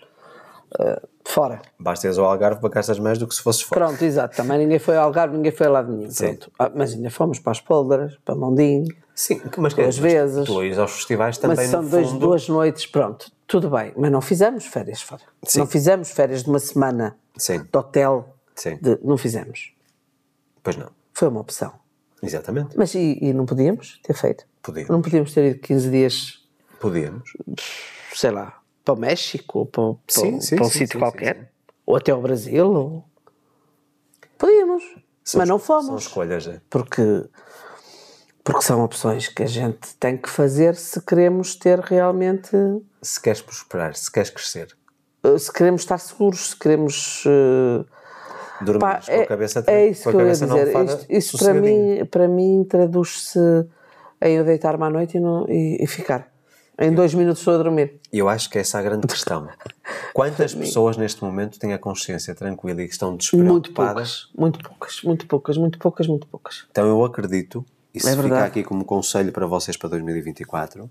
eh, 0.78 1.02
fora. 1.24 1.60
Basta 1.78 2.06
ires 2.06 2.18
ao 2.18 2.26
Algarve 2.26 2.60
para 2.60 2.70
gastas 2.70 2.98
mais 2.98 3.18
do 3.18 3.26
que 3.26 3.34
se 3.34 3.42
fosses 3.42 3.62
fora. 3.62 3.86
Pronto, 3.86 4.02
exato. 4.04 4.36
Também 4.36 4.58
ninguém 4.58 4.78
foi 4.78 4.96
ao 4.96 5.04
Algarve, 5.04 5.36
ninguém 5.36 5.52
foi 5.52 5.66
a 5.66 5.70
lado 5.70 5.92
nenhum. 5.92 6.10
Sim. 6.10 6.34
Pronto. 6.36 6.52
Ah, 6.58 6.70
mas 6.74 6.92
ainda 6.92 7.10
fomos 7.10 7.38
para 7.38 7.52
as 7.52 7.60
Póldaras, 7.60 8.16
para 8.24 8.34
Mondinho. 8.34 8.86
Sim, 9.14 9.40
mas 9.58 9.74
Duas 9.74 9.98
vezes. 9.98 10.46
Tu 10.46 10.62
ires 10.64 10.78
aos 10.78 10.92
festivais 10.92 11.36
também 11.36 11.56
Mas 11.56 11.68
são 11.68 11.82
no 11.82 11.88
dois, 11.90 12.08
fundo, 12.08 12.18
duas 12.20 12.48
noites, 12.48 12.86
pronto, 12.86 13.30
tudo 13.46 13.68
bem. 13.68 13.92
Mas 13.96 14.10
não 14.10 14.20
fizemos 14.22 14.64
férias 14.64 15.02
fora. 15.02 15.22
Sim. 15.42 15.58
Não 15.58 15.66
fizemos 15.66 16.10
férias 16.10 16.42
de 16.42 16.48
uma 16.48 16.58
semana 16.58 17.16
Sim. 17.36 17.58
de 17.58 17.76
hotel. 17.78 18.34
Sim. 18.54 18.78
de- 18.80 18.98
não 19.02 19.16
fizemos. 19.18 19.72
Pois 20.62 20.76
não. 20.76 20.88
Foi 21.12 21.28
uma 21.28 21.40
opção. 21.40 21.72
Exatamente. 22.22 22.76
Mas 22.78 22.94
e, 22.94 23.18
e 23.20 23.32
não 23.32 23.46
podíamos 23.46 23.98
ter 24.02 24.14
feito? 24.14 24.44
Podíamos. 24.62 24.90
Não 24.90 25.00
podíamos 25.02 25.32
ter 25.32 25.50
ido 25.52 25.58
15 25.60 25.90
dias, 25.90 26.40
Podíamos. 26.78 27.30
sei 28.14 28.30
lá, 28.30 28.59
para 28.90 28.94
o 28.94 28.96
México 28.96 29.58
ou 29.60 29.66
para, 29.66 29.82
para, 29.82 29.98
Sim, 30.08 30.40
sim, 30.40 30.56
para 30.56 30.66
um 30.66 30.70
sim, 30.70 30.78
sítio 30.78 30.98
qualquer. 30.98 31.50
Ou 31.86 31.96
até 31.96 32.12
ao 32.12 32.20
Brasil. 32.20 32.70
Ou... 32.70 33.04
Podíamos. 34.38 34.82
mas 35.34 35.48
não 35.48 35.58
São 35.58 35.82
fomos. 35.82 36.02
escolhas. 36.02 36.46
é. 36.46 36.60
porque 36.68 37.24
porque 38.42 38.62
são 38.62 38.82
opções 38.82 39.28
que 39.28 39.42
a 39.42 39.46
gente 39.46 39.94
tem 39.96 40.16
que 40.16 40.28
fazer 40.28 40.74
se 40.74 41.00
queremos 41.02 41.54
ter 41.54 41.78
realmente 41.78 42.50
Se 43.02 43.20
queres 43.20 43.42
prosperar, 43.42 43.94
se 43.94 44.10
queres 44.10 44.30
crescer, 44.30 44.74
eh, 45.22 45.38
se 45.38 45.52
queremos 45.52 45.82
estar 45.82 45.98
seguros 45.98 46.48
se 46.50 46.56
queremos 46.56 47.22
eh, 47.26 47.84
dormir 48.62 48.80
pá, 48.80 49.00
com 49.06 49.20
a 49.20 49.26
cabeça 49.26 49.62
é 49.66 49.88
isso 49.88 50.04
com 50.04 50.08
a 50.08 50.12
que 50.12 50.18
eu 50.18 50.26
ia 50.26 50.32
dizer 50.32 50.84
isto, 50.84 51.06
isto 51.10 51.38
para 51.38 51.54
mim 51.54 52.04
para 52.06 52.28
mim 52.28 52.66
traduz-se 52.68 53.38
em 54.22 54.36
eu 54.36 54.44
deitar-me 54.44 54.84
à 54.84 54.90
noite 54.90 55.18
e, 55.18 55.20
não, 55.20 55.46
e, 55.46 55.84
e 55.84 55.86
ficar 55.86 56.29
em 56.80 56.94
dois 56.94 57.12
minutos 57.14 57.40
estou 57.40 57.54
a 57.54 57.58
dormir 57.58 58.00
E 58.12 58.18
eu 58.18 58.28
acho 58.28 58.48
que 58.48 58.58
essa 58.58 58.78
é 58.78 58.80
a 58.80 58.82
grande 58.82 59.06
questão. 59.06 59.48
Quantas 60.14 60.52
pessoas 60.56 60.96
neste 60.96 61.22
momento 61.22 61.58
têm 61.58 61.74
a 61.74 61.78
consciência 61.78 62.34
tranquila 62.34 62.82
e 62.82 62.86
que 62.86 62.92
estão 62.92 63.10
muito 63.10 63.20
despreocupadas? 63.20 64.28
muito 64.36 64.58
poucas 64.62 65.02
muito 65.02 65.26
poucas 65.26 65.56
muito 65.56 65.78
poucas 65.78 66.06
muito 66.06 66.26
poucas 66.26 66.66
Então 66.70 66.86
eu 66.88 67.04
acredito, 67.04 67.64
e 67.94 68.00
se 68.00 68.08
É 68.08 68.10
fica 68.12 68.22
verdade. 68.22 68.46
aqui 68.46 68.64
como 68.64 68.84
conselho 68.84 69.30
para 69.30 69.46
vocês 69.46 69.76
para 69.76 69.90
2024, 69.90 70.90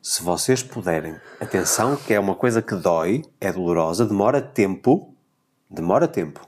se 0.00 0.22
vocês 0.22 0.62
puderem, 0.62 1.16
atenção 1.40 1.96
que 1.96 2.12
é 2.14 2.20
uma 2.20 2.34
coisa 2.34 2.60
que 2.62 2.74
dói, 2.74 3.22
é 3.40 3.50
dolorosa, 3.50 4.04
demora 4.06 4.40
tempo, 4.40 5.14
demora 5.68 6.06
tempo, 6.06 6.46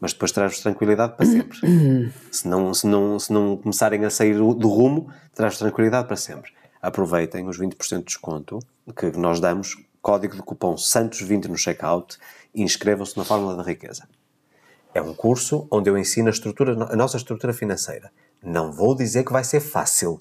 mas 0.00 0.12
depois 0.12 0.32
traz-vos 0.32 0.60
tranquilidade 0.60 1.16
para 1.16 1.24
sempre. 1.24 1.58
se, 2.30 2.48
não, 2.48 2.74
se, 2.74 2.86
não, 2.86 3.18
se 3.20 3.32
não 3.32 3.56
começarem 3.56 4.04
a 4.04 4.10
sair 4.10 4.36
do 4.36 4.68
rumo, 4.68 5.08
traz 5.32 5.56
tranquilidade 5.58 6.08
para 6.08 6.16
sempre. 6.16 6.50
Aproveitem 6.82 7.48
os 7.48 7.58
20% 7.58 7.98
de 7.98 8.04
desconto 8.04 8.58
que 8.96 9.16
nós 9.16 9.38
damos, 9.38 9.76
código 10.02 10.34
de 10.34 10.42
cupom 10.42 10.74
SANTOS20 10.74 11.44
no 11.46 11.56
checkout 11.56 12.18
e 12.52 12.60
inscrevam-se 12.60 13.16
na 13.16 13.24
Fórmula 13.24 13.56
da 13.56 13.62
Riqueza. 13.62 14.08
É 14.92 15.00
um 15.00 15.14
curso 15.14 15.66
onde 15.70 15.88
eu 15.88 15.96
ensino 15.96 16.28
a, 16.28 16.32
estrutura, 16.32 16.72
a 16.72 16.96
nossa 16.96 17.16
estrutura 17.16 17.52
financeira. 17.54 18.10
Não 18.42 18.72
vou 18.72 18.94
dizer 18.94 19.24
que 19.24 19.32
vai 19.32 19.44
ser 19.44 19.60
fácil. 19.60 20.18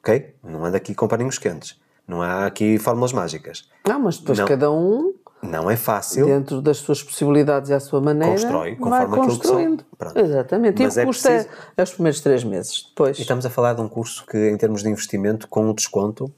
Ok? 0.00 0.34
Não 0.42 0.64
anda 0.64 0.78
aqui 0.78 0.94
com 0.94 1.06
paninhos 1.06 1.38
quentes. 1.38 1.78
Não 2.06 2.22
há 2.22 2.46
aqui 2.46 2.78
fórmulas 2.78 3.12
mágicas. 3.12 3.68
não 3.86 4.00
mas 4.00 4.16
depois 4.16 4.38
Não. 4.38 4.46
cada 4.46 4.72
um 4.72 5.14
Não 5.42 5.70
é 5.70 5.76
fácil. 5.76 6.26
dentro 6.26 6.60
das 6.60 6.78
suas 6.78 7.02
possibilidades 7.02 7.70
e 7.70 7.74
à 7.74 7.78
sua 7.80 8.00
maneira 8.00 8.32
Constrói, 8.34 8.70
vai 8.70 8.76
conforme 8.76 9.04
aquilo 9.04 9.38
que 9.38 9.46
são. 9.46 9.54
construindo 9.56 9.84
Pronto. 9.96 10.18
exatamente 10.18 10.82
Mas 10.82 10.96
e 10.96 11.00
é 11.00 11.02
é, 11.02 11.06
preciso- 11.06 11.48
é 11.76 11.82
os 11.82 11.92
primeiros 11.92 12.20
três 12.20 12.44
meses 12.44 12.86
depois 12.88 13.18
E 13.18 13.22
estamos 13.22 13.46
a 13.46 13.50
falar 13.50 13.74
de 13.74 13.80
um 13.80 13.88
curso 13.88 14.26
que, 14.26 14.36
em 14.50 14.56
termos 14.56 14.82
de 14.82 14.88
investimento, 14.88 15.46
com 15.48 15.70
o 15.70 15.74
desconto, 15.74 16.32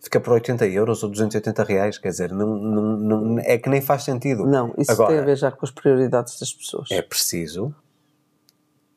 fica 0.00 0.20
por 0.20 0.34
80 0.34 0.66
euros 0.66 1.02
ou 1.02 1.08
280 1.10 1.64
reais. 1.64 1.98
Quer 1.98 2.10
dizer, 2.10 2.32
não, 2.32 2.46
não, 2.56 2.82
não- 2.96 3.38
é 3.40 3.58
que 3.58 3.68
nem 3.68 3.80
faz 3.82 4.04
sentido. 4.04 4.46
Não, 4.46 4.72
isso 4.78 4.92
Agora, 4.92 5.10
tem 5.10 5.18
a 5.18 5.24
ver 5.24 5.36
já 5.36 5.50
com 5.50 5.64
as 5.66 5.70
prioridades 5.72 6.38
das 6.38 6.52
pessoas. 6.52 6.88
é 6.92 7.02
preciso 7.02 7.74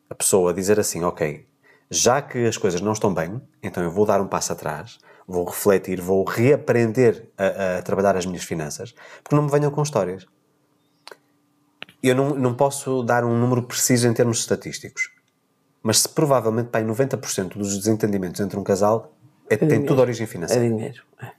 a 0.09 0.15
pessoa 0.15 0.53
dizer 0.53 0.79
assim, 0.79 1.03
ok, 1.03 1.45
já 1.89 2.21
que 2.21 2.45
as 2.45 2.57
coisas 2.57 2.79
não 2.81 2.93
estão 2.93 3.13
bem, 3.13 3.41
então 3.61 3.83
eu 3.83 3.91
vou 3.91 4.05
dar 4.05 4.21
um 4.21 4.27
passo 4.27 4.53
atrás, 4.53 4.99
vou 5.27 5.43
refletir, 5.45 5.99
vou 5.99 6.23
reaprender 6.23 7.29
a, 7.37 7.77
a 7.77 7.81
trabalhar 7.81 8.15
as 8.15 8.25
minhas 8.25 8.43
finanças, 8.43 8.95
porque 9.23 9.35
não 9.35 9.43
me 9.43 9.51
venham 9.51 9.69
com 9.69 9.83
histórias. 9.83 10.25
Eu 12.01 12.15
não, 12.15 12.29
não 12.35 12.53
posso 12.53 13.03
dar 13.03 13.25
um 13.25 13.37
número 13.37 13.63
preciso 13.63 14.07
em 14.07 14.13
termos 14.13 14.39
estatísticos, 14.39 15.11
mas 15.83 15.99
se 15.99 16.09
provavelmente 16.09 16.69
em 16.77 16.85
90% 16.85 17.57
dos 17.57 17.77
desentendimentos 17.77 18.39
entre 18.39 18.57
um 18.57 18.63
casal 18.63 19.13
é, 19.49 19.57
tem 19.57 19.83
tudo 19.85 20.01
origem 20.01 20.23
É 20.23 20.27
financeira. 20.27 20.67
dinheiro. 20.67 21.03
É. 21.21 21.31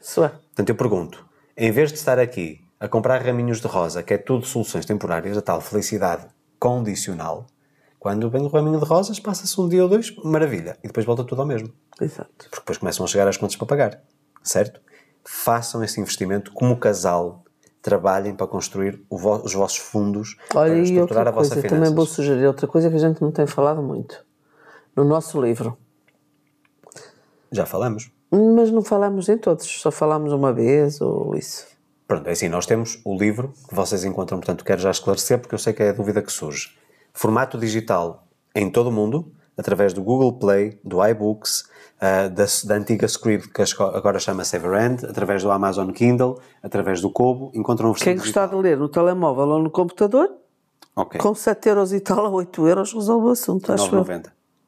Isso 0.00 0.24
é. 0.24 0.28
Portanto, 0.28 0.68
eu 0.68 0.74
pergunto, 0.74 1.26
em 1.56 1.70
vez 1.70 1.90
de 1.90 1.98
estar 1.98 2.18
aqui 2.18 2.60
a 2.78 2.88
comprar 2.88 3.22
raminhos 3.22 3.60
de 3.60 3.66
rosa, 3.66 4.02
que 4.02 4.14
é 4.14 4.18
tudo 4.18 4.46
soluções 4.46 4.86
temporárias, 4.86 5.36
a 5.36 5.42
tal 5.42 5.60
felicidade 5.60 6.26
condicional, 6.58 7.46
quando 8.00 8.28
vem 8.28 8.42
o 8.42 8.48
raminho 8.48 8.80
de 8.80 8.84
rosas, 8.84 9.20
passa-se 9.20 9.60
um 9.60 9.68
dia 9.68 9.82
ou 9.84 9.88
dois, 9.88 10.12
maravilha, 10.24 10.76
e 10.82 10.88
depois 10.88 11.06
volta 11.06 11.22
tudo 11.22 11.42
ao 11.42 11.46
mesmo. 11.46 11.70
Exato. 12.00 12.30
Porque 12.38 12.56
depois 12.60 12.78
começam 12.78 13.04
a 13.04 13.06
chegar 13.06 13.28
as 13.28 13.36
contas 13.36 13.54
para 13.56 13.66
pagar, 13.66 14.00
certo? 14.42 14.80
Façam 15.24 15.84
esse 15.84 16.00
investimento 16.00 16.50
como 16.52 16.76
casal, 16.78 17.44
trabalhem 17.82 18.34
para 18.34 18.46
construir 18.46 19.00
vo- 19.10 19.42
os 19.44 19.52
vossos 19.54 19.78
fundos, 19.78 20.36
Olha, 20.54 20.70
para 20.72 20.78
e 20.78 20.82
estruturar 20.82 21.18
outra 21.26 21.28
a 21.28 21.32
vossa 21.32 21.48
coisa, 21.50 21.62
finanças. 21.68 21.78
também 21.78 21.94
vou 21.94 22.06
sugerir 22.06 22.46
outra 22.46 22.66
coisa 22.66 22.88
que 22.90 22.96
a 22.96 22.98
gente 22.98 23.20
não 23.22 23.30
tem 23.30 23.46
falado 23.46 23.82
muito. 23.82 24.24
No 24.96 25.04
nosso 25.04 25.40
livro. 25.40 25.76
Já 27.52 27.66
falamos. 27.66 28.10
Mas 28.30 28.70
não 28.70 28.82
falamos 28.82 29.28
em 29.28 29.36
todos, 29.36 29.66
só 29.66 29.90
falamos 29.90 30.32
uma 30.32 30.52
vez 30.52 31.00
ou 31.00 31.34
isso. 31.34 31.66
Pronto, 32.06 32.26
é 32.28 32.32
assim, 32.32 32.48
nós 32.48 32.64
temos 32.66 33.00
o 33.04 33.16
livro 33.16 33.52
que 33.68 33.74
vocês 33.74 34.04
encontram, 34.04 34.38
portanto, 34.38 34.64
quero 34.64 34.80
já 34.80 34.90
esclarecer 34.90 35.38
porque 35.38 35.54
eu 35.54 35.58
sei 35.58 35.72
que 35.72 35.82
é 35.82 35.90
a 35.90 35.92
dúvida 35.92 36.22
que 36.22 36.32
surge. 36.32 36.76
Formato 37.12 37.58
digital 37.58 38.26
em 38.54 38.70
todo 38.70 38.88
o 38.88 38.92
mundo, 38.92 39.32
através 39.56 39.92
do 39.92 40.02
Google 40.02 40.32
Play, 40.38 40.80
do 40.84 41.04
iBooks, 41.06 41.64
ah, 42.00 42.28
da, 42.28 42.44
da 42.64 42.74
antiga 42.74 43.06
Scribd, 43.06 43.48
que 43.50 43.62
agora 43.82 44.18
chama-se 44.18 44.56
Everend, 44.56 45.04
através 45.06 45.42
do 45.42 45.50
Amazon 45.50 45.90
Kindle, 45.90 46.40
através 46.62 47.00
do 47.00 47.10
Kobo, 47.10 47.50
encontram 47.54 47.92
versão 47.92 48.04
Quem 48.04 48.16
gostar 48.16 48.46
digital. 48.46 48.62
de 48.62 48.68
ler 48.68 48.78
no 48.78 48.88
telemóvel 48.88 49.48
ou 49.48 49.62
no 49.62 49.70
computador, 49.70 50.30
Ok, 50.96 51.20
com 51.20 51.34
7 51.34 51.68
euros 51.68 51.92
e 51.92 52.00
tal 52.00 52.26
a 52.26 52.30
8 52.30 52.66
euros 52.66 52.92
resolve 52.92 53.28
o 53.28 53.30
assunto, 53.30 53.72
acho 53.72 53.94
eu. 53.94 54.04
9,90. 54.04 54.26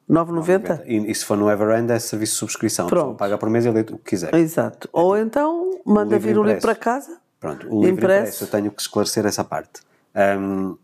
9,90? 0.08 0.82
E, 0.86 1.10
e 1.10 1.14
se 1.14 1.24
for 1.24 1.36
no 1.36 1.50
Everend 1.50 1.90
é 1.92 1.98
serviço 1.98 2.34
de 2.34 2.38
subscrição. 2.38 2.86
Pronto. 2.86 3.16
paga 3.16 3.38
por 3.38 3.48
mês 3.48 3.64
e 3.64 3.70
lê 3.70 3.80
o 3.80 3.84
que 3.84 3.98
quiser. 3.98 4.34
Exato. 4.34 4.88
Ou 4.92 5.16
então 5.16 5.80
manda 5.84 6.18
vir 6.18 6.38
o 6.38 6.42
livro 6.42 6.60
para 6.60 6.74
casa. 6.74 7.18
Pronto, 7.40 7.66
o 7.66 7.80
livro 7.80 7.96
Impresso. 7.96 8.22
impresso, 8.22 8.44
eu 8.44 8.48
tenho 8.48 8.70
que 8.70 8.80
esclarecer 8.82 9.26
essa 9.26 9.42
parte. 9.42 9.80
Ahm, 10.14 10.76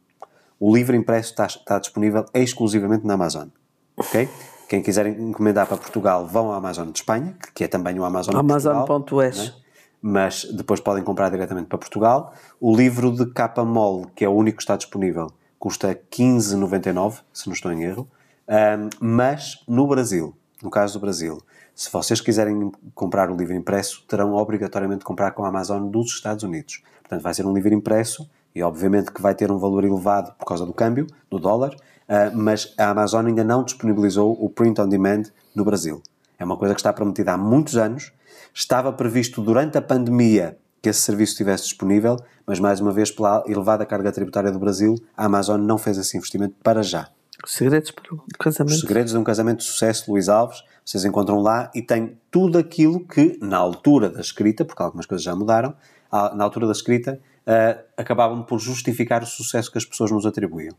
o 0.60 0.74
livro 0.74 0.94
impresso 0.96 1.30
está, 1.30 1.46
está 1.46 1.78
disponível 1.78 2.24
exclusivamente 2.34 3.06
na 3.06 3.14
Amazon. 3.14 3.48
Ok? 3.96 4.28
Quem 4.68 4.82
quiser 4.82 5.06
encomendar 5.06 5.66
para 5.66 5.76
Portugal, 5.78 6.26
vão 6.26 6.52
à 6.52 6.56
Amazon 6.56 6.90
de 6.90 6.98
Espanha, 6.98 7.34
que- 7.54 7.64
é 7.64 7.68
também 7.68 7.98
o 7.98 8.04
Amazon 8.04 8.34
Amazon.es. 8.36 9.38
é? 9.48 9.52
Mas 10.00 10.44
depois 10.44 10.78
podem 10.80 11.02
comprar 11.02 11.30
diretamente 11.30 11.66
para 11.68 11.78
Portugal. 11.78 12.32
O 12.60 12.76
livro 12.76 13.10
de 13.10 13.26
capa 13.32 13.64
mole, 13.64 14.06
que 14.14 14.24
é 14.24 14.28
o 14.28 14.32
único 14.32 14.58
que 14.58 14.62
está 14.62 14.76
disponível, 14.76 15.28
custa 15.58 15.94
15,99, 16.10 17.20
se 17.32 17.46
não 17.48 17.54
estou 17.54 17.72
em 17.72 17.82
erro. 17.82 18.08
Ahm, 18.46 18.88
mas 19.00 19.62
no 19.66 19.86
Brasil, 19.86 20.34
no 20.62 20.70
caso 20.70 20.94
do 20.94 21.00
Brasil, 21.00 21.40
se 21.74 21.90
vocês 21.90 22.20
quiserem 22.20 22.70
comprar 22.94 23.30
o 23.30 23.36
livro 23.36 23.54
impresso, 23.54 24.04
terão 24.06 24.34
obrigatoriamente 24.34 25.00
de 25.00 25.04
comprar 25.04 25.32
com 25.32 25.44
a 25.44 25.48
Amazon 25.48 25.88
dos 25.88 26.12
Estados 26.12 26.44
Unidos. 26.44 26.82
Portanto, 27.02 27.22
vai 27.22 27.34
ser 27.34 27.44
um 27.46 27.52
livro 27.52 27.72
impresso 27.74 28.28
e, 28.58 28.62
obviamente, 28.62 29.12
que 29.12 29.22
vai 29.22 29.36
ter 29.36 29.52
um 29.52 29.58
valor 29.58 29.84
elevado 29.84 30.32
por 30.36 30.44
causa 30.44 30.66
do 30.66 30.72
câmbio, 30.72 31.06
do 31.30 31.38
dólar, 31.38 31.76
ah, 32.08 32.32
mas 32.34 32.74
a 32.76 32.90
Amazon 32.90 33.26
ainda 33.26 33.44
não 33.44 33.62
disponibilizou 33.62 34.32
o 34.32 34.50
print 34.50 34.80
on 34.80 34.88
demand 34.88 35.22
no 35.54 35.64
Brasil. 35.64 36.02
É 36.36 36.44
uma 36.44 36.56
coisa 36.56 36.74
que 36.74 36.80
está 36.80 36.92
prometida 36.92 37.32
há 37.32 37.38
muitos 37.38 37.76
anos. 37.76 38.12
Estava 38.52 38.92
previsto 38.92 39.40
durante 39.40 39.78
a 39.78 39.82
pandemia 39.82 40.58
que 40.82 40.88
esse 40.88 41.00
serviço 41.00 41.32
estivesse 41.32 41.64
disponível, 41.64 42.16
mas 42.44 42.58
mais 42.58 42.80
uma 42.80 42.92
vez, 42.92 43.12
pela 43.12 43.44
elevada 43.46 43.86
carga 43.86 44.10
tributária 44.10 44.50
do 44.50 44.58
Brasil, 44.58 44.96
a 45.16 45.26
Amazon 45.26 45.60
não 45.60 45.78
fez 45.78 45.96
esse 45.96 46.16
investimento 46.16 46.56
para 46.60 46.82
já. 46.82 47.08
Segredos 47.46 47.92
para 47.92 48.12
Os 48.12 48.20
casamento. 48.36 48.80
Segredos 48.80 49.12
de 49.12 49.18
um 49.18 49.22
Casamento 49.22 49.58
de 49.58 49.64
Sucesso, 49.64 50.10
Luís 50.10 50.28
Alves, 50.28 50.64
vocês 50.84 51.04
encontram 51.04 51.40
lá 51.40 51.70
e 51.72 51.80
tem 51.80 52.18
tudo 52.28 52.58
aquilo 52.58 53.06
que, 53.06 53.38
na 53.40 53.56
altura 53.56 54.08
da 54.08 54.20
escrita, 54.20 54.64
porque 54.64 54.82
algumas 54.82 55.06
coisas 55.06 55.22
já 55.22 55.36
mudaram, 55.36 55.74
na 56.10 56.42
altura 56.42 56.66
da 56.66 56.72
escrita, 56.72 57.20
uh, 57.48 57.82
acabavam 57.96 58.42
por 58.42 58.58
justificar 58.58 59.22
o 59.22 59.26
sucesso 59.26 59.72
que 59.72 59.78
as 59.78 59.84
pessoas 59.84 60.10
nos 60.10 60.26
atribuíam. 60.26 60.74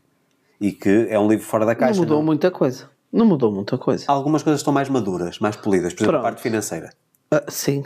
E 0.60 0.72
que 0.72 1.06
é 1.10 1.18
um 1.18 1.26
livro 1.26 1.44
fora 1.44 1.66
da 1.66 1.74
caixa. 1.74 1.94
Não 1.94 2.00
mudou 2.00 2.18
não? 2.18 2.26
muita 2.26 2.50
coisa. 2.50 2.88
Não 3.12 3.26
mudou 3.26 3.50
muita 3.50 3.76
coisa. 3.76 4.04
Algumas 4.06 4.42
coisas 4.42 4.60
estão 4.60 4.72
mais 4.72 4.88
maduras, 4.88 5.38
mais 5.40 5.56
polidas. 5.56 5.92
Por 5.92 6.02
exemplo, 6.02 6.12
Pronto. 6.12 6.26
a 6.26 6.30
parte 6.30 6.42
financeira. 6.42 6.90
Uh, 7.32 7.50
sim. 7.50 7.84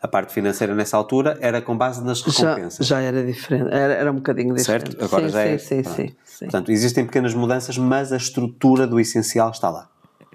A 0.00 0.06
parte 0.06 0.32
financeira 0.32 0.74
nessa 0.76 0.96
altura 0.96 1.36
era 1.40 1.60
com 1.60 1.76
base 1.76 2.02
nas 2.04 2.22
recompensas. 2.22 2.86
Já, 2.86 3.00
já 3.00 3.02
era 3.02 3.24
diferente, 3.24 3.68
era, 3.72 3.94
era 3.94 4.12
um 4.12 4.16
bocadinho 4.16 4.54
diferente. 4.54 4.92
Certo? 4.92 5.04
Agora 5.04 5.26
sim, 5.26 5.32
já 5.32 5.42
sim, 5.42 5.48
é. 5.48 5.58
Sim, 5.58 5.82
sim, 5.82 6.16
sim, 6.24 6.44
Portanto, 6.44 6.70
existem 6.70 7.04
pequenas 7.04 7.34
mudanças, 7.34 7.76
mas 7.76 8.12
a 8.12 8.16
estrutura 8.16 8.86
do 8.86 9.00
essencial 9.00 9.50
está 9.50 9.68
lá. 9.68 9.88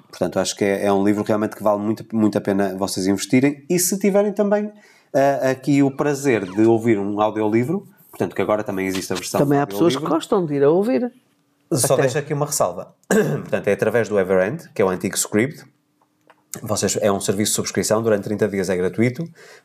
Portanto, 0.09 0.37
acho 0.37 0.55
que 0.57 0.65
é, 0.65 0.85
é 0.85 0.93
um 0.93 1.03
livro 1.03 1.23
realmente 1.23 1.55
que 1.55 1.63
vale 1.63 1.81
muito, 1.81 2.05
muito 2.13 2.37
a 2.37 2.41
pena 2.41 2.75
vocês 2.75 3.07
investirem. 3.07 3.65
E 3.69 3.79
se 3.79 3.97
tiverem 3.97 4.33
também 4.33 4.69
uh, 5.13 5.51
aqui 5.51 5.83
o 5.83 5.91
prazer 5.91 6.45
de 6.45 6.63
ouvir 6.63 6.99
um 6.99 7.21
audiolivro, 7.21 7.87
portanto, 8.09 8.35
que 8.35 8.41
agora 8.41 8.63
também 8.63 8.87
existe 8.87 9.11
a 9.13 9.15
versão. 9.15 9.39
Também 9.39 9.59
há 9.59 9.67
pessoas 9.67 9.95
que 9.95 10.03
gostam 10.03 10.45
de 10.45 10.55
ir 10.55 10.63
a 10.63 10.69
ouvir. 10.69 11.11
Só 11.71 11.93
Até. 11.93 12.03
deixo 12.03 12.17
aqui 12.17 12.33
uma 12.33 12.45
ressalva. 12.45 12.93
portanto, 13.07 13.67
é 13.67 13.73
através 13.73 14.07
do 14.09 14.19
Everend, 14.19 14.69
que 14.73 14.81
é 14.81 14.85
o 14.85 14.89
antigo 14.89 15.15
Script. 15.15 15.63
Vocês, 16.61 16.97
é 17.01 17.11
um 17.11 17.19
serviço 17.19 17.51
de 17.51 17.55
subscrição, 17.55 18.03
durante 18.03 18.25
30 18.25 18.47
dias 18.47 18.69
é 18.69 18.75
gratuito. 18.75 19.23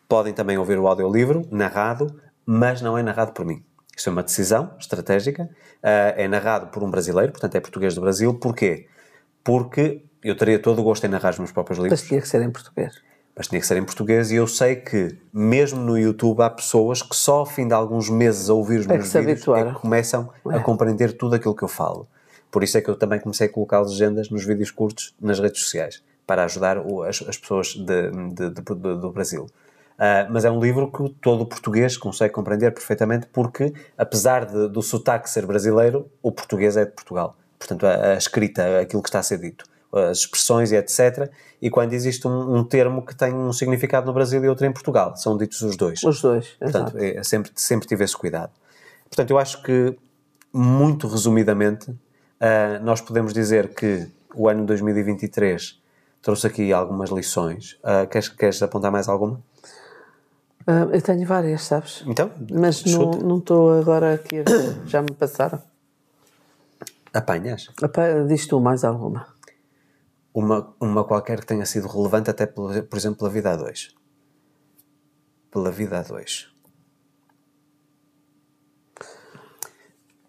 Podem 0.09 0.33
também 0.33 0.57
ouvir 0.57 0.79
o 0.79 0.87
audiolivro 0.87 1.47
narrado, 1.51 2.19
mas 2.47 2.81
não 2.81 2.97
é 2.97 3.03
narrado 3.03 3.33
por 3.33 3.45
mim. 3.45 3.63
Isto 3.95 4.09
é 4.09 4.13
uma 4.13 4.23
decisão 4.23 4.71
estratégica. 4.79 5.43
Uh, 5.83 6.17
é 6.17 6.29
narrado 6.29 6.69
por 6.69 6.83
um 6.83 6.91
brasileiro, 6.91 7.33
portanto 7.33 7.57
é 7.57 7.61
português 7.61 7.95
do 7.95 8.01
Brasil. 8.01 8.33
Porquê? 8.33 8.87
Porque 9.45 10.03
eu 10.23 10.37
teria 10.37 10.59
todo 10.59 10.81
o 10.81 10.83
gosto 10.83 11.05
em 11.05 11.09
narrar 11.09 11.31
os 11.31 11.39
meus 11.39 11.53
próprios 11.53 11.79
livros. 11.79 12.01
Mas 12.01 12.09
tinha 12.09 12.21
que 12.21 12.29
ser 12.29 12.41
em 12.43 12.51
português. 12.51 12.95
Mas 13.39 13.47
tinha 13.47 13.61
que 13.61 13.67
ser 13.69 13.77
em 13.77 13.85
português 13.85 14.33
e 14.33 14.35
eu 14.35 14.49
sei 14.49 14.75
que, 14.75 15.17
mesmo 15.33 15.81
no 15.81 15.97
YouTube, 15.97 16.41
há 16.41 16.51
pessoas 16.51 17.03
que 17.03 17.15
só 17.15 17.37
ao 17.37 17.47
fim 17.47 17.69
de 17.69 17.73
alguns 17.73 18.11
meses 18.11 18.51
a 18.51 18.53
ouvir 18.53 18.81
os 18.81 18.87
é 18.87 18.95
meus 18.95 19.13
vídeos 19.13 19.47
é 19.47 19.73
começam 19.75 20.29
é. 20.51 20.57
a 20.57 20.61
compreender 20.61 21.17
tudo 21.17 21.37
aquilo 21.37 21.55
que 21.55 21.63
eu 21.63 21.69
falo. 21.69 22.09
Por 22.51 22.65
isso 22.65 22.77
é 22.77 22.81
que 22.81 22.91
eu 22.91 22.97
também 22.97 23.21
comecei 23.21 23.47
a 23.47 23.49
colocar 23.49 23.81
legendas 23.81 24.29
nos 24.29 24.45
vídeos 24.45 24.73
curtos 24.73 25.15
nas 25.21 25.39
redes 25.39 25.63
sociais, 25.63 26.03
para 26.27 26.43
ajudar 26.47 26.79
as, 27.09 27.23
as, 27.29 27.39
pessoas 27.39 27.77
de, 27.77 28.11
de, 28.11 28.51
de, 28.51 28.63
do 28.75 29.13
Brasil. 29.13 29.45
Uh, 29.45 30.27
mas 30.31 30.45
é 30.45 30.51
um 30.51 30.59
livro 30.59 30.91
que 30.91 31.09
todo 31.21 31.47
português 31.47 31.97
consegue 31.97 32.35
compreender 32.35 32.73
perfeitamente 32.73 33.29
porque, 33.33 33.73
apesar 33.97 34.47
do 34.47 34.83
sotaque 34.83 35.31
ser 35.31 35.47
brasileiro, 35.47 36.11
o 36.21 36.33
português 36.33 36.77
é 36.77 36.85
de 36.85 36.91
Portugal. 36.91 37.37
Portanto, 37.57 37.87
a, 37.87 38.15
a 38.15 38.15
escrita, 38.15 38.81
aquilo 38.81 39.01
que 39.01 39.09
está 39.09 39.21
a 39.21 39.23
ser 39.23 39.39
dito 39.39 39.65
as 39.93 40.19
expressões 40.19 40.73
e 40.73 40.77
etc. 40.77 41.31
E 41.61 41.71
quando 41.71 41.93
existe 41.93 42.27
um, 42.27 42.57
um, 42.57 42.65
termo 42.65 43.05
que 43.05 43.15
tem 43.15 43.35
um 43.35 43.53
significado 43.53 44.07
no 44.07 44.13
Brasil 44.13 44.45
e 44.45 44.49
outro 44.49 44.67
em 44.67 44.73
Portugal, 44.73 45.17
são 45.17 45.37
ditos 45.37 45.61
os 45.63 45.77
dois. 45.77 46.03
Os 46.03 46.21
dois, 46.21 46.49
Portanto, 46.59 46.97
é, 46.99 47.23
sempre, 47.23 47.51
sempre 47.55 47.89
tive 47.89 48.05
esse 48.05 48.17
cuidado. 48.17 48.53
Portanto, 49.09 49.31
eu 49.31 49.39
acho 49.39 49.63
que, 49.63 49.97
muito 50.53 51.09
resumidamente, 51.09 51.91
uh, 51.91 52.83
nós 52.83 53.01
podemos 53.01 53.33
dizer 53.33 53.75
que 53.75 54.07
o 54.35 54.49
ano 54.49 54.65
2023 54.67 55.81
trouxe 56.23 56.47
aqui 56.47 56.73
algumas 56.73 57.11
lições. 57.11 57.79
Uh, 57.83 58.07
queres, 58.09 58.29
queres 58.29 58.63
apontar 58.63 58.93
mais 58.93 59.09
alguma? 59.09 59.41
Uh, 60.67 60.93
eu 60.93 61.01
tenho 61.01 61.27
várias, 61.27 61.63
sabes? 61.63 62.05
Então, 62.07 62.31
Mas 62.53 62.85
não 62.85 63.39
estou 63.39 63.79
agora 63.79 64.15
aqui 64.15 64.41
a 64.41 64.43
ver. 64.43 64.77
Já 64.87 65.01
me 65.01 65.13
passaram. 65.13 65.61
Apanhas? 67.13 67.71
Apa 67.83 68.27
diz 68.29 68.47
tu 68.47 68.61
mais 68.61 68.85
alguma 68.85 69.38
uma, 70.33 70.75
uma 70.81 71.05
qualquer 71.05 71.41
que 71.41 71.47
tenha 71.47 71.67
sido 71.67 71.89
relevante 71.89 72.31
até, 72.31 72.47
por, 72.47 72.83
por 72.85 72.97
exemplo, 72.97 73.19
pela 73.19 73.31
vida 73.31 73.53
a 73.53 73.57
dois. 73.57 73.95
Pela 75.51 75.71
vida 75.71 75.99
a 75.99 76.03
dois. 76.03 76.49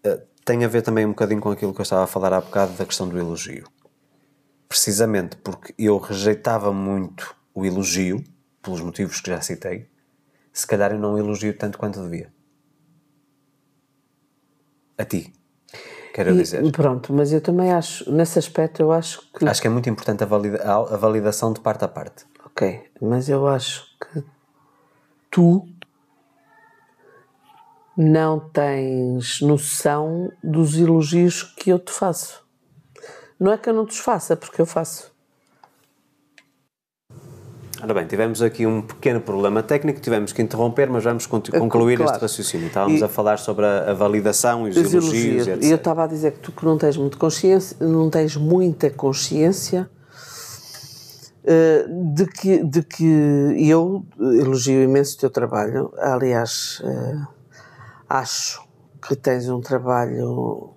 Uh, 0.05 0.21
tem 0.45 0.63
a 0.63 0.67
ver 0.67 0.81
também 0.81 1.05
um 1.05 1.09
bocadinho 1.09 1.41
com 1.41 1.51
aquilo 1.51 1.73
que 1.73 1.81
eu 1.81 1.83
estava 1.83 2.03
a 2.03 2.07
falar 2.07 2.33
há 2.33 2.41
bocado 2.41 2.73
da 2.73 2.85
questão 2.85 3.07
do 3.07 3.17
elogio. 3.17 3.67
Precisamente 4.67 5.35
porque 5.37 5.73
eu 5.77 5.97
rejeitava 5.97 6.71
muito 6.71 7.35
o 7.53 7.65
elogio, 7.65 8.23
pelos 8.61 8.81
motivos 8.81 9.19
que 9.19 9.29
já 9.29 9.41
citei, 9.41 9.89
se 10.53 10.65
calhar 10.67 10.91
eu 10.91 10.99
não 10.99 11.17
elogio 11.17 11.57
tanto 11.57 11.77
quanto 11.77 12.01
devia. 12.01 12.33
A 14.97 15.05
ti 15.05 15.33
quero 16.23 16.35
e, 16.35 16.37
dizer. 16.43 16.71
Pronto, 16.71 17.13
mas 17.13 17.31
eu 17.31 17.41
também 17.41 17.71
acho, 17.71 18.11
nesse 18.11 18.37
aspecto, 18.37 18.81
eu 18.81 18.91
acho 18.91 19.21
que. 19.31 19.47
Acho 19.47 19.61
que 19.61 19.67
é 19.67 19.69
muito 19.69 19.89
importante 19.89 20.23
a, 20.23 20.25
valida, 20.25 20.61
a 20.63 20.97
validação 20.97 21.53
de 21.53 21.59
parte 21.59 21.83
a 21.85 21.87
parte. 21.87 22.25
Ok, 22.45 22.83
mas 23.01 23.29
eu 23.29 23.47
acho 23.47 23.85
que 23.99 24.23
tu 25.31 25.67
não 27.97 28.39
tens 28.39 29.41
noção 29.41 30.31
dos 30.43 30.77
elogios 30.77 31.43
que 31.43 31.69
eu 31.69 31.79
te 31.79 31.91
faço. 31.91 32.47
Não 33.39 33.51
é 33.51 33.57
que 33.57 33.69
eu 33.69 33.73
não 33.73 33.85
te 33.85 34.01
faça, 34.01 34.35
porque 34.35 34.61
eu 34.61 34.65
faço. 34.65 35.13
Ora 37.81 37.93
bem, 37.93 38.05
tivemos 38.05 38.41
aqui 38.41 38.65
um 38.65 38.81
pequeno 38.81 39.21
problema 39.21 39.63
técnico, 39.63 40.01
tivemos 40.01 40.33
que 40.33 40.41
interromper, 40.41 40.89
mas 40.89 41.01
vamos 41.01 41.25
concluir 41.25 41.95
claro. 41.95 42.11
este 42.11 42.21
raciocínio. 42.21 42.67
Estávamos 42.67 42.99
e, 42.99 43.03
a 43.03 43.07
falar 43.07 43.39
sobre 43.39 43.65
a, 43.65 43.91
a, 43.91 43.93
validação 43.93 44.67
e 44.67 44.71
os, 44.71 44.77
os 44.77 44.93
elogios, 44.93 45.47
elogios 45.47 45.65
e 45.65 45.69
eu 45.69 45.77
estava 45.77 46.03
a 46.03 46.07
dizer 46.07 46.33
que 46.33 46.39
tu 46.39 46.51
que 46.51 46.65
não 46.65 46.77
tens 46.77 46.97
muito 46.97 47.17
consciência, 47.17 47.77
não 47.79 48.09
tens 48.09 48.35
muita 48.35 48.89
consciência 48.89 49.89
uh, 51.45 52.13
de, 52.13 52.25
que, 52.25 52.63
de 52.65 52.83
que 52.83 53.05
eu 53.57 54.05
elogio 54.19 54.83
imenso 54.83 55.15
o 55.15 55.19
teu 55.21 55.29
trabalho. 55.29 55.93
Aliás, 55.99 56.81
uh, 56.83 57.27
acho 58.09 58.61
que 59.07 59.15
tens 59.15 59.47
um 59.47 59.61
trabalho 59.61 60.71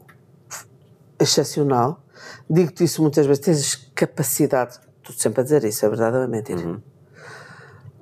excepcional. 1.19 2.01
Digo-te 2.49 2.85
isso 2.85 3.03
muitas 3.03 3.27
vezes, 3.27 3.45
tens 3.45 3.91
capacidade, 3.93 4.79
estou 4.99 5.17
sempre 5.17 5.41
a 5.41 5.45
dizer 5.45 5.65
isso, 5.65 5.85
é 5.85 5.89
verdade 5.89 6.17
ou 6.17 6.23
é 6.23 6.29
mentira? 6.29 6.61
Uhum 6.61 6.92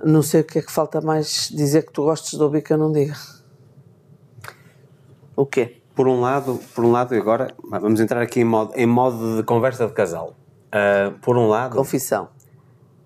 não 0.05 0.23
sei 0.23 0.41
o 0.41 0.45
que 0.45 0.59
é 0.59 0.63
que 0.63 0.73
falta 0.73 1.01
mais 1.01 1.49
dizer 1.53 1.87
que 1.87 1.93
tu 1.93 2.05
gostes 2.05 2.37
de 2.39 2.43
ouvir 2.43 2.63
que 2.63 2.73
eu 2.73 2.79
não 2.79 2.93
diga. 2.93 3.15
O 5.37 5.47
quê? 5.47 5.77
Por 5.95 6.09
um 6.09 6.21
lado, 6.21 6.61
por 6.75 6.85
um 6.85 6.93
lado, 6.93 7.15
e 7.15 7.19
agora 7.19 7.55
vamos 7.63 8.01
entrar 8.01 8.23
aqui 8.23 8.41
em 8.41 8.45
modo, 8.45 8.73
em 8.75 8.87
modo 8.87 9.37
de 9.37 9.43
conversa 9.43 9.87
de 9.87 9.93
casal. 9.93 10.37
Uh, 10.69 11.19
por 11.21 11.37
um 11.37 11.49
lado. 11.49 11.77
Confissão. 11.77 12.29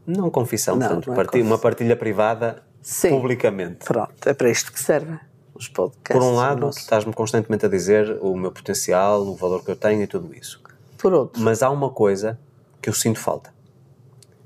Não 0.06 0.30
confissão, 0.30 0.76
não, 0.76 0.86
portanto, 0.86 1.06
não 1.06 1.14
é 1.14 1.16
partilha, 1.16 1.44
uma 1.44 1.58
partilha 1.58 1.96
privada 1.96 2.62
Sim. 2.82 3.08
publicamente. 3.10 3.86
Pronto, 3.86 4.28
é 4.28 4.34
para 4.34 4.50
isto 4.50 4.70
que 4.70 4.78
servem 4.78 5.18
os 5.54 5.68
podcasts. 5.68 6.22
Por 6.22 6.22
um 6.22 6.34
lado, 6.34 6.70
tu 6.70 6.78
estás-me 6.78 7.12
constantemente 7.12 7.64
a 7.64 7.68
dizer 7.68 8.18
o 8.20 8.36
meu 8.36 8.52
potencial, 8.52 9.22
o 9.22 9.34
valor 9.34 9.64
que 9.64 9.70
eu 9.70 9.76
tenho 9.76 10.02
e 10.02 10.06
tudo 10.06 10.34
isso. 10.34 10.60
Por 10.98 11.14
outro. 11.14 11.40
Mas 11.42 11.62
há 11.62 11.70
uma 11.70 11.88
coisa 11.88 12.38
que 12.82 12.88
eu 12.90 12.92
sinto 12.92 13.18
falta. 13.18 13.52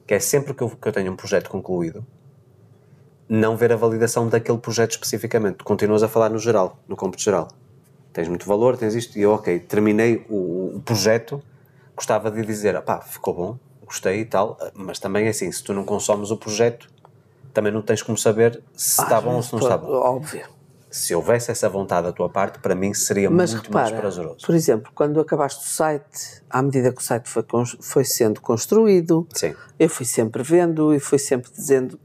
Que 0.06 0.14
é 0.14 0.20
sempre 0.20 0.54
que 0.54 0.62
eu, 0.62 0.70
que 0.70 0.88
eu 0.88 0.92
tenho 0.92 1.12
um 1.12 1.16
projeto 1.16 1.50
concluído, 1.50 2.06
não 3.28 3.56
ver 3.56 3.72
a 3.72 3.76
validação 3.76 4.28
daquele 4.28 4.58
projeto 4.58 4.92
especificamente. 4.92 5.56
Tu 5.56 5.64
continuas 5.64 6.02
a 6.02 6.08
falar 6.08 6.30
no 6.30 6.38
geral, 6.38 6.78
no 6.88 6.96
cômputo 6.96 7.22
geral. 7.22 7.48
Tens 8.12 8.26
muito 8.26 8.46
valor, 8.46 8.76
tens 8.76 8.94
isto, 8.94 9.18
e 9.18 9.22
eu, 9.22 9.32
ok, 9.32 9.58
terminei 9.60 10.24
o, 10.28 10.76
o 10.76 10.82
projeto, 10.84 11.42
gostava 11.94 12.30
de 12.30 12.44
dizer, 12.44 12.80
pá, 12.82 13.00
ficou 13.00 13.34
bom, 13.34 13.58
gostei 13.84 14.20
e 14.20 14.24
tal, 14.24 14.58
mas 14.74 14.98
também 14.98 15.26
é 15.26 15.28
assim, 15.28 15.52
se 15.52 15.62
tu 15.62 15.74
não 15.74 15.84
consomes 15.84 16.30
o 16.30 16.36
projeto, 16.36 16.88
também 17.52 17.72
não 17.72 17.82
tens 17.82 18.02
como 18.02 18.16
saber 18.16 18.62
se 18.74 19.00
ah, 19.00 19.04
está 19.04 19.20
bom 19.20 19.34
ou 19.36 19.42
se 19.42 19.52
não 19.52 19.60
está 19.60 19.76
bom. 19.76 19.92
Óbvio. 19.92 20.46
Se 20.90 21.14
houvesse 21.14 21.50
essa 21.50 21.68
vontade 21.68 22.06
da 22.06 22.12
tua 22.12 22.30
parte, 22.30 22.60
para 22.60 22.74
mim 22.74 22.94
seria 22.94 23.28
mas 23.28 23.52
muito 23.52 23.66
repara, 23.66 23.90
mais 23.90 24.00
prazeroso. 24.00 24.46
Por 24.46 24.54
exemplo, 24.54 24.90
quando 24.94 25.20
acabaste 25.20 25.64
o 25.64 25.68
site, 25.68 26.42
à 26.48 26.62
medida 26.62 26.90
que 26.92 27.00
o 27.00 27.04
site 27.04 27.28
foi, 27.28 27.44
foi 27.80 28.04
sendo 28.04 28.40
construído, 28.40 29.26
Sim. 29.34 29.54
eu 29.78 29.88
fui 29.88 30.06
sempre 30.06 30.42
vendo 30.42 30.94
e 30.94 30.98
fui 30.98 31.18
sempre 31.18 31.50
dizendo 31.52 32.00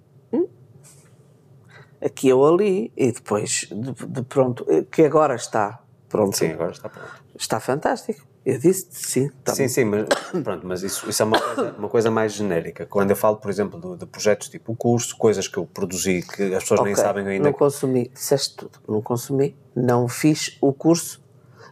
aqui 2.04 2.32
ou 2.34 2.46
ali, 2.54 2.92
e 2.98 3.12
depois, 3.12 3.68
de, 3.72 4.08
de 4.08 4.22
pronto, 4.24 4.66
que 4.92 5.04
agora 5.04 5.36
está 5.36 5.80
pronto. 6.10 6.38
Sim, 6.38 6.52
agora 6.52 6.72
está 6.72 6.90
pronto. 6.90 7.24
Está 7.38 7.60
fantástico. 7.60 8.34
Eu 8.46 8.60
disse 8.60 8.88
sim. 8.92 9.30
Tá 9.44 9.56
sim, 9.56 9.64
bom. 9.64 9.70
sim, 9.70 9.86
mas 9.86 10.08
pronto, 10.44 10.68
mas 10.68 10.84
isso, 10.84 11.10
isso 11.10 11.22
é 11.22 11.26
uma 11.26 11.40
coisa, 11.40 11.76
uma 11.78 11.90
coisa 11.90 12.12
mais 12.12 12.34
genérica. 12.34 12.86
Quando 12.86 13.10
eu 13.10 13.16
falo, 13.16 13.38
por 13.38 13.50
exemplo, 13.50 13.80
de, 13.80 14.00
de 14.00 14.06
projetos 14.06 14.50
tipo 14.50 14.74
o 14.74 14.76
curso, 14.76 15.16
coisas 15.18 15.48
que 15.48 15.58
eu 15.58 15.66
produzi 15.66 16.22
que 16.22 16.54
as 16.54 16.64
pessoas 16.64 16.82
okay, 16.82 16.94
nem 16.94 17.02
sabem 17.02 17.28
ainda. 17.28 17.46
Não 17.46 17.54
consumi, 17.54 18.10
disseste 18.14 18.56
tudo, 18.58 18.80
não 18.88 19.02
consumi, 19.02 19.56
não 19.74 20.08
fiz 20.08 20.58
o 20.62 20.74
curso. 20.74 21.24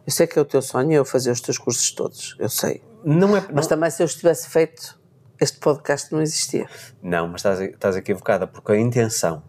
Eu 0.08 0.12
sei 0.12 0.26
que 0.26 0.40
é 0.40 0.41
o 0.41 0.45
teu 0.45 0.62
sonho 0.62 0.94
eu 0.94 1.06
fazer 1.06 1.30
os 1.30 1.41
teus 1.41 1.58
cursos 1.58 1.91
todos, 1.91 2.36
eu 2.40 2.49
sei. 2.49 2.82
Não 3.03 3.36
é, 3.36 3.41
mas 3.53 3.66
não... 3.66 3.70
também 3.70 3.91
se 3.91 4.02
eu 4.02 4.06
estivesse 4.06 4.49
feito, 4.49 4.98
este 5.40 5.60
podcast 5.60 6.12
não 6.14 6.22
existia. 6.22 6.68
Não, 7.03 7.28
mas 7.28 7.41
estás, 7.41 7.60
estás 7.60 7.95
equivocada, 7.98 8.48
porque 8.48 8.72
a 8.72 8.80
intenção 8.80 9.44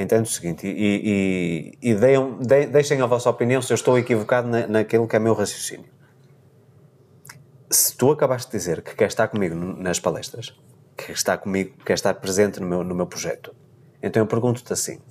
Entendo 0.00 0.24
o 0.24 0.28
seguinte, 0.28 0.66
e, 0.66 1.76
e, 1.82 1.90
e 1.90 1.94
deem, 1.94 2.38
de, 2.38 2.66
deixem 2.68 3.02
a 3.02 3.06
vossa 3.06 3.28
opinião 3.28 3.60
se 3.60 3.70
eu 3.70 3.74
estou 3.74 3.98
equivocado 3.98 4.48
na, 4.48 4.66
naquilo 4.66 5.06
que 5.06 5.14
é 5.14 5.18
meu 5.18 5.34
raciocínio. 5.34 5.90
Se 7.70 7.94
tu 7.94 8.10
acabaste 8.10 8.50
de 8.50 8.56
dizer 8.56 8.80
que 8.80 8.94
quer 8.94 9.08
estar 9.08 9.28
comigo 9.28 9.54
nas 9.54 10.00
palestras, 10.00 10.58
que 10.96 11.08
quer 11.08 11.12
estar 11.12 11.36
comigo, 11.36 11.76
quer 11.84 11.92
estar 11.92 12.14
presente 12.14 12.58
no 12.60 12.66
meu, 12.66 12.82
no 12.82 12.94
meu 12.94 13.06
projeto, 13.06 13.54
então 14.02 14.22
eu 14.22 14.26
pergunto-te 14.26 14.72
assim: 14.72 15.02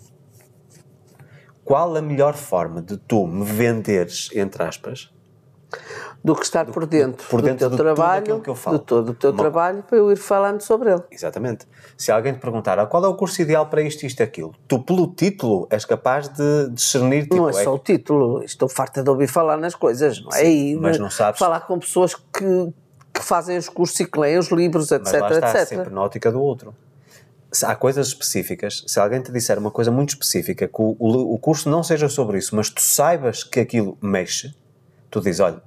qual 1.64 1.95
a 1.95 2.02
melhor 2.02 2.34
forma 2.34 2.82
de 2.82 2.98
tu 2.98 3.28
me 3.28 3.45
venderes, 3.45 4.30
entre 4.34 4.64
aspas, 4.64 5.14
Do 6.21 6.35
que 6.35 6.43
estar 6.43 6.65
por 6.65 6.85
dentro, 6.85 7.25
por 7.29 7.41
dentro 7.41 7.69
do 7.69 7.77
teu 7.77 7.85
tudo 7.85 7.95
trabalho, 7.95 8.41
de 8.41 8.79
todo 8.79 9.09
o 9.11 9.13
teu 9.13 9.29
Uma- 9.31 9.37
trabalho, 9.39 9.83
para 9.83 9.97
eu 9.97 10.11
ir 10.11 10.17
falando 10.17 10.59
sobre 10.61 10.91
ele. 10.91 11.01
Exatamente. 11.09 11.65
Se 11.97 12.11
alguém 12.11 12.33
te 12.33 12.39
perguntar 12.39 12.77
ah, 12.77 12.85
qual 12.85 13.05
é 13.05 13.07
o 13.07 13.15
curso 13.15 13.41
ideal 13.41 13.67
para 13.67 13.81
isto, 13.81 14.05
isto, 14.05 14.21
aquilo, 14.21 14.53
tu, 14.67 14.83
pelo 14.83 15.07
título, 15.07 15.65
és 15.69 15.85
capaz 15.85 16.27
de 16.27 16.69
discernir. 16.71 17.23
Tipo, 17.23 17.37
não 17.37 17.49
é 17.49 17.53
só 17.53 17.73
o 17.73 17.79
título, 17.79 18.43
estou 18.43 18.67
farta 18.67 19.01
de 19.01 19.09
ouvir 19.09 19.27
falar 19.27 19.55
nas 19.55 19.75
coisas, 19.75 20.21
não 20.21 20.31
é? 20.33 20.45
E 20.45 20.75
mas 20.75 20.99
não 20.99 21.09
sabes- 21.09 21.39
Falar 21.39 21.61
com 21.61 21.79
pessoas 21.79 22.13
que, 22.13 22.73
que 23.13 23.23
fazem 23.23 23.57
os 23.57 23.69
cursos 23.69 23.97
e 24.01 24.05
que 24.05 24.19
leem 24.19 24.37
os 24.37 24.49
livros, 24.51 24.91
etc, 24.91 25.05
Mas 25.13 25.21
lá 25.21 25.29
está, 25.31 25.51
etc. 25.51 25.67
sempre 25.67 25.89
na 25.93 26.01
ótica 26.01 26.29
do 26.29 26.41
outro. 26.41 26.75
Se 27.51 27.65
há 27.65 27.75
coisas 27.77 28.07
específicas, 28.09 28.83
se 28.85 28.99
alguém 28.99 29.21
te 29.21 29.31
disser 29.31 29.57
uma 29.57 29.71
coisa 29.71 29.89
muito 29.89 30.09
específica, 30.09 30.67
que 30.67 30.81
o, 30.81 30.95
o, 30.99 31.33
o 31.33 31.39
curso 31.39 31.69
não 31.69 31.81
seja 31.81 32.09
sobre 32.09 32.37
isso, 32.37 32.55
mas 32.57 32.69
tu 32.69 32.81
saibas 32.81 33.43
que 33.43 33.59
aquilo 33.61 33.97
mexe, 34.01 34.53
tu 35.09 35.19
dizes, 35.21 35.39
olha, 35.39 35.61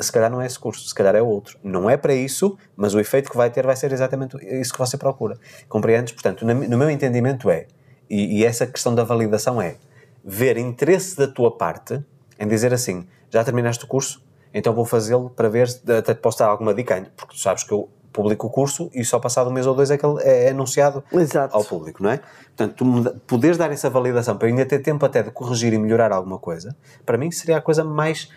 se 0.00 0.10
calhar 0.12 0.30
não 0.30 0.40
é 0.42 0.46
esse 0.46 0.58
curso, 0.58 0.86
se 0.88 0.94
calhar 0.94 1.14
é 1.14 1.22
outro. 1.22 1.58
Não 1.62 1.88
é 1.88 1.96
para 1.96 2.14
isso, 2.14 2.56
mas 2.76 2.94
o 2.94 3.00
efeito 3.00 3.30
que 3.30 3.36
vai 3.36 3.50
ter 3.50 3.64
vai 3.66 3.76
ser 3.76 3.92
exatamente 3.92 4.36
isso 4.60 4.72
que 4.72 4.78
você 4.78 4.96
procura. 4.96 5.38
Compreendes? 5.68 6.12
Portanto, 6.12 6.44
no 6.44 6.76
meu 6.78 6.90
entendimento 6.90 7.48
é, 7.50 7.66
e, 8.10 8.38
e 8.40 8.44
essa 8.44 8.66
questão 8.66 8.94
da 8.94 9.04
validação 9.04 9.60
é, 9.60 9.76
ver 10.24 10.56
interesse 10.56 11.16
da 11.16 11.28
tua 11.28 11.56
parte 11.56 12.02
em 12.38 12.46
dizer 12.48 12.72
assim, 12.74 13.06
já 13.30 13.42
terminaste 13.44 13.84
o 13.84 13.88
curso? 13.88 14.22
Então 14.52 14.74
vou 14.74 14.84
fazê-lo 14.84 15.30
para 15.30 15.48
ver, 15.48 15.68
se- 15.68 15.80
até 15.92 16.14
te 16.14 16.20
posso 16.20 16.38
dar 16.38 16.46
alguma 16.46 16.72
dica, 16.74 17.06
porque 17.16 17.34
tu 17.34 17.40
sabes 17.40 17.62
que 17.62 17.72
eu 17.72 17.88
publico 18.12 18.46
o 18.46 18.50
curso 18.50 18.90
e 18.94 19.04
só 19.04 19.18
passado 19.20 19.50
um 19.50 19.52
mês 19.52 19.66
ou 19.66 19.74
dois 19.74 19.90
é 19.90 19.98
que 19.98 20.06
ele 20.06 20.22
é 20.22 20.48
anunciado 20.48 21.04
Exato. 21.12 21.54
ao 21.54 21.62
público, 21.62 22.02
não 22.02 22.08
é? 22.10 22.20
Portanto, 22.56 22.74
tu 22.74 23.14
poderes 23.26 23.58
dar 23.58 23.70
essa 23.70 23.90
validação 23.90 24.38
para 24.38 24.48
ainda 24.48 24.64
ter 24.64 24.78
tempo 24.78 25.04
até 25.04 25.22
de 25.22 25.30
corrigir 25.30 25.74
e 25.74 25.78
melhorar 25.78 26.10
alguma 26.12 26.38
coisa, 26.38 26.74
para 27.04 27.18
mim 27.18 27.30
seria 27.30 27.58
a 27.58 27.60
coisa 27.60 27.84
mais, 27.84 28.30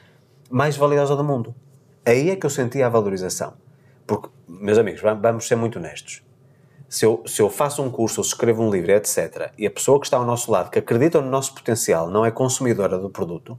mais 0.49 0.76
valiosa 0.77 1.15
do 1.15 1.23
mundo. 1.23 1.53
Aí 2.05 2.30
é 2.30 2.35
que 2.35 2.45
eu 2.45 2.49
sentia 2.49 2.85
a 2.88 2.89
valorização. 2.89 3.53
Porque, 4.07 4.30
meus 4.47 4.77
amigos, 4.77 5.01
va- 5.01 5.13
vamos 5.13 5.47
ser 5.47 5.55
muito 5.55 5.77
honestos. 5.80 6.23
Se 6.88 7.05
eu, 7.05 7.21
se 7.27 7.41
eu 7.41 7.49
faço 7.49 7.84
um 7.84 7.89
curso 7.91 8.19
ou 8.21 8.23
se 8.23 8.31
escrevo 8.31 8.63
um 8.63 8.71
livro, 8.71 8.91
etc., 8.91 9.51
e 9.57 9.67
a 9.67 9.71
pessoa 9.71 9.99
que 9.99 10.07
está 10.07 10.17
ao 10.17 10.26
nosso 10.26 10.51
lado, 10.51 10.71
que 10.71 10.80
acredita 10.80 11.21
no 11.21 11.30
nosso 11.30 11.53
potencial, 11.53 12.09
não 12.09 12.26
é 12.26 12.31
consumidora 12.31 12.97
do 12.97 13.09
produto, 13.11 13.57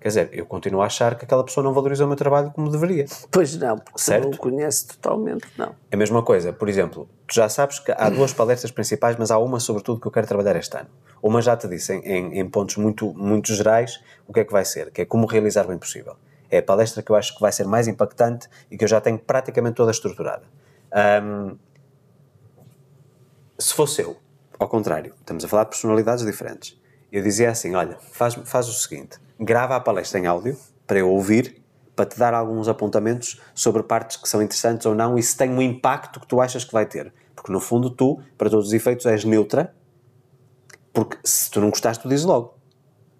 quer 0.00 0.08
dizer, 0.08 0.30
eu 0.32 0.46
continuo 0.46 0.80
a 0.80 0.86
achar 0.86 1.14
que 1.14 1.24
aquela 1.24 1.44
pessoa 1.44 1.62
não 1.62 1.74
valoriza 1.74 2.04
o 2.04 2.08
meu 2.08 2.16
trabalho 2.16 2.50
como 2.52 2.70
deveria. 2.70 3.04
Pois 3.30 3.54
não, 3.56 3.76
porque 3.78 3.98
se 3.98 4.06
Certo. 4.06 4.24
não 4.24 4.30
o 4.30 4.36
conhece 4.36 4.86
totalmente, 4.86 5.46
não. 5.58 5.74
É 5.90 5.94
a 5.94 5.98
mesma 5.98 6.22
coisa, 6.22 6.52
por 6.52 6.68
exemplo, 6.68 7.08
tu 7.26 7.34
já 7.34 7.48
sabes 7.48 7.78
que 7.78 7.92
há 7.92 8.08
duas 8.08 8.32
palestras 8.32 8.72
principais, 8.72 9.16
mas 9.18 9.30
há 9.30 9.38
uma, 9.38 9.60
sobretudo, 9.60 10.00
que 10.00 10.06
eu 10.06 10.10
quero 10.12 10.26
trabalhar 10.26 10.56
este 10.56 10.76
ano. 10.76 10.88
Uma 11.22 11.42
já 11.42 11.54
te 11.56 11.68
disse, 11.68 11.92
em, 11.92 12.00
em, 12.00 12.38
em 12.40 12.48
pontos 12.48 12.76
muito, 12.76 13.12
muito 13.12 13.54
gerais, 13.54 14.00
o 14.26 14.32
que 14.32 14.40
é 14.40 14.44
que 14.44 14.52
vai 14.52 14.64
ser, 14.64 14.90
que 14.90 15.02
é 15.02 15.04
como 15.04 15.26
realizar 15.26 15.68
o 15.68 15.72
impossível. 15.72 16.16
É 16.50 16.58
a 16.58 16.62
palestra 16.62 17.02
que 17.02 17.12
eu 17.12 17.16
acho 17.16 17.34
que 17.34 17.40
vai 17.40 17.52
ser 17.52 17.66
mais 17.66 17.86
impactante 17.86 18.48
e 18.70 18.76
que 18.78 18.84
eu 18.84 18.88
já 18.88 19.00
tenho 19.00 19.18
praticamente 19.18 19.76
toda 19.76 19.90
estruturada. 19.90 20.42
Ahm, 20.90 21.56
se 23.58 23.74
fosse 23.74 24.02
eu, 24.02 24.16
ao 24.58 24.66
contrário, 24.66 25.14
estamos 25.20 25.44
a 25.44 25.48
falar 25.48 25.64
de 25.64 25.70
personalidades 25.70 26.24
diferentes. 26.24 26.80
Eu 27.12 27.22
dizia 27.22 27.50
assim: 27.50 27.74
olha, 27.74 27.98
faz, 28.12 28.34
faz 28.44 28.68
o 28.68 28.72
seguinte, 28.72 29.18
grava 29.40 29.74
a 29.76 29.80
palestra 29.80 30.18
em 30.20 30.26
áudio 30.26 30.56
para 30.86 30.98
eu 30.98 31.08
ouvir, 31.10 31.62
para 31.96 32.04
te 32.06 32.18
dar 32.18 32.34
alguns 32.34 32.68
apontamentos 32.68 33.40
sobre 33.54 33.82
partes 33.82 34.16
que 34.16 34.28
são 34.28 34.42
interessantes 34.42 34.86
ou 34.86 34.94
não 34.94 35.18
e 35.18 35.22
se 35.22 35.36
tem 35.36 35.50
um 35.50 35.60
impacto 35.62 36.20
que 36.20 36.26
tu 36.26 36.40
achas 36.40 36.64
que 36.64 36.72
vai 36.72 36.86
ter. 36.86 37.12
Porque 37.34 37.50
no 37.52 37.60
fundo 37.60 37.90
tu, 37.90 38.20
para 38.36 38.50
todos 38.50 38.66
os 38.68 38.72
efeitos, 38.72 39.06
és 39.06 39.24
neutra, 39.24 39.74
porque 40.92 41.16
se 41.24 41.50
tu 41.50 41.60
não 41.60 41.70
gostaste, 41.70 42.02
tu 42.02 42.08
dizes 42.08 42.24
logo. 42.24 42.54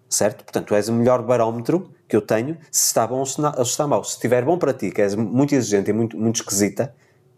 Certo? 0.08 0.42
Portanto, 0.44 0.66
tu 0.68 0.74
és 0.74 0.88
o 0.88 0.92
melhor 0.92 1.22
barómetro 1.22 1.90
que 2.08 2.16
eu 2.16 2.20
tenho 2.20 2.58
se 2.70 2.86
está 2.88 3.06
bom 3.06 3.20
ou 3.20 3.26
se, 3.26 3.40
não- 3.40 3.54
ou 3.56 3.64
se 3.64 3.70
está 3.70 3.86
mau. 3.86 4.02
Se 4.02 4.14
estiver 4.14 4.44
bom 4.44 4.58
para 4.58 4.72
ti, 4.74 4.90
que 4.90 5.00
és 5.00 5.14
muito 5.14 5.54
exigente 5.54 5.90
e 5.90 5.92
muito, 5.92 6.16
muito 6.18 6.36
esquisita, 6.36 6.92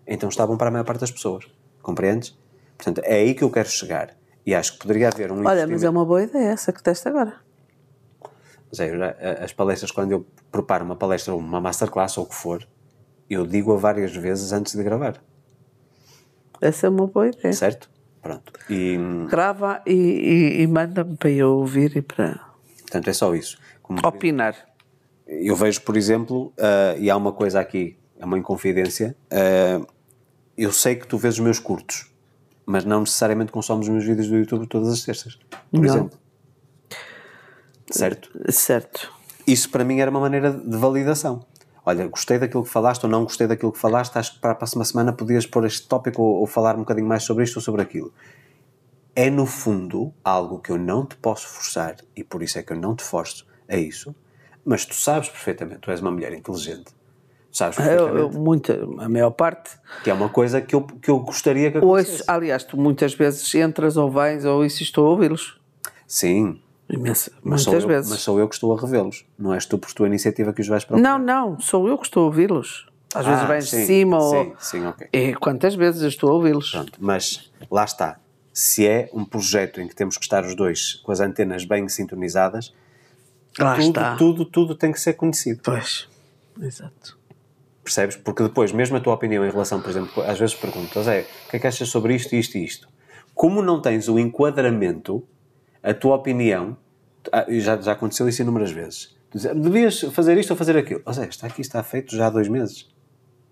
então 0.07 0.29
está 0.29 0.47
bom 0.47 0.57
para 0.57 0.69
a 0.69 0.71
maior 0.71 0.85
parte 0.85 1.01
das 1.01 1.11
pessoas. 1.11 1.45
Compreendes? 1.83 2.37
Portanto, 2.79 3.03
é 3.05 3.17
aí 3.17 3.35
que 3.35 3.45
eu 3.45 3.51
quero 3.51 3.69
chegar. 3.69 4.17
E 4.47 4.55
acho 4.55 4.73
que 4.73 4.79
poderia 4.79 5.09
haver 5.09 5.31
um 5.31 5.47
Olha, 5.47 5.67
mas 5.67 5.85
é 5.85 5.91
uma 5.91 6.05
boa 6.05 6.23
ideia 6.23 6.49
essa 6.49 6.73
que 6.73 6.83
teste 6.83 7.07
agora. 7.07 7.35
Zé, 8.75 8.91
eu 8.91 8.99
já- 8.99 9.15
a- 9.21 9.45
as 9.45 9.53
palestras, 9.53 9.91
quando 9.91 10.13
eu 10.13 10.27
preparo 10.51 10.85
uma 10.85 10.97
palestra 10.97 11.33
ou 11.35 11.39
uma 11.41 11.61
masterclass 11.61 12.17
ou 12.19 12.25
o 12.25 12.29
que 12.29 12.35
for, 12.35 12.67
eu 13.29 13.47
digo-a 13.47 13.77
várias 13.77 14.15
vezes 14.15 14.53
antes 14.53 14.75
de 14.75 14.83
gravar. 14.83 15.23
Essa 16.61 16.87
é 16.87 16.91
uma 16.91 17.07
boa 17.07 17.29
ideia. 17.29 17.53
Certo? 17.53 17.91
Pronto. 18.23 18.53
E, 18.71 18.97
Grava 19.29 19.83
e, 19.87 19.93
e- 19.93 20.63
e 20.63 20.67
manda-me 20.67 21.17
para 21.17 21.31
eu 21.31 21.57
ouvir 21.59 21.97
e 21.97 22.03
para 22.03 22.41
portanto, 22.83 23.09
é 23.09 23.13
só 23.13 23.35
isso. 23.35 23.59
Como 23.83 23.99
opinar. 24.07 24.55
eu 25.27 25.57
vejo, 25.57 25.81
por 25.81 25.97
exemplo, 25.97 26.53
ah, 26.59 26.95
e 26.99 27.11
há 27.11 27.17
uma 27.17 27.33
coisa 27.33 27.59
aqui, 27.59 27.97
é 28.19 28.25
uma 28.25 28.39
inconfidência, 28.39 29.17
ah, 29.31 29.85
eu 30.57 30.71
sei 30.73 30.95
que 30.95 31.07
tu 31.07 31.19
vês 31.19 31.35
os 31.35 31.41
meus 31.41 31.59
curtos, 31.59 32.11
mas 32.65 32.85
não 32.85 33.01
necessariamente 33.01 33.51
consomes 33.51 33.87
os 33.89 33.93
meus 33.93 34.05
vídeos 34.05 34.29
do 34.29 34.37
YouTube 34.37 34.67
todas 34.69 34.93
as 34.93 35.03
terças, 35.03 35.37
por 35.71 35.81
Não. 35.81 35.85
exemplo. 35.85 36.19
Certo? 37.95 38.31
Certo. 38.51 39.13
Isso 39.47 39.71
para 39.71 39.85
mim 39.85 39.99
era 40.01 40.11
uma 40.11 40.21
maneira 40.21 40.51
de 40.53 40.77
validação. 40.77 41.45
Olha, 41.85 42.07
gostei 42.07 42.39
daquilo 42.39 42.63
que 42.63 42.71
falaste 42.71 43.03
ou 43.05 43.11
não 43.11 43.25
gostei 43.25 43.47
daquilo 43.47 43.73
que 43.73 43.79
falaste, 43.79 44.17
acho 44.17 44.35
que 44.35 44.41
para 44.41 44.53
a 44.53 44.55
próxima 44.55 44.85
semana 44.85 45.13
podias 45.13 45.47
pôr 45.47 45.65
este 45.67 45.89
tópico 45.89 46.23
ou, 46.23 46.41
ou 46.41 46.47
falar 46.47 46.77
um 46.77 46.81
bocadinho 46.81 47.09
mais 47.09 47.25
sobre 47.25 47.43
isto 47.43 47.57
ou 47.57 47.63
sobre 47.63 47.83
aquilo. 47.83 48.13
É 49.17 49.29
no 49.29 49.45
fundo 49.47 50.15
algo 50.25 50.59
que 50.61 50.71
eu 50.71 50.79
não 50.79 51.05
te 51.05 51.17
posso 51.17 51.47
forçar 51.49 51.97
e 52.17 52.23
por 52.23 52.43
isso 52.43 52.59
é 52.59 52.63
que 52.63 52.73
eu 52.73 52.77
não 52.77 52.95
te 52.95 53.03
forço 53.03 53.47
a 53.69 53.77
isso, 53.77 54.15
mas 54.65 54.87
tu 54.87 54.95
sabes 54.95 55.29
perfeitamente, 55.29 55.81
tu 55.81 55.91
és 55.91 56.01
uma 56.01 56.11
mulher 56.13 56.33
inteligente, 56.33 56.95
sabes 57.51 57.77
Eu, 57.79 57.85
perfeitamente 57.85 58.37
eu, 58.37 58.41
muita, 58.41 58.85
a 59.01 59.09
maior 59.09 59.31
parte. 59.33 59.73
que 60.05 60.09
é 60.11 60.15
uma 60.15 60.29
coisa 60.29 60.61
que 60.61 60.75
eu, 60.77 60.83
que 60.83 61.11
eu 61.11 61.19
gostaria 61.19 61.71
que 61.73 61.79
acontecesse. 61.79 62.13
Ouço, 62.21 62.25
aliás, 62.29 62.63
tu 62.63 62.77
muitas 62.77 63.13
vezes 63.13 63.53
entras 63.57 63.97
ou 63.97 64.09
vens 64.09 64.45
ou 64.45 64.65
isso 64.65 64.83
estou 64.85 65.09
a 65.09 65.11
ouvi-los. 65.11 65.61
Sim, 66.07 66.63
Imensa, 66.93 67.33
mas 67.43 67.65
muitas 67.67 67.83
eu, 67.85 67.89
vezes. 67.89 68.11
mas 68.11 68.21
sou 68.21 68.39
eu 68.39 68.47
que 68.49 68.55
estou 68.55 68.77
a 68.77 68.81
revê-los, 68.81 69.25
não 69.39 69.55
és 69.55 69.65
tu 69.67 69.79
por 69.79 69.93
tua 69.93 70.07
iniciativa 70.07 70.53
que 70.53 70.61
os 70.61 70.69
vais 70.69 70.85
procurar. 70.85 71.19
Não, 71.19 71.19
não, 71.19 71.59
sou 71.61 71.89
eu 71.89 71.97
que 71.97 72.05
estou 72.05 72.25
a 72.25 72.27
ouvi-los. 72.27 72.87
Às 73.15 73.27
vezes 73.27 73.43
Ah, 73.43 73.47
vens 73.47 73.65
de 73.65 73.71
sim, 73.71 73.87
cima 73.87 74.21
sim, 74.21 74.27
ou. 74.37 74.57
sim, 74.59 74.87
ok. 74.87 75.09
É, 75.13 75.33
quantas 75.35 75.75
vezes 75.75 76.03
eu 76.03 76.09
estou 76.09 76.31
a 76.31 76.35
ouvi-los? 76.35 76.71
Pronto, 76.71 76.93
mas 76.99 77.51
lá 77.71 77.85
está. 77.85 78.19
Se 78.53 78.87
é 78.87 79.09
um 79.15 79.25
projeto 79.25 79.81
em 79.81 79.89
que 79.89 79.95
temos 79.95 80.17
que 80.19 80.25
estar 80.25 80.45
os 80.45 80.55
dois 80.55 80.95
com 81.03 81.13
as 81.13 81.21
antenas 81.21 81.65
bem 81.65 81.89
sintonizadas, 81.89 82.73
Lá 83.59 83.75
tudo, 83.77 83.89
está. 83.89 84.17
tudo, 84.17 84.45
tudo 84.47 84.75
tem 84.75 84.93
que 84.93 85.01
ser 85.01 85.13
conhecido. 85.15 85.61
Pois, 85.63 86.09
exato. 86.61 87.19
Percebes? 87.85 88.17
Porque 88.17 88.43
depois, 88.43 88.73
mesmo 88.73 88.97
a 88.97 89.01
tua 89.01 89.15
opinião 89.15 89.45
em 89.45 89.51
relação, 89.51 89.81
por 89.81 89.91
exemplo, 89.91 90.23
às 90.23 90.39
vezes 90.39 90.55
perguntas, 90.55 91.07
é, 91.09 91.27
o 91.47 91.51
que 91.51 91.57
é 91.57 91.59
que 91.61 91.67
achas 91.67 91.89
sobre 91.89 92.15
isto, 92.15 92.35
isto 92.35 92.57
e 92.57 92.65
isto? 92.65 92.89
Como 93.35 93.61
não 93.63 93.81
tens 93.81 94.09
o 94.09 94.19
enquadramento, 94.19 95.23
a 95.83 95.93
tua 95.93 96.15
opinião, 96.17 96.77
ah, 97.31 97.47
já, 97.49 97.81
já 97.81 97.93
aconteceu 97.93 98.29
isso 98.29 98.43
inúmeras 98.43 98.71
vezes. 98.71 99.15
Devias 99.35 100.01
fazer 100.13 100.37
isto 100.39 100.51
ou 100.51 100.57
fazer 100.57 100.77
aquilo. 100.77 101.01
Ou 101.05 101.13
seja, 101.15 101.29
está 101.29 101.47
aqui, 101.47 101.61
está 101.61 101.83
feito 101.83 102.15
já 102.15 102.27
há 102.27 102.31
dois 102.31 102.49
meses. 102.49 102.89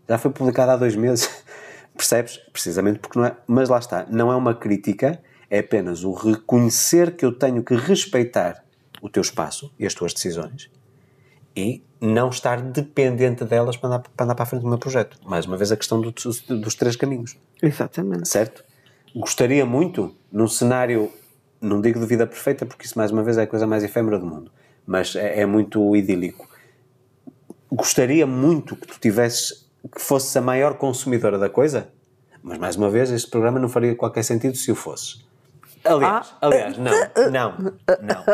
Já 0.08 0.18
foi 0.18 0.30
publicado 0.30 0.72
há 0.72 0.76
dois 0.76 0.94
meses. 0.96 1.28
Percebes? 1.96 2.38
Precisamente 2.52 2.98
porque 2.98 3.18
não 3.18 3.26
é. 3.26 3.36
Mas 3.46 3.68
lá 3.68 3.78
está, 3.78 4.06
não 4.10 4.30
é 4.30 4.36
uma 4.36 4.54
crítica, 4.54 5.20
é 5.48 5.58
apenas 5.60 6.04
o 6.04 6.12
reconhecer 6.12 7.16
que 7.16 7.24
eu 7.24 7.32
tenho 7.32 7.62
que 7.62 7.74
respeitar 7.74 8.64
o 9.02 9.08
teu 9.08 9.20
espaço 9.22 9.72
e 9.78 9.86
as 9.86 9.94
tuas 9.94 10.12
decisões 10.12 10.70
e 11.56 11.82
não 12.00 12.28
estar 12.30 12.60
dependente 12.62 13.44
delas 13.44 13.76
para 13.76 13.88
andar 13.88 13.98
para, 14.00 14.24
andar 14.24 14.34
para 14.34 14.42
a 14.44 14.46
frente 14.46 14.62
do 14.62 14.68
meu 14.68 14.78
projeto. 14.78 15.18
Mais 15.26 15.46
uma 15.46 15.56
vez, 15.56 15.72
a 15.72 15.76
questão 15.76 16.00
do- 16.00 16.12
dos 16.12 16.74
três 16.74 16.94
caminhos, 16.96 17.36
Exatamente. 17.60 18.28
certo? 18.28 18.62
Gostaria 19.14 19.66
muito, 19.66 20.14
num 20.30 20.46
cenário, 20.46 21.10
não 21.60 21.80
digo 21.80 22.00
de 22.00 22.06
vida 22.06 22.26
perfeita, 22.26 22.64
porque 22.64 22.86
isso, 22.86 22.96
mais 22.96 23.10
uma 23.10 23.22
vez, 23.22 23.36
é 23.38 23.42
a 23.42 23.46
coisa 23.46 23.66
mais 23.66 23.82
efêmera 23.84 24.18
do 24.18 24.26
mundo, 24.26 24.50
mas 24.86 25.14
é, 25.14 25.40
é 25.40 25.46
muito 25.46 25.94
idílico. 25.94 26.48
Gostaria 27.70 28.26
muito 28.26 28.74
que 28.74 28.86
tu 28.86 28.98
tivesses, 28.98 29.68
que 29.94 30.00
fosses 30.00 30.36
a 30.36 30.40
maior 30.40 30.74
consumidora 30.74 31.38
da 31.38 31.48
coisa, 31.48 31.88
mas, 32.42 32.58
mais 32.58 32.76
uma 32.76 32.88
vez, 32.88 33.10
este 33.10 33.30
programa 33.30 33.58
não 33.58 33.68
faria 33.68 33.94
qualquer 33.94 34.22
sentido 34.22 34.56
se 34.56 34.72
o 34.72 34.74
fosses. 34.74 35.24
Aliás, 35.84 36.34
aliás, 36.40 36.76
não, 36.76 36.92
não, 37.30 37.72
não. 38.02 38.24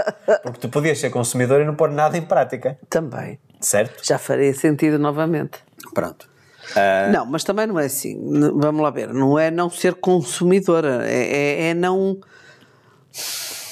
Porque 0.43 0.61
tu 0.61 0.69
podias 0.69 0.99
ser 0.99 1.11
consumidor 1.11 1.61
e 1.61 1.65
não 1.65 1.75
pôr 1.75 1.91
nada 1.91 2.17
em 2.17 2.23
prática, 2.23 2.79
Também. 2.91 3.39
certo? 3.61 4.05
Já 4.05 4.19
faria 4.19 4.53
sentido 4.53 4.99
novamente. 4.99 5.59
Pronto. 5.95 6.29
Ah, 6.75 7.09
Não, 7.13 7.25
mas 7.25 7.45
também 7.45 7.67
não 7.67 7.79
é 7.79 7.85
assim. 7.87 8.19
Vamos 8.55 8.83
lá 8.83 8.91
ver. 8.91 9.13
Não 9.13 9.39
é 9.39 9.51
não 9.51 9.71
ser 9.71 9.95
consumidora. 9.95 11.09
É, 11.09 11.23
é, 11.23 11.69
é 11.69 11.75
não. 11.75 12.19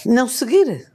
Não 0.06 0.28
seguir. 0.28 0.90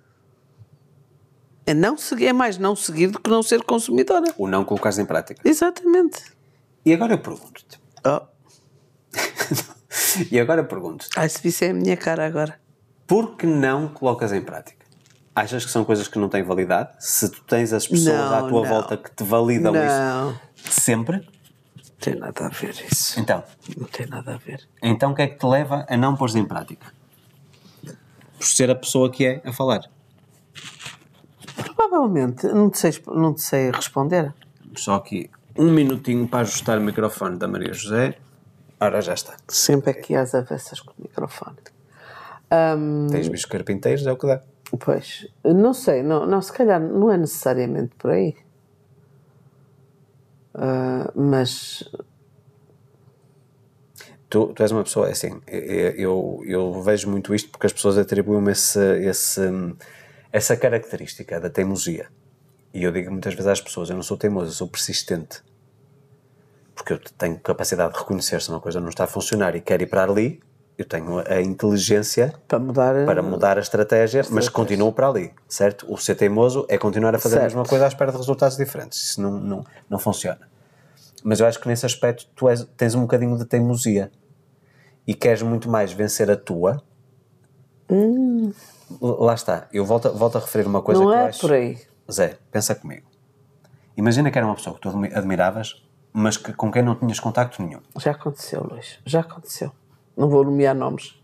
É 1.66 1.74
não 1.74 1.98
seguir. 1.98 2.28
É 2.28 2.34
mais 2.34 2.58
não 2.58 2.76
seguir 2.76 3.08
do 3.08 3.20
que 3.20 3.30
não 3.30 3.44
ser 3.44 3.64
consumidora. 3.64 4.34
o 4.38 4.48
não 4.48 4.64
colocares 4.66 4.98
em 5.00 5.06
prática. 5.06 5.42
Exatamente. 5.48 6.24
E 6.86 6.94
agora 6.94 7.14
eu 7.14 7.20
pergunto-te. 7.20 7.80
Oh. 8.06 8.22
E 10.32 10.40
agora 10.40 10.62
eu 10.62 10.66
pergunto-te. 10.66 11.10
Ai, 11.18 11.30
se 11.30 11.42
visse 11.42 11.66
a 11.66 11.74
minha 11.74 11.96
cara 11.98 12.26
agora. 12.26 12.60
Por 13.06 13.36
que 13.36 13.46
não 13.46 13.88
colocas 13.88 14.32
em 14.32 14.42
prática? 14.42 14.86
Achas 15.36 15.66
que 15.66 15.72
são 15.72 15.84
coisas 15.86 16.08
que 16.08 16.18
não 16.20 16.30
têm 16.30 16.44
validade? 16.44 16.92
Se 17.00 17.30
tu 17.30 17.42
tens 17.44 17.72
as 17.74 17.88
pessoas 17.88 18.16
Não, 18.16 18.34
à 18.36 18.40
tua 18.50 18.62
não. 18.64 18.70
volta 18.70 18.98
que 18.98 19.12
te 19.12 19.24
validam 19.24 19.74
Não. 19.74 20.32
isso 20.56 20.82
sempre, 20.82 21.18
Não 21.18 21.96
tem 22.00 22.16
nada 22.16 22.46
a 22.46 22.50
ver 22.50 22.76
isso. 22.92 23.20
então, 23.20 23.44
Não 23.78 23.88
tem 23.88 24.08
nada 24.08 24.34
a 24.36 24.38
ver. 24.38 24.68
então 24.82 25.12
o 25.12 25.16
que 25.16 25.22
é 25.22 25.28
que 25.28 25.38
te 25.38 25.46
leva 25.46 25.86
a 25.88 25.98
não 25.98 26.16
pôr 26.16 26.30
em 26.36 26.46
prática? 26.46 26.88
Por 28.40 28.46
ser 28.48 28.72
a 28.72 28.76
pessoa 28.76 29.12
que 29.12 29.26
é 29.26 29.42
a 29.44 29.52
falar. 29.52 29.82
Provavelmente, 31.76 32.48
não 32.48 32.70
te 32.70 32.78
sei, 32.80 32.92
não 33.08 33.34
te 33.34 33.42
sei 33.42 33.70
responder. 33.70 34.34
Só 34.76 34.96
aqui 34.96 35.30
um 35.58 35.70
minutinho 35.72 36.26
para 36.28 36.40
ajustar 36.40 36.78
o 36.78 36.82
microfone 36.82 37.38
da 37.38 37.48
Maria 37.48 37.74
José. 37.74 38.18
Ora, 38.80 39.02
já 39.02 39.14
está. 39.14 39.36
Sempre 39.48 39.92
aqui 39.92 40.16
às 40.16 40.34
avessas 40.34 40.80
com 40.80 40.92
o 40.92 40.96
microfone. 41.02 41.58
Ahm, 42.50 43.08
Tens 43.12 43.28
bichos 43.28 43.46
carpinteiros, 43.46 44.08
é 44.08 44.12
o 44.12 44.18
que 44.18 44.26
dá. 44.26 44.42
pois, 44.80 45.28
não 45.44 45.74
sei, 45.74 46.02
não, 46.02 46.26
não, 46.26 46.42
se 46.42 46.54
calhar 46.54 46.80
não 46.80 47.12
é 47.12 47.18
necessariamente 47.18 47.94
por 47.98 48.12
aí. 48.12 48.36
Ah, 50.54 51.12
mas 51.14 51.84
Tu, 54.30 54.48
tu 54.54 54.62
és 54.62 54.72
uma 54.72 54.84
pessoa, 54.84 55.08
é 55.08 55.12
assim, 55.12 55.42
eu, 55.48 56.42
eu 56.46 56.82
vejo 56.84 57.10
muito 57.10 57.34
isto 57.34 57.50
porque 57.50 57.66
as 57.66 57.74
pessoas 57.74 57.98
atribuem-me 57.98 58.52
esse, 58.52 58.80
esse, 59.00 59.42
essa 60.32 60.56
característica 60.56 61.40
da 61.40 61.50
teimosia. 61.50 62.08
E 62.72 62.84
eu 62.84 62.92
digo 62.92 63.10
muitas 63.10 63.34
vezes 63.34 63.48
às 63.48 63.60
pessoas: 63.62 63.90
eu 63.90 63.96
não 63.96 64.04
sou 64.04 64.16
teimoso, 64.18 64.52
eu 64.52 64.54
sou 64.54 64.68
persistente. 64.68 65.42
Porque 66.76 66.94
eu 66.94 67.00
tenho 67.18 67.40
capacidade 67.40 67.94
de 67.94 68.00
reconhecer 68.00 68.40
se 68.42 68.50
uma 68.50 68.60
coisa 68.60 68.80
não 68.80 68.90
está 68.90 69.06
a 69.06 69.08
funcionar 69.08 69.56
e 69.56 69.62
quero 69.62 69.82
ir 69.84 69.88
para 69.88 70.04
ali, 70.04 70.40
eu 70.78 70.86
tenho 70.86 71.20
a 71.28 71.42
inteligência 71.42 72.34
para 72.48 72.60
mudar. 72.60 73.06
para 73.06 73.22
mudar 73.24 73.58
a 73.58 73.62
estratégia, 73.62 74.24
mas 74.30 74.48
continuo 74.48 74.94
para 74.94 75.08
ali, 75.10 75.34
certo? 75.48 75.92
O 75.92 75.98
ser 75.98 76.14
teimoso 76.16 76.66
é 76.70 76.78
continuar 76.78 77.16
a 77.16 77.20
fazer 77.20 77.38
a 77.38 77.40
Certo. 77.42 77.54
mesma 77.56 77.66
coisa 77.68 77.86
à 77.86 77.88
espera 77.88 78.12
de 78.12 78.18
resultados 78.18 78.56
diferentes. 78.56 78.98
Isso 79.10 79.22
não, 79.22 79.32
não, 79.32 79.66
não 79.90 80.00
funciona. 80.00 80.48
Mas 81.24 81.40
eu 81.42 81.48
acho 81.48 81.60
que 81.60 81.68
nesse 81.68 81.86
aspecto 81.86 82.28
tu 82.34 82.48
és- 82.48 82.66
tens 82.78 82.96
um 82.96 83.02
bocadinho 83.02 83.38
de 83.38 83.44
teimosia 83.44 84.10
e 85.10 85.16
queres 85.16 85.42
muito 85.42 85.68
mais 85.68 85.92
vencer 85.92 86.30
a 86.30 86.38
tua. 86.38 86.84
L- 87.90 88.54
Lá 89.02 89.34
está. 89.34 89.68
Eu 89.74 89.84
volto, 89.84 90.08
a- 90.08 90.12
volto 90.12 90.38
a 90.38 90.42
referir 90.42 90.68
uma 90.68 90.84
coisa 90.84 91.02
Hum. 91.02 91.06
não 91.06 91.12
que 91.12 91.18
eu 91.18 91.22
é 91.24 91.28
acho. 91.30 91.40
por 91.42 91.52
aí. 91.54 91.80
Zé, 92.12 92.38
pensa 92.52 92.76
comigo. 92.76 93.08
Imagina 93.98 94.30
que 94.30 94.38
era 94.38 94.46
uma 94.46 94.54
pessoa 94.56 94.76
que 94.76 94.82
tu 94.82 94.90
admi- 94.90 95.12
admiravas, 95.14 95.84
mas 96.14 96.38
que, 96.38 96.54
com 96.54 96.72
quem 96.72 96.84
não 96.84 96.94
tinhas 96.96 97.20
contacto 97.20 97.60
nenhum. 97.64 97.80
Já 97.98 98.12
aconteceu, 98.12 98.64
Luís. 98.70 99.00
Já 99.04 99.22
aconteceu. 99.22 99.72
Não 100.16 100.30
vou 100.30 100.44
nomear 100.44 100.76
nomes. 100.76 101.20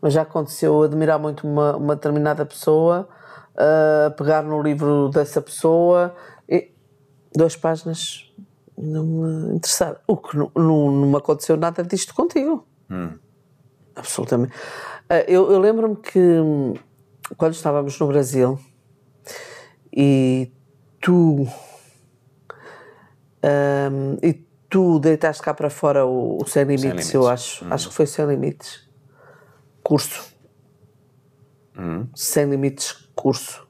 Mas 0.00 0.12
já 0.12 0.22
aconteceu 0.22 0.74
eu 0.74 0.82
admirar 0.84 1.18
muito 1.18 1.46
uma, 1.48 1.76
uma 1.76 1.96
determinada 1.96 2.46
pessoa, 2.46 3.08
ah, 3.56 4.12
pegar 4.16 4.42
no 4.42 4.62
livro 4.62 5.08
dessa 5.08 5.42
pessoa 5.42 6.14
e 6.48 6.70
duas 7.34 7.56
páginas 7.56 8.32
não 8.78 9.04
me 9.04 9.56
interessaram. 9.56 9.96
O 10.06 10.16
que 10.16 10.36
não, 10.36 10.50
não, 10.54 10.90
não 10.92 11.08
me 11.08 11.16
aconteceu 11.16 11.56
nada 11.56 11.82
disto 11.82 12.14
contigo. 12.14 12.64
Absolutamente. 13.94 14.52
Ah, 15.08 15.20
eu 15.28 15.50
eu 15.50 15.58
lembro-me 15.58 15.96
que 15.96 16.18
hum, 16.18 16.74
quando 17.36 17.54
estávamos 17.54 17.98
no 17.98 18.06
Brasil 18.08 18.58
e 19.92 20.52
tu 21.00 21.46
Ahm, 23.42 24.16
e 24.22 24.32
tu 24.68 24.98
deitaste 24.98 25.40
cá 25.42 25.54
para 25.54 25.70
fora 25.70 26.04
o, 26.04 26.42
o 26.42 26.46
Sem 26.46 26.64
Limites, 26.64 26.84
Limites. 26.90 27.14
eu 27.14 27.28
acho. 27.28 27.64
Acho 27.70 27.88
que 27.88 27.94
foi 27.94 28.06
Sem 28.06 28.26
Limites. 28.26 28.88
Curso. 29.82 30.34
Sem 32.14 32.46
Limites 32.50 33.08
curso. 33.14 33.66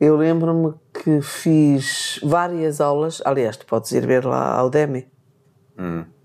Eu 0.00 0.16
lembro-me 0.16 0.74
que 0.92 1.20
fiz 1.20 2.18
várias 2.22 2.80
aulas. 2.80 3.22
Aliás, 3.24 3.56
tu 3.56 3.66
podes 3.66 3.92
ir 3.92 4.04
ver 4.06 4.24
lá 4.24 4.54
ao 4.54 4.68
Demi. 4.70 5.06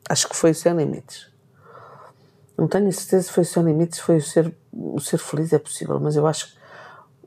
Acho 0.09 0.27
que 0.29 0.35
foi 0.35 0.53
Sem 0.53 0.73
Limites. 0.75 1.29
Não 2.57 2.67
tenho 2.67 2.87
a 2.87 2.91
certeza 2.91 3.23
se 3.23 3.31
foi 3.31 3.43
o 3.43 3.45
Sem 3.45 3.63
Limites, 3.63 3.99
foi 3.99 4.17
o 4.17 4.21
ser, 4.21 4.53
o 4.71 4.99
ser 4.99 5.17
feliz 5.17 5.51
é 5.53 5.59
possível, 5.59 5.99
mas 5.99 6.15
eu 6.15 6.25
acho 6.25 6.47
que 6.53 6.57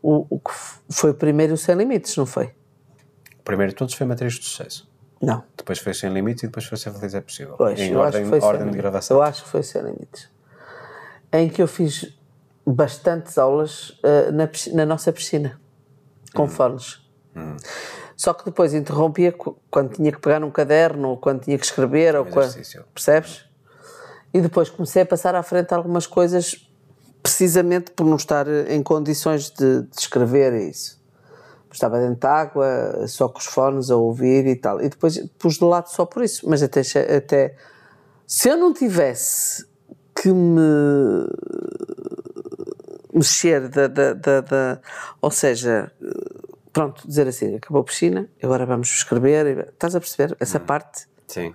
o, 0.03 0.27
o 0.31 0.39
que 0.41 0.51
foi 0.91 1.13
primeiro 1.13 1.55
o 1.55 1.57
Sem 1.57 1.75
Limites, 1.75 2.17
não 2.17 2.25
foi? 2.27 2.47
O 3.39 3.43
primeiro 3.45 3.73
de 3.73 3.77
todos 3.77 3.95
foi 3.95 4.07
Matriz 4.07 4.35
de 4.35 4.45
Sucesso. 4.45 4.89
Não. 5.21 5.43
Depois 5.57 5.79
foi 5.81 5.93
Sem 5.95 6.11
Limite 6.13 6.45
e 6.45 6.49
depois 6.49 6.65
foi 6.65 6.79
Ser 6.79 6.93
Feliz 6.93 7.15
é 7.15 7.21
Possível. 7.21 7.55
Pois, 7.59 7.79
em 7.81 7.93
eu 7.93 7.99
ordem, 7.99 8.23
acho 8.23 8.31
que 8.31 8.39
foi 8.39 8.47
ordem 8.49 8.59
de 8.61 8.65
limites. 8.67 8.81
gravação. 8.83 9.17
Eu 9.17 9.23
acho 9.23 9.43
que 9.45 9.49
foi 9.51 9.63
sem 9.63 9.83
limites. 9.83 10.29
Em 11.33 11.49
que 11.49 11.61
eu 11.61 11.67
fiz 11.67 12.17
bastantes 12.65 13.37
aulas 13.37 13.99
eh, 14.05 14.31
na, 14.31 14.49
na 14.75 14.87
nossa 14.87 15.13
piscina, 15.13 15.61
com 16.35 16.45
Hum. 16.45 16.49
fones. 16.49 17.03
Só 18.17 18.33
que 18.35 18.45
depois 18.45 18.75
interrompia 18.75 19.33
quando 19.71 19.95
tinha 19.95 20.11
que 20.13 20.19
pegar 20.21 20.41
num 20.41 20.51
caderno, 20.51 21.11
ou 21.11 21.17
quando 21.17 21.43
tinha 21.43 21.57
que 21.59 21.65
escrever, 21.65 22.15
ou 22.17 22.25
quando, 22.27 22.53
percebes? 22.95 23.48
E 24.33 24.41
depois 24.41 24.69
comecei 24.69 25.03
a 25.03 25.07
passar 25.07 25.35
à 25.35 25.43
frente 25.43 25.73
algumas 25.73 26.07
coisas, 26.07 26.69
precisamente 27.23 27.91
por 27.93 28.05
não 28.07 28.17
estar 28.17 28.47
em 28.71 28.83
condições 28.83 29.51
de, 29.51 29.83
de 29.83 29.97
escrever 30.01 30.53
isso. 30.69 30.99
Estava 31.71 31.99
dentro 32.01 32.21
de 32.21 32.27
água, 32.27 33.07
só 33.07 33.29
com 33.29 33.39
os 33.39 33.45
fones 33.47 33.91
a 33.91 33.97
ouvir 33.97 34.47
e 34.47 34.57
tal. 34.57 34.81
E 34.83 34.89
depois 34.89 35.19
pus 35.39 35.55
de 35.59 35.65
lado 35.65 35.89
só 35.89 36.05
por 36.07 36.23
isso. 36.25 36.49
Mas 36.49 36.63
até, 36.63 36.81
até 37.17 37.55
se 38.27 38.49
eu 38.49 38.57
não 38.57 38.73
tivesse 38.73 39.67
que 40.15 40.33
me 40.33 41.27
mexer 43.13 43.69
da, 43.69 43.87
da, 43.87 44.13
da, 44.15 44.41
da- 44.41 44.81
ou 45.21 45.31
seja, 45.31 45.91
pronto, 46.73 47.07
dizer 47.07 47.27
assim, 47.29 47.57
acabou 47.57 47.83
a 47.83 47.85
piscina, 47.85 48.29
agora 48.43 48.65
vamos 48.67 48.89
escrever. 48.89 49.69
Estás 49.73 49.95
a 49.95 50.01
perceber 50.01 50.37
essa 50.41 50.59
parte? 50.61 51.07
Sim. 51.27 51.55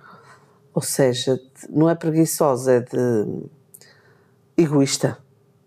Ou 0.74 0.82
seja, 0.82 1.40
não 1.70 1.88
é 1.88 1.94
preguiçosa, 1.94 2.72
é 2.72 2.80
de 2.80 3.44
egoísta. 4.56 5.18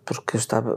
Porque 0.05 0.35
eu 0.35 0.39
estava, 0.39 0.73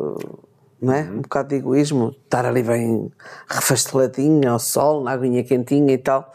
não 0.81 0.93
é? 0.93 1.02
Um 1.02 1.20
bocado 1.20 1.48
de 1.51 1.57
egoísmo, 1.57 2.15
estar 2.24 2.44
ali 2.47 2.62
bem 2.62 3.12
refasteladinho 3.48 4.51
ao 4.51 4.59
sol, 4.59 5.02
na 5.02 5.12
aguinha 5.12 5.43
quentinha 5.44 5.93
e 5.93 5.98
tal. 5.98 6.32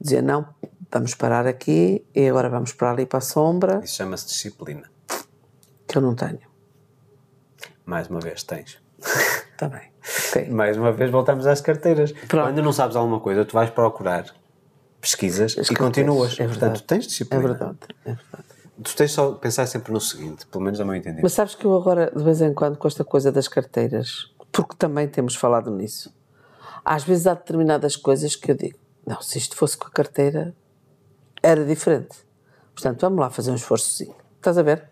Dizer, 0.00 0.22
não, 0.22 0.46
vamos 0.92 1.14
parar 1.14 1.46
aqui 1.46 2.04
e 2.14 2.28
agora 2.28 2.48
vamos 2.50 2.72
para 2.72 2.90
ali 2.90 3.06
para 3.06 3.18
a 3.18 3.22
sombra, 3.22 3.80
Isso 3.82 3.96
chama-se 3.96 4.26
disciplina. 4.26 4.90
que 5.88 5.96
eu 5.96 6.02
não 6.02 6.14
tenho. 6.14 6.40
Mais 7.86 8.08
uma 8.08 8.20
vez, 8.20 8.42
tens. 8.42 8.78
Está 9.52 9.68
bem. 9.70 9.90
Ok. 10.28 10.48
Mais 10.50 10.76
uma 10.76 10.92
vez 10.92 11.10
voltamos 11.10 11.46
às 11.46 11.60
carteiras. 11.60 12.12
Pronto. 12.12 12.48
Quando 12.48 12.62
não 12.62 12.72
sabes 12.72 12.96
alguma 12.96 13.20
coisa, 13.20 13.44
tu 13.44 13.52
vais 13.54 13.70
procurar, 13.70 14.26
pesquisas 15.06 15.56
As 15.58 15.70
e 15.70 15.74
continuas. 15.74 16.38
é 16.38 16.46
Portanto, 16.46 16.82
tens 16.82 17.04
É 17.04 17.08
disciplina. 17.08 17.42
verdade, 17.48 17.78
é 18.04 18.08
verdade. 18.12 18.44
Tu 18.82 18.94
tens 18.94 19.12
só 19.12 19.30
de 19.30 19.38
pensar 19.38 19.66
sempre 19.66 19.92
no 19.92 20.00
seguinte, 20.00 20.46
pelo 20.46 20.62
menos 20.62 20.78
ao 20.78 20.84
meu 20.86 20.94
entendimento. 20.94 21.22
Mas 21.22 21.32
sabes 21.32 21.54
que 21.54 21.64
eu 21.64 21.74
agora, 21.74 22.12
de 22.14 22.22
vez 22.22 22.42
em 22.42 22.52
quando, 22.52 22.76
com 22.76 22.86
esta 22.86 23.04
coisa 23.04 23.32
das 23.32 23.48
carteiras, 23.48 24.30
porque 24.52 24.74
também 24.76 25.08
temos 25.08 25.34
falado 25.34 25.70
nisso, 25.70 26.14
às 26.84 27.02
vezes 27.02 27.26
há 27.26 27.34
determinadas 27.34 27.96
coisas 27.96 28.36
que 28.36 28.50
eu 28.50 28.54
digo, 28.54 28.78
não, 29.06 29.20
se 29.22 29.38
isto 29.38 29.56
fosse 29.56 29.76
com 29.78 29.86
a 29.86 29.90
carteira, 29.90 30.54
era 31.42 31.64
diferente. 31.64 32.16
Portanto, 32.74 33.00
vamos 33.00 33.18
lá 33.18 33.30
fazer 33.30 33.50
um 33.50 33.54
esforçozinho. 33.54 34.14
Estás 34.36 34.58
a 34.58 34.62
ver? 34.62 34.90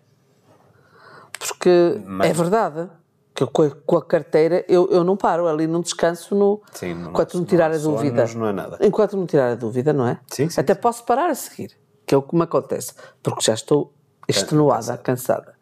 Porque 1.37 2.01
Mas- 2.05 2.29
é 2.29 2.33
verdade 2.33 2.89
que 3.35 3.45
com, 3.47 3.63
a, 3.63 3.69
com 3.69 3.97
a 3.97 4.01
carteira 4.01 4.63
eu, 4.67 4.87
eu 4.89 5.03
não 5.03 5.17
paro, 5.17 5.45
ali 5.47 5.67
não 5.67 5.81
descanso 5.81 6.33
no, 6.33 6.61
Sim, 6.73 6.93
não- 6.95 7.09
enquanto 7.09 7.33
não 7.33 7.41
não 7.41 7.47
tirar 7.47 7.69
há 7.71 7.75
a 7.75 7.77
dúvida. 7.77 8.25
não 8.35 8.47
é 8.47 8.53
nada. 8.53 8.77
Enquanto 8.81 9.17
não 9.17 9.25
tirar 9.25 9.51
a 9.51 9.55
dúvida, 9.55 9.91
não 9.91 10.07
é? 10.07 10.17
Sim, 10.31 10.49
sim, 10.49 10.59
Até 10.61 10.73
sim. 10.73 10.79
posso 10.79 11.03
parar 11.03 11.29
a 11.29 11.35
seguir, 11.35 11.71
que 12.05 12.15
é 12.15 12.17
o 12.17 12.21
que 12.21 12.33
me 12.35 12.43
acontece, 12.43 12.93
porque 13.21 13.41
já 13.41 13.53
estou 13.53 13.91
extenuada, 14.27 14.97
cansada. 14.97 15.53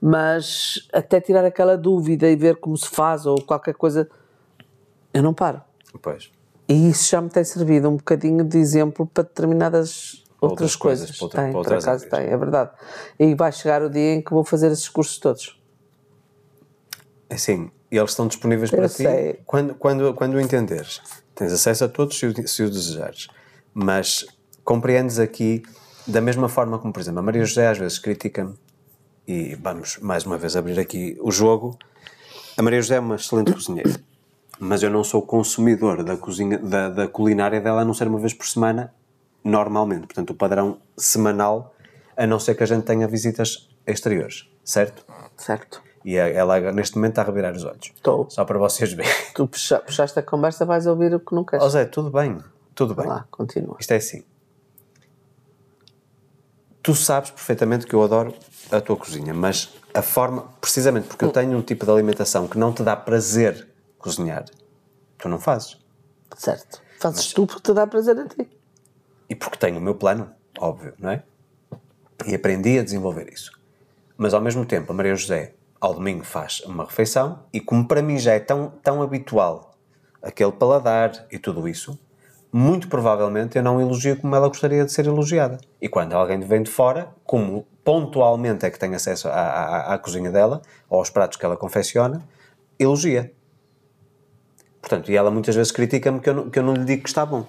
Mas 0.00 0.88
até 0.92 1.20
tirar 1.20 1.44
aquela 1.44 1.76
dúvida 1.76 2.28
e 2.30 2.36
ver 2.36 2.56
como 2.56 2.76
se 2.76 2.88
faz 2.88 3.26
ou 3.26 3.42
qualquer 3.42 3.74
coisa, 3.74 4.08
eu 5.12 5.22
não 5.22 5.34
paro. 5.34 5.60
Pois. 6.00 6.30
E 6.68 6.90
isso 6.90 7.10
já 7.10 7.20
me 7.20 7.28
tem 7.28 7.42
servido 7.42 7.88
um 7.88 7.96
bocadinho 7.96 8.44
de 8.44 8.58
exemplo 8.58 9.06
para 9.06 9.24
determinadas 9.24 10.22
outras, 10.40 10.50
Outras 10.50 10.76
coisas, 10.76 11.06
coisas. 11.06 11.16
para 11.16 11.24
outra- 11.24 11.42
tem, 11.42 11.52
para 11.52 11.62
por 11.64 11.72
acaso 11.74 12.08
tem, 12.08 12.20
é 12.26 12.36
verdade. 12.36 12.70
E 13.18 13.34
vai 13.34 13.50
chegar 13.50 13.82
o 13.82 13.90
dia 13.90 14.14
em 14.14 14.22
que 14.22 14.30
vou 14.32 14.44
fazer 14.44 14.70
esses 14.70 14.88
cursos 14.88 15.18
todos. 15.18 15.57
Assim, 17.30 17.70
eles 17.90 18.10
estão 18.10 18.26
disponíveis 18.26 18.72
Eu 18.72 18.78
para 18.78 18.88
ti 18.88 19.02
sei. 19.02 19.40
quando, 19.46 19.74
quando, 19.74 20.14
quando 20.14 20.34
o 20.34 20.40
entenderes. 20.40 21.00
Tens 21.34 21.52
acesso 21.52 21.84
a 21.84 21.88
todos 21.88 22.18
se 22.18 22.26
o, 22.26 22.48
se 22.48 22.62
o 22.62 22.70
desejares. 22.70 23.28
Mas 23.74 24.26
compreendes 24.64 25.18
aqui 25.18 25.62
da 26.06 26.20
mesma 26.20 26.48
forma 26.48 26.78
como, 26.78 26.92
por 26.92 27.00
exemplo, 27.00 27.20
a 27.20 27.22
Maria 27.22 27.44
José 27.44 27.68
às 27.68 27.78
vezes 27.78 27.98
critica-me 27.98 28.54
e 29.26 29.54
vamos 29.56 29.98
mais 29.98 30.24
uma 30.24 30.38
vez 30.38 30.56
abrir 30.56 30.80
aqui 30.80 31.18
o 31.20 31.30
jogo. 31.30 31.78
A 32.56 32.62
Maria 32.62 32.80
José 32.80 32.96
é 32.96 33.00
uma 33.00 33.16
excelente 33.16 33.52
cozinheira, 33.52 34.00
mas 34.58 34.82
eu 34.82 34.90
não 34.90 35.04
sou 35.04 35.20
consumidor 35.20 36.02
da, 36.02 36.16
cozinha, 36.16 36.58
da, 36.58 36.88
da 36.88 37.06
culinária 37.06 37.60
dela 37.60 37.82
a 37.82 37.84
não 37.84 37.92
ser 37.92 38.08
uma 38.08 38.18
vez 38.18 38.32
por 38.32 38.46
semana, 38.46 38.92
normalmente. 39.44 40.06
Portanto, 40.06 40.30
o 40.30 40.34
padrão 40.34 40.78
semanal, 40.96 41.74
a 42.16 42.26
não 42.26 42.40
ser 42.40 42.54
que 42.54 42.62
a 42.62 42.66
gente 42.66 42.84
tenha 42.84 43.06
visitas 43.06 43.68
exteriores, 43.86 44.48
certo? 44.64 45.04
Certo? 45.36 45.82
E 46.04 46.18
a- 46.18 46.28
ela 46.28 46.72
neste 46.72 46.96
momento 46.96 47.12
está 47.12 47.22
a 47.22 47.24
revirar 47.24 47.54
os 47.54 47.64
olhos. 47.64 47.92
Estou. 47.94 48.28
Só 48.30 48.44
para 48.44 48.58
vocês 48.58 48.92
verem. 48.92 49.10
Tu 49.34 49.46
puxa- 49.46 49.80
puxaste 49.80 50.18
a 50.18 50.22
conversa, 50.22 50.64
vais 50.64 50.86
ouvir 50.86 51.14
o 51.14 51.20
que 51.20 51.34
não 51.34 51.44
queres. 51.44 51.64
Ó 51.64 51.68
Zé, 51.68 51.84
tudo 51.84 52.10
bem, 52.10 52.38
tudo 52.74 52.94
bem. 52.94 53.06
Lá, 53.06 53.26
continua. 53.30 53.76
Isto 53.80 53.92
é 53.92 53.96
assim. 53.96 54.22
Tu 56.82 56.94
sabes 56.94 57.30
perfeitamente 57.30 57.86
que 57.86 57.94
eu 57.94 58.02
adoro 58.02 58.34
a 58.70 58.80
tua 58.80 58.96
cozinha, 58.96 59.34
mas 59.34 59.74
a 59.92 60.00
forma, 60.02 60.42
precisamente 60.60 61.06
porque 61.08 61.24
eu 61.24 61.30
tenho 61.30 61.56
um 61.56 61.62
tipo 61.62 61.84
de 61.84 61.90
alimentação 61.90 62.46
que 62.48 62.56
não 62.58 62.72
te 62.72 62.82
dá 62.82 62.96
prazer 62.96 63.68
cozinhar, 63.98 64.44
tu 65.18 65.28
não 65.28 65.38
fazes. 65.38 65.76
Certo. 66.36 66.80
Fazes 66.98 67.32
tu 67.32 67.46
porque 67.46 67.62
te 67.62 67.74
dá 67.74 67.86
prazer 67.86 68.18
a 68.18 68.26
ti. 68.26 68.48
E 69.28 69.34
porque 69.34 69.58
tenho 69.58 69.78
o 69.78 69.80
meu 69.80 69.94
plano, 69.94 70.30
óbvio, 70.58 70.94
não 70.98 71.10
é? 71.10 71.22
E 72.26 72.34
aprendi 72.34 72.78
a 72.78 72.82
desenvolver 72.82 73.30
isso. 73.32 73.52
Mas 74.16 74.32
ao 74.34 74.40
mesmo 74.40 74.64
tempo, 74.64 74.90
a 74.90 74.94
Maria 74.94 75.14
José, 75.14 75.54
ao 75.80 75.94
domingo, 75.94 76.24
faz 76.24 76.60
uma 76.60 76.84
refeição 76.84 77.40
e, 77.52 77.60
como 77.60 77.86
para 77.86 78.02
mim 78.02 78.18
já 78.18 78.32
é 78.32 78.40
tão, 78.40 78.72
tão 78.82 79.02
habitual 79.02 79.74
aquele 80.22 80.52
paladar 80.52 81.26
e 81.30 81.38
tudo 81.38 81.68
isso, 81.68 81.98
muito 82.52 82.88
provavelmente 82.88 83.56
eu 83.56 83.62
não 83.62 83.80
elogio 83.80 84.16
como 84.16 84.34
ela 84.34 84.48
gostaria 84.48 84.84
de 84.84 84.92
ser 84.92 85.06
elogiada. 85.06 85.58
E 85.80 85.88
quando 85.88 86.14
alguém 86.14 86.40
vem 86.40 86.62
de 86.62 86.70
fora, 86.70 87.08
como 87.24 87.66
pontualmente 87.84 88.66
é 88.66 88.70
que 88.70 88.78
tem 88.78 88.94
acesso 88.94 89.28
à, 89.28 89.32
à, 89.32 89.94
à 89.94 89.98
cozinha 89.98 90.30
dela, 90.30 90.62
ou 90.88 90.98
aos 90.98 91.10
pratos 91.10 91.36
que 91.36 91.44
ela 91.44 91.56
confecciona, 91.56 92.22
elogia. 92.78 93.32
Portanto, 94.80 95.10
e 95.10 95.16
ela 95.16 95.30
muitas 95.30 95.54
vezes 95.54 95.70
critica-me 95.70 96.20
que 96.20 96.50
que 96.50 96.58
eu 96.58 96.62
não 96.62 96.74
lhe 96.74 96.84
digo 96.84 97.02
que 97.02 97.08
está 97.08 97.24
bom 97.24 97.46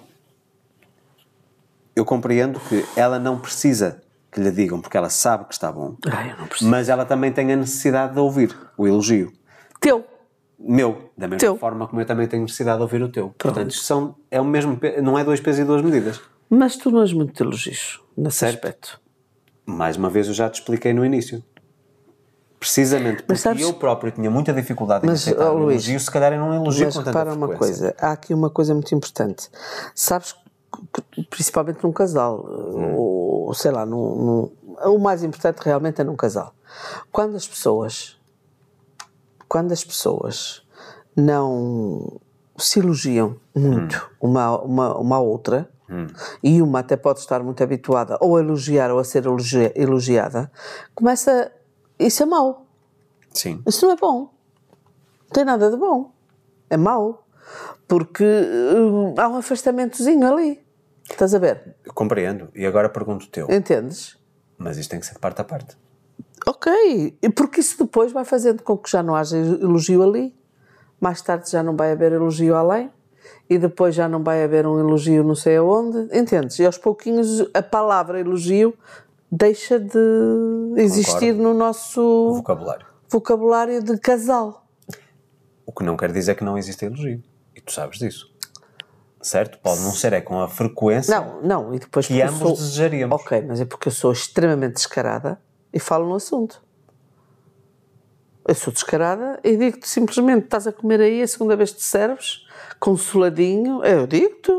eu 2.00 2.04
compreendo 2.04 2.58
que 2.60 2.84
ela 2.96 3.18
não 3.18 3.38
precisa 3.38 4.02
que 4.30 4.40
lhe 4.40 4.50
digam 4.50 4.80
porque 4.80 4.96
ela 4.96 5.10
sabe 5.10 5.44
que 5.46 5.52
está 5.54 5.70
bom, 5.72 5.96
Ai, 6.10 6.34
mas 6.62 6.88
ela 6.88 7.04
também 7.04 7.32
tem 7.32 7.52
a 7.52 7.56
necessidade 7.56 8.14
de 8.14 8.20
ouvir 8.20 8.56
o 8.78 8.86
elogio 8.86 9.32
Teu. 9.80 10.04
meu, 10.58 11.10
da 11.16 11.26
mesma 11.26 11.38
Teu. 11.40 11.56
forma 11.56 11.86
como 11.88 12.00
eu 12.00 12.06
também 12.06 12.26
tenho 12.28 12.42
necessidade 12.42 12.76
de 12.78 12.82
ouvir 12.82 13.02
o 13.02 13.08
teu. 13.10 13.34
Portanto, 13.38 13.70
isto 13.72 13.84
são, 13.84 14.14
é 14.30 14.40
o 14.40 14.44
mesmo, 14.44 14.78
não 15.02 15.18
é 15.18 15.24
dois 15.24 15.40
pesos 15.40 15.60
e 15.60 15.64
duas 15.64 15.82
medidas. 15.82 16.20
Mas 16.48 16.76
tu 16.76 16.90
não 16.90 17.00
és 17.00 17.12
muito 17.12 17.32
de 17.34 17.42
elogios 17.42 18.00
nesse 18.16 18.44
aspecto. 18.44 19.00
Mais 19.66 19.96
uma 19.96 20.10
vez 20.10 20.26
eu 20.28 20.34
já 20.34 20.48
te 20.50 20.54
expliquei 20.60 20.92
no 20.92 21.04
início. 21.04 21.42
Precisamente 22.58 23.18
porque 23.22 23.32
Mas 23.32 23.40
sabes- 23.40 23.62
eu 23.62 23.72
próprio 23.72 24.12
tinha 24.12 24.30
muita 24.30 24.52
dificuldade 24.52 25.06
em 25.06 25.08
Mas, 25.08 25.22
aceitar 25.22 25.50
ó, 25.50 25.54
um 25.54 25.70
elogio, 25.70 25.98
se 25.98 26.10
calhar 26.10 26.30
eu 26.32 26.38
não 26.40 26.54
elogio 26.54 26.84
Mas 26.86 26.94
com 26.94 27.02
tanta 27.02 27.18
repara 27.18 27.34
uma 27.34 27.48
coisa, 27.56 27.94
há 27.98 28.12
aqui 28.12 28.34
uma 28.34 28.50
coisa 28.50 28.74
muito 28.74 28.94
importante. 28.94 29.48
Sabes, 29.94 30.34
principalmente 31.28 31.82
num 31.84 31.92
casal, 31.92 32.44
ou 32.96 33.52
sei 33.54 33.70
lá, 33.70 33.84
num, 33.86 34.14
num- 34.16 34.52
o 34.92 34.98
mais 34.98 35.22
importante 35.22 35.58
realmente 35.62 36.00
é 36.00 36.04
num 36.04 36.16
casal. 36.16 36.54
Quando 37.12 37.36
as 37.36 37.46
pessoas, 37.46 38.18
quando 39.48 39.72
as 39.72 39.84
pessoas 39.84 40.62
não 41.16 42.20
se 42.56 42.78
elogiam 42.78 43.36
muito 43.54 44.10
uma, 44.20 44.58
uma, 44.62 44.96
uma 44.98 45.16
à 45.16 45.20
outra, 45.20 45.68
e 46.40 46.62
uma 46.62 46.78
até 46.78 46.96
pode 46.96 47.18
estar 47.18 47.42
muito 47.42 47.64
habituada 47.64 48.16
ou 48.20 48.36
a 48.36 48.40
elogiar 48.40 48.92
ou 48.92 49.00
a 49.00 49.04
ser 49.04 49.24
elogi- 49.26 49.72
elogiada, 49.74 50.48
começa. 50.94 51.50
Isso 51.98 52.22
é 52.22 52.26
mau. 52.26 52.64
Sim, 53.34 53.60
Isso 53.66 53.84
não 53.86 53.92
é 53.92 53.96
bom. 53.96 54.18
Não 54.20 55.30
tem 55.32 55.44
nada 55.44 55.68
de 55.68 55.76
bom. 55.76 56.12
É 56.70 56.76
mau. 56.76 57.26
Porque 57.90 58.22
hum, 58.24 59.14
há 59.18 59.28
um 59.28 59.36
afastamentozinho 59.38 60.24
ali. 60.32 60.64
Estás 61.10 61.34
a 61.34 61.40
ver? 61.40 61.74
eu 61.84 61.92
compreendo. 61.92 62.48
E 62.54 62.64
agora 62.64 62.88
pergunto 62.88 63.26
teu. 63.26 63.48
Entendes? 63.50 64.16
Mas 64.56 64.78
isto 64.78 64.90
tem 64.90 65.00
que 65.00 65.06
ser 65.06 65.14
de 65.14 65.18
parte 65.18 65.40
a 65.40 65.44
parte. 65.44 65.76
Ok. 66.46 66.72
E 67.20 67.28
Porque 67.30 67.58
isso 67.58 67.76
depois 67.76 68.12
vai 68.12 68.24
fazendo 68.24 68.62
com 68.62 68.78
que 68.78 68.88
já 68.88 69.02
não 69.02 69.16
haja 69.16 69.36
elogio 69.36 70.04
ali. 70.04 70.32
Mais 71.00 71.20
tarde 71.20 71.50
já 71.50 71.64
não 71.64 71.74
vai 71.76 71.90
haver 71.90 72.12
elogio 72.12 72.54
além. 72.54 72.92
E 73.48 73.58
depois 73.58 73.92
já 73.92 74.08
não 74.08 74.22
vai 74.22 74.44
haver 74.44 74.68
um 74.68 74.78
elogio 74.78 75.24
não 75.24 75.34
sei 75.34 75.56
aonde. 75.56 76.16
Entendes? 76.16 76.60
E 76.60 76.64
aos 76.64 76.78
pouquinhos 76.78 77.44
a 77.52 77.60
palavra 77.60 78.20
elogio 78.20 78.72
deixa 79.32 79.80
de 79.80 79.98
existir 80.76 81.34
no 81.34 81.52
nosso 81.54 82.34
Vocabulário. 82.34 82.86
vocabulário 83.08 83.82
de 83.82 83.98
casal. 83.98 84.64
O 85.66 85.72
que 85.72 85.82
não 85.82 85.96
quer 85.96 86.12
dizer 86.12 86.36
que 86.36 86.44
não 86.44 86.56
existe 86.56 86.84
elogio. 86.84 87.20
E 87.60 87.62
tu 87.62 87.72
sabes 87.72 87.98
disso. 87.98 88.30
Certo? 89.20 89.58
Pode 89.58 89.80
não 89.82 89.92
ser 89.92 90.14
é 90.14 90.20
com 90.22 90.40
a 90.40 90.48
frequência 90.48 91.14
Não, 91.20 91.42
não, 91.42 91.74
e 91.74 91.78
depois 91.78 92.06
que 92.06 92.22
ambos 92.22 92.38
sou- 92.38 92.52
desejaríamos. 92.56 93.20
Ok, 93.20 93.42
mas 93.46 93.60
é 93.60 93.66
porque 93.66 93.88
eu 93.88 93.92
sou 93.92 94.12
extremamente 94.12 94.74
descarada 94.74 95.38
e 95.72 95.78
falo 95.78 96.08
no 96.08 96.14
assunto. 96.14 96.62
Eu 98.48 98.54
sou 98.54 98.72
descarada 98.72 99.38
e 99.44 99.58
digo-te 99.58 99.86
simplesmente: 99.86 100.44
estás 100.44 100.66
a 100.66 100.72
comer 100.72 101.02
aí 101.02 101.20
a 101.22 101.28
segunda 101.28 101.54
vez 101.54 101.70
que 101.70 101.76
te 101.78 101.84
serves, 101.84 102.46
consoladinho, 102.80 103.84
eu 103.84 104.06
digo-te. 104.06 104.58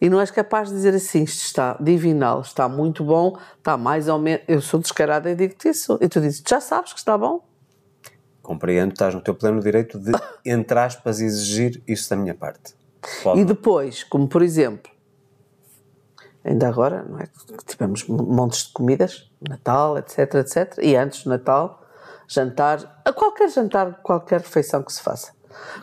E 0.00 0.08
não 0.08 0.18
és 0.20 0.30
capaz 0.30 0.70
de 0.70 0.74
dizer 0.74 0.94
assim: 0.94 1.24
isto 1.24 1.44
está 1.44 1.76
divinal, 1.78 2.40
está 2.40 2.66
muito 2.66 3.04
bom, 3.04 3.38
está 3.58 3.76
mais 3.76 4.08
ou 4.08 4.18
menos. 4.18 4.42
Eu 4.48 4.62
sou 4.62 4.80
descarada 4.80 5.30
e 5.30 5.34
digo-te 5.34 5.68
isso. 5.68 5.98
E 6.00 6.08
tu 6.08 6.18
dizes: 6.18 6.42
já 6.48 6.60
sabes 6.62 6.94
que 6.94 6.98
está 6.98 7.16
bom? 7.18 7.46
Compreendo, 8.48 8.92
estás 8.92 9.14
no 9.14 9.20
teu 9.20 9.34
pleno 9.34 9.60
direito 9.60 9.98
de, 9.98 10.10
entre 10.42 10.78
aspas, 10.78 11.20
exigir 11.20 11.82
isso 11.86 12.08
da 12.08 12.16
minha 12.16 12.34
parte. 12.34 12.74
Pode 13.22 13.40
E 13.42 13.44
depois, 13.44 14.02
como 14.04 14.26
por 14.26 14.40
exemplo, 14.40 14.90
ainda 16.42 16.66
agora, 16.66 17.04
não 17.06 17.20
é? 17.20 17.28
Tivemos 17.66 18.06
montes 18.08 18.68
de 18.68 18.72
comidas, 18.72 19.30
Natal, 19.46 19.98
etc, 19.98 20.36
etc. 20.36 20.78
E 20.80 20.96
antes 20.96 21.24
do 21.24 21.28
Natal, 21.28 21.84
jantar, 22.26 23.02
a 23.04 23.12
qualquer 23.12 23.50
jantar, 23.50 24.00
qualquer 24.02 24.40
refeição 24.40 24.82
que 24.82 24.94
se 24.94 25.02
faça. 25.02 25.34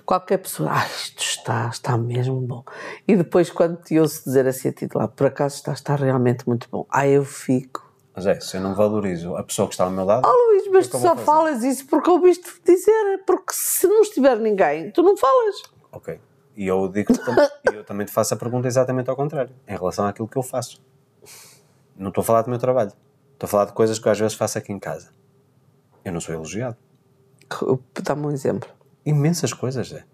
Qualquer 0.03 0.39
pessoa, 0.39 0.71
ah, 0.71 0.87
isto 0.87 1.21
está, 1.21 1.69
está 1.71 1.95
mesmo 1.95 2.41
bom. 2.41 2.63
E 3.07 3.15
depois, 3.15 3.51
quando 3.51 3.77
te 3.77 3.99
ouço 3.99 4.23
dizer 4.23 4.47
assim 4.47 4.69
a 4.69 4.73
ti 4.73 4.87
de 4.87 4.97
lá, 4.97 5.07
por 5.07 5.27
acaso 5.27 5.57
está, 5.57 5.71
está 5.71 5.95
realmente 5.95 6.47
muito 6.47 6.67
bom. 6.71 6.87
Ah, 6.89 7.07
eu 7.07 7.23
fico. 7.23 7.84
Mas 8.15 8.25
é, 8.25 8.39
se 8.39 8.55
eu 8.57 8.61
não 8.61 8.73
valorizo 8.73 9.35
a 9.35 9.43
pessoa 9.43 9.67
que 9.67 9.73
está 9.73 9.83
ao 9.83 9.91
meu 9.91 10.05
lado, 10.05 10.25
Oh 10.25 10.51
Luís, 10.51 10.69
mas 10.71 10.87
tu 10.87 10.97
só 10.99 11.15
falas 11.17 11.63
isso 11.63 11.85
porque 11.87 12.09
ouviste 12.09 12.49
dizer. 12.63 13.23
Porque 13.25 13.51
se 13.53 13.85
não 13.87 14.01
estiver 14.01 14.37
ninguém, 14.39 14.89
tu 14.91 15.03
não 15.03 15.17
falas. 15.17 15.63
ok. 15.91 16.19
E 16.55 16.65
eu 16.67 16.87
digo 16.87 17.11
e 17.69 17.75
eu 17.75 17.83
também 17.83 18.05
te 18.05 18.13
faço 18.13 18.33
a 18.33 18.37
pergunta 18.37 18.65
exatamente 18.65 19.09
ao 19.09 19.15
contrário, 19.17 19.53
em 19.67 19.75
relação 19.75 20.07
àquilo 20.07 20.27
que 20.27 20.37
eu 20.37 20.43
faço. 20.43 20.81
Não 21.97 22.07
estou 22.07 22.21
a 22.21 22.25
falar 22.25 22.43
do 22.43 22.49
meu 22.49 22.57
trabalho. 22.57 22.93
Estou 23.33 23.45
a 23.45 23.49
falar 23.49 23.65
de 23.65 23.73
coisas 23.73 23.99
que 23.99 24.07
eu 24.07 24.11
às 24.13 24.17
vezes 24.19 24.33
faço 24.35 24.57
aqui 24.57 24.71
em 24.71 24.79
casa. 24.79 25.09
Eu 26.05 26.13
não 26.13 26.21
sou 26.21 26.33
elogiado. 26.33 26.77
Dá-me 28.01 28.27
um 28.27 28.31
exemplo. 28.31 28.69
Imensas 29.05 29.51
coisas, 29.51 29.91
é. 29.91 30.05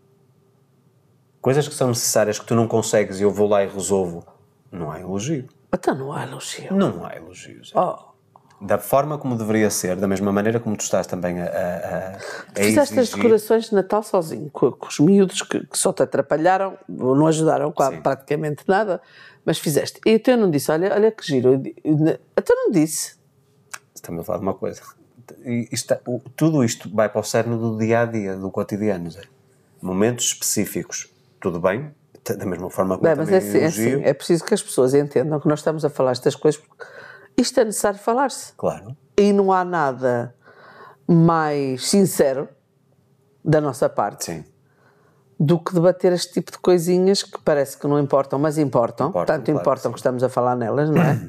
Coisas 1.40 1.68
que 1.68 1.76
são 1.76 1.90
necessárias 1.90 2.40
que 2.40 2.46
tu 2.46 2.56
não 2.56 2.68
consegues 2.68 3.20
e 3.20 3.24
eu 3.24 3.32
vou 3.32 3.48
lá 3.48 3.64
e 3.64 3.68
resolvo. 3.68 4.26
Não 4.72 4.92
há 4.92 5.00
elogio. 5.00 5.48
Então 5.74 5.96
não 5.96 6.12
há 6.14 6.24
elogio. 6.24 6.74
Não 6.74 7.06
há 7.06 7.16
elogios. 7.16 7.72
Oh, 7.76 7.98
Da 8.60 8.78
forma 8.78 9.18
como 9.18 9.36
deveria 9.36 9.70
ser, 9.70 9.96
da 9.96 10.08
mesma 10.08 10.32
maneira 10.32 10.60
como 10.60 10.76
tu 10.76 10.82
estás 10.82 11.08
também 11.08 11.40
a, 11.42 11.46
a, 11.46 11.48
a, 11.48 12.16
a 12.16 12.20
Fizeste 12.56 12.80
as 12.80 12.92
exigir. 13.08 13.16
decorações 13.18 13.66
de 13.70 13.76
Natal 13.76 14.04
sozinho, 14.04 14.50
com, 14.52 14.72
com 14.72 14.88
os 14.88 15.00
miúdos 15.00 15.42
que, 15.42 15.66
que 15.66 15.78
só 15.78 15.92
te 15.94 16.04
atrapalharam, 16.04 16.78
ou 17.00 17.16
não 17.16 17.26
ajudaram 17.28 17.72
quase, 17.72 17.96
Sim. 17.96 18.02
praticamente 18.02 18.64
nada, 18.68 19.02
mas 19.46 19.58
fizeste. 19.58 20.00
E 20.06 20.12
então 20.12 20.34
eu 20.36 20.40
não 20.42 20.52
disse, 20.52 20.72
olha, 20.72 20.94
olha 20.94 21.12
que 21.12 21.26
giro. 21.26 21.54
Até 22.36 22.54
não 22.54 22.70
disse. 22.72 23.16
Estamos 23.96 24.22
a 24.22 24.24
falar 24.24 24.40
de 24.40 24.44
uma 24.46 24.54
coisa. 24.54 24.82
Isto- 25.72 25.96
tudo 26.36 26.64
isto 26.64 26.94
vai 26.94 27.08
para 27.10 27.22
o 27.22 27.24
cerne 27.24 27.56
do 27.58 27.78
dia 27.78 28.02
a 28.02 28.06
dia, 28.06 28.36
do 28.36 28.52
cotidiano. 28.52 29.10
Zé. 29.10 29.22
Momentos 29.82 30.26
específicos, 30.26 31.10
tudo 31.40 31.60
bem, 31.60 31.92
da 32.24 32.46
mesma 32.46 32.70
forma 32.70 32.96
como 32.98 33.08
Bem, 33.08 33.16
mas 33.16 33.30
também 33.30 33.36
é 33.36 33.38
assim, 33.40 33.58
é 33.58 33.62
elogio. 33.90 34.02
é 34.08 34.14
preciso 34.14 34.44
que 34.44 34.54
as 34.54 34.62
pessoas 34.62 34.94
entendam 34.94 35.40
que 35.40 35.48
nós 35.48 35.60
estamos 35.60 35.84
a 35.84 35.90
falar 35.90 36.12
estas 36.12 36.36
coisas, 36.36 36.62
porque 36.62 36.86
isto 37.38 37.60
é 37.60 37.66
necessário 37.66 38.00
falar-se. 38.00 38.54
Claro, 38.54 38.96
E 39.18 39.34
não 39.34 39.52
há 39.52 39.66
nada 39.66 40.36
mais 41.08 41.88
sincero 41.90 42.48
da 43.44 43.60
nossa 43.60 43.90
parte 43.90 44.26
sim. 44.26 44.46
do 45.40 45.58
que 45.60 45.74
debater 45.74 46.14
este 46.14 46.34
tipo 46.34 46.52
de 46.52 46.60
coisinhas 46.60 47.24
que 47.24 47.40
parece 47.42 47.76
que 47.78 47.88
não 47.88 48.00
importam, 48.00 48.38
mas 48.38 48.58
importam, 48.58 49.10
Importam, 49.10 49.36
tanto 49.36 49.46
claro 49.46 49.60
importam 49.62 49.92
que 49.92 49.96
que 49.96 50.00
estamos 50.00 50.24
a 50.24 50.30
falar 50.30 50.56
nelas, 50.56 50.90
não 50.90 51.02
é? 51.02 51.20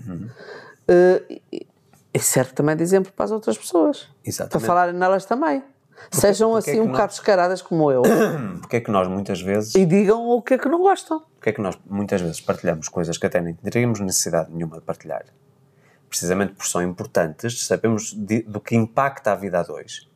Eh, 0.88 1.40
e- 1.52 1.66
e 2.12 2.18
serve 2.18 2.52
também 2.54 2.74
de 2.76 2.82
exemplo 2.82 3.12
para 3.12 3.24
as 3.24 3.30
outras 3.30 3.56
pessoas, 3.56 4.02
para 4.02 4.28
Exatamente. 4.28 4.66
falarem 4.66 4.94
nelas 4.94 5.24
também. 5.24 5.62
Sejam 6.10 6.50
porque 6.52 6.70
é 6.70 6.72
assim 6.72 6.80
que 6.82 6.86
um 6.88 6.90
bocado 6.92 7.08
descaradas 7.12 7.62
como 7.62 7.90
eu 7.90 8.02
Porque 8.60 8.76
é 8.76 8.80
que 8.80 8.90
nós 8.90 9.08
muitas 9.08 9.40
vezes, 9.40 9.74
e 9.74 9.84
digam 9.86 10.28
o 10.28 10.42
que 10.42 10.54
é 10.54 10.58
que 10.58 10.68
não 10.68 10.80
gostam. 10.80 11.22
porque 11.36 11.50
é 11.50 11.52
que 11.52 11.60
nós 11.60 11.78
muitas 11.88 12.20
vezes 12.20 12.40
partilhamos 12.40 12.88
coisas 12.88 13.16
que 13.18 13.26
até 13.26 13.40
nem 13.40 13.54
teríamos 13.54 14.00
necessidade 14.00 14.50
nenhuma 14.52 14.76
de 14.76 14.82
partilhar? 14.82 15.24
Precisamente 16.08 16.52
porque 16.54 16.68
são 16.70 16.82
importantes, 16.82 17.64
sabemos 17.66 18.12
de- 18.12 18.42
do 18.42 18.60
que 18.60 18.74
impacta 18.76 19.32
a 19.32 19.34
vida 19.34 19.60
a 19.60 19.62
dois. 19.62 20.06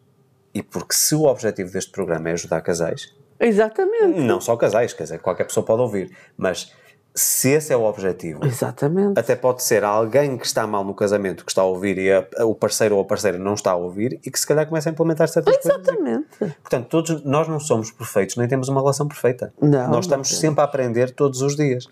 E 0.52 0.62
porque 0.62 0.94
se 0.94 1.14
o 1.14 1.24
objetivo 1.24 1.70
deste 1.72 1.90
programa 1.90 2.28
é 2.28 2.32
ajudar 2.32 2.60
casais, 2.62 3.14
Exatamente. 3.38 4.18
Não 4.20 4.40
só 4.40 4.56
casais, 4.56 4.94
quer 4.94 5.02
dizer, 5.02 5.18
qualquer 5.18 5.44
pessoa 5.44 5.64
pode 5.64 5.82
ouvir, 5.82 6.10
mas 6.38 6.72
se 7.18 7.48
esse 7.50 7.72
é 7.72 7.76
o 7.76 7.82
objetivo, 7.84 8.44
Exatamente. 8.44 9.18
até 9.18 9.34
pode 9.34 9.62
ser 9.62 9.82
alguém 9.84 10.36
que 10.36 10.44
está 10.44 10.66
mal 10.66 10.84
no 10.84 10.94
casamento 10.94 11.44
que 11.46 11.50
está 11.50 11.62
a 11.62 11.64
ouvir 11.64 11.96
e 11.96 12.12
a- 12.12 12.26
o 12.44 12.54
parceiro 12.54 12.94
ou 12.96 13.00
a 13.00 13.04
parceira 13.06 13.38
não 13.38 13.54
está 13.54 13.70
a 13.70 13.74
ouvir 13.76 14.20
e 14.24 14.30
que 14.30 14.38
se 14.38 14.46
calhar 14.46 14.66
começa 14.68 14.90
a 14.90 14.92
implementar 14.92 15.26
certas 15.28 15.56
coisas. 15.56 15.80
Exatamente. 15.80 16.26
Portanto, 16.38 16.88
todos 16.88 17.24
nós 17.24 17.48
não 17.48 17.58
somos 17.58 17.90
perfeitos, 17.90 18.36
nem 18.36 18.46
temos 18.46 18.68
uma 18.68 18.80
relação 18.82 19.08
perfeita. 19.08 19.52
Não, 19.60 19.88
nós 19.88 20.04
estamos 20.04 20.30
não 20.30 20.38
sempre 20.38 20.60
a 20.60 20.64
aprender 20.64 21.10
todos 21.12 21.40
os 21.40 21.56
dias. 21.56 21.86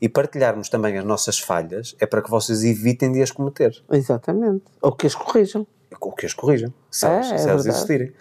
E 0.00 0.08
partilharmos 0.08 0.68
também 0.68 0.96
as 0.96 1.04
nossas 1.04 1.40
falhas 1.40 1.96
é 1.98 2.06
para 2.06 2.22
que 2.22 2.30
vocês 2.30 2.62
evitem 2.62 3.10
de 3.10 3.20
as 3.20 3.32
cometer. 3.32 3.72
Exatamente. 3.90 4.62
Ou 4.80 4.92
que 4.92 5.08
as 5.08 5.14
corrijam. 5.16 5.66
Ou 6.00 6.12
que 6.12 6.24
as 6.24 6.32
corrijam, 6.34 6.72
se 6.88 7.04
É, 7.04 7.08
elas, 7.08 7.26
é 7.32 7.38
se 7.38 7.48
elas 7.48 7.64
verdade. 7.64 7.68
existirem. 7.68 8.12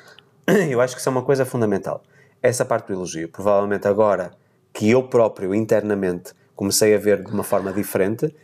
Eu 0.71 0.81
acho 0.81 0.95
que 0.95 1.01
isso 1.01 1.07
é 1.09 1.11
uma 1.11 1.21
coisa 1.21 1.45
fundamental. 1.45 2.01
Essa 2.41 2.65
parte 2.65 2.87
do 2.87 2.93
elogio. 2.93 3.29
Provavelmente 3.29 3.87
agora 3.87 4.31
que 4.73 4.89
eu 4.89 5.03
próprio, 5.03 5.53
internamente, 5.55 6.33
comecei 6.57 6.93
a 6.93 6.97
ver 6.97 7.23
de 7.23 7.31
uma 7.31 7.43
forma 7.43 7.71
diferente, 7.71 8.35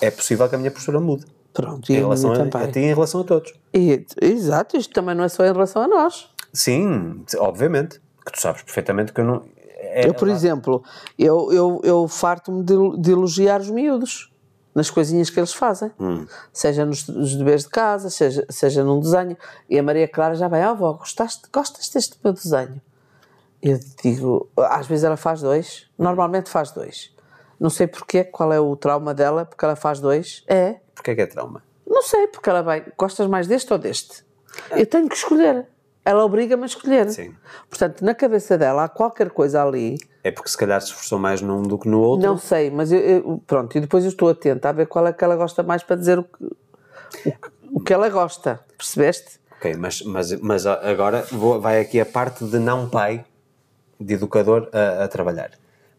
é 0.00 0.10
possível 0.10 0.48
que 0.48 0.54
a 0.54 0.58
minha 0.58 0.70
postura 0.70 1.00
mude. 1.00 1.24
Pronto, 1.52 1.90
e 1.90 1.94
Em 1.96 1.98
relação 2.00 2.32
a, 2.32 2.36
a 2.64 2.70
ti 2.70 2.80
e 2.80 2.82
em 2.84 2.94
relação 2.94 3.20
a 3.22 3.24
todos. 3.24 3.52
E- 3.72 4.04
exato, 4.20 4.76
isto 4.76 4.92
também 4.92 5.14
não 5.14 5.24
é 5.24 5.28
só 5.28 5.44
em 5.44 5.52
relação 5.52 5.82
a 5.82 5.88
nós. 5.88 6.28
Sim, 6.52 7.24
obviamente. 7.38 8.00
Que 8.24 8.32
tu 8.32 8.40
sabes 8.40 8.62
perfeitamente 8.62 9.12
que 9.12 9.20
eu 9.20 9.24
não. 9.24 9.42
é- 9.78 10.08
Eu, 10.08 10.14
por 10.14 10.28
exemplo, 10.28 10.82
eu, 11.18 11.52
eu, 11.52 11.80
eu 11.84 12.08
farto-me 12.08 12.62
de, 12.64 12.74
de 12.98 13.12
elogiar 13.12 13.60
os 13.60 13.70
miúdos 13.70 14.32
nas 14.74 14.90
coisinhas 14.90 15.30
que 15.30 15.38
eles 15.38 15.52
fazem. 15.52 15.92
Hum. 16.00 16.26
Seja 16.52 16.84
nos, 16.84 17.06
nos 17.06 17.36
deveres 17.36 17.62
de 17.62 17.68
casa, 17.70 18.10
seja, 18.10 18.44
seja 18.50 18.82
num 18.82 18.98
desenho. 18.98 19.36
E 19.70 19.78
a 19.78 19.82
Maria 19.82 20.08
Clara 20.08 20.34
já 20.34 20.48
vai, 20.48 20.62
ah, 20.62 20.70
avó, 20.70 20.92
gostaste, 20.94 21.42
gostas 21.52 21.88
deste 21.88 22.16
meu 22.24 22.32
desenho? 22.32 22.80
Eu 23.62 23.78
digo, 24.02 24.48
às 24.58 24.86
vezes 24.86 25.04
ela 25.04 25.16
faz 25.16 25.40
dois, 25.40 25.86
normalmente 25.98 26.50
faz 26.50 26.70
dois. 26.72 27.13
Não 27.58 27.70
sei 27.70 27.86
porquê, 27.86 28.24
qual 28.24 28.52
é 28.52 28.60
o 28.60 28.74
trauma 28.76 29.14
dela, 29.14 29.44
porque 29.44 29.64
ela 29.64 29.76
faz 29.76 30.00
dois. 30.00 30.42
É, 30.46 30.76
Porquê 30.94 31.12
é 31.12 31.14
que 31.14 31.20
é 31.22 31.26
trauma? 31.26 31.62
não 31.86 32.02
sei, 32.02 32.26
porque 32.28 32.48
ela 32.50 32.62
vai, 32.62 32.84
gostas 32.98 33.26
mais 33.28 33.46
deste 33.46 33.72
ou 33.72 33.78
deste? 33.78 34.24
Eu 34.72 34.86
tenho 34.86 35.08
que 35.08 35.14
escolher. 35.16 35.66
Ela 36.04 36.24
obriga-me 36.24 36.64
a 36.64 36.66
escolher. 36.66 37.08
Sim. 37.10 37.34
Portanto, 37.68 38.04
na 38.04 38.14
cabeça 38.14 38.58
dela 38.58 38.84
há 38.84 38.88
qualquer 38.88 39.30
coisa 39.30 39.62
ali 39.64 39.96
É 40.22 40.30
porque 40.30 40.50
se 40.50 40.56
calhar 40.56 40.80
se 40.80 40.88
esforçou 40.88 41.18
mais 41.18 41.40
num 41.40 41.62
do 41.62 41.78
que 41.78 41.88
no 41.88 42.00
outro. 42.00 42.26
Não 42.26 42.36
sei, 42.36 42.70
mas 42.70 42.92
eu, 42.92 42.98
eu- 43.00 43.42
pronto, 43.46 43.76
e 43.76 43.80
depois 43.80 44.04
eu 44.04 44.10
estou 44.10 44.28
atenta 44.28 44.68
a 44.68 44.72
ver 44.72 44.86
qual 44.86 45.06
é 45.06 45.12
que 45.12 45.24
ela 45.24 45.34
gosta 45.36 45.62
mais 45.62 45.82
para 45.82 45.96
dizer 45.96 46.18
o 46.18 46.24
que, 46.24 46.44
o, 46.44 47.76
o 47.78 47.80
que 47.80 47.92
ela 47.94 48.08
gosta, 48.10 48.60
percebeste? 48.76 49.40
Ok, 49.56 49.74
mas, 49.76 50.02
mas, 50.02 50.32
mas 50.40 50.66
agora 50.66 51.22
vou- 51.30 51.58
vai 51.60 51.80
aqui 51.80 51.98
a 52.00 52.04
parte 52.06 52.44
de 52.44 52.58
não 52.58 52.88
pai, 52.88 53.24
de 53.98 54.14
educador 54.14 54.68
a, 54.72 55.04
a 55.04 55.08
trabalhar. 55.08 55.52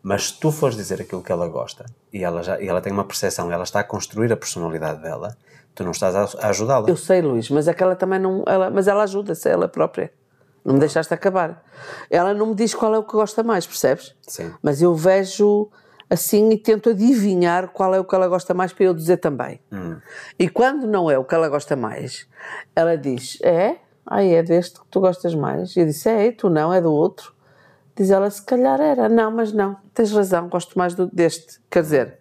Mas 0.05 0.27
se 0.27 0.39
tu 0.39 0.51
fores 0.51 0.75
dizer 0.75 1.01
aquilo 1.01 1.23
que 1.23 1.31
ela 1.31 1.47
gosta 1.47 1.83
e 2.13 2.23
ela, 2.23 2.43
já, 2.43 2.61
e 2.61 2.67
ela 2.67 2.79
tem 2.79 2.93
uma 2.93 3.03
percepção, 3.03 3.51
ela 3.51 3.63
está 3.63 3.79
a 3.79 3.83
construir 3.83 4.31
a 4.31 4.37
personalidade 4.37 5.01
dela, 5.01 5.35
tu 5.73 5.83
não 5.83 5.89
estás 5.89 6.15
a, 6.15 6.45
a 6.45 6.49
ajudá-la. 6.49 6.87
Eu 6.87 6.95
sei, 6.95 7.23
Luís, 7.23 7.49
mas 7.49 7.67
é 7.67 7.73
que 7.73 7.81
ela 7.81 7.95
também 7.95 8.19
não. 8.19 8.43
Ela, 8.45 8.69
mas 8.69 8.87
ela 8.87 9.01
ajuda-se, 9.01 9.49
ela 9.49 9.67
própria. 9.67 10.13
Não 10.63 10.75
me 10.75 10.79
deixaste 10.79 11.11
acabar. 11.11 11.65
Ela 12.07 12.35
não 12.35 12.45
me 12.45 12.53
diz 12.53 12.75
qual 12.75 12.93
é 12.93 12.99
o 12.99 13.03
que 13.03 13.13
gosta 13.13 13.41
mais, 13.41 13.65
percebes? 13.65 14.15
Sim. 14.21 14.53
Mas 14.61 14.79
eu 14.79 14.93
vejo 14.93 15.71
assim 16.07 16.51
e 16.51 16.57
tento 16.59 16.91
adivinhar 16.91 17.69
qual 17.69 17.95
é 17.95 17.99
o 17.99 18.05
que 18.05 18.13
ela 18.13 18.27
gosta 18.27 18.53
mais 18.53 18.71
para 18.71 18.85
eu 18.85 18.93
dizer 18.93 19.17
também. 19.17 19.59
E 20.37 20.47
quando 20.47 20.85
não 20.85 21.09
é 21.09 21.17
o 21.17 21.23
que 21.23 21.33
ela 21.33 21.49
gosta 21.49 21.75
mais, 21.75 22.27
ela 22.75 22.95
diz: 22.95 23.39
É? 23.41 23.77
Ai, 24.05 24.35
é 24.35 24.43
deste 24.43 24.79
que 24.79 24.85
tu 24.91 24.99
gostas 24.99 25.33
mais? 25.33 25.75
E 25.75 25.79
eu 25.79 25.85
disse: 25.87 26.07
É, 26.07 26.31
tu 26.31 26.47
não, 26.47 26.71
é 26.71 26.79
do 26.79 26.93
outro. 26.93 27.33
Diz 27.95 28.11
ela: 28.11 28.29
Se 28.29 28.41
calhar 28.41 28.79
era. 28.79 29.07
Não, 29.07 29.31
mas 29.31 29.51
não, 29.51 29.77
tens 29.93 30.11
razão, 30.11 30.49
gosto 30.49 30.77
mais 30.77 30.93
do, 30.93 31.07
deste. 31.07 31.59
Quer 31.69 31.83
dizer, 31.83 32.19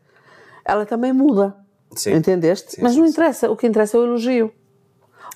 ela 0.64 0.86
também 0.86 1.12
muda. 1.12 1.56
Sim. 1.96 2.14
Entendeste? 2.14 2.72
Sim, 2.76 2.82
mas 2.82 2.96
não 2.96 3.06
interessa, 3.06 3.50
o 3.50 3.56
que 3.56 3.66
interessa 3.66 3.96
é 3.96 4.00
o 4.00 4.04
elogio. 4.04 4.52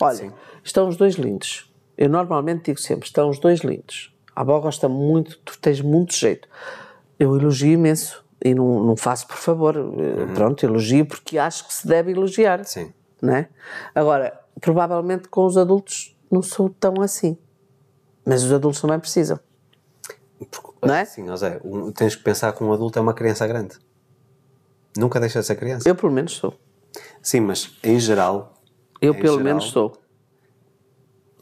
Olha, 0.00 0.16
Sim. 0.16 0.32
estão 0.62 0.88
os 0.88 0.96
dois 0.96 1.14
lindos. 1.14 1.72
Eu 1.96 2.08
normalmente 2.08 2.66
digo 2.66 2.80
sempre: 2.80 3.06
estão 3.06 3.28
os 3.28 3.38
dois 3.38 3.60
lindos. 3.60 4.14
A 4.34 4.42
avó 4.42 4.60
gosta 4.60 4.88
muito, 4.88 5.38
tu 5.38 5.58
tens 5.58 5.80
muito 5.80 6.14
jeito. 6.14 6.48
Eu 7.18 7.36
elogio 7.36 7.72
imenso 7.72 8.24
e 8.44 8.54
não, 8.54 8.84
não 8.84 8.96
faço 8.96 9.26
por 9.26 9.36
favor. 9.36 9.76
Eh, 9.76 10.32
Pronto, 10.34 10.64
elogio 10.64 11.04
porque 11.06 11.38
acho 11.38 11.66
que 11.66 11.74
se 11.74 11.86
deve 11.86 12.12
elogiar. 12.12 12.60
Uhum. 12.60 12.64
Sim. 12.64 12.92
Não 13.20 13.34
é? 13.34 13.48
Agora, 13.94 14.38
provavelmente 14.60 15.28
com 15.28 15.44
os 15.44 15.56
adultos 15.56 16.16
não 16.30 16.42
sou 16.42 16.70
tão 16.70 17.00
assim. 17.02 17.36
Mas 18.24 18.44
os 18.44 18.52
adultos 18.52 18.80
também 18.80 18.98
precisam. 19.00 19.40
Porque, 20.50 20.68
Não 20.86 20.94
é? 20.94 21.04
Sim, 21.04 21.34
Zé, 21.36 21.60
um- 21.64 21.90
tens 21.92 22.14
que 22.14 22.22
pensar 22.22 22.52
que 22.52 22.62
um 22.62 22.72
adulto 22.72 22.98
é 22.98 23.02
uma 23.02 23.14
criança 23.14 23.46
grande. 23.46 23.76
Nunca 24.96 25.18
deixa 25.20 25.40
de 25.40 25.46
ser 25.46 25.56
criança. 25.56 25.88
Eu, 25.88 25.94
pelo 25.94 26.12
menos, 26.12 26.32
sou. 26.32 26.58
Sim, 27.22 27.40
mas 27.40 27.76
em 27.82 27.98
geral, 28.00 28.54
Eu, 29.00 29.14
Em 29.14 29.20
pelo 29.20 29.34
geral. 29.38 29.44
menos, 29.44 29.64
sou. 29.70 29.92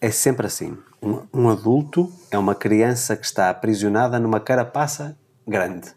é 0.00 0.10
sempre 0.10 0.46
assim. 0.46 0.76
Um, 1.02 1.22
um 1.32 1.48
adulto 1.48 2.12
é 2.30 2.36
uma 2.38 2.54
criança 2.54 3.16
que 3.16 3.24
está 3.24 3.48
aprisionada 3.50 4.18
numa 4.18 4.40
carapaça 4.40 5.16
grande. 5.46 5.94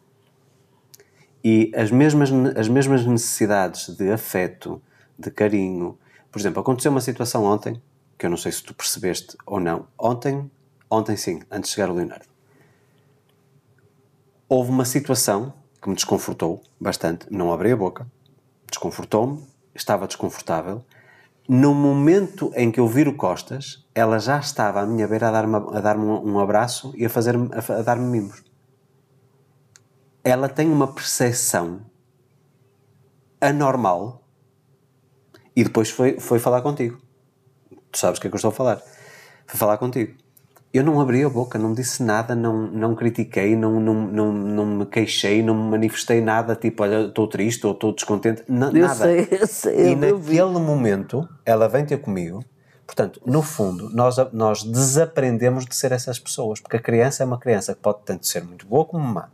E 1.44 1.72
as 1.76 1.90
mesmas, 1.92 2.30
as 2.58 2.68
mesmas 2.68 3.06
necessidades 3.06 3.90
de 3.96 4.12
afeto, 4.12 4.82
de 5.18 5.32
carinho. 5.32 5.98
Por 6.32 6.40
exemplo, 6.40 6.60
aconteceu 6.62 6.92
uma 6.92 7.02
situação 7.02 7.44
ontem, 7.46 7.82
que 8.18 8.26
eu 8.26 8.30
não 8.30 8.38
sei 8.38 8.52
se 8.52 8.62
tu 8.64 8.74
percebeste 8.74 9.36
ou 9.46 9.60
não. 9.60 9.88
Ontem, 9.98 10.50
ontem 10.90 11.16
sim, 11.18 11.42
antes 11.50 11.70
de 11.70 11.76
chegar 11.76 11.90
o 11.90 11.94
Leonardo. 11.94 12.26
Houve 14.52 14.72
uma 14.72 14.84
situação 14.84 15.54
que 15.80 15.88
me 15.88 15.94
desconfortou 15.94 16.64
bastante. 16.82 17.28
Não 17.30 17.54
abri 17.54 17.72
a 17.72 17.78
boca. 17.78 18.08
Desconfortou-me. 18.68 19.48
Estava 19.76 20.08
desconfortável. 20.08 20.84
No 21.48 21.76
momento 21.76 22.52
em 22.56 22.72
que 22.72 22.80
eu 22.80 22.88
viro 22.88 23.14
costas, 23.14 23.86
ela 23.94 24.18
já 24.18 24.40
estava 24.40 24.82
à 24.82 24.88
minha 24.88 25.08
beira 25.08 25.28
a 25.28 25.32
dar-me 25.32 25.56
a 25.56 25.80
dar 25.80 25.98
um, 25.98 26.32
um 26.32 26.40
abraço 26.40 26.92
e 26.96 27.06
a, 27.06 27.10
fazer 27.12 27.36
a, 27.36 27.80
a 27.80 27.82
dar-me 27.84 28.06
mimos. 28.06 28.44
Ela 30.24 30.50
tem 30.50 30.68
uma 30.68 30.88
percepção 30.88 31.82
anormal 33.40 34.28
e 35.56 35.64
depois 35.64 35.92
foi, 35.92 36.20
foi 36.20 36.40
falar 36.40 36.64
contigo. 36.64 37.00
Tu 37.92 38.00
sabes 38.00 38.18
o 38.18 38.22
que 38.22 38.28
é 38.28 38.30
que 38.32 38.36
eu 38.36 38.38
estou 38.38 38.50
a 38.50 38.54
falar. 38.54 38.82
Foi 39.46 39.60
falar 39.60 39.78
contigo. 39.78 40.18
Eu 40.72 40.84
não 40.84 41.02
abri 41.02 41.24
a 41.24 41.30
boca, 41.30 41.58
não 41.58 41.74
disse 41.74 42.04
nada, 42.04 42.36
não, 42.36 42.68
não 42.68 42.94
critiquei, 42.94 43.56
não, 43.56 43.80
não, 43.80 43.94
não, 43.96 44.32
não 44.34 44.66
me 44.66 44.86
queixei, 44.86 45.42
não 45.42 45.56
me 45.56 45.72
manifestei 45.72 46.22
nada, 46.22 46.56
tipo, 46.56 46.84
olha, 46.84 47.08
estou 47.08 47.28
triste 47.28 47.66
ou 47.66 47.74
estou 47.74 47.92
descontente, 47.92 48.44
na- 48.48 48.68
Eu 48.68 48.74
nada. 48.86 48.94
sei, 48.96 49.28
eu 49.32 49.48
sei. 49.48 49.76
E 49.90 49.94
eu- 49.94 50.18
vi. 50.20 50.38
naquele 50.38 50.60
momento, 50.64 51.28
ela 51.44 51.68
vem 51.68 51.86
ter 51.86 51.98
comigo. 51.98 52.44
Portanto, 52.86 53.20
no 53.26 53.42
fundo, 53.42 53.90
nós, 53.94 54.16
nós 54.32 54.64
desaprendemos 54.64 55.66
de 55.66 55.76
ser 55.76 55.92
essas 55.92 56.20
pessoas, 56.20 56.60
porque 56.60 56.78
a 56.78 56.82
criança 56.82 57.24
é 57.24 57.26
uma 57.26 57.40
criança 57.40 57.74
que 57.74 57.82
pode 57.82 58.00
tanto 58.06 58.28
ser 58.28 58.44
muito 58.44 58.66
boa 58.68 58.86
como 58.86 59.04
má. 59.08 59.30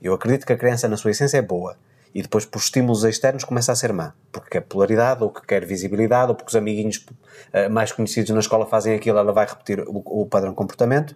Eu 0.00 0.14
acredito 0.14 0.46
que 0.46 0.52
a 0.52 0.56
criança, 0.56 0.88
na 0.88 0.96
sua 0.96 1.10
essência, 1.10 1.36
é 1.36 1.42
boa. 1.42 1.76
E 2.14 2.22
depois, 2.22 2.44
por 2.44 2.58
estímulos 2.58 3.04
externos, 3.04 3.44
começa 3.44 3.70
a 3.70 3.76
ser 3.76 3.92
má. 3.92 4.14
Porque 4.32 4.50
quer 4.50 4.60
polaridade, 4.62 5.22
ou 5.22 5.30
que 5.30 5.46
quer 5.46 5.64
visibilidade, 5.64 6.30
ou 6.30 6.34
porque 6.34 6.50
os 6.50 6.56
amiguinhos 6.56 7.06
eh, 7.52 7.68
mais 7.68 7.92
conhecidos 7.92 8.30
na 8.30 8.40
escola 8.40 8.66
fazem 8.66 8.94
aquilo, 8.94 9.18
ela 9.18 9.32
vai 9.32 9.46
repetir 9.46 9.80
o, 9.86 10.02
o 10.22 10.26
padrão 10.26 10.52
comportamento. 10.52 11.14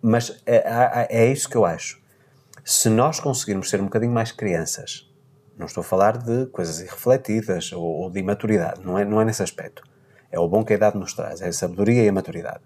Mas 0.00 0.40
é, 0.46 0.56
é- 0.56 1.06
é 1.24 1.26
isso 1.30 1.48
que 1.50 1.56
eu 1.56 1.64
acho. 1.66 2.00
Se 2.64 2.88
nós 2.88 3.20
conseguirmos 3.20 3.68
ser 3.68 3.80
um 3.80 3.84
bocadinho 3.84 4.12
mais 4.12 4.32
crianças, 4.32 5.06
não 5.56 5.66
estou 5.66 5.82
a 5.82 5.84
falar 5.84 6.16
de 6.18 6.46
coisas 6.46 6.80
irrefletidas 6.80 7.72
ou, 7.72 7.82
ou 7.84 8.10
de 8.10 8.18
imaturidade, 8.18 8.80
não 8.84 8.98
é, 8.98 9.04
não 9.04 9.20
é 9.20 9.24
nesse 9.24 9.42
aspecto. 9.42 9.82
É 10.32 10.38
o 10.38 10.48
bom 10.48 10.64
que 10.64 10.72
a 10.72 10.76
idade 10.76 10.98
nos 10.98 11.12
traz, 11.14 11.40
é 11.42 11.48
a 11.48 11.52
sabedoria 11.52 12.02
e 12.04 12.08
a 12.08 12.12
maturidade. 12.12 12.60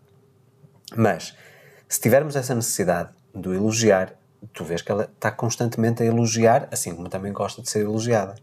Mas, 0.97 1.37
se 1.89 2.01
tivermos 2.01 2.35
essa 2.37 2.55
necessidade 2.55 3.11
de 3.35 3.49
elogiar, 3.51 4.15
tu 4.53 4.65
vês 4.65 4.83
que 4.83 4.91
ela 4.91 5.05
está 5.05 5.31
constantemente 5.31 6.03
a 6.03 6.07
elogiar, 6.07 6.69
assim 6.71 6.95
como 6.95 7.09
também 7.09 7.33
gosta 7.33 7.63
de 7.63 7.71
ser 7.71 7.81
elogiada. 7.81 8.35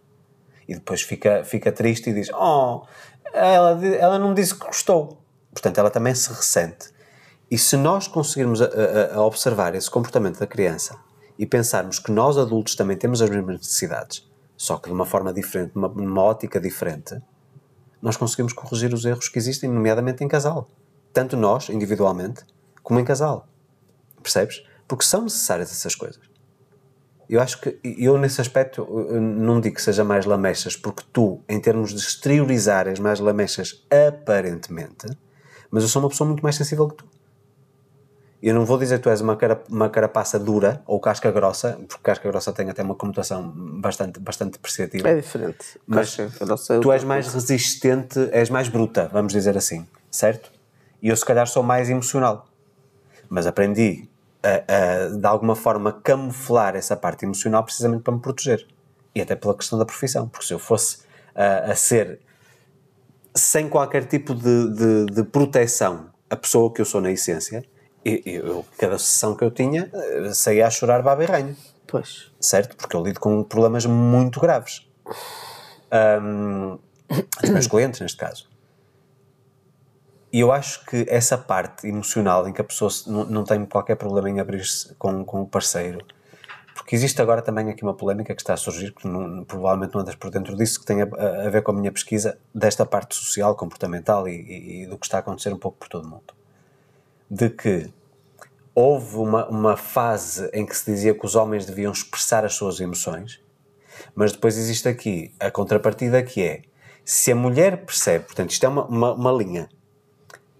E 0.68 0.74
depois 0.76 1.02
fica, 1.02 1.44
fica 1.44 1.72
triste 1.72 2.10
e 2.10 2.14
diz: 2.14 2.30
Oh, 2.34 2.84
ela, 3.34 3.86
ela 3.86 4.20
não 4.20 4.34
disse 4.34 4.54
que 4.54 4.66
gostou. 4.66 5.18
Portanto, 5.52 5.78
ela 5.80 5.90
também 5.90 6.14
se 6.14 6.30
ressente. 6.30 6.90
E 7.50 7.58
se 7.58 7.78
nós 7.78 8.08
conseguirmos 8.08 8.62
a, 8.62 8.66
a- 8.66 9.16
a 9.16 9.22
observar 9.26 9.74
esse 9.76 9.90
comportamento 9.90 10.40
da 10.40 10.46
criança 10.48 10.98
e 11.40 11.46
pensarmos 11.46 12.00
que 12.00 12.12
nós 12.12 12.38
adultos 12.38 12.76
também 12.76 12.98
temos 12.98 13.22
as 13.22 13.30
mesmas 13.30 13.58
necessidades, 13.60 14.28
só 14.58 14.78
que 14.78 14.90
de 14.90 14.94
uma 14.94 15.06
forma 15.06 15.32
diferente, 15.34 15.72
numa, 15.76 15.88
numa 15.88 16.22
ótica 16.22 16.60
diferente, 16.60 17.20
nós 18.02 18.18
conseguimos 18.18 18.54
corrigir 18.54 18.94
os 18.94 19.06
erros 19.06 19.30
que 19.30 19.40
existem, 19.40 19.70
nomeadamente 19.70 20.24
em 20.24 20.28
casal. 20.28 20.68
Tanto 21.14 21.38
nós, 21.38 21.70
individualmente, 21.70 22.44
como 22.84 23.00
em 23.00 23.06
casal. 23.06 23.48
Percebes? 24.22 24.64
Porque 24.88 25.04
são 25.04 25.24
necessárias 25.24 25.72
essas 25.72 25.96
coisas. 25.96 26.22
Eu 27.30 27.42
acho 27.42 27.60
que, 27.60 27.78
eu 27.84 28.18
nesse 28.18 28.40
aspecto, 28.40 28.88
não 29.20 29.60
digo 29.60 29.76
que 29.76 29.82
seja 29.82 30.04
mais 30.04 30.26
lamechas, 30.26 30.78
porque 30.78 31.04
tu, 31.12 31.42
em 31.50 31.60
termos 31.60 31.94
de 31.94 32.00
exteriorizar, 32.00 32.88
és 32.88 33.00
mais 33.00 33.20
lamechas 33.20 33.86
aparentemente, 33.92 35.08
mas 35.70 35.84
eu 35.84 35.90
sou 35.90 36.02
uma 36.02 36.10
pessoa 36.10 36.26
muito 36.26 36.42
mais 36.42 36.56
sensível 36.56 36.88
que 36.88 36.96
tu. 36.96 37.06
Eu 38.42 38.54
não 38.54 38.66
vou 38.66 38.78
dizer 38.78 38.98
que 38.98 39.04
tu 39.04 39.10
és 39.10 39.20
uma, 39.20 39.36
cara, 39.36 39.62
uma 39.68 39.90
carapaça 39.90 40.40
dura 40.40 40.82
ou 40.86 41.00
casca 41.00 41.30
grossa, 41.32 41.74
porque 41.88 42.04
casca 42.04 42.30
grossa 42.30 42.54
tem 42.54 42.70
até 42.70 42.84
uma 42.84 42.96
conotação 42.96 43.52
bastante, 43.82 44.20
bastante 44.20 44.54
depreciativa. 44.54 45.10
É 45.10 45.16
diferente. 45.16 45.80
Mas 45.86 46.16
Casca 46.16 46.76
é 46.76 46.80
tu 46.80 46.92
és 46.92 47.04
mais 47.04 47.34
resistente, 47.34 48.30
és 48.32 48.50
mais 48.50 48.70
bruta, 48.70 49.10
vamos 49.12 49.34
dizer 49.34 49.58
assim, 49.58 49.86
certo? 50.10 50.52
E 51.02 51.10
eu 51.10 51.18
se 51.18 51.26
calhar 51.26 51.48
sou 51.48 51.64
mais 51.64 51.90
emocional. 51.90 52.48
Mas 53.28 53.48
aprendi 53.48 54.08
a, 54.48 55.06
a, 55.06 55.18
de 55.18 55.26
alguma 55.28 55.56
forma 55.56 55.92
camuflar 55.92 56.76
essa 56.76 56.96
parte 56.96 57.26
emocional 57.26 57.64
precisamente 57.64 58.04
para 58.04 58.14
me 58.14 58.20
proteger. 58.22 58.66
E 59.16 59.22
até 59.22 59.36
pela 59.36 59.56
questão 59.56 59.78
da 59.80 59.86
profissão, 59.86 60.28
porque 60.30 60.46
se 60.46 60.54
eu 60.54 60.60
fosse 60.60 61.00
a, 61.36 61.72
a 61.72 61.76
ser 61.76 62.20
sem 63.36 63.70
qualquer 63.70 64.06
tipo 64.06 64.34
de, 64.34 64.74
de, 64.74 65.06
de 65.08 65.24
proteção 65.24 66.10
a 66.30 66.36
pessoa 66.36 66.74
que 66.74 66.82
eu 66.82 66.86
sou 66.86 67.00
na 67.02 67.12
essência, 67.12 67.64
eu, 68.04 68.22
eu- 68.26 68.66
cada 68.78 68.98
sessão 68.98 69.36
que 69.36 69.44
eu 69.44 69.52
tinha 69.52 69.90
eh, 69.94 70.34
saía 70.34 70.68
a 70.68 70.70
chorar 70.70 71.02
baba 71.02 71.24
e 71.24 71.28
ranho 71.28 71.56
Pois. 71.88 72.32
certo? 72.40 72.76
Porque 72.76 72.96
eu 72.96 73.04
lido 73.04 73.20
com 73.20 73.44
problemas 73.44 73.86
muito 73.86 74.40
graves. 74.40 74.86
Ahm, 75.92 76.78
dos 77.42 77.50
meus 77.50 77.68
clientes, 77.68 78.02
neste 78.02 78.18
caso. 78.18 78.50
E 80.32 80.40
eu 80.42 80.52
acho 80.52 80.86
que 80.86 81.06
essa 81.10 81.38
parte 81.38 81.88
emocional 81.88 82.48
em 82.48 82.54
que 82.54 82.60
a 82.62 82.64
pessoa 82.64 82.92
não, 83.08 83.26
não 83.26 83.44
tem 83.44 83.66
qualquer 83.66 83.96
problema 83.96 84.30
em 84.30 84.40
abrir-se 84.40 84.94
com, 84.96 85.24
com 85.24 85.42
o 85.42 85.48
parceiro, 85.48 86.06
porque 86.76 86.96
existe 86.96 87.22
agora 87.22 87.42
também 87.42 87.70
aqui 87.70 87.82
uma 87.84 87.94
polémica 87.96 88.36
que 88.36 88.42
está 88.42 88.54
a 88.54 88.58
surgir, 88.58 88.94
que 88.94 89.08
não- 89.08 89.44
provavelmente 89.46 89.94
não 89.94 90.02
andas 90.02 90.16
por 90.16 90.30
dentro 90.30 90.56
disso, 90.56 90.80
que 90.80 90.86
tem 90.86 91.02
a- 91.02 91.46
a 91.46 91.50
ver 91.50 91.64
com 91.64 91.72
a 91.72 91.74
minha 91.74 91.92
pesquisa 91.92 92.38
desta 92.54 92.86
parte 92.86 93.16
social, 93.16 93.56
comportamental 93.56 94.28
e, 94.28 94.32
e- 94.36 94.84
e 94.84 94.86
do 94.86 94.98
que 94.98 95.06
está 95.06 95.18
a 95.18 95.20
acontecer 95.22 95.52
um 95.54 95.58
pouco 95.58 95.78
por 95.78 95.88
todo 95.88 96.06
o 96.06 96.10
mundo. 96.10 96.34
De 97.32 97.50
que 97.50 97.92
houve 98.76 99.16
uma, 99.18 99.48
uma 99.48 99.76
fase 99.78 100.50
em 100.54 100.66
que 100.66 100.76
se 100.78 100.86
dizia 100.86 101.14
que 101.18 101.26
os 101.26 101.36
homens 101.36 101.66
deviam 101.66 101.92
expressar 101.92 102.46
as 102.46 102.54
suas 102.54 102.80
emoções, 102.80 103.42
mas 104.14 104.32
depois 104.34 104.58
existe 104.58 104.88
aqui 104.88 105.34
a 105.40 105.50
contrapartida 105.50 106.22
que 106.22 106.44
é 106.44 106.62
se 107.04 107.32
a 107.32 107.36
mulher 107.36 107.86
percebe, 107.86 108.26
portanto, 108.26 108.52
isto 108.52 108.66
é 108.66 108.70
uma, 108.70 108.86
uma, 108.86 109.14
uma 109.14 109.32
linha. 109.32 109.68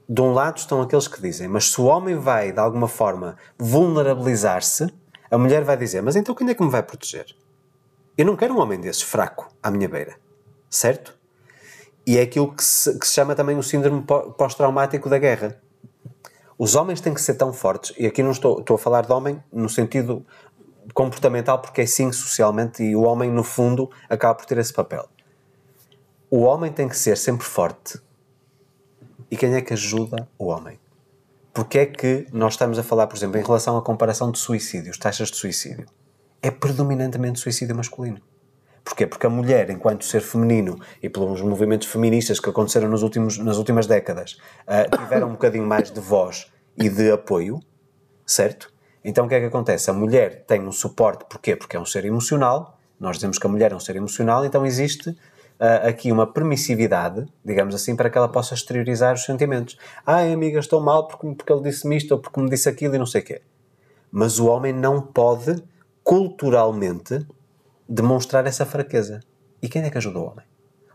De 0.10 0.22
um 0.22 0.34
lado 0.34 0.58
estão 0.58 0.82
aqueles 0.82 1.08
que 1.08 1.22
dizem, 1.22 1.48
mas 1.48 1.72
se 1.72 1.82
o 1.82 1.86
homem 1.86 2.16
vai 2.16 2.52
de 2.52 2.60
alguma 2.60 2.88
forma 2.88 3.36
vulnerabilizar-se, 3.58 4.88
a 5.30 5.38
mulher 5.38 5.64
vai 5.66 5.76
dizer, 5.76 6.02
mas 6.02 6.16
então 6.16 6.34
quem 6.34 6.50
é 6.50 6.54
que 6.54 6.64
me 6.64 6.70
vai 6.70 6.82
proteger? 6.82 7.26
Eu 8.18 8.26
não 8.26 8.38
quero 8.38 8.54
um 8.54 8.60
homem 8.60 8.80
desses 8.80 9.02
fraco 9.02 9.50
à 9.62 9.70
minha 9.70 9.90
beira, 9.90 10.16
certo? 10.70 11.18
E 12.06 12.18
é 12.18 12.22
aquilo 12.22 12.54
que 12.54 12.64
se, 12.64 12.98
que 12.98 13.06
se 13.06 13.14
chama 13.14 13.36
também 13.36 13.58
o 13.58 13.62
síndrome 13.62 14.02
pó- 14.02 14.32
pós-traumático 14.32 15.10
da 15.10 15.18
guerra. 15.20 15.62
Os 16.58 16.74
homens 16.74 17.02
têm 17.02 17.14
que 17.14 17.22
ser 17.22 17.34
tão 17.36 17.52
fortes, 17.52 17.94
e 17.98 18.08
aqui 18.08 18.24
não 18.24 18.32
estou, 18.32 18.60
estou 18.62 18.76
a 18.76 18.80
falar 18.80 19.06
de 19.06 19.12
homem 19.12 19.44
no 19.52 19.68
sentido 19.68 20.26
comportamental, 20.94 21.60
porque 21.60 21.82
é 21.82 21.86
sim 21.86 22.12
socialmente, 22.14 22.82
e 22.82 22.96
o 22.96 23.02
homem, 23.02 23.30
no 23.30 23.44
fundo, 23.44 23.92
acaba 24.10 24.36
por 24.36 24.46
ter 24.46 24.58
esse 24.58 24.72
papel. 24.72 25.06
O 26.32 26.44
homem 26.44 26.72
tem 26.72 26.88
que 26.88 26.98
ser 26.98 27.18
sempre 27.18 27.46
forte. 27.46 28.00
E 29.30 29.36
quem 29.36 29.54
é 29.54 29.62
que 29.62 29.74
ajuda 29.74 30.28
o 30.38 30.46
homem? 30.46 30.80
Porque 31.54 31.80
é 31.80 31.86
que 31.86 32.28
nós 32.32 32.54
estamos 32.54 32.80
a 32.80 32.84
falar, 32.84 33.08
por 33.08 33.18
exemplo, 33.18 33.38
em 33.40 33.44
relação 33.44 33.78
à 33.78 33.82
comparação 33.82 34.32
de 34.32 34.40
suicídios, 34.40 34.98
taxas 34.98 35.30
de 35.30 35.38
suicídio? 35.38 35.86
É 36.42 36.50
predominantemente 36.50 37.40
suicídio 37.40 37.76
masculino. 37.76 38.22
Porquê? 38.86 39.06
Porque 39.06 39.28
a 39.28 39.30
mulher, 39.30 39.70
enquanto 39.70 40.06
ser 40.06 40.22
feminino, 40.22 40.80
e 41.04 41.10
pelos 41.10 41.42
movimentos 41.42 41.90
feministas 41.90 42.40
que 42.40 42.50
aconteceram 42.50 42.88
nos 42.88 43.04
últimos, 43.04 43.38
nas 43.38 43.58
últimas 43.58 43.86
décadas, 43.86 44.38
ah, 44.66 44.86
tiveram 44.98 45.28
um 45.28 45.32
bocadinho 45.32 45.66
mais 45.66 45.92
de 45.92 46.00
voz 46.00 46.50
e 46.78 46.88
de 46.88 47.12
apoio, 47.12 47.60
certo? 48.26 48.72
Então 49.04 49.26
o 49.26 49.28
que 49.28 49.36
é 49.36 49.40
que 49.42 49.46
acontece? 49.48 49.90
A 49.90 49.94
mulher 49.94 50.46
tem 50.46 50.62
um 50.62 50.72
suporte, 50.72 51.26
porquê? 51.30 51.56
Porque 51.56 51.76
é 51.76 51.80
um 51.80 51.86
ser 51.86 52.06
emocional, 52.06 52.80
nós 52.98 53.18
dizemos 53.18 53.38
que 53.38 53.46
a 53.46 53.50
mulher 53.50 53.74
é 53.74 53.76
um 53.76 53.80
ser 53.80 53.98
emocional, 53.98 54.46
então 54.46 54.66
existe 54.66 55.14
ah, 55.60 55.88
aqui 55.88 56.12
uma 56.12 56.28
permissividade, 56.28 57.26
digamos 57.44 57.74
assim, 57.74 57.96
para 57.96 58.10
que 58.10 58.18
ela 58.18 58.30
possa 58.30 58.54
exteriorizar 58.54 59.14
os 59.14 59.24
sentimentos. 59.24 59.78
Ai, 60.06 60.32
amiga, 60.32 60.60
estou 60.60 60.80
mal 60.82 61.08
porque, 61.08 61.28
porque 61.36 61.52
ele 61.52 61.64
disse-me 61.64 61.98
isto 61.98 62.12
ou 62.12 62.20
porque 62.20 62.40
me 62.40 62.50
disse 62.50 62.70
aquilo 62.70 62.96
e 62.96 62.98
não 62.98 63.06
sei 63.06 63.22
o 63.22 63.26
quê. 63.26 63.42
Mas 64.12 64.40
o 64.40 64.48
homem 64.48 64.72
não 64.72 65.02
pode, 65.02 65.64
culturalmente, 66.04 67.26
demonstrar 67.88 68.46
essa 68.46 68.66
fraqueza. 68.66 69.22
E 69.62 69.68
quem 69.68 69.84
é 69.84 69.90
que 69.90 69.98
ajuda 69.98 70.20
o 70.20 70.24
homem? 70.24 70.46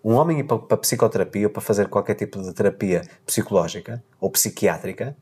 Um 0.04 0.14
homem 0.14 0.40
ir 0.40 0.44
para, 0.44 0.58
para 0.58 0.76
psicoterapia 0.76 1.46
ou 1.46 1.52
para 1.52 1.62
fazer 1.62 1.88
qualquer 1.88 2.14
tipo 2.14 2.40
de 2.40 2.52
terapia 2.52 3.02
psicológica 3.24 4.02
ou 4.20 4.30
psiquiátrica 4.30 5.16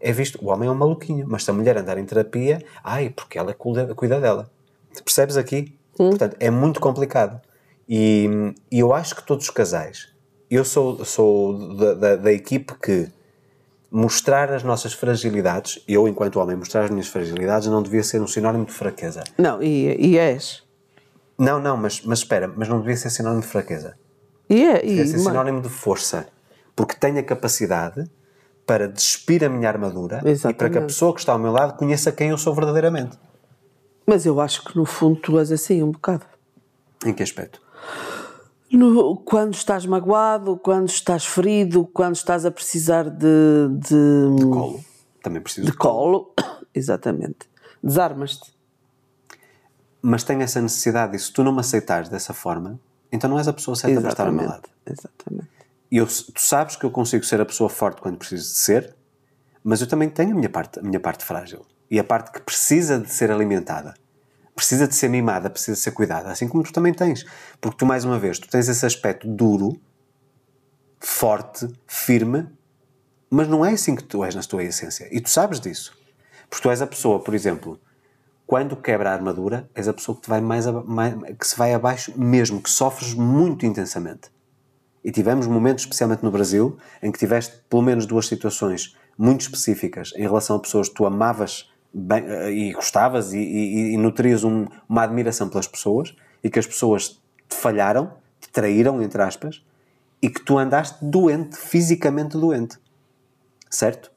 é 0.00 0.12
visto, 0.12 0.38
o 0.42 0.48
homem 0.48 0.68
é 0.68 0.72
um 0.72 0.76
maluquinho, 0.76 1.26
mas 1.28 1.44
se 1.44 1.50
a 1.50 1.54
mulher 1.54 1.76
andar 1.76 1.98
em 1.98 2.04
terapia, 2.04 2.62
ai, 2.84 3.10
porque 3.10 3.38
ela 3.38 3.52
cuida, 3.52 3.94
cuida 3.94 4.20
dela. 4.20 4.48
Percebes 5.04 5.36
aqui? 5.36 5.76
Portanto, 5.96 6.36
é 6.38 6.50
muito 6.50 6.78
complicado. 6.78 7.40
E, 7.88 8.28
e 8.70 8.78
eu 8.80 8.92
acho 8.92 9.16
que 9.16 9.22
todos 9.24 9.44
os 9.46 9.50
casais, 9.50 10.08
eu 10.50 10.64
sou, 10.64 11.04
sou 11.04 11.74
da, 11.76 11.94
da, 11.94 12.16
da 12.16 12.32
equipe 12.32 12.74
que 12.74 13.08
mostrar 13.90 14.52
as 14.52 14.62
nossas 14.62 14.92
fragilidades, 14.92 15.82
eu 15.88 16.06
enquanto 16.06 16.38
homem 16.38 16.56
mostrar 16.56 16.84
as 16.84 16.90
minhas 16.90 17.08
fragilidades 17.08 17.68
não 17.68 17.82
devia 17.82 18.02
ser 18.02 18.20
um 18.20 18.26
sinónimo 18.26 18.66
de 18.66 18.72
fraqueza. 18.72 19.24
Não, 19.38 19.62
e, 19.62 19.96
e 19.98 20.18
és. 20.18 20.62
Não, 21.38 21.58
não, 21.58 21.76
mas, 21.76 22.02
mas 22.02 22.18
espera, 22.18 22.52
mas 22.54 22.68
não 22.68 22.80
devia 22.80 22.96
ser 22.96 23.10
sinónimo 23.10 23.40
de 23.42 23.46
fraqueza. 23.48 23.96
E 24.50 24.62
é. 24.62 24.80
Devia 24.82 25.02
E, 25.04 25.06
ser 25.08 25.16
ma- 25.18 25.30
sinónimo 25.30 25.62
de 25.62 25.68
força. 25.68 26.26
Porque 26.76 26.94
tenho 26.94 27.18
a 27.18 27.22
capacidade 27.22 28.04
para 28.66 28.86
despir 28.86 29.42
a 29.44 29.48
minha 29.48 29.68
armadura 29.68 30.18
e 30.18 30.20
para 30.20 30.22
que 30.22 30.28
a 30.28 30.32
Exatamente. 30.32 30.86
pessoa 30.86 31.14
que 31.14 31.20
está 31.20 31.32
ao 31.32 31.38
meu 31.38 31.52
lado 31.52 31.76
conheça 31.78 32.12
quem 32.12 32.28
eu 32.30 32.36
sou 32.38 32.54
verdadeiramente. 32.54 33.16
mas 34.06 34.26
eu 34.26 34.38
acho 34.40 34.62
que 34.64 34.76
no 34.76 34.84
fundo 34.84 35.18
tu 35.20 35.38
és 35.38 35.50
assim 35.50 35.82
um 35.82 35.90
bocado. 35.92 36.26
Em 37.06 37.14
que 37.14 37.22
aspecto? 37.22 37.62
No- 38.70 39.16
quando 39.16 39.54
estás 39.54 39.86
magoado, 39.86 40.56
quando 40.56 40.88
estás 40.88 41.24
ferido, 41.24 41.86
quando 41.86 42.16
estás 42.16 42.44
a 42.44 42.50
precisar 42.50 43.08
de, 43.08 43.68
de, 43.70 44.44
Colo. 44.50 44.84
Também 45.22 45.42
preciso 45.42 45.66
de 45.66 45.72
colo, 45.76 46.32
exatamente. 46.74 47.48
Desarmas-te. 47.82 48.52
Mas 50.00 50.22
tenho 50.22 50.42
essa 50.42 50.60
necessidade 50.60 51.16
e 51.16 51.18
se 51.18 51.32
tu 51.32 51.42
não 51.42 51.52
me 51.52 51.60
aceitares 51.60 52.08
dessa 52.08 52.32
forma, 52.32 52.78
então 53.10 53.28
não 53.28 53.38
és 53.38 53.48
a 53.48 53.52
pessoa 53.52 53.74
certa 53.74 54.00
para 54.00 54.10
estar 54.10 54.26
ao 54.26 54.32
meu 54.32 54.46
lado. 54.48 54.68
Exatamente. 54.86 55.48
Eu, 55.90 56.06
tu 56.06 56.40
sabes 56.40 56.76
que 56.76 56.84
eu 56.84 56.90
consigo 56.90 57.24
ser 57.24 57.40
a 57.40 57.46
pessoa 57.46 57.68
forte 57.68 58.00
quando 58.00 58.18
preciso 58.18 58.44
de 58.44 58.58
ser, 58.58 58.94
mas 59.64 59.80
eu 59.80 59.86
também 59.86 60.08
tenho 60.08 60.32
a 60.32 60.34
minha 60.34 60.50
parte, 60.50 60.78
a 60.78 60.82
minha 60.82 61.00
parte 61.00 61.24
frágil. 61.24 61.64
E 61.90 61.98
a 61.98 62.04
parte 62.04 62.30
que 62.32 62.40
precisa 62.40 62.98
de 62.98 63.10
ser 63.10 63.30
alimentada. 63.30 63.94
Precisa 64.58 64.88
de 64.88 64.94
ser 64.96 65.08
mimada, 65.08 65.48
precisa 65.48 65.76
de 65.76 65.80
ser 65.80 65.92
cuidada. 65.92 66.32
Assim 66.32 66.48
como 66.48 66.64
tu 66.64 66.72
também 66.72 66.92
tens. 66.92 67.24
Porque 67.60 67.76
tu, 67.76 67.86
mais 67.86 68.04
uma 68.04 68.18
vez, 68.18 68.40
tu 68.40 68.48
tens 68.48 68.68
esse 68.68 68.84
aspecto 68.84 69.28
duro, 69.28 69.80
forte, 70.98 71.68
firme, 71.86 72.44
mas 73.30 73.46
não 73.46 73.64
é 73.64 73.74
assim 73.74 73.94
que 73.94 74.02
tu 74.02 74.24
és 74.24 74.34
na 74.34 74.42
tua 74.42 74.64
essência. 74.64 75.08
E 75.12 75.20
tu 75.20 75.30
sabes 75.30 75.60
disso. 75.60 75.96
Porque 76.50 76.60
tu 76.60 76.70
és 76.70 76.82
a 76.82 76.88
pessoa, 76.88 77.20
por 77.20 77.34
exemplo, 77.34 77.78
quando 78.48 78.74
quebra 78.76 79.10
a 79.10 79.12
armadura, 79.12 79.70
és 79.76 79.86
a 79.86 79.94
pessoa 79.94 80.16
que, 80.16 80.22
te 80.22 80.28
vai 80.28 80.40
mais, 80.40 80.66
mais- 80.66 81.14
que 81.38 81.46
se 81.46 81.56
vai 81.56 81.72
abaixo 81.72 82.12
mesmo, 82.18 82.60
que 82.60 82.68
sofres 82.68 83.14
muito 83.14 83.64
intensamente. 83.64 84.28
E 85.04 85.12
tivemos 85.12 85.46
momentos, 85.46 85.84
especialmente 85.84 86.24
no 86.24 86.32
Brasil, 86.32 86.76
em 87.00 87.12
que 87.12 87.18
tiveste 87.20 87.62
pelo 87.70 87.82
menos 87.82 88.06
duas 88.06 88.26
situações 88.26 88.96
muito 89.16 89.42
específicas 89.42 90.10
em 90.16 90.22
relação 90.22 90.56
a 90.56 90.58
pessoas 90.58 90.88
que 90.88 90.96
tu 90.96 91.06
amavas 91.06 91.70
bem, 91.92 92.24
eh, 92.26 92.50
e 92.52 92.72
gostavas 92.72 93.32
e, 93.32 93.38
e- 93.38 93.94
e 93.94 93.96
nutrias 93.96 94.44
um- 94.44 94.66
uma 94.88 95.02
admiração 95.02 95.48
pelas 95.48 95.66
pessoas 95.66 96.14
e 96.42 96.50
que 96.50 96.58
as 96.58 96.66
pessoas 96.66 97.20
te 97.48 97.56
falharam, 97.56 98.12
te 98.40 98.48
traíram, 98.50 99.02
entre 99.02 99.20
aspas, 99.22 99.62
e 100.20 100.28
que 100.28 100.40
tu 100.40 100.58
andaste 100.58 101.04
doente, 101.04 101.56
fisicamente 101.56 102.36
doente. 102.36 102.78
Certo? 103.70 104.10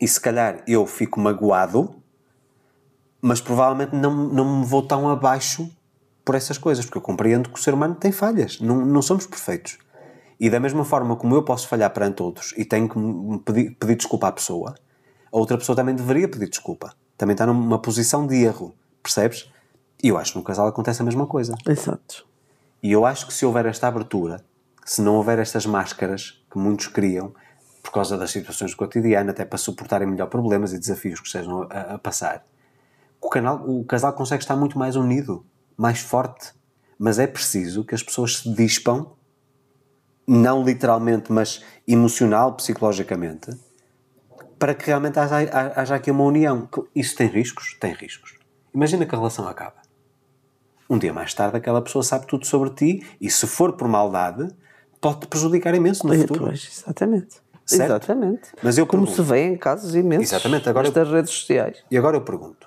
E 0.00 0.06
se 0.08 0.20
calhar 0.20 0.62
eu 0.66 0.86
fico 0.86 1.20
magoado, 1.20 1.94
mas 3.20 3.40
provavelmente 3.40 3.94
não, 3.94 4.14
não 4.28 4.60
me 4.60 4.64
vou 4.66 4.82
tão 4.82 5.08
abaixo 5.08 5.70
por 6.24 6.34
essas 6.34 6.56
coisas, 6.58 6.84
porque 6.84 6.98
eu 6.98 7.02
compreendo 7.02 7.50
que 7.50 7.58
o 7.58 7.62
ser 7.62 7.74
humano 7.74 7.94
tem 7.94 8.12
falhas, 8.12 8.60
não, 8.60 8.84
não 8.84 9.02
somos 9.02 9.26
perfeitos. 9.26 9.78
E 10.38 10.48
da 10.48 10.58
mesma 10.58 10.84
forma 10.84 11.16
como 11.16 11.34
eu 11.34 11.42
posso 11.42 11.68
falhar 11.68 11.90
perante 11.92 12.22
outros 12.22 12.54
e 12.56 12.64
tenho 12.64 12.88
que 12.88 12.98
pedir, 13.44 13.76
pedir 13.76 13.96
desculpa 13.96 14.28
à 14.28 14.32
pessoa, 14.32 14.74
a 15.32 15.38
outra 15.38 15.56
pessoa 15.56 15.76
também 15.76 15.94
deveria 15.94 16.28
pedir 16.28 16.48
desculpa. 16.48 16.94
Também 17.16 17.34
está 17.34 17.46
numa 17.46 17.78
posição 17.78 18.26
de 18.26 18.36
erro, 18.42 18.74
percebes? 19.02 19.50
E 20.02 20.08
eu 20.08 20.18
acho 20.18 20.32
que 20.32 20.38
no 20.38 20.44
casal 20.44 20.66
acontece 20.66 21.02
a 21.02 21.04
mesma 21.04 21.26
coisa. 21.26 21.54
Exato. 21.66 22.26
E 22.82 22.90
eu 22.92 23.04
acho 23.04 23.26
que 23.26 23.34
se 23.34 23.44
houver 23.44 23.66
esta 23.66 23.86
abertura, 23.86 24.42
se 24.84 25.02
não 25.02 25.16
houver 25.16 25.38
estas 25.38 25.66
máscaras 25.66 26.42
que 26.50 26.58
muitos 26.58 26.86
criam 26.86 27.32
por 27.82 27.92
causa 27.92 28.16
das 28.16 28.30
situações 28.30 28.72
do 28.72 28.76
cotidiano, 28.76 29.30
até 29.30 29.44
para 29.44 29.58
suportarem 29.58 30.08
melhor 30.08 30.28
problemas 30.28 30.72
e 30.72 30.78
desafios 30.78 31.20
que 31.20 31.26
estejam 31.26 31.66
a, 31.70 31.94
a 31.94 31.98
passar, 31.98 32.44
o, 33.20 33.28
canal, 33.28 33.68
o 33.68 33.84
casal 33.84 34.12
consegue 34.14 34.42
estar 34.42 34.56
muito 34.56 34.78
mais 34.78 34.96
unido, 34.96 35.44
mais 35.76 36.00
forte. 36.00 36.52
Mas 36.98 37.18
é 37.18 37.26
preciso 37.26 37.84
que 37.84 37.94
as 37.94 38.02
pessoas 38.02 38.38
se 38.38 38.54
dispam, 38.54 39.12
não 40.26 40.62
literalmente, 40.62 41.32
mas 41.32 41.64
emocional, 41.86 42.54
psicologicamente, 42.54 43.50
para 44.60 44.74
que 44.74 44.86
realmente 44.86 45.18
haja, 45.18 45.36
haja 45.74 45.94
aqui 45.96 46.10
uma 46.10 46.22
união. 46.22 46.68
Isso 46.94 47.16
tem 47.16 47.26
riscos? 47.26 47.76
Tem 47.80 47.92
riscos. 47.94 48.34
Imagina 48.74 49.06
que 49.06 49.14
a 49.14 49.18
relação 49.18 49.48
acaba. 49.48 49.76
Um 50.88 50.98
dia 50.98 51.12
mais 51.12 51.32
tarde, 51.34 51.56
aquela 51.56 51.80
pessoa 51.80 52.04
sabe 52.04 52.26
tudo 52.26 52.46
sobre 52.46 52.70
ti 52.70 53.06
e, 53.20 53.30
se 53.30 53.46
for 53.46 53.72
por 53.72 53.88
maldade, 53.88 54.48
pode-te 55.00 55.26
prejudicar 55.28 55.74
imenso 55.74 56.06
no 56.06 56.14
futuro. 56.14 56.44
pois, 56.46 56.68
exatamente. 56.70 57.36
Certo? 57.64 57.84
Exatamente. 57.90 58.50
Mas 58.62 58.76
eu 58.76 58.86
Como 58.86 59.04
pergunto- 59.06 59.22
se 59.24 59.28
vê 59.28 59.46
em 59.46 59.56
casos 59.56 59.94
imensos 59.94 60.32
Exatamente, 60.32 60.68
agora 60.68 60.88
eu- 60.88 60.90
nestas 60.92 61.12
redes 61.12 61.30
sociais. 61.32 61.82
E 61.90 61.96
agora 61.96 62.16
eu 62.16 62.20
pergunto: 62.22 62.66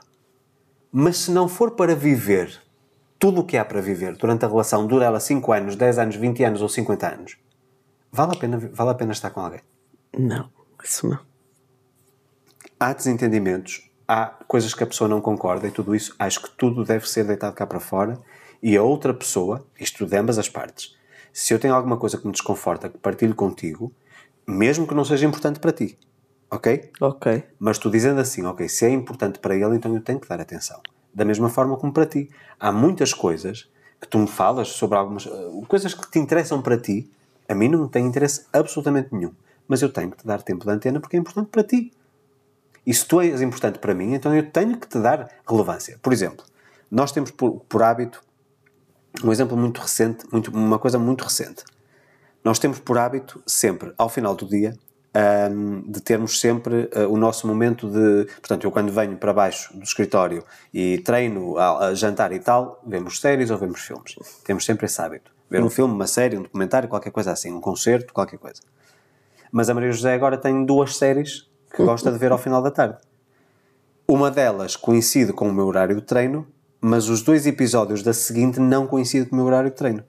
mas 0.91 1.17
se 1.17 1.31
não 1.31 1.47
for 1.49 1.71
para 1.71 1.93
viver 1.95 2.59
tudo 3.19 3.41
o 3.41 3.43
que 3.45 3.57
há 3.57 3.65
para 3.65 3.81
viver 3.81 4.15
durante 4.15 4.45
a 4.45 4.47
relação, 4.47 4.87
dura 4.87 5.05
ela 5.05 5.19
5 5.19 5.51
anos, 5.51 5.75
10 5.75 5.99
anos, 5.99 6.15
20 6.15 6.43
anos 6.43 6.61
ou 6.61 6.69
50 6.69 7.07
anos, 7.07 7.35
vale 8.11 8.35
a 8.35 8.39
pena, 8.39 8.57
vale 8.57 8.89
a 8.91 8.93
pena 8.93 9.11
estar 9.11 9.29
com 9.29 9.41
alguém? 9.41 9.59
Não, 10.17 10.49
isso 10.83 11.07
não. 11.07 11.19
Há 12.85 12.91
desentendimentos, 12.91 13.89
há 14.05 14.25
coisas 14.45 14.73
que 14.73 14.83
a 14.83 14.85
pessoa 14.85 15.07
não 15.07 15.21
concorda 15.21 15.65
e 15.65 15.71
tudo 15.71 15.95
isso, 15.95 16.13
acho 16.19 16.41
que 16.41 16.49
tudo 16.49 16.83
deve 16.83 17.09
ser 17.09 17.23
deitado 17.23 17.55
cá 17.55 17.65
para 17.65 17.79
fora 17.79 18.19
e 18.61 18.75
a 18.75 18.83
outra 18.83 19.13
pessoa, 19.13 19.65
isto 19.79 20.05
de 20.05 20.17
ambas 20.17 20.37
as 20.37 20.49
partes, 20.49 20.93
se 21.31 21.53
eu 21.53 21.59
tenho 21.59 21.73
alguma 21.73 21.95
coisa 21.95 22.17
que 22.17 22.25
me 22.25 22.33
desconforta, 22.33 22.89
que 22.89 22.97
partilho 22.97 23.33
contigo, 23.35 23.89
mesmo 24.45 24.85
que 24.85 24.93
não 24.93 25.05
seja 25.05 25.25
importante 25.25 25.61
para 25.61 25.71
ti, 25.71 25.97
ok? 26.51 26.91
Ok. 26.99 27.45
Mas 27.57 27.77
tu 27.77 27.89
dizendo 27.89 28.19
assim, 28.19 28.43
ok, 28.43 28.67
se 28.67 28.85
é 28.85 28.89
importante 28.89 29.39
para 29.39 29.55
ele, 29.55 29.77
então 29.77 29.95
eu 29.95 30.01
tenho 30.01 30.19
que 30.19 30.27
dar 30.27 30.41
atenção. 30.41 30.81
Da 31.13 31.23
mesma 31.23 31.47
forma 31.47 31.77
como 31.77 31.93
para 31.93 32.05
ti. 32.05 32.29
Há 32.59 32.69
muitas 32.69 33.13
coisas 33.13 33.71
que 34.01 34.09
tu 34.09 34.17
me 34.17 34.27
falas 34.27 34.67
sobre 34.67 34.97
algumas 34.97 35.25
uh, 35.25 35.65
coisas 35.69 35.93
que 35.93 36.11
te 36.11 36.19
interessam 36.19 36.61
para 36.61 36.77
ti, 36.77 37.09
a 37.47 37.55
mim 37.55 37.69
não 37.69 37.83
me 37.83 37.89
tem 37.89 38.05
interesse 38.05 38.45
absolutamente 38.51 39.15
nenhum. 39.15 39.31
Mas 39.69 39.81
eu 39.81 39.87
tenho 39.87 40.11
que 40.11 40.17
te 40.17 40.27
dar 40.27 40.41
tempo 40.41 40.65
de 40.65 40.71
antena 40.71 40.99
porque 40.99 41.15
é 41.15 41.19
importante 41.21 41.47
para 41.47 41.63
ti. 41.63 41.93
E 42.85 42.93
se 42.93 43.05
tu 43.05 43.21
és 43.21 43.41
importante 43.41 43.79
para 43.79 43.93
mim, 43.93 44.13
então 44.13 44.35
eu 44.35 44.49
tenho 44.49 44.77
que 44.77 44.87
te 44.87 44.99
dar 44.99 45.29
relevância. 45.47 45.97
Por 46.01 46.11
exemplo, 46.11 46.45
nós 46.91 47.11
temos 47.11 47.31
por, 47.31 47.61
por 47.67 47.81
hábito, 47.81 48.21
um 49.23 49.31
exemplo 49.31 49.55
muito 49.55 49.79
recente, 49.79 50.25
muito, 50.31 50.51
uma 50.51 50.77
coisa 50.77 50.99
muito 50.99 51.23
recente. 51.23 51.63
Nós 52.43 52.59
temos 52.59 52.79
por 52.79 52.97
hábito 52.97 53.41
sempre, 53.47 53.93
ao 53.97 54.09
final 54.09 54.35
do 54.35 54.45
dia, 54.45 54.75
ahm, 55.13 55.89
de 55.89 56.01
termos 56.01 56.41
sempre 56.41 56.89
ah, 56.93 57.07
o 57.07 57.15
nosso 57.15 57.47
momento 57.47 57.89
de. 57.89 58.25
Portanto, 58.41 58.65
eu 58.65 58.71
quando 58.71 58.91
venho 58.91 59.15
para 59.17 59.31
baixo 59.31 59.75
do 59.77 59.83
escritório 59.83 60.43
e 60.73 60.97
treino 60.99 61.57
a, 61.57 61.87
a 61.87 61.95
jantar 61.95 62.33
e 62.33 62.39
tal, 62.39 62.81
vemos 62.85 63.21
séries 63.21 63.49
ou 63.49 63.57
vemos 63.57 63.79
filmes. 63.81 64.15
Temos 64.43 64.65
sempre 64.65 64.87
esse 64.87 65.01
hábito. 65.01 65.31
Ver 65.49 65.63
um 65.63 65.69
filme, 65.69 65.93
uma 65.93 66.07
série, 66.07 66.37
um 66.37 66.41
documentário, 66.41 66.89
qualquer 66.89 67.11
coisa 67.11 67.31
assim, 67.31 67.51
um 67.51 67.61
concerto, 67.61 68.13
qualquer 68.13 68.39
coisa. 68.39 68.61
Mas 69.51 69.69
a 69.69 69.73
Maria 69.73 69.91
José 69.91 70.13
agora 70.13 70.35
tem 70.35 70.65
duas 70.65 70.97
séries 70.97 71.47
que 71.73 71.83
gosta 71.83 72.11
de 72.11 72.19
ver 72.19 72.31
ao 72.31 72.37
final 72.37 72.61
da 72.61 72.69
tarde. 72.69 72.97
Uma 74.07 74.29
delas 74.29 74.75
coincide 74.75 75.33
com 75.33 75.49
o 75.49 75.53
meu 75.53 75.65
horário 75.65 75.95
de 75.95 76.03
treino, 76.03 76.45
mas 76.79 77.09
os 77.09 77.23
dois 77.23 77.47
episódios 77.47 78.03
da 78.03 78.13
seguinte 78.13 78.59
não 78.59 78.85
coincidem 78.85 79.27
com 79.27 79.35
o 79.35 79.37
meu 79.37 79.45
horário 79.45 79.71
de 79.71 79.75
treino. 79.75 80.03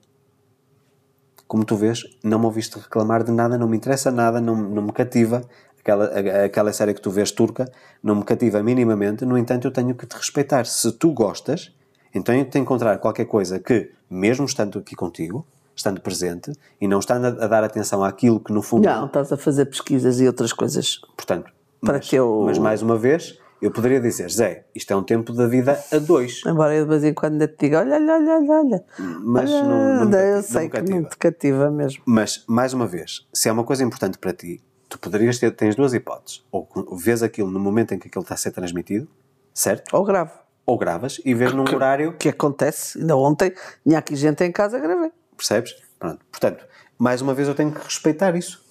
Como 1.47 1.65
tu 1.65 1.75
vês, 1.75 2.03
não 2.23 2.37
me 2.37 2.45
ouviste 2.45 2.77
reclamar 2.77 3.23
de 3.23 3.31
nada, 3.31 3.57
não 3.57 3.67
me 3.67 3.77
interessa 3.77 4.11
nada, 4.11 4.39
não, 4.39 4.55
não 4.55 4.83
me 4.83 4.91
cativa. 4.91 5.41
Aquela, 5.79 6.05
aquela 6.45 6.73
série 6.73 6.93
que 6.93 7.01
tu 7.01 7.09
vês 7.09 7.31
turca 7.31 7.71
não 8.03 8.15
me 8.15 8.23
cativa 8.23 8.61
minimamente, 8.61 9.23
no 9.25 9.37
entanto, 9.37 9.67
eu 9.67 9.71
tenho 9.71 9.95
que 9.95 10.05
te 10.05 10.15
respeitar. 10.15 10.65
Se 10.65 10.91
tu 10.91 11.11
gostas, 11.11 11.71
então 12.13 12.33
eu 12.35 12.41
tenho 12.41 12.51
que 12.51 12.59
encontrar 12.59 12.97
qualquer 12.97 13.25
coisa 13.25 13.59
que, 13.59 13.91
mesmo 14.09 14.45
estando 14.45 14.79
aqui 14.79 14.95
contigo, 14.95 15.45
estando 15.75 15.99
presente 16.01 16.51
e 16.79 16.87
não 16.87 16.99
estando 16.99 17.25
a, 17.25 17.45
a 17.45 17.47
dar 17.47 17.63
atenção 17.63 18.03
àquilo 18.03 18.39
que 18.39 18.53
no 18.53 18.61
fundo. 18.61 18.85
Não, 18.85 19.05
estás 19.07 19.31
a 19.31 19.37
fazer 19.37 19.65
pesquisas 19.65 20.19
e 20.19 20.27
outras 20.27 20.53
coisas. 20.53 20.99
Portanto, 21.15 21.51
Para 21.81 21.97
mas, 21.97 22.07
que 22.09 22.15
eu- 22.15 22.43
mas 22.45 22.57
mais 22.57 22.81
uma 22.81 22.97
vez, 22.97 23.37
eu 23.61 23.71
poderia 23.71 23.99
dizer, 23.99 24.29
Zé, 24.31 24.65
isto 24.73 24.91
é 24.91 24.95
um 24.95 25.03
tempo 25.03 25.33
da 25.33 25.47
vida 25.47 25.79
a 25.91 25.97
dois. 25.97 26.41
Embora 26.45 26.73
eu 26.75 26.83
de 26.85 26.89
vez 26.89 27.03
em 27.03 27.13
quando 27.13 27.33
ainda 27.33 27.47
te 27.47 27.55
diga, 27.59 27.79
olha, 27.79 27.95
olha, 27.97 28.15
olha, 28.37 28.51
olha. 28.51 28.83
Mas 29.23 29.51
Olha, 29.51 29.63
não, 29.63 29.93
não, 29.93 30.05
me 30.05 30.15
eu 30.15 30.35
cativa, 30.35 30.41
sei 30.43 30.55
não 30.55 30.61
me 30.63 30.69
que 30.69 30.77
cativa. 30.77 30.99
não 31.01 31.09
te 31.09 31.17
cativa 31.17 31.71
mesmo. 31.71 32.03
Mas, 32.05 32.43
mais 32.47 32.73
uma 32.73 32.87
vez, 32.87 33.27
se 33.33 33.49
é 33.49 33.51
uma 33.51 33.63
coisa 33.63 33.83
importante 33.83 34.17
para 34.17 34.33
ti, 34.33 34.61
tu 34.89 34.97
poderias 34.99 35.37
ter, 35.39 35.51
tens 35.51 35.75
duas 35.75 35.93
hipóteses. 35.93 36.43
Ou 36.51 36.67
vês 36.97 37.21
aquilo 37.23 37.49
no 37.51 37.59
momento 37.59 37.93
em 37.93 37.99
que 37.99 38.07
aquilo 38.07 38.21
está 38.23 38.35
a 38.35 38.37
ser 38.37 38.51
transmitido, 38.51 39.07
certo? 39.53 39.95
Ou 39.95 40.03
grave. 40.03 40.31
Ou 40.65 40.77
gravas 40.79 41.21
e 41.23 41.33
vês 41.35 41.53
num 41.53 41.63
horário, 41.63 42.17
que 42.17 42.27
acontece? 42.29 42.97
Ainda 42.99 43.15
ontem 43.15 43.53
tinha 43.85 43.99
aqui 43.99 44.15
gente 44.15 44.43
em 44.43 44.51
casa, 44.51 44.79
gravei. 44.79 45.11
Percebes? 45.35 45.75
Pronto. 45.99 46.19
Portanto, 46.31 46.65
mais 46.97 47.21
uma 47.21 47.33
vez 47.33 47.47
eu 47.47 47.55
tenho 47.55 47.71
que 47.71 47.83
respeitar 47.83 48.35
isso. 48.35 48.63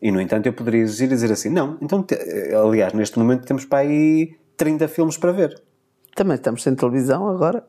E, 0.00 0.10
no 0.10 0.20
entanto, 0.20 0.46
eu 0.46 0.52
poderia 0.52 0.82
exigir 0.82 1.06
e 1.06 1.14
dizer 1.14 1.30
assim, 1.30 1.48
não, 1.48 1.78
então, 1.80 2.04
aliás, 2.66 2.92
neste 2.92 3.18
momento 3.18 3.44
temos 3.46 3.64
para 3.64 3.78
aí 3.80 4.36
30 4.56 4.88
filmes 4.88 5.16
para 5.16 5.30
ver, 5.32 5.62
Também 6.16 6.34
estamos 6.34 6.62
sem 6.62 6.74
televisão 6.74 7.28
agora. 7.28 7.64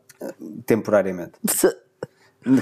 temporariamente. 0.65 1.33
Se- 1.47 1.75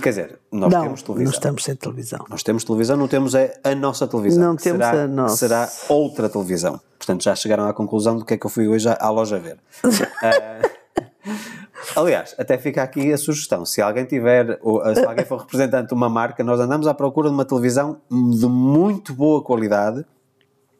Quer 0.03 0.09
dizer, 0.09 0.39
nós 0.51 0.71
não, 0.71 0.83
temos 0.83 1.01
televisão. 1.01 1.23
não 1.25 1.31
estamos 1.31 1.63
sem 1.63 1.75
televisão. 1.75 2.25
Nós 2.29 2.43
temos 2.43 2.63
televisão, 2.63 2.95
não 2.97 3.07
temos 3.07 3.33
é 3.33 3.59
a 3.63 3.73
nossa 3.73 4.07
televisão. 4.07 4.43
Não 4.43 4.55
temos 4.55 4.85
será, 4.85 5.03
a 5.03 5.07
nossa. 5.07 5.37
Será 5.37 5.69
outra 5.89 6.29
televisão. 6.29 6.79
Portanto, 6.99 7.23
já 7.23 7.33
chegaram 7.35 7.65
à 7.65 7.73
conclusão 7.73 8.15
do 8.17 8.23
que 8.23 8.35
é 8.35 8.37
que 8.37 8.45
eu 8.45 8.49
fui 8.49 8.67
hoje 8.67 8.87
à, 8.87 8.95
à 9.01 9.09
loja 9.09 9.39
ver. 9.39 9.57
Ah, 10.21 10.69
aliás, 11.95 12.35
até 12.37 12.57
fica 12.57 12.83
aqui 12.83 13.11
a 13.11 13.17
sugestão. 13.17 13.65
Se 13.65 13.81
alguém 13.81 14.05
tiver, 14.05 14.59
ou, 14.61 14.83
se 14.95 15.05
alguém 15.05 15.25
for 15.25 15.39
representante 15.39 15.89
de 15.89 15.93
uma 15.93 16.09
marca, 16.09 16.43
nós 16.43 16.59
andamos 16.59 16.87
à 16.87 16.93
procura 16.93 17.29
de 17.29 17.33
uma 17.33 17.45
televisão 17.45 18.01
de 18.09 18.45
muito 18.47 19.13
boa 19.13 19.43
qualidade. 19.43 20.05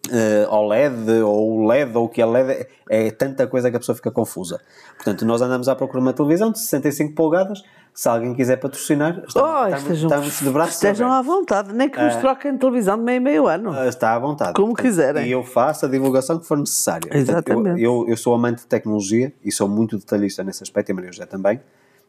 Eh, 0.10 0.48
OLED 0.50 1.22
ou 1.24 1.66
LED 1.68 1.96
ou 1.98 2.06
o 2.06 2.10
que 2.10 2.22
é 2.22 2.26
LED 2.26 2.52
é, 2.90 3.08
é 3.08 3.12
tanta 3.12 3.46
coisa 3.48 3.70
que 3.70 3.76
a 3.76 3.80
pessoa 3.80 3.96
fica 3.96 4.10
confusa. 4.12 4.60
Portanto, 4.96 5.26
nós 5.26 5.42
andamos 5.42 5.68
à 5.70 5.76
procura 5.76 6.00
de 6.00 6.08
uma 6.08 6.14
televisão 6.14 6.52
de 6.52 6.60
65 6.60 7.14
polegadas. 7.14 7.62
Se 7.94 8.08
alguém 8.08 8.34
quiser 8.34 8.56
patrocinar, 8.56 9.22
estamos, 9.28 9.50
Oh, 9.52 9.68
estejam, 9.68 10.08
estamos 10.08 10.40
de 10.40 10.50
braços 10.50 10.76
estejam 10.76 11.12
à 11.12 11.22
vontade, 11.22 11.74
nem 11.74 11.90
que 11.90 12.02
nos 12.02 12.16
troquem 12.16 12.54
de 12.54 12.58
televisão 12.60 12.98
de 12.98 13.04
meio 13.04 13.18
a 13.18 13.22
meio 13.22 13.48
ano. 13.48 13.74
Ah, 13.74 13.86
Está 13.86 14.14
à 14.16 14.20
vontade. 14.20 14.54
Como 14.54 14.74
quiserem. 14.74 15.28
E 15.28 15.32
eu 15.32 15.44
faço 15.44 15.86
a 15.86 15.90
divulgação 15.90 16.40
que 16.40 16.46
for 16.48 16.58
necessária. 16.58 17.02
Portanto, 17.10 17.30
Exatamente. 17.30 17.82
eu, 17.84 18.04
eu, 18.04 18.10
eu 18.12 18.16
sou 18.18 18.34
amante 18.34 18.60
de 18.62 18.68
tecnologia 18.68 19.34
e 19.44 19.52
sou 19.52 19.68
muito 19.68 19.98
detalhista 19.98 20.42
nesse 20.42 20.64
aspecto, 20.64 20.88
e 20.90 20.92
a 20.94 20.96
Maria 20.96 21.12
José 21.12 21.26
também. 21.26 21.60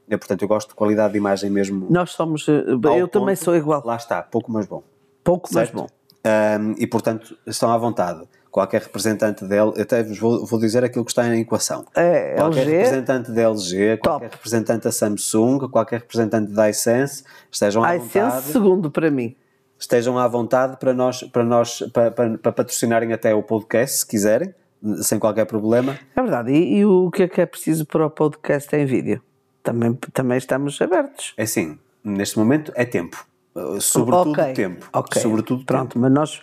Eu, 0.08 0.18
portanto, 0.20 0.42
eu 0.42 0.48
gosto 0.48 0.68
de 0.68 0.74
qualidade 0.76 1.12
de 1.14 1.18
imagem 1.18 1.50
mesmo. 1.50 1.88
Nós 1.90 2.10
somos. 2.10 2.48
eh, 2.48 2.62
Eu 2.68 3.08
também 3.08 3.34
ponto. 3.34 3.44
sou 3.44 3.56
igual. 3.56 3.82
Lá 3.84 3.96
está, 3.96 4.22
pouco 4.22 4.52
mas 4.52 4.66
bom. 4.66 4.84
Pouco, 5.24 5.52
Certo? 5.52 5.74
bom. 5.74 5.86
Ahm, 6.24 6.74
e, 6.78 6.86
portanto, 6.86 7.36
estão 7.46 7.70
à 7.72 7.76
vontade. 7.76 8.22
Qualquer 8.50 8.82
representante 8.82 9.44
dele, 9.44 9.80
até 9.80 10.02
vos 10.02 10.18
vou, 10.18 10.44
vou 10.44 10.60
dizer 10.60 10.84
aquilo 10.84 11.04
que 11.04 11.10
está 11.10 11.26
em 11.26 11.40
equação. 11.40 11.84
É, 11.94 12.34
qualquer 12.34 12.66
LG, 12.66 12.76
representante 12.76 13.32
da 13.32 13.42
LG, 13.42 13.96
qualquer 13.96 14.30
representante 14.30 14.84
da 14.84 14.92
Samsung, 14.92 15.58
qualquer 15.70 16.00
representante 16.00 16.52
da 16.52 16.68
iSense, 16.68 17.24
estejam 17.50 17.82
à 17.82 17.96
iSense 17.96 18.18
vontade. 18.18 18.44
segundo 18.44 18.90
para 18.90 19.10
mim. 19.10 19.34
estejam 19.78 20.18
à 20.18 20.28
vontade 20.28 20.76
para 20.76 20.92
nós, 20.92 21.22
para 21.24 21.44
nós, 21.44 21.82
para, 21.92 22.10
para, 22.10 22.38
para 22.38 22.52
patrocinarem 22.52 23.12
até 23.12 23.34
o 23.34 23.42
podcast, 23.42 24.00
se 24.00 24.06
quiserem, 24.06 24.54
sem 25.00 25.18
qualquer 25.18 25.46
problema. 25.46 25.98
É 26.14 26.20
verdade. 26.20 26.52
E, 26.52 26.76
e 26.78 26.84
o 26.84 27.10
que 27.10 27.22
é 27.22 27.28
que 27.28 27.40
é 27.40 27.46
preciso 27.46 27.86
para 27.86 28.06
o 28.06 28.10
podcast 28.10 28.74
em 28.76 28.84
vídeo? 28.84 29.22
Também, 29.62 29.94
também 30.12 30.36
estamos 30.36 30.80
abertos. 30.82 31.32
É 31.38 31.44
assim, 31.44 31.78
neste 32.04 32.38
momento 32.38 32.70
é 32.74 32.84
tempo. 32.84 33.24
Uh, 33.54 33.80
Sobretudo 33.80 34.30
Ok, 34.32 34.52
tempo. 34.54 34.88
ok. 34.92 35.20
Sobretudo 35.20 35.64
Pronto, 35.64 35.88
tempo. 35.94 35.98
mas 36.00 36.12
nós, 36.12 36.42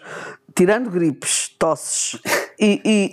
tirando 0.56 0.90
gripes, 0.92 1.50
tosses 1.58 2.20
e, 2.60 2.80
e, 2.86 3.10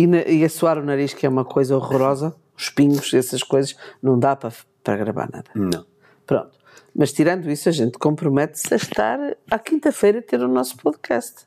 e, 0.00 0.06
e, 0.06 0.38
e, 0.40 0.44
a 0.44 0.48
suar 0.48 0.78
o 0.78 0.84
nariz, 0.84 1.12
que 1.12 1.26
é 1.26 1.28
uma 1.28 1.44
coisa 1.44 1.76
horrorosa, 1.76 2.34
os 2.56 2.68
pingos, 2.70 3.12
essas 3.12 3.42
coisas, 3.42 3.76
não 4.02 4.18
dá 4.18 4.36
para, 4.36 4.52
para 4.84 4.96
gravar 4.96 5.28
nada. 5.32 5.50
Não. 5.54 5.84
Pronto. 6.24 6.56
Mas 6.94 7.12
tirando 7.12 7.50
isso, 7.50 7.68
a 7.68 7.72
gente 7.72 7.98
compromete-se 7.98 8.72
a 8.72 8.76
estar 8.76 9.18
à 9.50 9.58
quinta-feira 9.58 10.20
a 10.20 10.22
ter 10.22 10.40
o 10.40 10.48
nosso 10.48 10.76
podcast. 10.78 11.46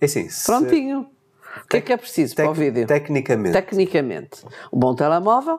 É 0.00 0.06
se- 0.06 0.28
Prontinho. 0.46 1.08
O 1.64 1.68
que 1.68 1.78
é 1.78 1.80
que 1.80 1.92
é 1.92 1.96
preciso 1.96 2.34
para 2.34 2.50
o 2.50 2.54
vídeo? 2.54 2.86
Tecnicamente. 2.86 3.52
Tecnicamente, 3.52 4.44
um 4.72 4.78
bom 4.78 4.94
telemóvel, 4.94 5.58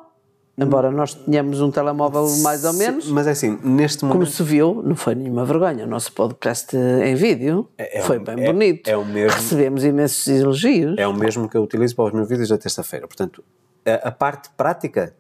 embora 0.58 0.90
nós 0.92 1.14
tenhamos 1.14 1.62
um 1.62 1.70
telemóvel 1.70 2.26
mais 2.42 2.66
ou 2.66 2.74
menos, 2.74 3.06
se- 3.06 3.12
Mas 3.12 3.28
é 3.28 3.32
assim, 3.32 3.60
neste 3.64 4.00
como 4.00 4.14
momento. 4.16 4.32
se 4.32 4.42
viu, 4.44 4.82
não 4.84 4.96
foi 4.96 5.14
nenhuma 5.16 5.46
vergonha. 5.46 5.86
O 5.86 5.88
nosso 5.88 6.12
podcast 6.12 6.76
em 6.76 7.16
vídeo 7.16 7.70
É- 7.78 8.00
é 8.00 8.02
foi 8.02 8.18
bem 8.20 8.44
é- 8.44 8.52
bonito. 8.52 8.88
é 8.90 8.98
o 8.98 9.06
mesmo- 9.06 9.38
Recebemos 9.38 9.84
imensos 9.84 10.28
elogios. 10.28 10.96
É 10.98 11.08
o 11.08 11.14
mesmo 11.14 11.48
que 11.48 11.56
eu 11.56 11.64
utilizo 11.64 11.96
para 11.96 12.06
os 12.06 12.14
meus 12.14 12.28
vídeos 12.28 12.50
da 12.50 12.58
terça-feira. 12.58 13.08
Portanto, 13.08 13.44
a, 13.86 14.08
a 14.08 14.12
parte 14.12 14.50
prática 14.58 15.14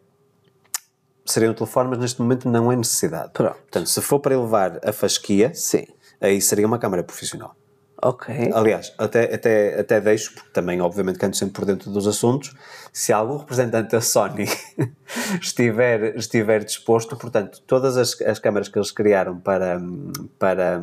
seria 1.26 1.52
o 1.52 1.54
telefone, 1.54 1.90
mas 1.90 2.00
neste 2.00 2.22
momento 2.22 2.50
não 2.50 2.72
é 2.72 2.76
necessidade. 2.76 3.32
Pronto. 3.34 3.54
Portanto, 3.58 3.88
se 3.90 4.02
for 4.02 4.20
para 4.20 4.34
elevar 4.34 4.80
a 4.84 4.92
fasquia, 4.94 5.52
Sim. 5.54 5.86
aí 6.20 6.40
seria 6.42 6.66
uma 6.66 6.80
câmara 6.80 7.04
profissional. 7.04 7.54
Ok. 8.02 8.52
Aliás, 8.54 8.94
até, 8.98 9.34
até, 9.34 9.80
até 9.80 10.00
deixo, 10.00 10.34
porque 10.34 10.50
também, 10.54 10.80
obviamente, 10.82 11.26
ando 11.26 11.36
sempre 11.36 11.56
por 11.56 11.66
dentro 11.66 11.90
dos 11.90 12.08
assuntos, 12.08 12.56
se 12.94 13.12
algum 13.12 13.38
representante 13.38 13.92
da 13.92 14.02
Sony 14.02 14.46
estiver, 15.42 16.16
estiver 16.16 16.64
disposto, 16.64 17.16
portanto, 17.18 17.62
todas 17.66 17.98
as, 17.98 18.20
as 18.22 18.40
câmaras 18.40 18.68
que 18.70 18.78
eles 18.78 18.92
criaram 18.92 19.40
para, 19.40 19.82
para, 20.38 20.80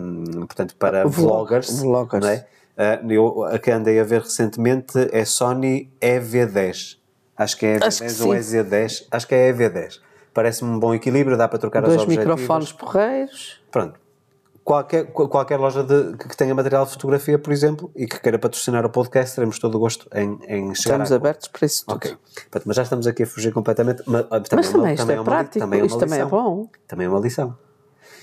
portanto, 0.47 0.75
para 0.77 1.05
Vlog- 1.07 1.49
vloggers, 1.49 1.81
vloggers. 1.81 2.23
não 2.25 2.31
é? 2.31 2.47
Uh, 2.77 3.13
eu, 3.13 3.45
a 3.45 3.59
que 3.59 3.71
andei 3.71 4.01
a 4.01 4.05
ver 4.05 4.23
recentemente 4.23 5.09
é 5.13 5.25
Sony 5.25 5.89
EV10. 6.01 6.97
Acho 7.37 7.57
que 7.57 7.67
é 7.67 7.77
Acho 7.81 7.99
que 8.03 8.07
EV10 8.09 8.27
ou 8.27 8.43
sim. 8.43 8.59
EZ10. 8.59 9.07
Acho 9.11 9.29
que 9.29 9.35
é 9.35 9.53
EV10. 9.53 10.01
Parece-me 10.33 10.71
um 10.71 10.81
bom 10.81 10.93
equilíbrio, 10.93 11.37
dá 11.37 11.47
para 11.47 11.61
trocar 11.61 11.81
Dois 11.83 11.95
os 11.97 12.03
objetivos. 12.03 12.29
microfones 12.41 12.73
porreiros. 12.73 13.61
Pronto. 13.71 14.01
Qualquer, 14.65 15.13
qual- 15.13 15.29
qualquer 15.29 15.59
loja 15.61 15.85
de, 15.85 16.17
que 16.17 16.35
tenha 16.35 16.55
material 16.55 16.87
de 16.87 16.93
fotografia, 16.93 17.39
por 17.39 17.53
exemplo, 17.53 17.91
e 17.95 18.07
que 18.07 18.19
queira 18.19 18.39
patrocinar 18.39 18.85
o 18.87 18.89
podcast, 18.89 19.35
teremos 19.35 19.59
todo 19.59 19.75
o 19.75 19.79
gosto 19.79 20.09
em, 20.15 20.39
em 20.49 20.75
chegar 20.75 20.95
Estamos 21.03 21.13
a 21.13 21.17
abertos 21.17 21.49
para 21.49 21.67
isso 21.67 21.85
tudo. 21.85 21.97
Ok. 21.97 22.17
Pronto, 22.51 22.65
mas 22.67 22.77
já 22.77 22.83
estamos 22.83 23.07
aqui 23.07 23.25
a 23.25 23.27
fugir 23.27 23.53
completamente. 23.53 24.03
Mas, 24.07 24.23
ah, 24.31 24.41
Mas 24.55 24.69
é 24.69 24.73
também 24.73 24.95
isto 24.95 25.11
é 25.11 25.15
uma 25.17 25.25
prático, 25.25 25.59
também 25.59 25.81
é 25.81 25.85
isto 25.85 25.99
também 25.99 26.19
é 26.19 26.25
lição. 26.25 26.41
bom. 26.45 26.69
Também 26.89 27.07
é 27.07 27.11
uma 27.11 27.21
lição. 27.21 27.59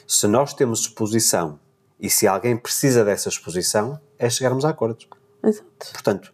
Se 0.07 0.25
nós 0.27 0.53
temos 0.55 0.79
exposição 0.81 1.59
e 1.99 2.09
se 2.09 2.27
alguém 2.27 2.57
precisa 2.57 3.05
dessa 3.05 3.29
exposição, 3.29 3.99
é 4.17 4.27
chegarmos 4.27 4.65
a 4.65 4.69
acordos. 4.69 5.07
Exato. 5.43 5.67
Portanto, 5.93 6.33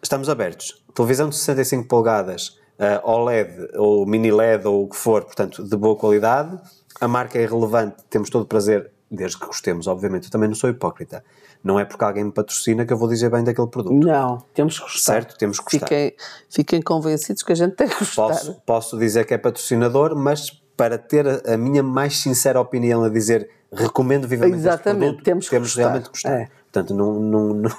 estamos 0.00 0.28
abertos. 0.28 0.80
Televisão 0.94 1.28
de 1.28 1.34
65 1.34 1.88
polegadas, 1.88 2.60
eh, 2.78 3.00
OLED 3.02 3.70
ou 3.76 4.06
mini 4.06 4.30
LED 4.30 4.68
ou 4.68 4.84
o 4.84 4.88
que 4.88 4.96
for, 4.96 5.24
portanto, 5.24 5.64
de 5.64 5.76
boa 5.76 5.96
qualidade. 5.96 6.56
A 7.00 7.08
marca 7.08 7.38
é 7.40 7.44
relevante, 7.44 7.96
temos 8.08 8.30
todo 8.30 8.42
o 8.42 8.46
prazer, 8.46 8.92
desde 9.12 9.38
que 9.38 9.46
gostemos, 9.46 9.86
obviamente. 9.86 10.24
Eu 10.24 10.30
também 10.30 10.48
não 10.48 10.56
sou 10.56 10.70
hipócrita. 10.70 11.22
Não 11.62 11.78
é 11.78 11.84
porque 11.84 12.02
alguém 12.02 12.24
me 12.24 12.32
patrocina 12.32 12.84
que 12.84 12.92
eu 12.92 12.96
vou 12.96 13.08
dizer 13.08 13.30
bem 13.30 13.44
daquele 13.44 13.68
produto. 13.68 13.94
Não, 14.04 14.42
temos 14.54 14.78
que 14.78 14.84
gostar. 14.84 15.12
Certo? 15.12 15.36
Temos 15.38 15.58
que 15.60 15.64
gostar. 15.64 15.86
Fiquem, 15.86 16.14
fiquem 16.48 16.82
convencidos 16.82 17.42
que 17.42 17.52
a 17.52 17.54
gente 17.54 17.76
tem 17.76 17.88
que 17.88 17.98
gostar. 17.98 18.28
Posso, 18.28 18.54
posso 18.66 18.98
dizer 18.98 19.26
que 19.26 19.34
é 19.34 19.38
patrocinador, 19.38 20.16
mas 20.16 20.50
para 20.76 20.96
ter 20.98 21.28
a, 21.28 21.54
a 21.54 21.56
minha 21.58 21.82
mais 21.82 22.18
sincera 22.18 22.58
opinião 22.60 23.04
a 23.04 23.08
dizer 23.08 23.48
recomendo 23.72 24.26
vivamente 24.26 24.56
este 24.56 24.68
Exatamente, 24.68 25.06
produto, 25.06 25.24
temos 25.24 25.48
que 25.48 25.58
gostar. 25.58 25.80
realmente 25.80 26.08
gostar. 26.08 26.32
É. 26.32 26.48
Portanto, 26.72 26.94
não, 26.94 27.20
não, 27.20 27.54
não, 27.54 27.70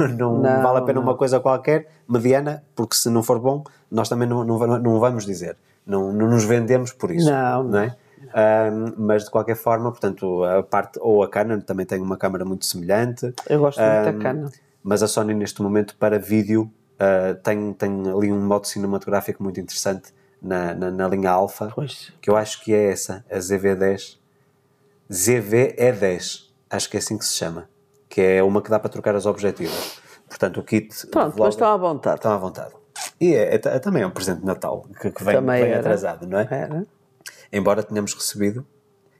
não, 0.16 0.38
Não, 0.38 0.62
vale 0.62 0.78
a 0.78 0.82
pena 0.82 0.94
não. 1.00 1.02
uma 1.02 1.16
coisa 1.16 1.38
qualquer, 1.40 1.88
mediana, 2.08 2.62
porque 2.74 2.96
se 2.96 3.08
não 3.10 3.22
for 3.22 3.38
bom, 3.38 3.62
nós 3.90 4.08
também 4.08 4.28
não, 4.28 4.44
não, 4.44 4.58
não 4.78 4.98
vamos 4.98 5.26
dizer. 5.26 5.56
Não, 5.86 6.12
não 6.12 6.28
nos 6.28 6.44
vendemos 6.44 6.92
por 6.92 7.10
isso. 7.10 7.30
Não, 7.30 7.64
não 7.64 7.78
é? 7.78 7.96
Ahm, 8.34 8.94
mas 8.96 9.24
de 9.24 9.30
qualquer 9.30 9.56
forma, 9.56 9.90
portanto, 9.90 10.44
a 10.44 10.62
parte, 10.62 10.98
ou 11.02 11.22
a 11.22 11.28
Canon 11.28 11.60
também 11.60 11.84
tem 11.86 12.00
uma 12.00 12.16
câmera 12.16 12.44
muito 12.44 12.64
semelhante. 12.66 13.32
Eu 13.48 13.60
gosto 13.60 13.80
muito 13.80 14.04
da 14.04 14.12
Canon. 14.22 14.48
Mas 14.82 15.02
a 15.02 15.08
Sony 15.08 15.34
neste 15.34 15.60
momento 15.62 15.96
para 15.96 16.18
vídeo 16.18 16.70
ah, 16.98 17.34
tem, 17.42 17.72
tem 17.72 17.90
ali 18.10 18.30
um 18.32 18.40
modo 18.46 18.66
cinematográfico 18.66 19.42
muito 19.42 19.58
interessante 19.60 20.12
na, 20.40 20.74
na, 20.74 20.90
na 20.90 21.08
linha 21.08 21.30
Alpha, 21.30 21.70
Pois. 21.74 22.12
que 22.20 22.30
eu 22.30 22.36
acho 22.36 22.62
que 22.62 22.72
é 22.74 22.90
essa, 22.92 23.24
a 23.30 23.36
ZV10. 23.38 24.18
ZV-E10, 25.10 26.44
acho 26.70 26.88
que 26.90 26.96
é 26.96 27.00
assim 27.00 27.18
que 27.18 27.24
se 27.24 27.34
chama, 27.34 27.68
que 28.08 28.20
é 28.20 28.42
uma 28.42 28.62
que 28.62 28.70
dá 28.70 28.78
para 28.78 28.88
trocar 28.90 29.14
os 29.14 29.26
objetivos. 29.26 30.00
Portanto, 30.28 30.60
o 30.60 30.62
kit. 30.62 31.06
Pronto, 31.08 31.34
de 31.34 31.40
mas 31.40 31.54
estão 31.54 31.68
à 31.68 31.76
vontade. 31.76 32.16
Estão 32.16 32.32
à 32.32 32.36
vontade. 32.38 32.72
E 33.20 33.34
é, 33.34 33.54
é- 33.56 33.60
é 33.64 33.78
também 33.80 34.02
é 34.02 34.06
um 34.06 34.10
presente 34.10 34.40
de 34.40 34.46
Natal 34.46 34.86
que, 35.00 35.10
que 35.10 35.24
vem, 35.24 35.40
vem 35.44 35.74
atrasado, 35.74 36.26
não 36.26 36.38
é? 36.38 36.48
Era. 36.50 36.86
Embora 37.52 37.82
tenhamos 37.82 38.14
recebido 38.14 38.66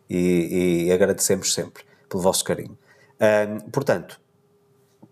e, 0.08 0.86
e 0.86 0.92
agradecemos 0.92 1.54
sempre 1.54 1.84
pelo 2.08 2.22
vosso 2.22 2.44
carinho. 2.44 2.76
Ahm, 3.20 3.60
portanto, 3.70 4.20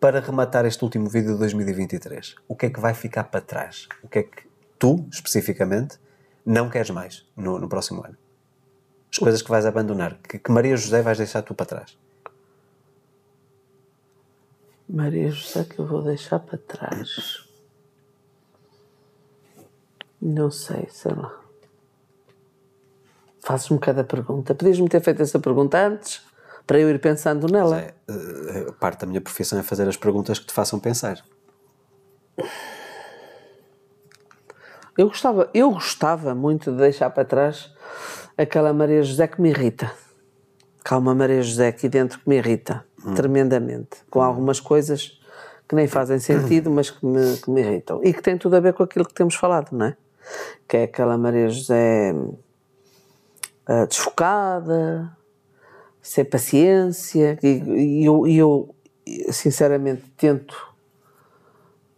para 0.00 0.20
rematar 0.20 0.64
este 0.64 0.82
último 0.84 1.08
vídeo 1.08 1.32
de 1.32 1.38
2023, 1.38 2.36
o 2.46 2.56
que 2.56 2.66
é 2.66 2.70
que 2.70 2.80
vai 2.80 2.94
ficar 2.94 3.24
para 3.24 3.40
trás? 3.40 3.88
O 4.02 4.08
que 4.08 4.18
é 4.20 4.22
que 4.22 4.48
tu, 4.78 5.06
especificamente, 5.10 5.98
não 6.44 6.70
queres 6.70 6.90
mais 6.90 7.26
no, 7.36 7.58
no 7.58 7.68
próximo 7.68 8.04
ano? 8.04 8.16
As 9.10 9.18
coisas 9.18 9.42
que 9.42 9.50
vais 9.50 9.66
abandonar, 9.66 10.18
que, 10.18 10.38
que 10.38 10.50
Maria 10.50 10.76
José 10.76 11.02
vais 11.02 11.18
deixar 11.18 11.42
tu 11.42 11.54
para 11.54 11.66
trás? 11.66 11.98
Maria 14.88 15.30
José 15.30 15.64
que 15.64 15.78
eu 15.78 15.86
vou 15.86 16.02
deixar 16.02 16.38
para 16.38 16.58
trás. 16.58 17.46
Não 20.20 20.50
sei, 20.50 20.88
sei 20.90 21.12
lá. 21.12 21.37
Fazes-me 23.48 23.78
cada 23.78 24.04
pergunta. 24.04 24.54
Podias-me 24.54 24.90
ter 24.90 25.00
feito 25.00 25.22
essa 25.22 25.38
pergunta 25.38 25.78
antes 25.78 26.20
para 26.66 26.78
eu 26.78 26.90
ir 26.90 27.00
pensando 27.00 27.50
nela. 27.50 27.80
É, 27.80 27.94
eh, 28.06 28.66
parte 28.78 29.00
da 29.00 29.06
minha 29.06 29.22
profissão 29.22 29.58
é 29.58 29.62
fazer 29.62 29.88
as 29.88 29.96
perguntas 29.96 30.38
que 30.38 30.44
te 30.44 30.52
façam 30.52 30.78
pensar. 30.78 31.24
Eu 34.98 35.08
gostava, 35.08 35.48
eu 35.54 35.70
gostava 35.70 36.34
muito 36.34 36.70
de 36.70 36.76
deixar 36.76 37.08
para 37.08 37.24
trás 37.24 37.72
aquela 38.36 38.70
Maria 38.74 39.02
José 39.02 39.26
que 39.26 39.40
me 39.40 39.48
irrita. 39.48 39.90
Uma 40.90 41.14
Maria 41.14 41.42
José 41.42 41.68
aqui 41.68 41.88
dentro 41.88 42.18
que 42.18 42.28
me 42.28 42.36
irrita 42.36 42.84
tremendamente, 43.16 43.96
com 44.10 44.20
algumas 44.20 44.60
coisas 44.60 45.18
que 45.66 45.74
nem 45.74 45.86
fazem 45.86 46.18
sentido, 46.18 46.70
mas 46.70 46.90
que 46.90 47.04
me, 47.06 47.38
que 47.38 47.50
me 47.50 47.62
irritam. 47.62 48.04
E 48.04 48.12
que 48.12 48.20
tem 48.20 48.36
tudo 48.36 48.56
a 48.56 48.60
ver 48.60 48.74
com 48.74 48.82
aquilo 48.82 49.06
que 49.06 49.14
temos 49.14 49.34
falado, 49.34 49.72
não 49.72 49.86
é? 49.86 49.96
Que 50.68 50.76
é 50.76 50.82
aquela 50.82 51.16
Maria 51.16 51.48
José 51.48 52.14
ah, 53.68 53.84
desfocada, 53.84 55.16
sem 56.02 56.24
paciência, 56.24 57.38
e, 57.42 58.00
e 58.00 58.04
eu, 58.04 58.26
eu, 58.26 58.74
sinceramente 59.30 60.02
tento 60.16 60.68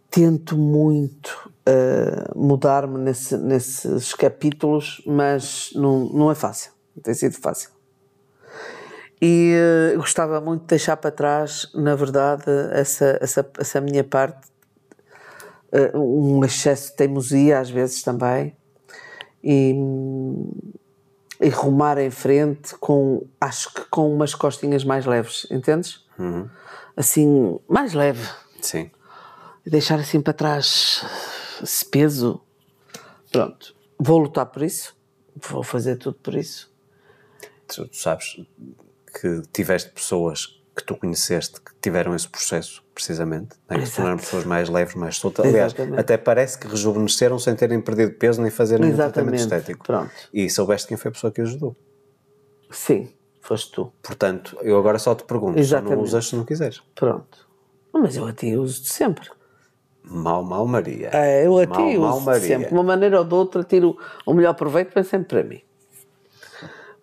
tento 0.09 0.57
muito 0.57 1.49
uh, 1.69 2.37
mudar-me 2.37 2.97
nesse- 2.97 3.37
nesses 3.37 4.13
capítulos, 4.13 5.01
mas 5.07 5.71
não, 5.73 6.09
não 6.09 6.29
é 6.29 6.35
fácil, 6.35 6.73
não 6.93 7.01
tem 7.01 7.13
sido 7.13 7.37
fácil. 7.39 7.69
E 9.21 9.55
uh, 9.93 9.97
gostava 9.97 10.41
muito 10.41 10.61
de 10.63 10.67
deixar 10.67 10.97
para 10.97 11.11
trás, 11.11 11.71
na 11.73 11.95
verdade, 11.95 12.43
essa, 12.73 13.17
essa, 13.21 13.49
essa 13.57 13.79
minha 13.79 14.03
parte, 14.03 14.49
uh, 15.71 15.97
um 15.97 16.43
excesso 16.43 16.89
de 16.89 16.97
teimosia 16.97 17.59
às 17.59 17.69
vezes 17.69 18.03
também, 18.03 18.53
e, 19.41 19.73
e 21.41 21.49
rumar 21.49 21.97
em 21.97 22.11
frente 22.11 22.75
com, 22.75 23.27
acho 23.39 23.73
que 23.73 23.81
com 23.85 24.13
umas 24.13 24.35
costinhas 24.35 24.83
mais 24.83 25.07
leves, 25.07 25.47
entendes? 25.49 26.05
Assim, 26.95 27.59
mais 27.67 27.93
leve 27.93 28.29
Sim. 28.61 28.91
e 29.65 29.69
deixar 29.69 29.99
assim 29.99 30.21
para 30.21 30.33
trás 30.33 31.03
esse 31.63 31.83
peso. 31.83 32.39
Pronto, 33.31 33.75
vou 33.99 34.19
lutar 34.19 34.45
por 34.45 34.61
isso, 34.61 34.95
vou 35.35 35.63
fazer 35.63 35.95
tudo 35.95 36.17
por 36.21 36.35
isso. 36.35 36.71
Tu, 37.67 37.87
tu 37.87 37.97
sabes 37.97 38.39
que 39.19 39.41
tiveste 39.51 39.89
pessoas 39.89 40.60
que 40.75 40.83
tu 40.83 40.95
conheceste 40.95 41.59
que 41.59 41.71
tiveram 41.81 42.15
esse 42.15 42.27
processo, 42.27 42.83
precisamente, 42.95 43.55
né? 43.69 43.79
que 43.79 43.85
se 43.85 43.95
tornaram 43.97 44.17
pessoas 44.17 44.45
mais 44.45 44.69
leves, 44.69 44.95
mais 44.95 45.17
soltas. 45.17 45.45
Aliás, 45.45 45.73
Exatamente. 45.73 45.99
até 45.99 46.17
parece 46.17 46.57
que 46.57 46.67
rejuvenesceram 46.67 47.37
sem 47.37 47.55
terem 47.55 47.81
perdido 47.81 48.13
peso 48.13 48.41
nem 48.41 48.49
fazer 48.49 48.79
nenhum 48.79 48.95
tratamento 48.95 49.35
Exatamente. 49.35 49.59
estético. 49.61 49.85
Pronto. 49.85 50.11
E 50.33 50.49
soubeste 50.49 50.87
quem 50.87 50.95
foi 50.97 51.09
a 51.09 51.11
pessoa 51.11 51.31
que 51.31 51.41
ajudou. 51.41 51.75
Sim, 52.69 53.09
foste 53.41 53.71
tu. 53.73 53.91
Portanto, 54.01 54.57
eu 54.61 54.77
agora 54.77 54.97
só 54.97 55.13
te 55.13 55.25
pergunto, 55.25 55.51
só 55.51 55.55
não 55.55 55.61
Exatamente. 55.61 56.03
usas 56.03 56.27
se 56.27 56.35
não 56.35 56.45
quiseres. 56.45 56.81
Pronto. 56.95 57.49
Mas 57.93 58.15
eu 58.15 58.25
a 58.25 58.31
ti 58.33 58.55
uso-te 58.55 58.91
sempre. 58.91 59.29
Mal, 60.03 60.41
mal 60.43 60.65
Maria. 60.65 61.09
É, 61.13 61.45
eu 61.45 61.57
a 61.59 61.67
mal, 61.67 61.77
ti 61.77 61.97
mal 61.97 62.15
uso 62.15 62.25
Maria. 62.25 62.47
sempre. 62.47 62.67
De 62.67 62.73
uma 62.73 62.83
maneira 62.83 63.19
ou 63.19 63.25
de 63.25 63.33
outra, 63.33 63.63
tiro 63.63 63.97
o 64.25 64.33
melhor 64.33 64.53
proveito 64.53 64.93
para 64.93 65.03
sempre 65.03 65.27
para 65.27 65.43
mim. 65.43 65.61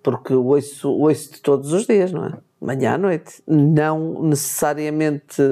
Porque 0.03 0.32
ouço, 0.32 0.90
ouço-te 0.90 1.43
todos 1.43 1.73
os 1.73 1.86
dias, 1.86 2.11
não 2.12 2.24
é? 2.24 2.39
Manhã 2.61 2.95
à 2.95 2.99
noite. 2.99 3.43
Não 3.47 4.23
necessariamente 4.23 5.43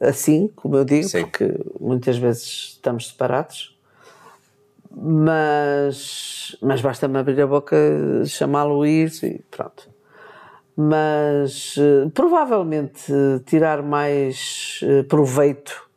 assim, 0.00 0.48
como 0.56 0.76
eu 0.76 0.84
digo, 0.84 1.08
Sim. 1.08 1.22
porque 1.22 1.54
muitas 1.80 2.16
vezes 2.18 2.74
estamos 2.74 3.08
separados. 3.08 3.76
Mas, 4.98 6.56
mas 6.62 6.80
basta-me 6.80 7.18
abrir 7.18 7.40
a 7.40 7.46
boca, 7.46 7.76
chamá-lo 8.24 8.86
isso 8.86 9.26
e 9.26 9.40
pronto. 9.50 9.90
Mas 10.74 11.74
eh, 11.78 12.08
provavelmente 12.14 13.12
eh, 13.12 13.40
tirar 13.44 13.82
mais 13.82 14.80
eh, 14.82 15.02
proveito 15.02 15.88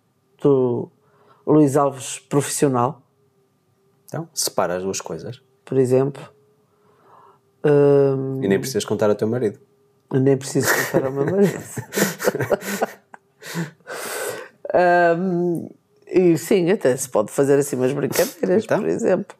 do 0.41 0.89
Luís 1.47 1.75
Alves 1.77 2.19
profissional, 2.19 3.01
Então, 4.05 4.27
separa 4.33 4.75
as 4.75 4.83
duas 4.83 4.99
coisas. 5.01 5.41
por 5.65 5.77
exemplo. 5.77 6.23
Hum, 7.63 8.41
E 8.43 8.47
nem 8.47 8.59
precisas 8.59 8.85
contar 8.85 9.09
ao 9.09 9.15
teu 9.15 9.27
marido. 9.27 9.59
nem 10.13 10.37
preciso 10.37 10.67
contar 10.91 11.05
ao 11.07 11.11
meu 11.11 11.25
marido. 11.25 11.59
Hum, 15.17 15.69
e 16.07 16.37
sim, 16.37 16.69
até 16.71 16.95
se 16.95 17.09
pode 17.09 17.31
fazer 17.31 17.57
assim 17.59 17.75
umas 17.75 17.91
brincadeiras, 17.93 18.63
Então? 18.63 18.79
por 18.79 18.87
exemplo. 18.87 19.37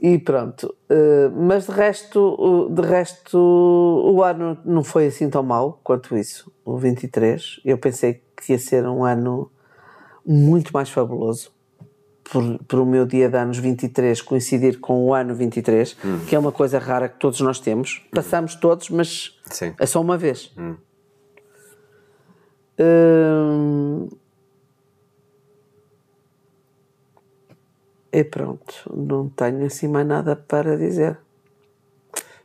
E 0.00 0.18
pronto. 0.18 0.74
Uh, 0.88 1.30
mas 1.34 1.66
de 1.66 1.72
resto, 1.72 2.68
de 2.70 2.82
resto, 2.82 3.36
o 3.38 4.22
ano 4.22 4.56
não 4.64 4.84
foi 4.84 5.06
assim 5.08 5.28
tão 5.28 5.42
mau 5.42 5.80
quanto 5.82 6.16
isso, 6.16 6.52
o 6.64 6.76
23. 6.76 7.60
Eu 7.64 7.78
pensei 7.78 8.22
que 8.36 8.52
ia 8.52 8.58
ser 8.58 8.86
um 8.86 9.04
ano 9.04 9.50
muito 10.24 10.72
mais 10.72 10.88
fabuloso. 10.90 11.50
Por, 12.30 12.58
por 12.64 12.80
o 12.80 12.86
meu 12.86 13.06
dia 13.06 13.28
de 13.28 13.38
anos 13.38 13.58
23 13.58 14.20
coincidir 14.20 14.80
com 14.80 15.06
o 15.06 15.14
ano 15.14 15.34
23, 15.34 15.96
que 16.28 16.36
é 16.36 16.38
uma 16.38 16.52
coisa 16.52 16.78
rara 16.78 17.08
que 17.08 17.18
todos 17.18 17.40
nós 17.40 17.58
temos. 17.58 18.06
Passamos 18.12 18.54
todos, 18.54 18.90
mas 18.90 19.38
Sim. 19.46 19.74
é 19.78 19.86
só 19.86 20.00
uma 20.00 20.18
vez. 20.18 20.52
Hum, 22.78 24.08
e 28.12 28.24
pronto, 28.24 28.74
não 28.94 29.28
tenho 29.28 29.66
assim 29.66 29.88
mais 29.88 30.06
nada 30.06 30.36
para 30.36 30.76
dizer. 30.76 31.18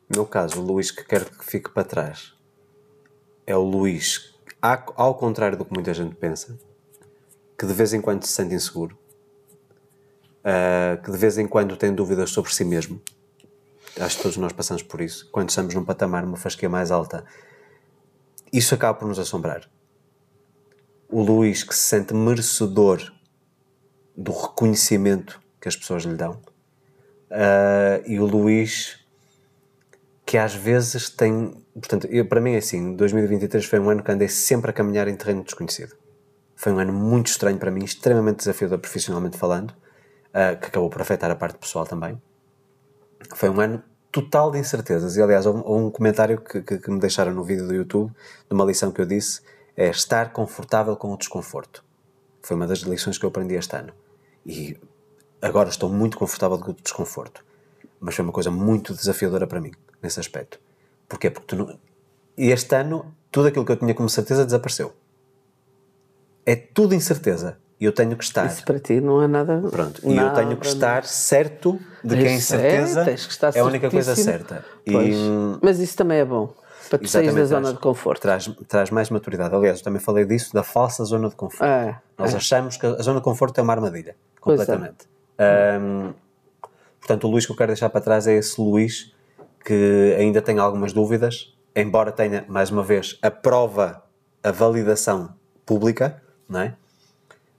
No 0.10 0.18
meu 0.18 0.26
caso, 0.26 0.60
o 0.60 0.66
Luís 0.66 0.92
que 0.92 1.04
quero 1.04 1.26
que 1.26 1.46
fique 1.46 1.70
para 1.70 1.84
trás 1.84 2.34
é 3.46 3.56
o 3.56 3.62
Luís, 3.62 4.36
ao 4.62 5.16
contrário 5.16 5.58
do 5.58 5.66
que 5.66 5.74
muita 5.74 5.94
gente 5.94 6.16
pensa, 6.16 6.58
que 7.58 7.66
de 7.66 7.74
vez 7.74 7.94
em 7.94 8.02
quando 8.02 8.24
se 8.24 8.32
sente 8.32 8.56
inseguro, 8.56 8.98
uh, 10.44 11.02
que 11.02 11.12
de 11.12 11.18
vez 11.18 11.38
em 11.38 11.48
quando 11.48 11.76
tem 11.76 11.94
dúvidas 11.94 12.30
sobre 12.30 12.54
si 12.54 12.64
mesmo. 12.64 13.02
Acho 14.00 14.18
que 14.18 14.24
todos 14.24 14.38
nós 14.38 14.52
passamos 14.52 14.82
por 14.84 15.02
isso. 15.02 15.30
Quando 15.32 15.50
estamos 15.50 15.74
num 15.74 15.86
patamar, 15.86 16.24
numa 16.24 16.38
fasquia 16.38 16.70
mais 16.70 16.92
alta, 16.92 17.24
isso 18.52 18.74
acaba 18.74 18.98
por 18.98 19.08
nos 19.08 19.20
assombrar. 19.20 19.70
O 21.10 21.22
Luís 21.22 21.64
que 21.64 21.76
se 21.76 21.82
sente 21.82 22.14
merecedor 22.14 23.02
do 24.16 24.32
reconhecimento 24.32 25.40
que 25.62 25.68
as 25.68 25.76
pessoas 25.76 26.04
lhe 26.04 26.16
dão, 26.16 26.42
uh, 27.32 28.04
e 28.06 28.20
o 28.20 28.26
Luís 28.26 29.00
que 30.26 30.38
às 30.38 30.56
vezes 30.56 31.10
tem. 31.10 31.64
Portanto, 31.74 32.08
eu, 32.08 32.26
para 32.26 32.42
mim 32.42 32.54
é 32.54 32.58
assim: 32.58 32.96
2023 32.96 33.66
foi 33.66 33.80
um 33.80 33.90
ano 33.90 34.04
que 34.04 34.12
andei 34.12 34.28
sempre 34.28 34.72
a 34.72 34.74
caminhar 34.74 35.08
em 35.08 35.16
terreno 35.16 35.44
desconhecido. 35.44 35.96
Foi 36.56 36.72
um 36.72 36.80
ano 36.80 36.94
muito 36.94 37.28
estranho 37.28 37.58
para 37.58 37.72
mim, 37.72 37.84
extremamente 37.84 38.38
desafiador 38.38 38.80
profissionalmente 38.80 39.38
falando, 39.38 39.76
uh, 40.34 40.60
que 40.60 40.68
acabou 40.68 40.90
por 40.90 41.02
afetar 41.02 41.30
a 41.30 41.36
parte 41.36 41.58
pessoal 41.58 41.86
também. 41.86 42.22
Foi 43.36 43.50
um 43.50 43.60
ano 43.60 43.84
total 44.12 44.52
de 44.52 44.60
incertezas. 44.60 45.16
E 45.16 45.22
aliás, 45.22 45.46
houve 45.46 45.64
um, 45.66 45.90
comentário 45.90 46.40
que, 46.40 46.62
que, 46.62 46.78
que, 46.78 46.92
me 46.92 47.00
deixaram 47.00 47.34
no 47.34 47.44
vídeo 47.44 47.68
do 47.68 47.74
YouTube, 47.74 48.12
de 48.12 48.54
uma 48.54 48.64
lição 48.64 48.92
que 48.92 49.02
eu 49.02 49.06
disse: 49.06 49.42
é 49.76 49.90
estar 49.90 50.32
confortável 50.32 50.96
com 50.96 51.12
o 51.12 51.18
desconforto. 51.18 51.84
Foi 52.42 52.56
uma 52.56 52.68
das 52.68 52.80
lições 52.80 53.18
que 53.18 53.26
eu 53.26 53.30
aprendi 53.30 53.56
este 53.56 53.76
ano. 53.76 53.94
E 54.46 54.78
agora 55.42 55.70
estou 55.70 55.90
muito 55.90 56.18
confortável 56.18 56.60
com 56.60 56.72
o 56.72 56.74
desconforto. 56.74 57.44
Mas 58.00 58.16
foi 58.16 58.24
uma 58.24 58.34
coisa 58.34 58.52
muito 58.52 58.94
desafiadora 58.94 59.48
para 59.48 59.62
mim 59.62 59.72
nesse 60.02 60.20
aspecto. 60.20 60.60
Porquê? 61.08 61.30
Porque 61.30 61.56
não... 61.56 61.80
este 62.38 62.76
ano, 62.76 63.16
tudo 63.32 63.48
aquilo 63.48 63.66
que 63.66 63.72
eu 63.72 63.78
tinha 63.78 63.94
como 63.96 64.10
certeza 64.10 64.46
desapareceu. 64.46 64.94
É 66.46 66.56
tudo 66.56 66.94
incerteza. 66.94 67.58
E 67.80 67.86
eu 67.86 67.92
tenho 67.92 68.16
que 68.16 68.24
estar. 68.24 68.46
Isso 68.46 68.64
para 68.64 68.80
ti 68.80 69.02
não 69.02 69.22
é 69.22 69.28
nada. 69.28 69.62
Pronto. 69.70 70.02
E 70.04 70.16
eu 70.16 70.34
tenho 70.34 70.56
que 70.58 70.68
estar 70.68 71.04
certo 71.06 71.80
de 72.04 72.16
que 72.16 72.28
a 72.28 72.32
incerteza 72.32 73.06
é, 73.10 73.58
é 73.58 73.60
a 73.60 73.66
única 73.66 73.90
coisa 73.90 74.16
certa. 74.16 74.64
E... 74.86 74.94
Mas 75.62 75.80
isso 75.80 75.96
também 75.98 76.20
é 76.20 76.26
bom. 76.26 76.54
Para 76.90 77.00
tu 77.00 77.08
sair 77.08 77.34
da 77.34 77.46
zona 77.46 77.74
de 77.74 77.80
conforto. 77.80 78.22
Traz, 78.22 78.50
traz 78.68 78.90
mais 78.92 79.10
maturidade. 79.10 79.56
Aliás, 79.56 79.80
eu 79.80 79.84
também 79.84 80.00
falei 80.00 80.26
disso, 80.26 80.54
da 80.54 80.64
falsa 80.64 81.04
zona 81.04 81.28
de 81.28 81.36
conforto. 81.36 81.64
É, 81.64 82.00
Nós 82.18 82.34
é. 82.34 82.38
achamos 82.38 82.78
que 82.78 82.86
a 82.86 83.02
zona 83.02 83.20
de 83.20 83.24
conforto 83.24 83.58
é 83.58 83.62
uma 83.64 83.74
armadilha. 83.74 84.12
É. 84.12 84.40
Completamente. 84.40 85.08
Portanto, 87.00 87.28
o 87.28 87.32
Luís 87.32 87.46
que 87.46 87.52
eu 87.52 87.56
quero 87.56 87.70
deixar 87.70 87.90
para 87.90 88.00
trás 88.00 88.28
é 88.28 88.36
esse 88.36 88.62
Luís 88.62 89.14
que 89.66 90.16
ainda 90.20 90.42
tem 90.42 90.60
algumas 90.60 90.94
dúvidas, 90.94 91.54
embora 91.76 92.12
tenha, 92.12 92.46
mais 92.48 92.70
uma 92.70 92.84
vez, 92.84 93.18
a 93.22 93.32
prova, 93.32 94.04
a 94.44 94.52
validação 94.52 95.34
pública, 95.66 96.22
não 96.48 96.60
é? 96.60 96.76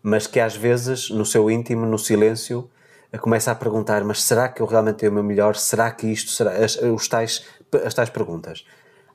Mas 0.06 0.26
que 0.26 0.38
às 0.38 0.54
vezes, 0.54 1.08
no 1.08 1.24
seu 1.24 1.50
íntimo, 1.50 1.86
no 1.86 1.98
silêncio, 1.98 2.70
começa 3.18 3.50
a 3.50 3.54
perguntar: 3.54 4.04
mas 4.04 4.22
será 4.22 4.50
que 4.50 4.60
eu 4.60 4.66
realmente 4.66 4.96
tenho 4.96 5.10
o 5.10 5.14
meu 5.14 5.24
melhor? 5.24 5.56
Será 5.56 5.90
que 5.90 6.06
isto 6.06 6.30
será? 6.30 6.52
As, 6.62 6.76
os 6.76 7.08
tais, 7.08 7.42
as 7.82 7.94
tais 7.94 8.10
perguntas. 8.10 8.66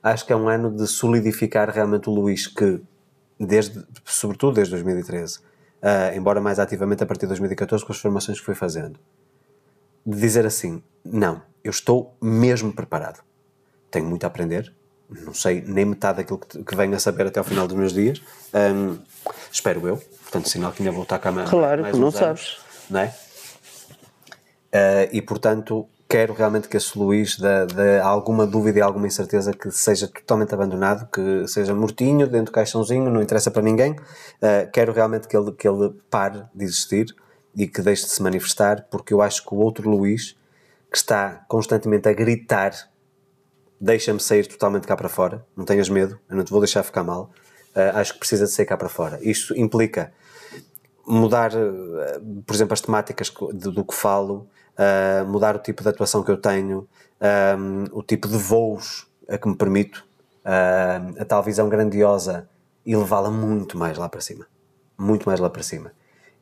Acho 0.02 0.26
que 0.26 0.32
é 0.32 0.36
um 0.36 0.48
ano 0.48 0.68
de 0.68 0.88
solidificar 0.88 1.70
realmente 1.70 2.10
o 2.10 2.12
Luís, 2.12 2.48
que, 2.48 2.82
desde, 3.38 3.86
sobretudo 4.04 4.54
desde 4.54 4.72
2013, 4.72 5.38
uh, 5.38 5.42
ah, 5.82 6.16
embora 6.16 6.40
mais 6.40 6.58
ativamente 6.58 7.04
a 7.04 7.06
partir 7.06 7.22
de 7.22 7.28
2014, 7.28 7.84
com 7.84 7.92
as 7.92 7.98
formações 7.98 8.40
que 8.40 8.44
foi 8.44 8.56
fazendo, 8.56 8.98
de 10.04 10.20
dizer 10.20 10.44
assim: 10.44 10.82
não, 11.04 11.40
eu 11.62 11.70
estou 11.70 12.16
mesmo 12.20 12.72
preparado. 12.72 13.20
Tenho 13.92 14.06
muito 14.06 14.24
a 14.24 14.26
aprender, 14.26 14.74
não 15.08 15.34
sei 15.34 15.62
nem 15.64 15.84
metade 15.84 16.16
daquilo 16.16 16.38
que, 16.38 16.64
que 16.64 16.74
venho 16.74 16.96
a 16.96 16.98
saber 16.98 17.28
até 17.28 17.38
ao 17.38 17.44
final 17.44 17.68
dos 17.68 17.76
meus 17.76 17.92
dias. 17.92 18.20
Um, 18.52 18.98
espero 19.52 19.86
eu. 19.86 20.02
Portanto, 20.30 20.48
sinal 20.48 20.70
que 20.70 20.82
ainda 20.82 20.92
vou 20.92 21.02
estar 21.02 21.18
cá 21.18 21.32
mais, 21.32 21.50
claro, 21.50 21.82
mais 21.82 21.98
não 21.98 22.06
anos, 22.06 22.18
sabes. 22.18 22.58
Não 22.88 23.00
é? 23.00 23.14
Uh, 24.72 25.10
e 25.10 25.20
portanto, 25.20 25.88
quero 26.08 26.32
realmente 26.32 26.68
que 26.68 26.76
esse 26.76 26.96
Luís 26.96 27.36
dê, 27.36 27.66
dê 27.66 27.98
alguma 27.98 28.46
dúvida 28.46 28.78
e 28.78 28.82
alguma 28.82 29.08
incerteza 29.08 29.52
que 29.52 29.72
seja 29.72 30.06
totalmente 30.06 30.54
abandonado, 30.54 31.08
que 31.10 31.48
seja 31.48 31.74
mortinho, 31.74 32.28
dentro 32.28 32.46
do 32.46 32.52
caixãozinho, 32.52 33.10
não 33.10 33.20
interessa 33.20 33.50
para 33.50 33.60
ninguém. 33.60 33.92
Uh, 33.92 34.70
quero 34.72 34.92
realmente 34.92 35.26
que 35.26 35.36
ele, 35.36 35.50
que 35.50 35.66
ele 35.66 35.90
pare 36.08 36.44
de 36.54 36.64
existir 36.64 37.12
e 37.56 37.66
que 37.66 37.82
deixe 37.82 38.04
de 38.04 38.10
se 38.10 38.22
manifestar, 38.22 38.86
porque 38.88 39.12
eu 39.12 39.20
acho 39.20 39.44
que 39.44 39.52
o 39.52 39.58
outro 39.58 39.90
Luís 39.90 40.36
que 40.88 40.96
está 40.96 41.44
constantemente 41.48 42.08
a 42.08 42.12
gritar: 42.12 42.72
deixa-me 43.80 44.20
sair 44.20 44.46
totalmente 44.46 44.86
cá 44.86 44.96
para 44.96 45.08
fora, 45.08 45.44
não 45.56 45.64
tenhas 45.64 45.88
medo, 45.88 46.20
eu 46.30 46.36
não 46.36 46.44
te 46.44 46.52
vou 46.52 46.60
deixar 46.60 46.84
ficar 46.84 47.02
mal. 47.02 47.32
Uh, 47.74 47.98
acho 47.98 48.12
que 48.12 48.20
precisa 48.20 48.44
de 48.44 48.52
sair 48.52 48.66
cá 48.66 48.76
para 48.76 48.88
fora. 48.88 49.18
Isto 49.22 49.56
implica 49.58 50.12
mudar, 51.10 51.52
uh, 51.52 52.42
por 52.46 52.54
exemplo, 52.54 52.74
as 52.74 52.80
temáticas 52.80 53.30
do, 53.52 53.84
que 53.84 53.94
falo, 53.94 54.48
uh, 54.78 55.26
mudar 55.26 55.56
o 55.56 55.58
tipo 55.58 55.82
de 55.82 55.88
atuação 55.88 56.22
que 56.22 56.30
eu 56.30 56.36
tenho, 56.36 56.88
um, 57.58 57.84
o 57.92 58.02
tipo 58.02 58.28
de 58.28 58.36
voos 58.36 59.06
a 59.28 59.36
que 59.38 59.48
me 59.48 59.56
permito, 59.56 60.04
a 60.42 61.24
tal 61.26 61.42
visão 61.42 61.68
grandiosa 61.68 62.48
e 62.84 62.96
levá-la 62.96 63.30
muito 63.30 63.76
mais 63.78 63.98
lá 63.98 64.08
para 64.08 64.20
cima. 64.20 64.46
Muito 64.98 65.28
mais 65.28 65.38
lá 65.38 65.48
para 65.50 65.62
cima. 65.62 65.92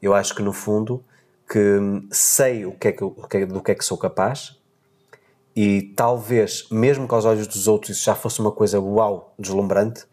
Eu 0.00 0.14
acho 0.14 0.34
que, 0.34 0.42
no 0.42 0.52
fundo, 0.52 1.04
que 1.48 1.78
sei 2.10 2.64
o 2.64 2.72
que 2.72 2.88
é 2.88 2.92
que, 2.92 3.02
o 3.04 3.10
que 3.10 3.38
é, 3.38 3.46
do 3.46 3.60
que 3.60 3.72
é 3.72 3.74
que 3.74 3.84
sou 3.84 3.98
capaz 3.98 4.56
e 5.56 5.92
talvez, 5.96 6.68
mesmo 6.70 7.08
que 7.08 7.14
aos 7.14 7.24
olhos 7.24 7.48
dos 7.48 7.66
outros 7.66 7.96
isso 7.96 8.04
já 8.04 8.14
fosse 8.14 8.38
uma 8.38 8.52
coisa 8.52 8.78
uau, 8.78 9.34
deslumbrante, 9.36 10.04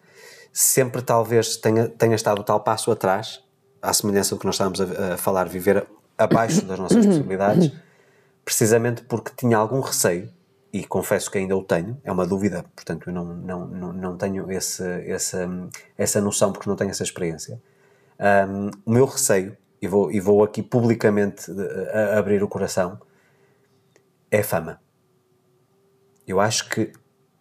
sempre 0.51 1.03
talvez 1.03 1.55
tenha, 1.57 1.87
tenha 1.87 2.15
estado 2.15 2.43
tal 2.43 2.61
passo 2.61 2.91
atrás, 2.91 3.43
à 3.85 3.93
semelhança 3.93 4.35
do 4.35 4.39
que 4.39 4.45
nós 4.45 4.55
estávamos 4.55 4.81
a, 4.81 5.13
a 5.13 5.17
falar, 5.17 5.47
viver 5.47 5.85
abaixo 6.17 6.65
das 6.65 6.79
nossas 6.79 7.05
possibilidades, 7.05 7.71
precisamente 8.43 9.03
porque 9.03 9.31
tinha 9.35 9.57
algum 9.57 9.79
receio, 9.79 10.29
e 10.71 10.83
confesso 10.83 11.31
que 11.31 11.37
ainda 11.37 11.55
o 11.55 11.63
tenho, 11.63 11.97
é 12.03 12.11
uma 12.11 12.27
dúvida, 12.27 12.65
portanto 12.75 13.09
eu 13.09 13.13
não, 13.13 13.23
não, 13.23 13.67
não, 13.67 13.93
não 13.93 14.17
tenho 14.17 14.51
esse, 14.51 14.83
essa, 15.09 15.47
essa 15.97 16.19
noção 16.19 16.51
porque 16.51 16.69
não 16.69 16.75
tenho 16.75 16.91
essa 16.91 17.03
experiência. 17.03 17.61
Um, 18.19 18.71
o 18.85 18.91
meu 18.91 19.05
receio 19.05 19.55
e 19.81 19.87
vou, 19.87 20.11
e 20.11 20.19
vou 20.19 20.43
aqui 20.43 20.61
publicamente 20.61 21.49
a 21.93 22.19
abrir 22.19 22.43
o 22.43 22.47
coração, 22.47 22.99
é 24.29 24.39
a 24.39 24.43
fama. 24.43 24.81
Eu 26.27 26.41
acho 26.41 26.67
que 26.69 26.91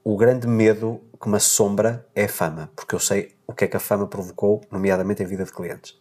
o 0.04 0.16
grande 0.16 0.46
medo 0.46 1.00
que 1.20 1.28
me 1.28 1.36
assombra 1.36 2.06
é 2.14 2.24
a 2.24 2.28
fama, 2.28 2.70
porque 2.76 2.94
eu 2.94 3.00
sei 3.00 3.34
o 3.46 3.52
que 3.52 3.64
é 3.64 3.66
que 3.66 3.76
a 3.76 3.80
fama 3.80 4.06
provocou, 4.06 4.60
nomeadamente 4.70 5.22
em 5.22 5.26
vida 5.26 5.44
de 5.44 5.52
clientes. 5.52 5.98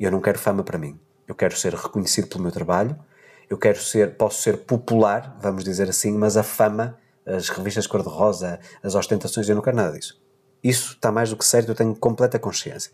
Eu 0.00 0.10
não 0.10 0.20
quero 0.20 0.38
fama 0.38 0.64
para 0.64 0.78
mim. 0.78 0.98
Eu 1.28 1.34
quero 1.34 1.54
ser 1.54 1.74
reconhecido 1.74 2.26
pelo 2.26 2.42
meu 2.42 2.50
trabalho, 2.50 2.98
eu 3.50 3.58
quero 3.58 3.80
ser, 3.80 4.16
posso 4.16 4.42
ser 4.42 4.58
popular, 4.58 5.36
vamos 5.40 5.62
dizer 5.62 5.88
assim, 5.88 6.12
mas 6.12 6.36
a 6.36 6.42
fama, 6.42 6.98
as 7.26 7.48
revistas 7.48 7.86
cor-de-rosa, 7.86 8.58
as 8.82 8.94
ostentações, 8.94 9.48
eu 9.48 9.54
não 9.54 9.62
quero 9.62 9.76
nada 9.76 9.98
disso. 9.98 10.20
Isso 10.62 10.92
está 10.92 11.12
mais 11.12 11.30
do 11.30 11.36
que 11.36 11.44
certo, 11.44 11.68
eu 11.68 11.74
tenho 11.74 11.94
completa 11.94 12.38
consciência. 12.38 12.90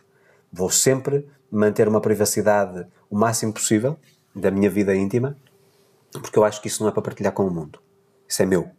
Vou 0.52 0.70
sempre 0.70 1.28
manter 1.50 1.86
uma 1.88 2.00
privacidade 2.00 2.86
o 3.08 3.16
máximo 3.16 3.52
possível 3.52 3.98
da 4.34 4.50
minha 4.50 4.68
vida 4.68 4.94
íntima, 4.94 5.36
porque 6.12 6.38
eu 6.38 6.44
acho 6.44 6.60
que 6.60 6.68
isso 6.68 6.82
não 6.82 6.88
é 6.90 6.92
para 6.92 7.02
partilhar 7.02 7.32
com 7.32 7.46
o 7.46 7.50
mundo. 7.50 7.78
Isso 8.28 8.42
é 8.42 8.46
meu. 8.46 8.70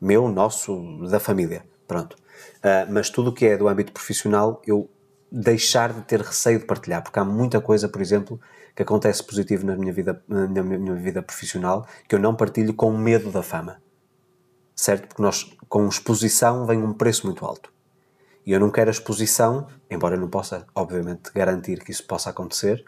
Meu, 0.00 0.28
nosso, 0.28 1.06
da 1.08 1.18
família. 1.18 1.64
Pronto. 1.88 2.16
Uh, 2.58 2.90
mas 2.90 3.10
tudo 3.10 3.30
o 3.30 3.32
que 3.32 3.46
é 3.46 3.56
do 3.56 3.68
âmbito 3.68 3.92
profissional, 3.92 4.60
eu 4.66 4.88
deixar 5.36 5.92
de 5.92 6.00
ter 6.02 6.20
receio 6.20 6.60
de 6.60 6.64
partilhar, 6.64 7.02
porque 7.02 7.18
há 7.18 7.24
muita 7.24 7.60
coisa, 7.60 7.88
por 7.88 8.00
exemplo, 8.00 8.40
que 8.74 8.82
acontece 8.82 9.22
positivo 9.22 9.66
na 9.66 9.74
minha 9.76 9.92
vida, 9.92 10.22
na 10.28 10.62
minha 10.62 10.94
vida 10.94 11.20
profissional, 11.20 11.86
que 12.08 12.14
eu 12.14 12.20
não 12.20 12.36
partilho 12.36 12.72
com 12.72 12.96
medo 12.96 13.32
da 13.32 13.42
fama. 13.42 13.82
Certo? 14.76 15.08
Porque 15.08 15.22
nós, 15.22 15.42
com 15.68 15.88
exposição, 15.88 16.66
vem 16.66 16.80
um 16.82 16.92
preço 16.92 17.26
muito 17.26 17.44
alto. 17.44 17.72
E 18.46 18.52
eu 18.52 18.60
não 18.60 18.70
quero 18.70 18.90
a 18.90 18.92
exposição, 18.92 19.66
embora 19.90 20.14
eu 20.14 20.20
não 20.20 20.28
possa, 20.28 20.66
obviamente, 20.72 21.32
garantir 21.34 21.82
que 21.82 21.90
isso 21.90 22.06
possa 22.06 22.30
acontecer, 22.30 22.84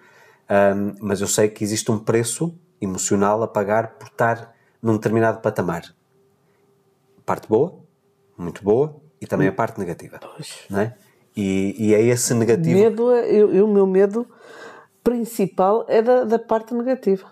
um, 0.48 0.94
mas 1.01 1.20
eu 1.20 1.27
sei 1.27 1.48
que 1.48 1.64
existe 1.64 1.90
um 1.90 1.98
preço 1.98 2.56
emocional 2.81 3.43
a 3.43 3.48
pagar 3.48 3.94
por 3.94 4.06
estar 4.06 4.55
num 4.81 4.94
determinado 4.94 5.40
patamar. 5.40 5.82
Parte 7.24 7.48
boa, 7.48 7.81
muito 8.39 8.62
boa, 8.62 9.01
e 9.20 9.27
também 9.27 9.48
a 9.48 9.52
parte 9.52 9.81
negativa. 9.81 10.20
Pois. 10.20 10.64
Não 10.70 10.81
é? 10.81 10.97
E, 11.36 11.74
e 11.78 11.94
é 11.94 12.02
esse 12.02 12.32
negativo. 12.34 12.78
Medo, 12.78 13.12
é, 13.12 13.30
eu, 13.30 13.52
eu, 13.52 13.66
o 13.66 13.68
meu 13.72 13.86
medo 13.86 14.26
principal 15.04 15.84
é 15.88 16.00
da, 16.02 16.24
da 16.24 16.38
parte 16.38 16.74
negativa. 16.74 17.26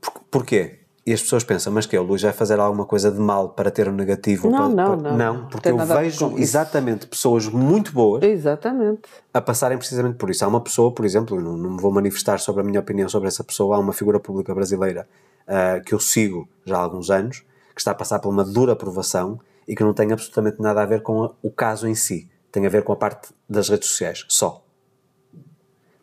Por, 0.00 0.12
porquê? 0.30 0.78
E 1.06 1.12
as 1.14 1.22
pessoas 1.22 1.42
pensam, 1.42 1.72
mas 1.72 1.86
que 1.86 1.96
é, 1.96 2.00
o 2.00 2.02
Luís 2.02 2.20
vai 2.20 2.34
fazer 2.34 2.60
alguma 2.60 2.84
coisa 2.84 3.10
de 3.10 3.18
mal 3.18 3.48
para 3.48 3.70
ter 3.70 3.88
um 3.88 3.92
negativo? 3.92 4.50
Não, 4.50 4.58
para, 4.58 4.68
não, 4.68 4.98
para... 4.98 5.10
não. 5.10 5.16
Não, 5.16 5.48
porque 5.48 5.70
eu 5.70 5.78
vejo 5.78 6.36
exatamente 6.36 7.06
pessoas 7.06 7.46
muito 7.48 7.92
boas 7.94 8.22
Exatamente. 8.22 9.08
a 9.32 9.40
passarem 9.40 9.78
precisamente 9.78 10.16
por 10.18 10.28
isso. 10.28 10.44
Há 10.44 10.48
uma 10.48 10.60
pessoa, 10.60 10.92
por 10.92 11.06
exemplo, 11.06 11.40
não, 11.40 11.56
não 11.56 11.70
me 11.70 11.80
vou 11.80 11.90
manifestar 11.90 12.38
sobre 12.38 12.60
a 12.60 12.64
minha 12.64 12.78
opinião 12.80 13.08
sobre 13.08 13.26
essa 13.26 13.42
pessoa, 13.42 13.76
há 13.76 13.78
uma 13.78 13.94
figura 13.94 14.20
pública 14.20 14.54
brasileira 14.54 15.08
ah, 15.46 15.80
que 15.82 15.94
eu 15.94 15.98
sigo 15.98 16.46
já 16.66 16.76
há 16.76 16.80
alguns 16.82 17.08
anos, 17.10 17.38
que 17.74 17.80
está 17.80 17.92
a 17.92 17.94
passar 17.94 18.18
por 18.18 18.28
uma 18.28 18.44
dura 18.44 18.76
provação 18.76 19.40
e 19.66 19.74
que 19.74 19.82
não 19.82 19.94
tem 19.94 20.12
absolutamente 20.12 20.60
nada 20.60 20.82
a 20.82 20.86
ver 20.86 21.00
com 21.00 21.24
a- 21.24 21.30
o 21.42 21.50
caso 21.50 21.88
em 21.88 21.94
si. 21.94 22.28
Tem 22.50 22.64
a 22.66 22.68
ver 22.68 22.82
com 22.82 22.92
a 22.92 22.96
parte 22.96 23.28
das 23.48 23.68
redes 23.68 23.88
sociais, 23.88 24.24
só. 24.28 24.64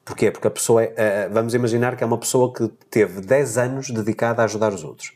Porquê? 0.04 0.30
Porque 0.30 0.48
a 0.48 0.52
pessoa 0.52 0.84
é, 0.84 1.28
vamos 1.30 1.56
imaginar 1.56 1.96
que 1.96 2.04
é 2.04 2.08
uma 2.08 2.18
pessoa 2.18 2.54
que 2.54 2.68
teve 2.90 3.22
10 3.22 3.58
anos 3.58 3.90
dedicada 3.90 4.44
a 4.44 4.46
ajudar 4.46 4.72
os 4.72 4.84
outros 4.84 5.14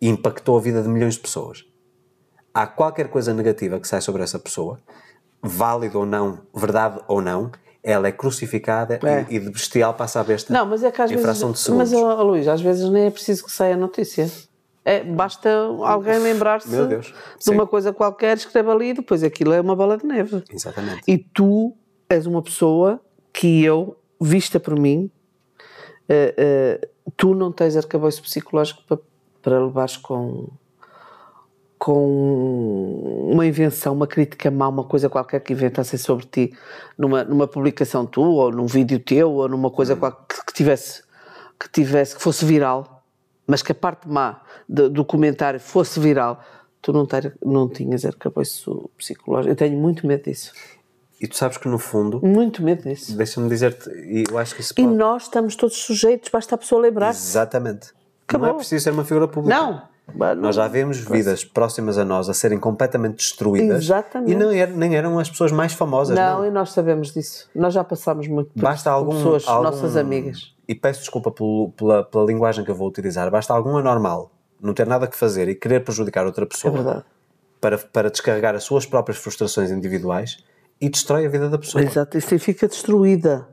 e 0.00 0.08
impactou 0.08 0.56
a 0.56 0.60
vida 0.60 0.82
de 0.82 0.88
milhões 0.88 1.14
de 1.14 1.20
pessoas. 1.20 1.64
Há 2.52 2.66
qualquer 2.66 3.08
coisa 3.08 3.34
negativa 3.34 3.78
que 3.78 3.86
sai 3.86 4.00
sobre 4.00 4.22
essa 4.22 4.38
pessoa, 4.38 4.80
válido 5.42 5.98
ou 5.98 6.06
não, 6.06 6.40
verdade 6.54 7.00
ou 7.06 7.20
não, 7.20 7.50
ela 7.82 8.08
é 8.08 8.12
crucificada 8.12 8.98
É. 9.02 9.26
E, 9.28 9.36
e 9.36 9.40
de 9.40 9.50
bestial 9.50 9.92
passa 9.92 10.20
a 10.20 10.24
besta 10.24 10.52
Não, 10.52 10.64
mas 10.64 10.82
é 10.82 10.90
que 10.90 11.02
às 11.02 11.10
vezes. 11.10 11.68
Mas, 11.68 11.92
ó, 11.92 12.22
Luís, 12.22 12.48
às 12.48 12.62
vezes 12.62 12.88
nem 12.88 13.04
é 13.04 13.10
preciso 13.10 13.44
que 13.44 13.52
saia 13.52 13.74
a 13.74 13.76
notícia. 13.76 14.30
É, 14.84 15.02
basta 15.02 15.48
alguém 15.82 16.18
lembrar-se 16.18 16.68
de 16.68 17.14
Sim. 17.38 17.54
uma 17.54 17.66
coisa 17.66 17.92
qualquer, 17.92 18.36
escreve 18.36 18.70
ali 18.70 18.88
e 18.90 18.94
depois 18.94 19.22
aquilo 19.22 19.52
é 19.54 19.60
uma 19.60 19.74
bola 19.74 19.96
de 19.96 20.04
neve. 20.06 20.42
Exatamente. 20.50 21.00
E 21.08 21.16
tu 21.16 21.74
és 22.08 22.26
uma 22.26 22.42
pessoa 22.42 23.00
que 23.32 23.64
eu, 23.64 23.96
vista 24.20 24.60
por 24.60 24.78
mim, 24.78 25.10
eh, 26.06 26.34
eh, 26.36 26.88
tu 27.16 27.34
não 27.34 27.50
tens 27.50 27.76
arcabouço 27.78 28.20
psicológico 28.22 28.82
para, 28.86 28.98
para 29.40 29.64
levares 29.64 29.96
com, 29.96 30.48
com 31.78 33.30
uma 33.32 33.46
invenção, 33.46 33.94
uma 33.94 34.06
crítica 34.06 34.50
má, 34.50 34.68
uma 34.68 34.84
coisa 34.84 35.08
qualquer 35.08 35.40
que 35.40 35.52
inventassem 35.52 35.98
sobre 35.98 36.26
ti 36.26 36.56
numa, 36.96 37.24
numa 37.24 37.46
publicação 37.46 38.06
tua, 38.06 38.44
ou 38.44 38.52
num 38.52 38.66
vídeo 38.66 38.98
teu, 38.98 39.30
ou 39.32 39.48
numa 39.48 39.70
coisa 39.70 39.96
qual- 39.96 40.24
que, 40.28 40.44
que 40.46 40.52
tivesse, 40.52 41.02
que 41.58 41.68
tivesse, 41.70 42.14
que 42.16 42.22
fosse 42.22 42.44
viral, 42.44 42.93
mas 43.46 43.62
que 43.62 43.72
a 43.72 43.74
parte 43.74 44.08
má 44.08 44.40
do, 44.68 44.88
do 44.90 45.04
comentário 45.04 45.60
fosse 45.60 45.98
viral, 46.00 46.40
tu 46.82 46.92
não, 46.92 47.06
ter, 47.06 47.36
não 47.44 47.68
tinhas 47.68 48.04
arcabouço 48.04 48.90
psicológico. 48.96 49.50
Eu 49.52 49.56
tenho 49.56 49.78
muito 49.78 50.06
medo 50.06 50.24
disso. 50.24 50.52
E 51.20 51.26
tu 51.28 51.36
sabes 51.36 51.56
que 51.56 51.68
no 51.68 51.78
fundo, 51.78 52.20
Muito 52.22 52.62
medo 52.62 52.82
disso. 52.82 53.16
deixa-me 53.16 53.48
dizer-te, 53.48 53.88
e 53.90 54.24
eu 54.30 54.36
acho 54.36 54.54
que 54.54 54.60
isso 54.60 54.74
E 54.76 54.82
pode... 54.82 54.94
nós 54.94 55.22
estamos 55.22 55.56
todos 55.56 55.76
sujeitos, 55.76 56.28
basta 56.30 56.54
a 56.54 56.58
pessoa 56.58 56.82
lembrar-se. 56.82 57.26
Exatamente. 57.30 57.92
Acabou. 58.28 58.48
Não 58.48 58.54
é 58.54 58.58
preciso 58.58 58.84
ser 58.84 58.90
uma 58.90 59.04
figura 59.04 59.28
pública. 59.28 59.56
Não. 59.58 59.82
Bah, 60.14 60.34
não. 60.34 60.42
Nós 60.42 60.56
já 60.56 60.68
vemos 60.68 60.98
vidas 60.98 61.42
próximas 61.44 61.96
a 61.96 62.04
nós 62.04 62.28
a 62.28 62.34
serem 62.34 62.58
completamente 62.58 63.16
destruídas 63.16 63.84
Exatamente. 63.84 64.32
e 64.32 64.34
não 64.34 64.50
er- 64.52 64.68
nem 64.76 64.94
eram 64.96 65.18
as 65.18 65.30
pessoas 65.30 65.50
mais 65.50 65.72
famosas. 65.72 66.14
Não, 66.14 66.40
Não, 66.40 66.46
e 66.46 66.50
nós 66.50 66.72
sabemos 66.72 67.10
disso. 67.14 67.48
Nós 67.54 67.72
já 67.72 67.82
passámos 67.82 68.28
muito 68.28 68.50
por 68.52 68.60
Basta 68.60 68.90
algum, 68.90 69.14
pessoas, 69.16 69.48
algum- 69.48 69.62
nossas 69.64 69.96
amigas. 69.96 70.53
E 70.66 70.74
peço 70.74 71.00
desculpa 71.00 71.30
pelo- 71.30 71.72
pela, 71.76 72.02
pela 72.04 72.24
linguagem 72.24 72.64
que 72.64 72.70
eu 72.70 72.74
vou 72.74 72.88
utilizar. 72.88 73.30
Basta 73.30 73.52
algum 73.52 73.76
anormal 73.76 74.30
não 74.60 74.72
ter 74.72 74.86
nada 74.86 75.06
que 75.06 75.16
fazer 75.16 75.48
e 75.48 75.54
querer 75.54 75.80
prejudicar 75.84 76.24
outra 76.24 76.44
É 76.44 76.48
pessoa 76.48 76.72
verdade. 76.72 77.04
para, 77.60 77.76
para 77.78 78.10
descarregar 78.10 78.54
as 78.54 78.64
suas 78.64 78.86
próprias 78.86 79.18
frustrações 79.18 79.70
individuais 79.70 80.38
e 80.80 80.88
destrói 80.88 81.26
a 81.26 81.28
vida 81.28 81.50
da 81.50 81.58
pessoa. 81.58 81.84
Exato, 81.84 82.16
isso 82.16 82.38
fica 82.38 82.66
destruída. 82.66 83.46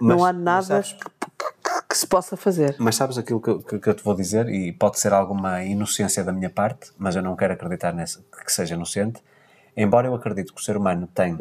Mas- 0.00 0.16
não 0.16 0.24
há 0.24 0.32
nada 0.32 0.62
sabes- 0.82 0.92
que, 0.94 0.98
que- 1.00 1.82
que 1.88 1.96
se 1.96 2.06
possa 2.06 2.36
fazer. 2.36 2.74
Mas 2.78 2.96
sabes 2.96 3.16
aquilo 3.16 3.40
que, 3.40 3.58
que- 3.62 3.78
que 3.78 3.88
eu 3.88 3.94
te 3.94 4.02
vou 4.02 4.14
dizer, 4.14 4.48
e 4.48 4.72
pode 4.72 4.98
ser 4.98 5.12
alguma 5.12 5.62
inocência 5.62 6.24
da 6.24 6.32
minha 6.32 6.50
parte, 6.50 6.90
mas 6.98 7.14
eu 7.14 7.22
não 7.22 7.36
quero 7.36 7.52
acreditar 7.52 7.92
nessa, 7.92 8.24
que 8.44 8.52
seja 8.52 8.74
inocente. 8.74 9.22
Embora 9.76 10.08
eu 10.08 10.14
acredite 10.14 10.52
que 10.52 10.60
o 10.60 10.64
ser 10.64 10.76
humano 10.76 11.06
tem 11.14 11.38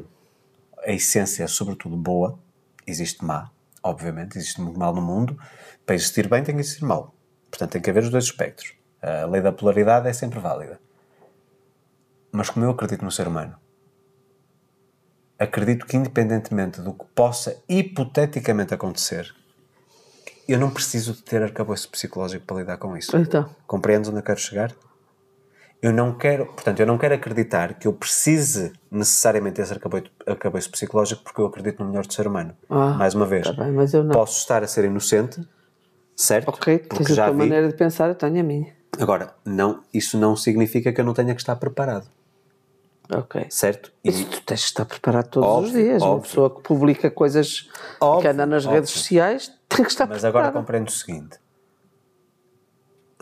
a 0.86 0.92
essência, 0.92 1.48
sobretudo, 1.48 1.96
boa, 1.98 2.38
existe 2.86 3.24
má, 3.26 3.50
obviamente, 3.86 4.38
existe 4.38 4.60
muito 4.60 4.80
mal 4.80 4.94
no 4.94 5.02
mundo. 5.02 5.40
Para 5.86 5.96
existir 5.96 6.28
bem, 6.28 6.44
tem 6.44 6.56
que 6.56 6.62
existir 6.62 6.84
mal. 6.84 7.14
Portanto, 7.50 7.72
tem 7.72 7.82
que 7.82 7.90
haver 7.90 8.04
os 8.04 8.10
dois 8.10 8.26
espectros. 8.26 8.74
A 9.02 9.26
lei 9.28 9.42
da 9.42 9.52
polaridade 9.52 10.08
é 10.08 10.14
sempre 10.14 10.40
válida. 10.40 10.80
Mas 12.32 12.50
como 12.50 12.66
eu 12.66 12.72
acredito 12.72 13.06
no 13.06 13.12
ser 13.12 13.28
humano, 13.28 13.56
acredito 15.38 15.86
que, 15.86 15.96
independentemente 15.96 16.82
do 16.82 16.94
que 16.94 17.06
possa 17.14 17.62
hipoteticamente 17.70 18.74
acontecer, 18.74 19.34
eu 20.48 20.60
não 20.60 20.72
preciso 20.72 21.14
de 21.14 21.22
ter 21.22 21.44
arcabouço 21.44 21.90
psicológico 21.90 22.46
para 22.46 22.58
lidar 22.58 22.78
com 22.78 22.98
isso. 22.98 23.16
Então, 23.16 23.50
Compreendes 23.68 24.10
onde 24.10 24.20
eu 24.20 24.24
quero 24.24 24.40
chegar? 24.40 24.76
Eu 25.86 25.94
não 25.94 26.12
quero, 26.18 26.48
portanto, 26.48 26.80
eu 26.80 26.88
não 26.88 26.98
quero 26.98 27.14
acreditar 27.14 27.76
que 27.76 27.88
eu 27.88 27.94
precise 27.94 28.74
necessariamente 28.90 29.58
desse 29.62 29.72
arcabouço, 29.72 30.06
arcabouço 30.26 30.72
psicológico 30.72 31.22
porque 31.24 31.40
eu 31.40 31.46
acredito 31.46 31.78
no 31.84 31.90
melhor 31.90 32.04
do 32.08 32.12
ser 32.12 32.26
humano. 32.26 32.58
Ah, 32.68 32.96
Mais 32.96 33.14
uma 33.14 33.24
vez, 33.28 33.46
tá 33.46 33.54
bem, 33.54 33.72
mas 33.72 33.94
eu 33.94 34.04
não. 34.04 34.10
posso 34.16 34.40
estar 34.40 34.64
a 34.64 34.68
ser 34.68 34.86
inocente, 34.86 35.40
certo? 36.16 36.50
ok, 36.50 36.80
porque 36.80 37.04
tens 37.04 37.12
a 37.12 37.14
já 37.14 37.26
tua 37.26 37.34
vi. 37.34 37.38
maneira 37.42 37.68
de 37.68 37.76
pensar, 37.76 38.08
eu 38.10 38.16
tenho 38.16 38.40
a 38.40 38.44
minha. 38.44 38.74
Agora, 39.00 39.36
não, 39.46 39.84
isso 39.94 40.18
não 40.18 40.36
significa 40.36 40.92
que 40.92 41.00
eu 41.00 41.06
não 41.06 41.14
tenha 41.14 41.36
que 41.36 41.42
estar 41.42 41.56
preparado, 41.58 42.08
Ok. 43.14 43.46
certo? 43.52 43.92
E- 44.04 44.10
Isso 44.10 44.26
tu 44.26 44.42
tens 44.42 44.62
de 44.62 44.66
estar 44.66 44.86
preparado 44.86 45.28
todos 45.30 45.48
Óbvio, 45.48 45.68
os 45.68 45.72
dias. 45.76 46.02
Uma 46.02 46.12
óbvio. 46.14 46.28
pessoa 46.28 46.50
que 46.50 46.62
publica 46.64 47.12
coisas 47.12 47.62
que 47.62 47.70
Óbvio, 48.02 48.32
anda 48.32 48.48
nas 48.48 48.66
óbvio. 48.66 48.78
redes 48.78 48.90
sociais 48.90 49.52
tem 49.70 49.86
que 49.86 49.92
estar 49.92 50.08
Mas 50.08 50.26
agora 50.26 50.46
preparada. 50.46 50.60
compreendo 50.60 50.88
o 50.88 50.92
seguinte. 50.92 51.38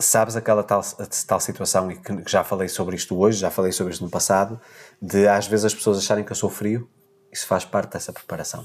Sabes 0.04 0.36
aquela 0.36 0.62
tal, 0.62 0.82
tal 1.26 1.40
situação, 1.40 1.90
e 1.90 1.96
que 1.96 2.14
que 2.22 2.30
já 2.30 2.44
falei 2.44 2.68
sobre 2.68 2.94
isto 2.96 3.18
hoje, 3.18 3.38
já 3.38 3.50
falei 3.50 3.72
sobre 3.72 3.92
isto 3.92 4.04
no 4.04 4.10
passado, 4.10 4.60
de 5.00 5.26
às 5.26 5.46
vezes 5.46 5.64
as 5.66 5.74
pessoas 5.74 5.98
acharem 5.98 6.22
que 6.24 6.30
eu 6.32 6.36
sou 6.36 6.50
frio? 6.50 6.88
Isso 7.32 7.46
faz 7.46 7.64
parte 7.64 7.92
dessa 7.92 8.12
preparação. 8.12 8.64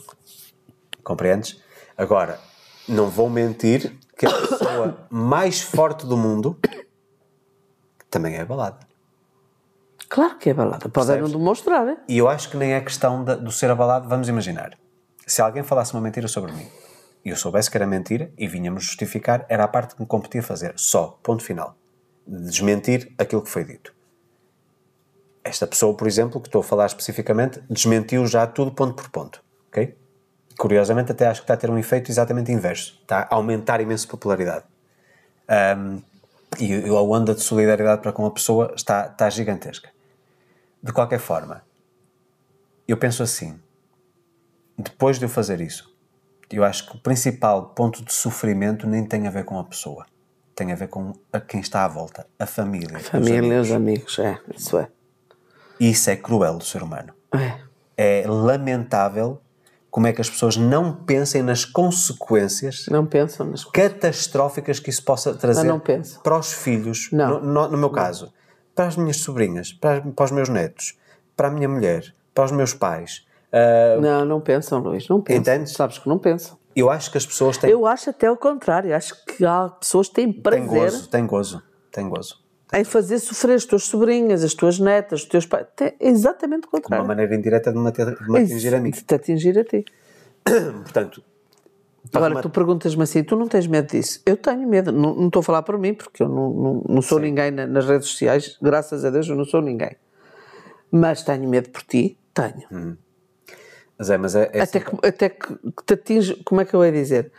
Compreendes? 1.04 1.62
Agora, 1.98 2.40
não 2.88 3.10
vou 3.10 3.30
mentir 3.30 3.98
que 4.18 4.26
a 4.26 4.30
pessoa 4.32 5.08
mais 5.10 5.62
forte 5.62 6.06
do 6.06 6.18
mundo 6.18 6.60
também 8.10 8.36
é 8.36 8.42
abalada. 8.42 8.80
Claro 10.08 10.38
que 10.38 10.50
é 10.50 10.54
balada. 10.54 10.90
Podem 10.90 11.22
não 11.22 11.30
demonstrar. 11.30 11.88
é? 11.88 11.98
E 12.08 12.18
eu 12.18 12.28
acho 12.28 12.50
que 12.50 12.58
nem 12.58 12.74
é 12.74 12.82
questão 12.82 13.24
de- 13.24 13.36
do 13.38 13.52
ser 13.52 13.70
abalado. 13.70 14.10
Vamos 14.10 14.28
imaginar. 14.28 14.78
Se 15.26 15.42
alguém 15.42 15.64
falasse 15.64 15.94
uma 15.94 16.02
mentira 16.02 16.28
sobre 16.28 16.52
mim 16.52 16.68
e 17.24 17.30
eu 17.30 17.36
soubesse 17.36 17.70
que 17.70 17.78
era 17.78 17.86
mentira 17.86 18.32
e 18.38 18.48
vinha-me 18.48 18.80
justificar, 18.80 19.46
era 19.50 19.64
a 19.64 19.68
parte 19.68 19.96
que 19.96 20.02
me 20.02 20.08
competia 20.08 20.42
fazer. 20.42 20.74
Só. 20.78 21.20
Ponto 21.22 21.44
final. 21.44 21.76
Desmentir 22.26 23.14
aquilo 23.18 23.42
que 23.42 23.50
foi 23.50 23.64
dito. 23.64 23.94
Esta 25.44 25.68
pessoa, 25.68 25.96
por 25.96 26.08
exemplo, 26.08 26.40
que 26.40 26.48
estou 26.48 26.62
a 26.62 26.64
falar 26.64 26.86
especificamente, 26.86 27.62
desmentiu 27.70 28.26
já 28.28 28.46
tudo 28.46 28.72
ponto 28.72 28.94
por 28.94 29.10
ponto. 29.10 29.44
Ok? 29.68 29.98
Curiosamente, 30.58 31.12
até 31.12 31.28
acho 31.28 31.42
que 31.42 31.46
está 31.46 31.54
a 31.54 31.58
ter 31.58 31.70
um 31.70 31.78
efeito 31.78 32.12
exatamente 32.12 32.52
inverso. 32.52 33.00
Está 33.02 33.28
a 33.30 33.36
aumentar 33.36 33.82
imenso 33.82 34.08
a 34.08 34.12
popularidade. 34.12 34.66
Ahm, 35.48 36.02
e 36.60 36.88
a 36.88 37.02
onda 37.02 37.36
de 37.36 37.42
solidariedade 37.42 38.02
para 38.02 38.12
com 38.12 38.26
a 38.26 38.32
pessoa 38.32 38.74
está, 38.76 39.08
está 39.08 39.30
gigantesca. 39.30 39.90
De 40.82 40.92
qualquer 40.92 41.20
forma, 41.20 41.64
eu 42.88 42.98
penso 42.98 43.22
assim: 43.22 43.60
depois 44.78 45.20
de 45.20 45.26
eu 45.26 45.30
fazer 45.30 45.62
isso, 45.62 45.89
eu 46.52 46.64
acho 46.64 46.88
que 46.90 46.96
o 46.96 47.00
principal 47.00 47.68
ponto 47.76 48.04
de 48.04 48.14
sofrimento 48.14 48.88
nem 48.88 49.06
tem 49.06 49.28
a 49.28 49.32
ver 49.32 49.46
com 49.46 49.58
a 49.60 49.64
pessoa, 49.64 50.06
tem 50.56 50.72
a 50.72 50.76
ver 50.76 50.88
com 50.88 51.14
a 51.32 51.40
quem 51.40 51.60
está 51.60 51.86
à 51.86 51.88
volta, 51.88 52.26
a 52.38 52.46
família. 52.46 52.98
os 52.98 53.08
Família, 53.08 53.40
amigos. 53.40 53.68
os 53.70 53.76
amigos. 53.76 54.20
É, 54.20 54.40
isso 54.56 54.78
é. 54.78 54.88
Isso 55.80 56.10
é 56.10 56.16
cruel 56.16 56.58
do 56.58 56.64
ser 56.66 56.84
humano. 56.84 57.14
É. 57.34 57.60
É 57.98 58.24
lamentável 58.28 59.42
como 59.92 60.06
é 60.08 60.14
que 60.14 60.22
as 60.22 60.30
pessoas 60.30 60.56
não 60.58 60.94
pensem 60.94 61.42
nas 61.42 61.66
consequências 61.66 62.86
Não 62.90 63.06
pensam 63.06 63.46
nas 63.48 63.66
catastróficas 63.66 64.80
que 64.80 64.90
isso 64.90 65.04
possa 65.04 65.34
trazer 65.34 65.68
para 66.24 66.38
os 66.38 66.52
filhos, 66.54 67.10
Não. 67.12 67.40
No, 67.40 67.54
no- 67.54 67.68
no 67.70 67.78
meu 67.78 67.90
caso, 67.90 68.32
para 68.76 68.86
as 68.88 68.96
minhas 68.96 69.18
sobrinhas, 69.18 69.74
para, 69.74 70.02
para 70.02 70.26
os 70.26 70.32
meus 70.32 70.48
netos, 70.50 70.98
para 71.36 71.48
a 71.48 71.52
minha 71.52 71.68
mulher, 71.68 72.14
para 72.34 72.46
os 72.46 72.52
meus 72.52 72.74
pais. 72.74 73.26
Ah, 73.52 73.98
Não, 74.00 74.26
não 74.26 74.40
pensam, 74.42 74.80
Luís. 74.80 75.08
Não 75.08 75.22
pensam. 75.22 75.42
Entendes? 75.42 75.74
Sabes 75.74 75.98
que 75.98 76.08
não 76.08 76.18
pensam. 76.20 76.58
eu 76.76 76.90
acho 76.90 77.12
que 77.12 77.18
as 77.18 77.26
pessoas 77.26 77.58
têm, 77.58 77.70
Eu 77.72 77.86
acho 77.86 78.10
até 78.10 78.30
o 78.32 78.38
contrário. 78.38 78.96
Acho 78.96 79.16
que 79.26 79.46
há 79.46 79.70
pessoas 79.70 80.08
que 80.08 80.16
têm 80.16 80.32
prazer 80.32 80.68
gozo, 80.68 81.10
têm 81.10 81.26
gozo, 81.26 81.64
têm 81.92 82.08
gozo. 82.10 82.38
em 82.74 82.84
fazer 82.84 83.18
sofrer 83.20 83.56
as 83.56 83.66
tuas 83.66 83.84
sobrinhas, 83.86 84.44
as 84.44 84.54
tuas 84.54 84.78
netas, 84.80 85.22
os 85.24 85.28
teus 85.28 85.46
pais. 85.46 85.66
Tem 85.76 85.94
exatamente 86.00 86.66
o 86.66 86.70
Uma 86.72 86.82
contrário. 86.82 87.08
maneira 87.08 87.34
indireta 87.36 87.72
de 87.72 87.80
me, 87.80 87.92
de 87.92 88.06
me 88.30 88.40
atingir 88.40 88.76
a 88.76 88.80
mim. 88.80 88.92
De 88.92 89.02
te 89.04 89.16
atingir 89.16 89.58
a 89.58 89.64
ti. 89.64 89.84
Portanto, 90.84 91.24
Agora, 92.14 92.30
remar- 92.30 92.42
tu 92.44 92.50
perguntas-me 92.50 93.04
assim, 93.04 93.24
tu 93.24 93.36
não 93.36 93.48
tens 93.48 93.68
medo 93.68 93.88
disso? 93.88 94.22
Eu 94.26 94.38
tenho 94.38 94.68
medo, 94.68 94.92
não, 94.92 95.14
não 95.16 95.28
estou 95.28 95.42
a 95.42 95.44
falar 95.44 95.62
por 95.64 95.78
mim, 95.78 95.94
porque 95.94 96.24
eu 96.24 96.30
não, 96.30 96.50
não, 96.52 96.84
não 96.88 97.02
sou 97.02 97.20
ninguém 97.20 97.52
na- 97.52 97.68
nas 97.68 97.86
redes 97.86 98.08
sociais, 98.08 98.58
graças 98.62 99.04
a 99.04 99.10
Deus 99.10 99.28
eu 99.28 99.36
não 99.36 99.46
sou 99.46 99.62
ninguém. 99.62 99.96
Mas 100.92 101.22
tenho 101.24 101.48
medo 101.48 101.70
por 101.70 101.84
ti, 101.84 102.18
tenho. 102.34 102.64
Hum. 102.72 102.96
Mas 104.00 104.10
é, 104.10 104.18
mas 104.18 104.36
é, 104.36 104.50
é 104.54 104.62
Até, 104.62 104.80
que, 104.80 105.08
até 105.08 105.30
que 105.30 105.60
te 105.86 105.94
atinge, 105.94 106.36
como 106.46 106.62
é 106.62 106.66
que 106.66 106.74
eu 106.74 106.84
ia 106.86 106.92
dizer? 106.92 107.26
te 107.26 107.32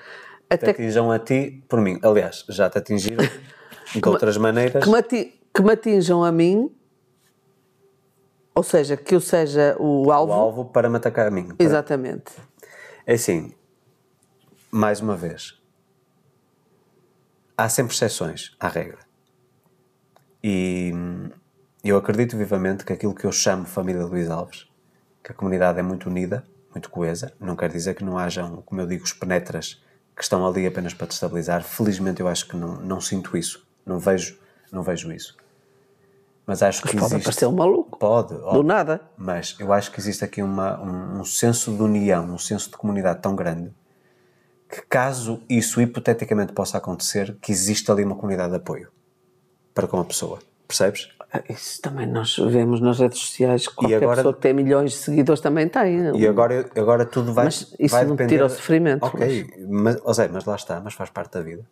Até 0.50 0.74
que, 0.74 0.82
atinjam 0.82 1.10
a 1.10 1.18
ti 1.18 1.64
por 1.68 1.80
mim. 1.80 1.98
Aliás, 2.02 2.44
já 2.50 2.68
te 2.68 2.76
atingiram 2.78 3.24
de 3.94 4.08
outras 4.08 4.36
maneiras. 4.36 4.84
Que 4.84 4.90
me, 4.90 4.98
ati- 4.98 5.40
que 5.54 5.62
me 5.62 5.72
atinjam 5.72 6.22
a 6.22 6.30
mim, 6.30 6.70
ou 8.54 8.62
seja, 8.62 8.94
que 8.96 9.14
eu 9.14 9.20
seja 9.20 9.74
o 9.78 10.06
o 10.08 10.12
alvo. 10.12 10.32
alvo 10.32 10.64
para 10.66 10.90
me 10.90 10.96
atacar 10.98 11.26
a 11.28 11.30
mim. 11.30 11.48
Para- 11.54 11.64
Exatamente. 11.64 12.32
É 13.06 13.14
assim, 13.14 13.54
mais 14.70 15.00
uma 15.00 15.16
vez, 15.16 15.58
há 17.56 17.68
sempre 17.70 17.94
exceções 17.94 18.54
à 18.60 18.68
regra. 18.68 18.98
E 20.44 20.92
eu 21.82 21.96
acredito 21.96 22.36
vivamente 22.36 22.84
que 22.84 22.92
aquilo 22.92 23.14
que 23.14 23.24
eu 23.24 23.32
chamo 23.32 23.64
família 23.66 24.04
Luís 24.04 24.28
Alves, 24.30 24.66
que 25.22 25.32
a 25.32 25.34
comunidade 25.34 25.78
é 25.78 25.82
muito 25.82 26.08
unida, 26.08 26.44
muito 26.72 26.90
coesa, 26.90 27.32
não 27.40 27.56
quer 27.56 27.70
dizer 27.70 27.94
que 27.94 28.05
não 28.05 28.18
hajam, 28.18 28.62
como 28.62 28.80
eu 28.80 28.86
digo, 28.86 29.05
os 29.05 29.12
penetras 29.12 29.82
que 30.16 30.22
estão 30.22 30.47
ali 30.47 30.66
apenas 30.66 30.94
para 30.94 31.06
destabilizar. 31.06 31.62
Felizmente 31.62 32.20
eu 32.20 32.28
acho 32.28 32.47
que 32.47 32.56
não, 32.56 32.76
não 32.76 33.01
sinto 33.01 33.36
isso, 33.36 33.66
não 33.84 33.98
vejo, 33.98 34.38
não 34.70 34.82
vejo 34.82 35.12
isso. 35.12 35.36
Mas 36.47 36.62
acho 36.62 36.82
que 36.82 36.88
Pode 36.88 37.05
existe... 37.05 37.20
aparecer 37.20 37.47
um 37.47 37.52
maluco. 37.52 37.98
Pode, 37.98 38.34
Do 38.34 38.44
óbvio. 38.44 38.62
nada. 38.62 39.01
Mas 39.16 39.55
eu 39.60 39.72
acho 39.72 39.92
que 39.92 40.01
existe 40.01 40.24
aqui 40.24 40.42
uma, 40.42 40.80
um, 40.80 41.20
um 41.20 41.24
senso 41.24 41.72
de 41.72 41.82
união, 41.82 42.24
um 42.24 42.38
senso 42.38 42.70
de 42.70 42.76
comunidade 42.76 43.20
tão 43.20 43.36
grande 43.36 43.72
que, 44.68 44.82
caso 44.82 45.42
isso 45.48 45.80
hipoteticamente 45.80 46.52
possa 46.52 46.78
acontecer, 46.78 47.36
que 47.40 47.52
existe 47.52 47.90
ali 47.90 48.05
uma 48.05 48.16
comunidade 48.16 48.51
de 48.51 48.56
apoio 48.56 48.88
para 49.74 49.86
com 49.86 49.98
a 49.98 50.05
pessoa. 50.05 50.38
Percebes? 50.66 51.09
Isso 51.48 51.81
também 51.81 52.07
nós 52.07 52.36
vemos 52.36 52.81
nas 52.81 52.98
redes 52.98 53.19
sociais. 53.20 53.69
Qualquer 53.69 53.97
agora- 54.02 54.16
pessoa 54.16 54.35
que 54.35 54.40
tem 54.40 54.52
milhões 54.52 54.90
de 54.93 54.97
seguidores 54.98 55.40
também 55.40 55.69
tem. 55.69 56.16
E 56.19 56.27
agora, 56.27 56.69
agora 56.77 57.05
tudo 57.05 57.32
vai, 57.32 57.44
Mas 57.44 57.73
isso 57.78 57.94
vai 57.94 58.05
não 58.05 58.12
depender... 58.16 58.35
tira 58.35 58.47
o 58.47 58.48
sofrimento, 58.51 59.05
Ok, 59.07 59.47
mas, 59.69 59.97
seja, 60.16 60.31
mas 60.32 60.44
lá 60.44 60.57
está, 60.57 60.81
mas 60.81 60.94
faz 60.94 61.09
parte 61.11 61.32
da 61.35 61.40
vida. 61.43 61.65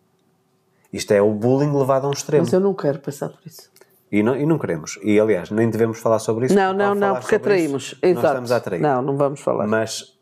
Isto 0.93 1.11
é 1.13 1.21
o 1.21 1.31
bullying 1.33 1.77
levado 1.77 2.05
a 2.05 2.07
um 2.09 2.11
extremo. 2.13 2.43
Mas 2.45 2.53
eu 2.53 2.59
não 2.59 2.73
quero 2.73 2.99
passar 2.99 3.29
por 3.29 3.39
isso. 3.45 3.69
E, 4.11 4.23
não, 4.23 4.35
e 4.35 4.45
não 4.45 4.57
queremos. 4.57 4.97
E 5.03 5.19
aliás, 5.19 5.51
nem 5.51 5.69
devemos 5.69 5.99
falar 5.99 6.19
sobre 6.19 6.45
isso. 6.47 6.55
Não, 6.55 6.73
não, 6.73 6.95
não, 6.95 7.15
porque 7.19 7.35
atraímos. 7.35 7.83
isso, 7.93 7.97
Exato. 8.01 8.15
Nós 8.21 8.25
estamos 8.31 8.51
a 8.51 8.55
atrair. 8.57 8.81
Não, 8.81 9.01
não 9.01 9.17
vamos 9.17 9.39
falar. 9.41 9.67
Mas 9.67 10.17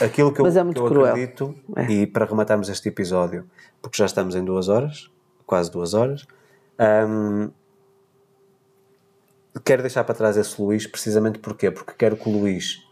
aquilo 0.00 0.30
que 0.32 0.40
eu, 0.40 0.44
Mas 0.44 0.56
é 0.56 0.64
que 0.64 0.78
eu 0.78 0.86
acredito, 1.04 1.54
É. 1.76 1.84
e 1.90 2.06
para 2.06 2.26
rematarmos 2.26 2.68
este 2.68 2.88
episódio, 2.88 3.46
porque 3.80 3.96
já 3.96 4.04
estamos 4.04 4.34
em 4.34 4.44
duas 4.44 4.68
horas, 4.68 5.08
quase 5.46 5.70
duas 5.70 5.94
horas, 5.94 6.26
hum, 7.08 7.50
quero 9.58 9.82
deixar 9.82 10.04
para 10.04 10.14
trás 10.14 10.36
esse 10.36 10.60
Luís, 10.60 10.86
precisamente 10.86 11.38
porquê? 11.38 11.70
Porque 11.70 11.94
quero 11.98 12.16
que 12.16 12.28
o 12.28 12.32
Luís, 12.32 12.86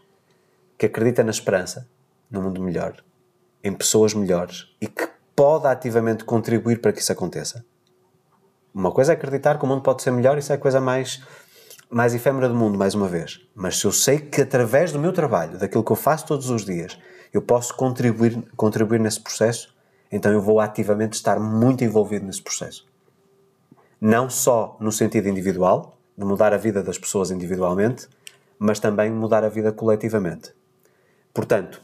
que 0.77 0.87
acredita 0.87 1.23
na 1.23 1.31
esperança, 1.31 1.87
no 2.29 2.41
mundo 2.41 2.61
melhor, 2.61 3.01
em 3.63 3.73
pessoas 3.73 4.13
melhores 4.13 4.75
e 4.81 4.87
que 4.87 5.07
pode 5.35 5.67
ativamente 5.67 6.25
contribuir 6.25 6.81
para 6.81 6.91
que 6.91 6.99
isso 6.99 7.11
aconteça. 7.11 7.63
Uma 8.73 8.91
coisa 8.91 9.13
é 9.13 9.15
acreditar 9.15 9.57
que 9.57 9.63
o 9.63 9.67
mundo 9.67 9.81
pode 9.81 10.01
ser 10.01 10.11
melhor, 10.11 10.37
isso 10.37 10.51
é 10.51 10.55
a 10.55 10.59
coisa 10.59 10.81
mais, 10.81 11.23
mais 11.89 12.13
efêmera 12.13 12.49
do 12.49 12.55
mundo, 12.55 12.77
mais 12.77 12.93
uma 12.93 13.07
vez. 13.07 13.41
Mas 13.55 13.77
se 13.77 13.85
eu 13.85 13.91
sei 13.91 14.19
que 14.19 14.41
através 14.41 14.91
do 14.91 14.99
meu 14.99 15.13
trabalho, 15.13 15.57
daquilo 15.57 15.83
que 15.83 15.91
eu 15.91 15.95
faço 15.95 16.25
todos 16.25 16.49
os 16.49 16.65
dias, 16.65 16.99
eu 17.33 17.41
posso 17.41 17.75
contribuir, 17.75 18.37
contribuir 18.55 18.99
nesse 18.99 19.21
processo, 19.21 19.75
então 20.11 20.31
eu 20.31 20.41
vou 20.41 20.59
ativamente 20.59 21.13
estar 21.13 21.39
muito 21.39 21.83
envolvido 21.83 22.25
nesse 22.25 22.41
processo. 22.41 22.87
Não 23.99 24.29
só 24.29 24.77
no 24.79 24.91
sentido 24.91 25.27
individual, 25.27 25.98
de 26.19 26.25
mudar 26.25 26.53
a 26.53 26.57
vida 26.57 26.83
das 26.83 26.97
pessoas 26.97 27.31
individualmente, 27.31 28.09
mas 28.59 28.77
também 28.77 29.09
mudar 29.09 29.45
a 29.45 29.47
vida 29.47 29.71
coletivamente. 29.71 30.51
Portanto, 31.33 31.81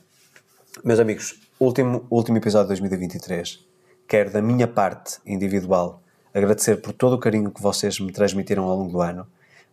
meus 0.83 0.99
amigos, 0.99 1.39
último, 1.57 2.05
último 2.09 2.37
episódio 2.37 2.65
de 2.65 2.81
2023. 2.81 3.65
Quero, 4.05 4.31
da 4.31 4.41
minha 4.41 4.67
parte 4.67 5.19
individual, 5.25 6.03
agradecer 6.33 6.81
por 6.81 6.91
todo 6.91 7.13
o 7.13 7.17
carinho 7.17 7.49
que 7.49 7.61
vocês 7.61 7.97
me 8.01 8.11
transmitiram 8.11 8.65
ao 8.65 8.75
longo 8.75 8.91
do 8.91 9.01
ano, 9.01 9.25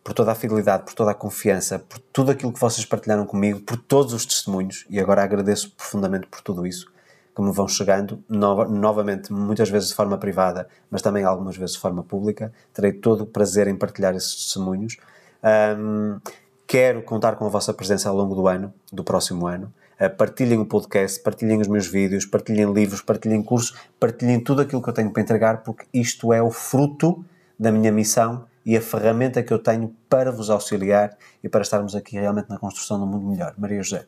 por 0.04 0.14
toda 0.14 0.30
a 0.30 0.34
fidelidade, 0.36 0.84
por 0.84 0.94
toda 0.94 1.10
a 1.10 1.14
confiança, 1.14 1.80
por 1.80 1.98
tudo 1.98 2.30
aquilo 2.30 2.52
que 2.52 2.60
vocês 2.60 2.86
partilharam 2.86 3.26
comigo, 3.26 3.58
por 3.58 3.76
todos 3.76 4.12
os 4.12 4.24
testemunhos, 4.24 4.86
e 4.88 5.00
agora 5.00 5.24
agradeço 5.24 5.72
profundamente 5.72 6.28
por 6.28 6.40
tudo 6.40 6.64
isso, 6.64 6.88
que 7.34 7.42
me 7.42 7.50
vão 7.52 7.66
chegando, 7.66 8.22
nova- 8.28 8.66
novamente, 8.68 9.32
muitas 9.32 9.70
vezes 9.70 9.88
de 9.88 9.94
forma 9.94 10.18
privada, 10.18 10.68
mas 10.90 11.00
também 11.00 11.24
algumas 11.24 11.56
vezes 11.56 11.74
de 11.76 11.80
forma 11.80 12.02
pública. 12.02 12.52
Terei 12.74 12.92
todo 12.92 13.22
o 13.22 13.26
prazer 13.26 13.68
em 13.68 13.76
partilhar 13.76 14.14
esses 14.14 14.34
testemunhos. 14.34 14.96
Ahm, 15.42 16.18
quero 16.66 17.02
contar 17.02 17.36
com 17.36 17.46
a 17.46 17.48
vossa 17.48 17.72
presença 17.72 18.08
ao 18.08 18.16
longo 18.16 18.34
do 18.34 18.46
ano, 18.46 18.72
do 18.92 19.02
próximo 19.02 19.46
ano. 19.46 19.72
Uh, 20.00 20.10
partilhem 20.16 20.58
o 20.58 20.66
podcast, 20.66 21.20
partilhem 21.20 21.60
os 21.60 21.68
meus 21.68 21.86
vídeos, 21.86 22.26
partilhem 22.26 22.72
livros, 22.72 23.00
partilhem 23.00 23.42
cursos, 23.42 23.76
partilhem 24.00 24.40
tudo 24.40 24.62
aquilo 24.62 24.82
que 24.82 24.88
eu 24.88 24.92
tenho 24.92 25.10
para 25.10 25.22
entregar, 25.22 25.62
porque 25.62 25.86
isto 25.92 26.32
é 26.32 26.42
o 26.42 26.50
fruto 26.50 27.24
da 27.58 27.70
minha 27.70 27.92
missão 27.92 28.44
e 28.66 28.76
a 28.76 28.80
ferramenta 28.80 29.42
que 29.42 29.52
eu 29.52 29.58
tenho 29.58 29.94
para 30.08 30.32
vos 30.32 30.50
auxiliar 30.50 31.16
e 31.42 31.48
para 31.48 31.62
estarmos 31.62 31.94
aqui 31.94 32.16
realmente 32.16 32.48
na 32.48 32.58
construção 32.58 32.98
de 32.98 33.04
um 33.04 33.06
mundo 33.06 33.26
melhor. 33.26 33.54
Maria 33.56 33.82
José, 33.82 34.06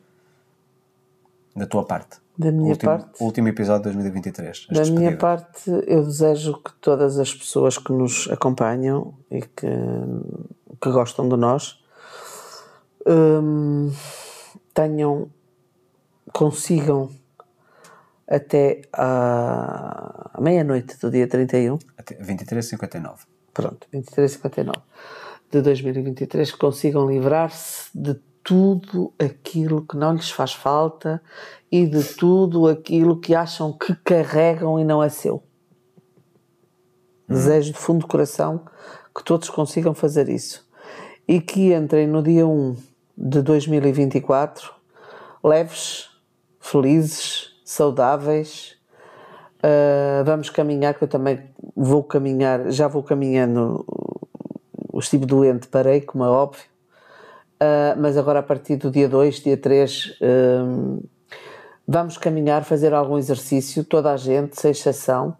da 1.55 1.65
tua 1.65 1.85
parte. 1.85 2.24
Da 2.37 2.51
minha 2.51 2.71
último, 2.71 2.91
parte? 2.91 3.23
Último 3.23 3.47
episódio 3.47 3.91
de 3.91 3.97
2023. 3.97 4.67
as 4.69 4.77
Da 4.77 4.83
minha 4.93 5.11
despedidas. 5.11 5.19
parte, 5.19 5.69
eu 5.87 6.03
desejo 6.03 6.61
que 6.61 6.73
todas 6.81 7.17
as 7.17 7.33
pessoas 7.33 7.77
que 7.77 7.93
nos 7.93 8.29
acompanham 8.29 9.13
e 9.31 9.41
que, 9.41 9.67
que 10.81 10.91
gostam 10.91 11.29
de 11.29 11.37
nós 11.37 11.81
hum, 13.07 13.91
tenham, 14.73 15.29
consigam 16.33 17.09
até 18.27 18.81
à, 18.91 20.31
à 20.33 20.41
meia-noite 20.41 20.97
do 20.99 21.09
dia 21.09 21.27
31, 21.27 21.77
Até 21.97 22.15
23,59. 22.15 23.19
pronto, 23.53 23.87
23,59 23.93 24.73
de 25.51 25.61
2023, 25.61 26.51
que 26.51 26.57
consigam 26.57 27.07
livrar-se 27.07 27.89
de 27.93 28.15
tudo 28.43 29.13
aquilo 29.17 29.85
que 29.85 29.97
não 29.97 30.13
lhes 30.13 30.29
faz 30.29 30.53
falta 30.53 31.21
e 31.75 31.85
de 31.85 32.01
tudo 32.15 32.69
aquilo 32.69 33.19
que 33.19 33.35
acham 33.35 33.73
que 33.73 33.93
carregam 33.95 34.79
e 34.79 34.85
não 34.85 35.03
é 35.03 35.09
seu. 35.09 35.43
Desejo 37.27 37.73
de 37.73 37.77
fundo 37.77 37.99
do 37.99 38.07
coração 38.07 38.61
que 39.13 39.21
todos 39.21 39.49
consigam 39.49 39.93
fazer 39.93 40.29
isso 40.29 40.65
e 41.27 41.41
que 41.41 41.73
entrem 41.73 42.07
no 42.07 42.23
dia 42.23 42.47
1 42.47 42.77
de 43.17 43.41
2024 43.41 44.73
leves, 45.43 46.09
felizes, 46.61 47.49
saudáveis. 47.65 48.77
Uh, 49.57 50.23
vamos 50.23 50.49
caminhar, 50.49 50.93
que 50.93 51.03
eu 51.03 51.09
também 51.09 51.43
vou 51.75 52.05
caminhar, 52.05 52.71
já 52.71 52.87
vou 52.87 53.03
caminhando. 53.03 53.85
Estive 54.93 55.25
doente, 55.25 55.67
parei, 55.67 55.99
como 55.99 56.23
é 56.23 56.29
óbvio. 56.29 56.63
Uh, 57.55 57.99
mas 57.99 58.15
agora, 58.15 58.39
a 58.39 58.43
partir 58.43 58.77
do 58.77 58.89
dia 58.89 59.09
2, 59.09 59.41
dia 59.41 59.57
3, 59.57 60.19
um, 60.21 61.01
vamos 61.87 62.17
caminhar, 62.17 62.63
fazer 62.63 62.93
algum 62.93 63.17
exercício, 63.17 63.83
toda 63.83 64.11
a 64.11 64.17
gente, 64.17 64.59
sem 64.59 64.71
exceção, 64.71 65.35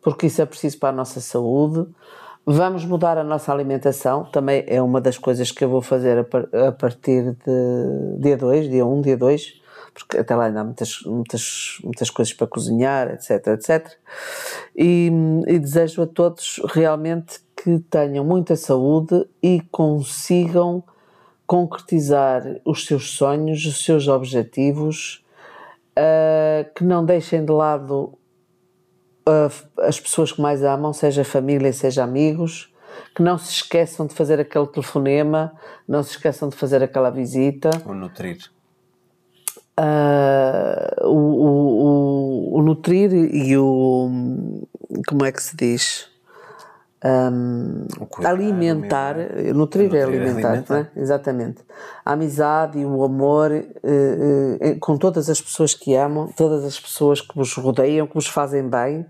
porque 0.00 0.26
isso 0.26 0.40
é 0.40 0.46
preciso 0.46 0.78
para 0.78 0.90
a 0.90 0.92
nossa 0.92 1.20
saúde. 1.20 1.88
Vamos 2.46 2.84
mudar 2.84 3.18
a 3.18 3.24
nossa 3.24 3.52
alimentação, 3.52 4.24
também 4.24 4.64
é 4.66 4.80
uma 4.80 5.00
das 5.00 5.18
coisas 5.18 5.50
que 5.50 5.62
eu 5.62 5.68
vou 5.68 5.82
fazer 5.82 6.18
a, 6.18 6.24
par- 6.24 6.48
a 6.54 6.72
partir 6.72 7.36
de 7.44 8.18
dia 8.20 8.36
2, 8.36 8.70
dia 8.70 8.86
1, 8.86 8.96
um, 8.96 9.00
dia 9.02 9.16
2, 9.18 9.60
porque 9.92 10.16
até 10.16 10.34
lá 10.34 10.44
ainda 10.46 10.60
há 10.60 10.64
muitas, 10.64 11.00
muitas, 11.04 11.78
muitas 11.84 12.08
coisas 12.08 12.32
para 12.32 12.46
cozinhar, 12.46 13.10
etc, 13.10 13.48
etc. 13.48 13.92
E, 14.74 15.10
e 15.46 15.58
desejo 15.58 16.02
a 16.02 16.06
todos 16.06 16.60
realmente 16.72 17.40
que 17.56 17.80
tenham 17.90 18.24
muita 18.24 18.56
saúde 18.56 19.26
e 19.42 19.60
consigam 19.70 20.82
concretizar 21.46 22.42
os 22.64 22.86
seus 22.86 23.10
sonhos, 23.10 23.64
os 23.66 23.84
seus 23.84 24.06
objetivos, 24.06 25.24
uh, 25.98 26.72
que 26.74 26.84
não 26.84 27.04
deixem 27.04 27.44
de 27.44 27.52
lado 27.52 28.18
uh, 29.28 29.82
as 29.82 29.98
pessoas 29.98 30.32
que 30.32 30.40
mais 30.40 30.62
amam, 30.62 30.92
seja 30.92 31.24
família, 31.24 31.72
seja 31.72 32.04
amigos, 32.04 32.72
que 33.14 33.22
não 33.22 33.36
se 33.36 33.50
esqueçam 33.50 34.06
de 34.06 34.14
fazer 34.14 34.40
aquele 34.40 34.66
telefonema, 34.66 35.52
não 35.86 36.02
se 36.02 36.12
esqueçam 36.12 36.48
de 36.48 36.56
fazer 36.56 36.82
aquela 36.82 37.10
visita. 37.10 37.70
O 37.84 37.94
nutrir. 37.94 38.38
Uh, 39.78 41.06
o, 41.06 41.16
o, 41.16 41.84
o, 41.84 42.58
o 42.58 42.62
nutrir 42.62 43.12
e 43.12 43.56
o. 43.56 44.10
Como 45.06 45.24
é 45.24 45.30
que 45.30 45.42
se 45.42 45.56
diz? 45.56 46.10
Um, 47.04 47.86
cuidar, 48.08 48.30
alimentar, 48.30 49.14
nutrir 49.16 49.46
é 49.46 49.52
Nutrir 49.52 49.94
é 49.94 50.02
alimentar, 50.02 50.48
alimentar. 50.48 50.90
é? 50.96 51.00
exatamente. 51.00 51.58
A 52.04 52.12
amizade 52.14 52.78
e 52.78 52.84
o 52.84 53.04
amor 53.04 53.52
eh, 53.52 53.66
eh, 54.60 54.76
com 54.80 54.98
todas 54.98 55.30
as 55.30 55.40
pessoas 55.40 55.74
que 55.74 55.94
amam, 55.94 56.26
todas 56.36 56.64
as 56.64 56.78
pessoas 56.78 57.20
que 57.20 57.36
vos 57.36 57.54
rodeiam, 57.54 58.06
que 58.06 58.14
vos 58.14 58.26
fazem 58.26 58.68
bem 58.68 59.06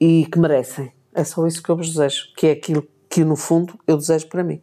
e 0.00 0.26
que 0.26 0.38
merecem. 0.40 0.92
É 1.14 1.22
só 1.22 1.46
isso 1.46 1.62
que 1.62 1.70
eu 1.70 1.76
vos 1.76 1.88
desejo, 1.88 2.34
que 2.36 2.48
é 2.48 2.50
aquilo 2.50 2.84
que 3.08 3.22
no 3.22 3.36
fundo 3.36 3.78
eu 3.86 3.96
desejo 3.96 4.26
para 4.26 4.42
mim. 4.42 4.60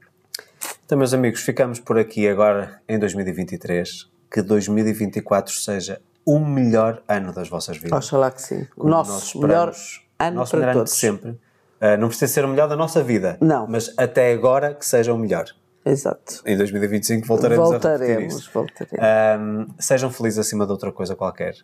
Então, 0.86 0.98
meus 0.98 1.14
amigos, 1.14 1.40
ficamos 1.42 1.80
por 1.80 1.98
aqui 1.98 2.28
agora 2.28 2.82
em 2.88 3.00
2023. 3.00 4.12
Que 4.30 4.42
2024 4.42 5.54
seja 5.54 6.02
o 6.26 6.40
melhor 6.40 7.02
ano 7.08 7.34
das 7.34 7.48
vossas 7.48 7.78
vidas. 7.78 7.94
Oxalá 7.94 8.32
que 8.32 8.42
sim. 8.42 8.68
O 8.76 8.90
nosso 8.90 9.40
melhor 9.40 9.74
ano 10.20 10.36
nosso 10.36 10.52
para 10.52 10.60
melhor 10.60 10.72
ano 10.72 10.84
de 10.84 10.90
todos. 10.90 10.94
sempre. 10.94 11.40
Uh, 11.82 11.98
não 12.00 12.08
precisa 12.10 12.32
ser 12.32 12.46
o 12.46 12.48
melhor 12.48 12.68
da 12.70 12.76
nossa 12.76 13.04
vida. 13.04 13.38
Não. 13.42 13.66
Mas 13.68 13.92
até 13.98 14.32
agora 14.32 14.74
que 14.76 14.86
seja 14.86 15.12
o 15.14 15.18
melhor. 15.18 15.46
Exato. 15.84 16.42
Em 16.46 16.56
2025 16.56 17.26
voltaremos, 17.26 17.72
a 17.72 17.74
repetir 17.74 17.90
Voltaremos, 17.98 18.36
isto. 18.36 18.52
voltaremos. 18.54 19.00
Um, 19.42 19.68
sejam 19.80 20.12
felizes 20.12 20.38
acima 20.38 20.66
de 20.66 20.72
outra 20.72 20.92
coisa 20.92 21.16
qualquer. 21.16 21.56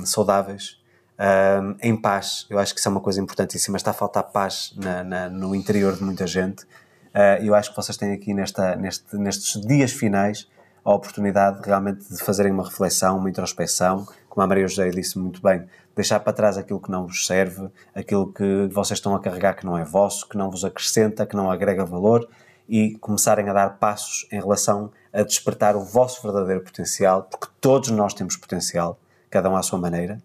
Um, 0.00 0.06
saudáveis. 0.06 0.78
um, 1.18 1.74
em 1.82 1.96
paz. 2.00 2.46
Eu 2.48 2.58
acho 2.60 2.72
que 2.72 2.78
isso 2.80 2.88
é 2.88 2.92
uma 2.92 3.00
coisa 3.00 3.20
importantíssima. 3.20 3.76
Está 3.76 3.90
a 3.90 3.94
faltar 3.94 4.22
paz 4.24 4.72
na- 4.76 5.02
na- 5.02 5.28
no 5.28 5.52
interior 5.54 5.96
de 5.96 6.02
muita 6.04 6.26
gente. 6.28 6.62
Uh, 6.62 7.42
eu 7.42 7.54
acho 7.56 7.70
que 7.70 7.76
vocês 7.76 7.96
têm 7.96 8.12
aqui 8.12 8.32
nesta, 8.34 8.76
neste- 8.76 9.16
nestes 9.16 9.60
dias 9.60 9.92
finais 9.92 10.48
a 10.84 10.92
oportunidade 10.92 11.60
de 11.62 11.66
realmente 11.68 12.04
de 12.12 12.18
fazerem 12.22 12.52
uma 12.52 12.64
reflexão, 12.64 13.16
uma 13.18 13.30
introspecção, 13.30 14.06
como 14.28 14.44
a 14.44 14.46
Maria 14.46 14.66
José 14.68 14.90
disse 14.90 15.18
muito 15.18 15.40
bem, 15.42 15.64
deixar 15.94 16.20
para 16.20 16.32
trás 16.32 16.58
aquilo 16.58 16.80
que 16.80 16.90
não 16.90 17.06
vos 17.06 17.26
serve, 17.26 17.68
aquilo 17.94 18.32
que 18.32 18.68
vocês 18.72 18.98
estão 18.98 19.14
a 19.14 19.20
carregar 19.20 19.54
que 19.54 19.64
não 19.64 19.78
é 19.78 19.84
vosso, 19.84 20.28
que 20.28 20.36
não 20.36 20.50
vos 20.50 20.64
acrescenta, 20.64 21.26
que 21.26 21.36
não 21.36 21.50
agrega 21.50 21.84
valor 21.84 22.28
e 22.68 22.96
começarem 22.98 23.48
a 23.48 23.52
dar 23.52 23.78
passos 23.78 24.26
em 24.32 24.40
relação 24.40 24.90
a 25.12 25.22
despertar 25.22 25.76
o 25.76 25.80
vosso 25.80 26.22
verdadeiro 26.22 26.62
potencial, 26.62 27.24
porque 27.24 27.46
todos 27.60 27.90
nós 27.90 28.14
temos 28.14 28.36
potencial, 28.36 28.98
cada 29.30 29.50
um 29.50 29.56
à 29.56 29.62
sua 29.62 29.78
maneira, 29.78 30.22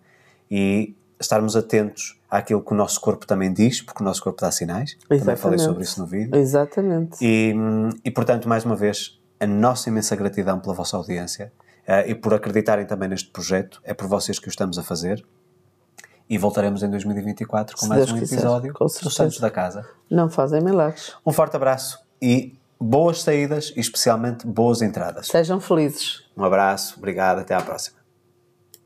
e 0.50 0.96
estarmos 1.20 1.56
atentos 1.56 2.20
àquilo 2.30 2.62
que 2.62 2.74
o 2.74 2.76
nosso 2.76 3.00
corpo 3.02 3.28
também 3.28 3.52
diz, 3.52 3.82
porque 3.82 4.02
o 4.02 4.06
nosso 4.06 4.24
corpo 4.24 4.40
dá 4.40 4.52
sinais. 4.52 4.98
Também 5.08 5.20
falei 5.20 5.36
Exatamente. 5.36 5.64
sobre 5.64 5.84
isso 5.84 6.00
no 6.00 6.06
vídeo. 6.08 6.36
Exatamente. 6.36 7.18
E, 7.22 7.54
e, 8.06 8.12
portanto, 8.12 8.48
mais 8.48 8.64
uma 8.64 8.76
vez, 8.76 9.20
a 9.40 9.46
nossa 9.46 9.90
imensa 9.90 10.16
gratidão 10.16 10.60
pela 10.60 10.74
vossa 10.74 10.96
audiência 10.96 11.52
eh, 11.86 12.12
e 12.12 12.16
por 12.16 12.34
acreditarem 12.34 12.86
também 12.86 13.10
neste 13.10 13.30
projeto. 13.30 13.82
É 13.84 13.94
por 13.94 14.08
vocês 14.08 14.40
que 14.40 14.48
o 14.48 14.50
estamos 14.50 14.78
a 14.78 14.84
fazer. 14.84 15.26
E 16.30 16.38
voltaremos 16.38 16.84
em 16.84 16.90
2024 16.90 17.76
com 17.76 17.84
Se 17.84 17.90
mais 17.90 18.06
Deus 18.06 18.12
um 18.16 18.20
quiser, 18.20 18.36
episódio 18.36 18.74
dos. 18.74 19.16
Santos 19.16 19.40
da 19.40 19.50
Casa. 19.50 19.86
Não 20.10 20.30
fazem 20.30 20.62
milagres. 20.62 21.16
Um 21.26 21.32
forte 21.32 21.56
abraço 21.56 22.00
e 22.22 22.56
boas 22.80 23.24
saídas 23.24 23.74
e 23.76 23.80
especialmente 23.80 24.46
boas 24.46 24.82
entradas. 24.82 25.28
Sejam 25.28 25.60
felizes. 25.60 26.24
Um 26.38 26.44
abraço, 26.44 26.96
obrigado, 26.98 27.40
até 27.40 27.56
à 27.56 27.62
próxima. 27.62 27.99